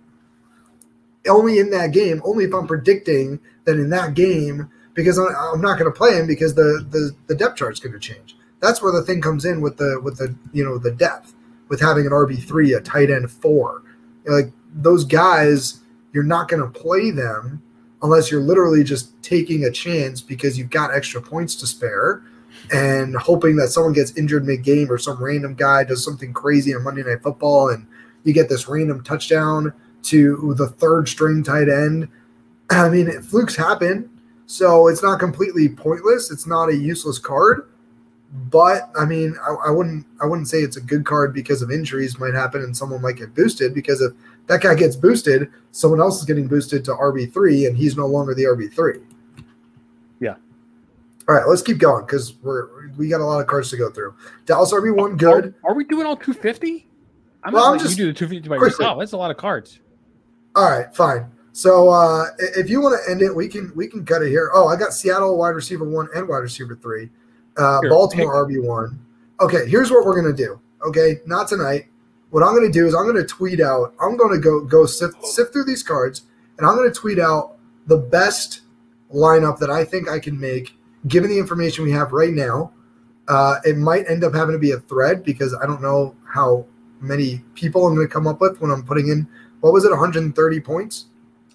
only 1.27 1.59
in 1.59 1.69
that 1.71 1.91
game, 1.91 2.21
only 2.23 2.45
if 2.45 2.53
I'm 2.53 2.67
predicting 2.67 3.39
that 3.65 3.75
in 3.75 3.89
that 3.89 4.13
game, 4.13 4.69
because 4.93 5.17
I'm 5.17 5.61
not 5.61 5.79
going 5.79 5.91
to 5.91 5.97
play 5.97 6.15
him 6.15 6.27
because 6.27 6.55
the, 6.55 6.85
the, 6.89 7.11
the 7.27 7.35
depth 7.35 7.57
chart's 7.57 7.79
going 7.79 7.93
to 7.93 7.99
change. 7.99 8.37
That's 8.59 8.81
where 8.81 8.91
the 8.91 9.03
thing 9.03 9.21
comes 9.21 9.45
in 9.45 9.61
with 9.61 9.77
the 9.77 10.01
with 10.03 10.17
the 10.17 10.35
you 10.51 10.65
know 10.65 10.77
the 10.77 10.91
depth 10.91 11.33
with 11.69 11.79
having 11.79 12.05
an 12.05 12.11
RB 12.11 12.43
three, 12.43 12.73
a 12.73 12.81
tight 12.81 13.09
end 13.09 13.31
four, 13.31 13.83
like 14.25 14.51
those 14.73 15.05
guys, 15.05 15.79
you're 16.13 16.23
not 16.23 16.49
going 16.49 16.61
to 16.61 16.79
play 16.79 17.11
them 17.11 17.61
unless 18.01 18.31
you're 18.31 18.41
literally 18.41 18.83
just 18.83 19.21
taking 19.21 19.63
a 19.63 19.71
chance 19.71 20.21
because 20.21 20.57
you've 20.57 20.69
got 20.69 20.93
extra 20.93 21.21
points 21.21 21.55
to 21.55 21.67
spare 21.67 22.23
and 22.71 23.15
hoping 23.15 23.55
that 23.55 23.69
someone 23.69 23.93
gets 23.93 24.15
injured 24.17 24.45
mid 24.45 24.63
game 24.63 24.91
or 24.91 24.97
some 24.97 25.21
random 25.23 25.55
guy 25.55 25.83
does 25.83 26.03
something 26.03 26.33
crazy 26.33 26.73
on 26.73 26.83
Monday 26.83 27.03
Night 27.03 27.23
Football 27.23 27.69
and 27.69 27.85
you 28.23 28.33
get 28.33 28.49
this 28.49 28.67
random 28.67 29.03
touchdown 29.03 29.73
to 30.03 30.53
the 30.57 30.67
third 30.67 31.07
string 31.07 31.43
tight 31.43 31.69
end. 31.69 32.07
I 32.69 32.89
mean, 32.89 33.09
flukes 33.23 33.55
happen, 33.55 34.09
so 34.45 34.87
it's 34.87 35.03
not 35.03 35.19
completely 35.19 35.69
pointless. 35.69 36.31
It's 36.31 36.45
not 36.45 36.69
a 36.69 36.75
useless 36.75 37.17
card, 37.17 37.67
but 38.31 38.91
I 38.97 39.05
mean, 39.05 39.35
I, 39.41 39.69
I 39.69 39.71
wouldn't 39.71 40.05
I 40.21 40.25
wouldn't 40.25 40.47
say 40.47 40.59
it's 40.59 40.77
a 40.77 40.81
good 40.81 41.05
card 41.05 41.33
because 41.33 41.61
of 41.61 41.71
injuries 41.71 42.19
might 42.19 42.33
happen 42.33 42.61
and 42.61 42.75
someone 42.75 43.01
might 43.01 43.15
get 43.15 43.33
boosted 43.33 43.73
because 43.73 44.01
if 44.01 44.13
that 44.47 44.61
guy 44.61 44.75
gets 44.75 44.95
boosted, 44.95 45.49
someone 45.71 45.99
else 45.99 46.19
is 46.19 46.25
getting 46.25 46.47
boosted 46.47 46.85
to 46.85 46.91
RB 46.91 47.31
three 47.33 47.65
and 47.65 47.77
he's 47.77 47.97
no 47.97 48.05
longer 48.05 48.33
the 48.33 48.43
RB 48.43 48.71
three. 48.71 48.99
All 51.30 51.35
right, 51.35 51.47
let's 51.47 51.61
keep 51.61 51.77
going 51.77 52.07
because 52.07 52.34
we're 52.41 52.89
we 52.97 53.07
got 53.07 53.22
a 53.22 53.23
lot 53.23 53.39
of 53.39 53.45
cards 53.45 53.69
to 53.69 53.77
go 53.77 53.91
through. 53.91 54.15
Dallas 54.47 54.73
RB 54.73 54.95
one 54.95 55.15
good. 55.15 55.53
Are, 55.64 55.72
are, 55.72 55.73
we 55.76 55.84
doing 55.84 56.07
all 56.07 56.18
two 56.18 56.34
fifty? 56.34 56.88
I'm 57.43 57.53
well, 57.53 57.65
not 57.65 57.73
I'm 57.73 57.80
just, 57.80 57.99
you 57.99 58.06
do 58.06 58.14
the 58.14 58.18
two 58.18 58.27
fifty 58.27 58.49
by 58.49 58.57
quickly. 58.57 58.84
yourself. 58.84 58.97
That's 58.97 59.11
a 59.11 59.18
lot 59.18 59.30
of 59.30 59.38
cards. 59.38 59.80
All 60.56 60.68
right, 60.68 60.93
fine. 60.95 61.30
So 61.51 61.89
uh, 61.89 62.26
if 62.39 62.68
you 62.68 62.81
want 62.81 62.99
to 63.06 63.11
end 63.11 63.22
it, 63.22 63.35
we 63.35 63.47
can 63.47 63.72
we 63.76 63.88
can 63.88 64.03
cut 64.03 64.23
it 64.23 64.30
here. 64.30 64.49
Oh, 64.56 64.69
I 64.69 64.76
got 64.76 64.91
Seattle 64.91 65.38
wide 65.38 65.49
receiver 65.49 65.88
one 65.88 66.07
and 66.15 66.27
wide 66.27 66.39
receiver 66.39 66.76
three. 66.76 67.11
Uh, 67.57 67.80
Baltimore 67.88 68.47
RB 68.47 68.64
one. 68.64 68.99
Okay, 69.39 69.69
here's 69.69 69.91
what 69.91 70.06
we're 70.06 70.19
gonna 70.19 70.35
do. 70.35 70.60
Okay, 70.84 71.22
not 71.27 71.47
tonight. 71.47 71.89
What 72.31 72.41
I'm 72.41 72.56
gonna 72.56 72.72
do 72.72 72.88
is 72.88 72.95
I'm 72.95 73.06
gonna 73.06 73.23
tweet 73.23 73.61
out. 73.61 73.93
I'm 74.01 74.18
gonna 74.18 74.39
go 74.39 74.61
go 74.61 74.88
sift 74.88 75.23
sift 75.27 75.53
through 75.53 75.65
these 75.65 75.84
cards, 75.84 76.23
and 76.57 76.65
I'm 76.65 76.76
gonna 76.76 76.89
tweet 76.89 77.19
out 77.19 77.57
the 77.85 77.97
best 77.97 78.61
lineup 79.14 79.60
that 79.60 79.69
I 79.69 79.85
think 79.85 80.10
I 80.10 80.18
can 80.18 80.39
make, 80.39 80.78
given 81.07 81.30
the 81.30 81.38
information 81.38 81.84
we 81.84 81.91
have 81.91 82.11
right 82.11 82.34
now. 82.34 82.71
Uh, 83.27 83.59
it 83.63 83.77
might 83.77 84.09
end 84.09 84.23
up 84.23 84.34
having 84.34 84.53
to 84.53 84.59
be 84.59 84.71
a 84.71 84.80
thread 84.80 85.23
because 85.23 85.55
I 85.61 85.67
don't 85.67 85.81
know 85.81 86.15
how 86.26 86.65
many 86.99 87.43
people 87.53 87.85
I'm 87.85 87.95
going 87.95 88.07
to 88.07 88.11
come 88.11 88.27
up 88.27 88.41
with 88.41 88.59
when 88.59 88.71
I'm 88.71 88.84
putting 88.84 89.09
in 89.09 89.27
what 89.61 89.73
was 89.73 89.85
it 89.85 89.89
130 89.89 90.59
points? 90.61 91.05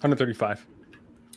135 0.01 0.65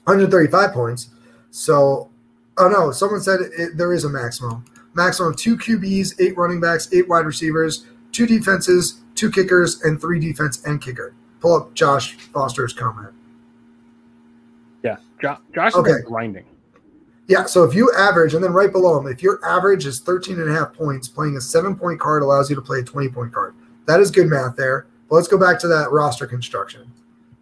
135 0.05 0.73
points. 0.73 1.11
So 1.51 2.11
oh 2.59 2.69
no 2.69 2.91
someone 2.91 3.21
said 3.21 3.41
it, 3.41 3.77
there 3.77 3.93
is 3.93 4.05
a 4.05 4.09
maximum. 4.09 4.65
Maximum 4.95 5.33
of 5.33 5.39
two 5.39 5.57
qbs 5.57 6.21
eight 6.21 6.37
running 6.37 6.61
backs 6.61 6.93
eight 6.93 7.09
wide 7.09 7.27
receivers 7.27 7.87
two 8.13 8.27
defenses 8.27 9.01
two 9.15 9.31
kickers 9.31 9.83
and 9.83 10.01
three 10.01 10.19
defense 10.19 10.63
and 10.65 10.81
kicker. 10.81 11.15
Pull 11.41 11.55
up 11.55 11.75
josh 11.75 12.15
foster's 12.15 12.73
comment. 12.73 13.13
Yeah 14.83 14.97
josh, 15.21 15.39
josh 15.55 15.75
okay. 15.75 16.03
grinding 16.05 16.45
yeah, 17.29 17.45
so 17.45 17.63
if 17.63 17.75
you 17.75 17.93
average, 17.95 18.33
and 18.33 18.43
then 18.43 18.53
right 18.55 18.73
below 18.73 18.97
them, 18.97 19.13
if 19.13 19.23
your 19.23 19.39
average 19.45 19.85
is 19.85 20.01
13 20.01 20.41
and 20.41 20.51
a 20.51 20.55
half 20.55 20.73
points, 20.73 21.09
playing 21.09 21.37
a 21.37 21.41
seven 21.41 21.77
point 21.77 22.01
card 22.01 22.23
allows 22.23 22.49
you 22.49 22.57
to 22.57 22.63
play 22.63 22.79
a 22.79 22.83
20 22.83 23.11
point 23.11 23.33
card. 23.33 23.55
That 23.87 24.01
is 24.01 24.11
good 24.11 24.29
math 24.29 24.57
there. 24.57 24.87
But 25.09 25.17
let's 25.17 25.29
go 25.29 25.39
back 25.39 25.59
to 25.61 25.69
that 25.69 25.91
roster 25.91 26.27
construction. 26.27 26.91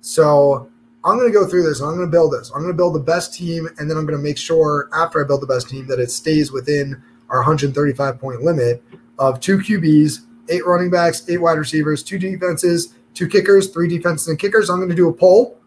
So 0.00 0.68
I'm 1.04 1.16
going 1.16 1.32
to 1.32 1.32
go 1.32 1.46
through 1.46 1.62
this. 1.62 1.80
And 1.80 1.88
I'm 1.88 1.96
going 1.96 2.06
to 2.06 2.10
build 2.10 2.32
this. 2.32 2.50
I'm 2.50 2.62
going 2.62 2.72
to 2.72 2.76
build 2.76 2.96
the 2.96 3.00
best 3.00 3.32
team, 3.32 3.68
and 3.78 3.88
then 3.88 3.96
I'm 3.96 4.06
going 4.06 4.18
to 4.18 4.22
make 4.22 4.38
sure 4.38 4.88
after 4.92 5.24
I 5.24 5.26
build 5.26 5.40
the 5.40 5.46
best 5.46 5.68
team 5.68 5.86
that 5.86 6.00
it 6.00 6.10
stays 6.10 6.50
within 6.50 7.00
our 7.30 7.38
135 7.38 8.20
point 8.20 8.42
limit 8.42 8.82
of 9.20 9.38
two 9.38 9.58
QBs, 9.58 10.26
eight 10.48 10.66
running 10.66 10.90
backs, 10.90 11.24
eight 11.28 11.38
wide 11.38 11.58
receivers, 11.58 12.02
two 12.02 12.18
defenses, 12.18 12.94
two 13.14 13.28
kickers, 13.28 13.68
three 13.68 13.88
defenses 13.88 14.26
and 14.28 14.38
kickers. 14.38 14.68
I'm 14.68 14.78
going 14.78 14.90
to 14.90 14.96
do 14.96 15.08
a 15.08 15.12
poll 15.12 15.58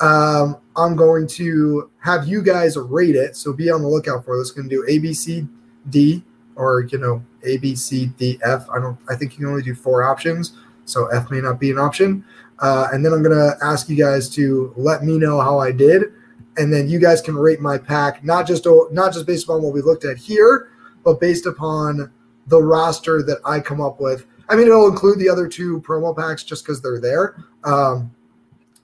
um, 0.00 0.56
I'm 0.76 0.94
going 0.96 1.26
to 1.28 1.90
have 2.00 2.28
you 2.28 2.42
guys 2.42 2.76
rate 2.76 3.16
it. 3.16 3.36
So 3.36 3.52
be 3.52 3.70
on 3.70 3.82
the 3.82 3.88
lookout 3.88 4.24
for 4.24 4.38
this. 4.38 4.50
Going 4.50 4.68
to 4.68 4.74
do 4.74 4.84
A, 4.88 4.98
B, 4.98 5.12
C, 5.12 5.46
D, 5.90 6.22
or 6.56 6.82
you 6.82 6.98
know 6.98 7.24
A, 7.44 7.58
B, 7.58 7.74
C, 7.74 8.06
D, 8.18 8.38
F. 8.44 8.68
I 8.70 8.78
don't. 8.78 8.98
I 9.08 9.16
think 9.16 9.32
you 9.32 9.38
can 9.38 9.46
only 9.46 9.62
do 9.62 9.74
four 9.74 10.04
options, 10.04 10.56
so 10.84 11.06
F 11.08 11.30
may 11.30 11.40
not 11.40 11.58
be 11.58 11.70
an 11.70 11.78
option. 11.78 12.24
Uh, 12.60 12.88
and 12.92 13.04
then 13.04 13.12
I'm 13.12 13.22
going 13.22 13.36
to 13.36 13.56
ask 13.64 13.88
you 13.88 13.96
guys 13.96 14.28
to 14.30 14.72
let 14.76 15.04
me 15.04 15.18
know 15.18 15.40
how 15.40 15.58
I 15.58 15.72
did, 15.72 16.12
and 16.56 16.72
then 16.72 16.88
you 16.88 16.98
guys 16.98 17.20
can 17.20 17.36
rate 17.36 17.60
my 17.60 17.78
pack 17.78 18.24
not 18.24 18.46
just 18.46 18.66
not 18.92 19.12
just 19.12 19.26
based 19.26 19.44
upon 19.44 19.62
what 19.62 19.72
we 19.72 19.80
looked 19.80 20.04
at 20.04 20.16
here, 20.16 20.70
but 21.04 21.20
based 21.20 21.46
upon 21.46 22.10
the 22.46 22.60
roster 22.60 23.22
that 23.22 23.38
I 23.44 23.60
come 23.60 23.80
up 23.80 24.00
with. 24.00 24.26
I 24.48 24.56
mean, 24.56 24.66
it'll 24.66 24.88
include 24.88 25.18
the 25.18 25.28
other 25.28 25.46
two 25.46 25.80
promo 25.82 26.16
packs 26.16 26.42
just 26.42 26.64
because 26.64 26.80
they're 26.80 27.00
there. 27.00 27.44
Um, 27.64 28.10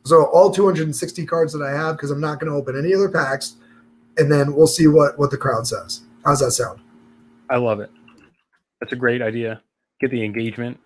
so 0.04 0.26
all 0.26 0.50
260 0.50 1.24
cards 1.26 1.52
that 1.52 1.62
I 1.62 1.70
have 1.70 1.96
because 1.96 2.10
I'm 2.10 2.20
not 2.20 2.38
going 2.38 2.52
to 2.52 2.56
open 2.56 2.78
any 2.78 2.94
other 2.94 3.08
packs, 3.08 3.56
and 4.18 4.30
then 4.30 4.54
we'll 4.54 4.66
see 4.66 4.86
what 4.86 5.18
what 5.18 5.30
the 5.30 5.38
crowd 5.38 5.66
says. 5.66 6.02
How's 6.24 6.40
that 6.40 6.52
sound? 6.52 6.80
I 7.50 7.56
love 7.56 7.80
it. 7.80 7.90
That's 8.80 8.92
a 8.92 8.96
great 8.96 9.22
idea. 9.22 9.62
Get 10.00 10.10
the 10.10 10.24
engagement. 10.24 10.78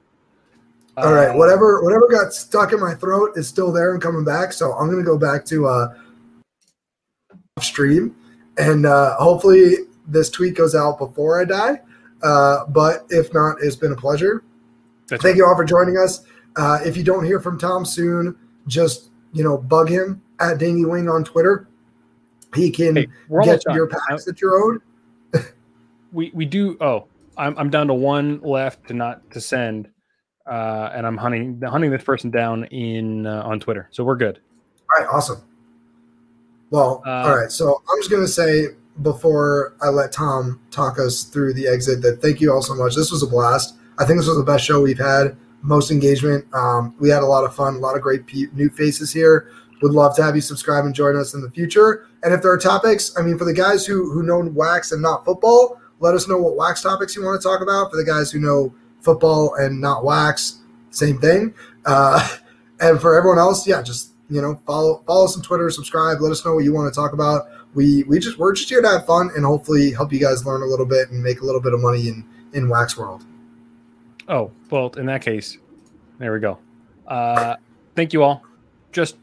All 0.97 1.13
right, 1.13 1.31
uh, 1.31 1.35
whatever 1.35 1.83
whatever 1.83 2.09
got 2.09 2.33
stuck 2.33 2.73
in 2.73 2.81
my 2.81 2.95
throat 2.95 3.33
is 3.37 3.49
still 3.49 3.73
there 3.73 3.93
and 3.93 4.03
coming 4.03 4.25
back. 4.25 4.53
So 4.53 4.73
I'm 4.73 4.87
going 4.91 5.03
to 5.03 5.09
go 5.09 5.19
back 5.19 5.45
to 5.47 5.67
uh, 5.67 5.95
stream, 7.61 8.15
and 8.57 8.87
uh, 8.87 9.17
hopefully 9.17 9.75
this 10.07 10.31
tweet 10.31 10.57
goes 10.57 10.75
out 10.75 10.99
before 10.99 11.41
I 11.41 11.45
die. 11.45 11.81
Uh, 12.23 12.67
but 12.67 13.07
if 13.11 13.33
not, 13.33 13.57
it's 13.61 13.77
been 13.77 13.93
a 13.93 13.97
pleasure. 13.97 14.43
That's 15.09 15.23
Thank 15.23 15.35
right. 15.35 15.37
you 15.39 15.47
all 15.47 15.57
for 15.57 15.65
joining 15.65 15.97
us. 15.97 16.25
Uh, 16.57 16.79
if 16.85 16.97
you 16.97 17.05
don't 17.05 17.25
hear 17.25 17.39
from 17.39 17.59
Tom 17.59 17.85
soon, 17.85 18.37
just 18.69 19.11
you 19.33 19.43
know 19.43 19.59
bug 19.59 19.89
him 19.89 20.23
at 20.41 20.59
Dangy 20.59 20.89
Wing 20.89 21.09
on 21.09 21.25
Twitter. 21.25 21.69
He 22.55 22.71
can 22.71 22.97
hey, 22.97 23.07
get 23.45 23.63
your 23.75 23.89
packs 23.89 24.25
that 24.25 24.41
you're 24.41 24.57
owed. 24.57 24.81
we 26.13 26.31
we 26.33 26.45
do. 26.45 26.77
Oh, 26.81 27.07
I'm 27.37 27.59
I'm 27.59 27.71
down 27.71 27.89
to 27.89 27.95
one 27.95 28.41
left 28.43 28.89
to 28.89 28.95
not 28.95 29.29
to 29.33 29.41
send, 29.41 29.89
uh, 30.47 30.91
and 30.95 31.07
I'm 31.07 31.17
hunting 31.17 31.61
hunting 31.63 31.91
this 31.91 32.05
person 32.05 32.31
down 32.31 32.65
in 32.67 33.27
uh, 33.27 33.43
on 33.43 33.61
Twitter. 33.61 33.89
So 33.91 34.05
we're 34.05 34.17
good. 34.17 34.41
All 34.91 35.05
right, 35.05 35.13
awesome. 35.13 35.43
Well, 36.71 37.03
uh, 37.07 37.11
all 37.11 37.37
right. 37.37 37.51
So 37.51 37.83
I'm 37.91 37.99
just 38.01 38.11
gonna 38.11 38.29
say 38.29 38.69
before 39.03 39.75
I 39.81 39.89
let 39.89 40.13
Tom 40.13 40.61
talk 40.71 40.99
us 40.99 41.25
through 41.25 41.55
the 41.55 41.69
exit 41.69 42.03
that 42.03 42.21
thank 42.23 42.41
you 42.41 42.53
all 42.53 42.63
so 42.63 42.75
much. 42.75 42.95
This 42.95 43.11
was 43.11 43.23
a 43.23 43.27
blast. 43.27 43.77
I 43.99 44.05
think 44.05 44.19
this 44.19 44.29
was 44.29 44.39
the 44.39 44.45
best 44.45 44.65
show 44.65 44.81
we've 44.81 44.99
had 44.99 45.37
most 45.63 45.91
engagement. 45.91 46.45
Um, 46.55 46.95
we 46.99 47.09
had 47.09 47.23
a 47.23 47.27
lot 47.27 47.45
of 47.45 47.55
fun, 47.55 47.77
a 47.77 47.79
lot 47.79 47.97
of 47.97 48.03
great 48.03 48.27
pe- 48.27 48.47
new 48.53 48.69
faces 48.71 49.13
here. 49.13 49.51
Would 49.83 49.93
love 49.93 50.17
to 50.17 50.23
have 50.23 50.35
you 50.35 50.41
subscribe 50.41 50.85
and 50.85 50.95
join 50.95 51.17
us 51.17 51.35
in 51.35 51.41
the 51.41 51.51
future. 51.51 52.07
And 52.23 52.35
if 52.35 52.43
there 52.43 52.51
are 52.51 52.59
topics, 52.59 53.17
I 53.17 53.23
mean, 53.23 53.39
for 53.39 53.45
the 53.45 53.53
guys 53.53 53.87
who 53.87 54.11
who 54.13 54.23
know 54.23 54.41
wax 54.41 54.91
and 54.93 55.01
not 55.01 55.25
football, 55.25 55.81
let 56.01 56.15
us 56.15 56.29
know 56.29 56.37
what 56.37 56.57
wax 56.57 56.83
topics 56.83 57.15
you 57.15 57.25
want 57.25 57.41
to 57.41 57.49
talk 57.49 57.61
about. 57.63 57.91
For 57.91 57.97
the 57.97 58.05
guys 58.05 58.33
who 58.33 58.41
know 58.41 58.75
football 59.01 59.55
and 59.55 59.81
not 59.81 60.05
wax, 60.05 60.59
same 60.91 61.19
thing. 61.21 61.55
Uh, 61.85 62.29
and 62.81 63.01
for 63.01 63.17
everyone 63.17 63.39
else, 63.39 63.67
yeah, 63.67 63.83
just 63.83 64.15
you 64.31 64.43
know, 64.43 64.61
follow 64.67 65.03
follow 65.07 65.25
us 65.25 65.37
on 65.37 65.43
Twitter, 65.43 65.71
subscribe, 65.71 66.21
let 66.21 66.33
us 66.33 66.45
know 66.45 66.55
what 66.55 66.65
you 66.65 66.75
want 66.75 66.93
to 66.93 66.99
talk 66.99 67.13
about. 67.13 67.49
We 67.75 68.03
we 68.05 68.19
just 68.19 68.39
we're 68.39 68.55
just 68.55 68.69
here 68.69 68.83
to 68.83 68.89
have 68.89 69.07
fun 69.07 69.31
and 69.37 69.45
hopefully 69.45 69.93
help 69.93 70.13
you 70.13 70.21
guys 70.21 70.45
learn 70.45 70.63
a 70.63 70.67
little 70.67 70.87
bit 70.87 71.11
and 71.11 71.23
make 71.23 71.41
a 71.41 71.45
little 71.45 71.61
bit 71.61 71.73
of 71.73 71.81
money 71.81 72.09
in 72.09 72.25
in 72.53 72.69
wax 72.69 72.97
world. 72.97 73.25
Oh, 74.29 74.53
well, 74.71 74.91
in 74.97 75.07
that 75.07 75.23
case, 75.23 75.57
there 76.19 76.33
we 76.33 76.41
go. 76.41 76.59
Uh, 77.07 77.57
thank 77.97 78.13
you 78.13 78.23
all. 78.23 78.43
Just, 78.93 79.17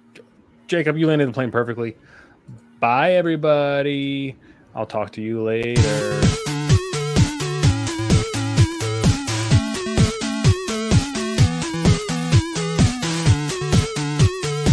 Jacob, 0.68 0.98
you 0.98 1.08
landed 1.08 1.28
the 1.28 1.34
plane 1.34 1.52
perfectly. 1.52 1.96
Bye, 2.80 3.14
everybody. 3.14 4.36
I'll 4.74 4.88
talk 4.88 5.12
to 5.12 5.22
you 5.22 5.44
later. 5.44 6.22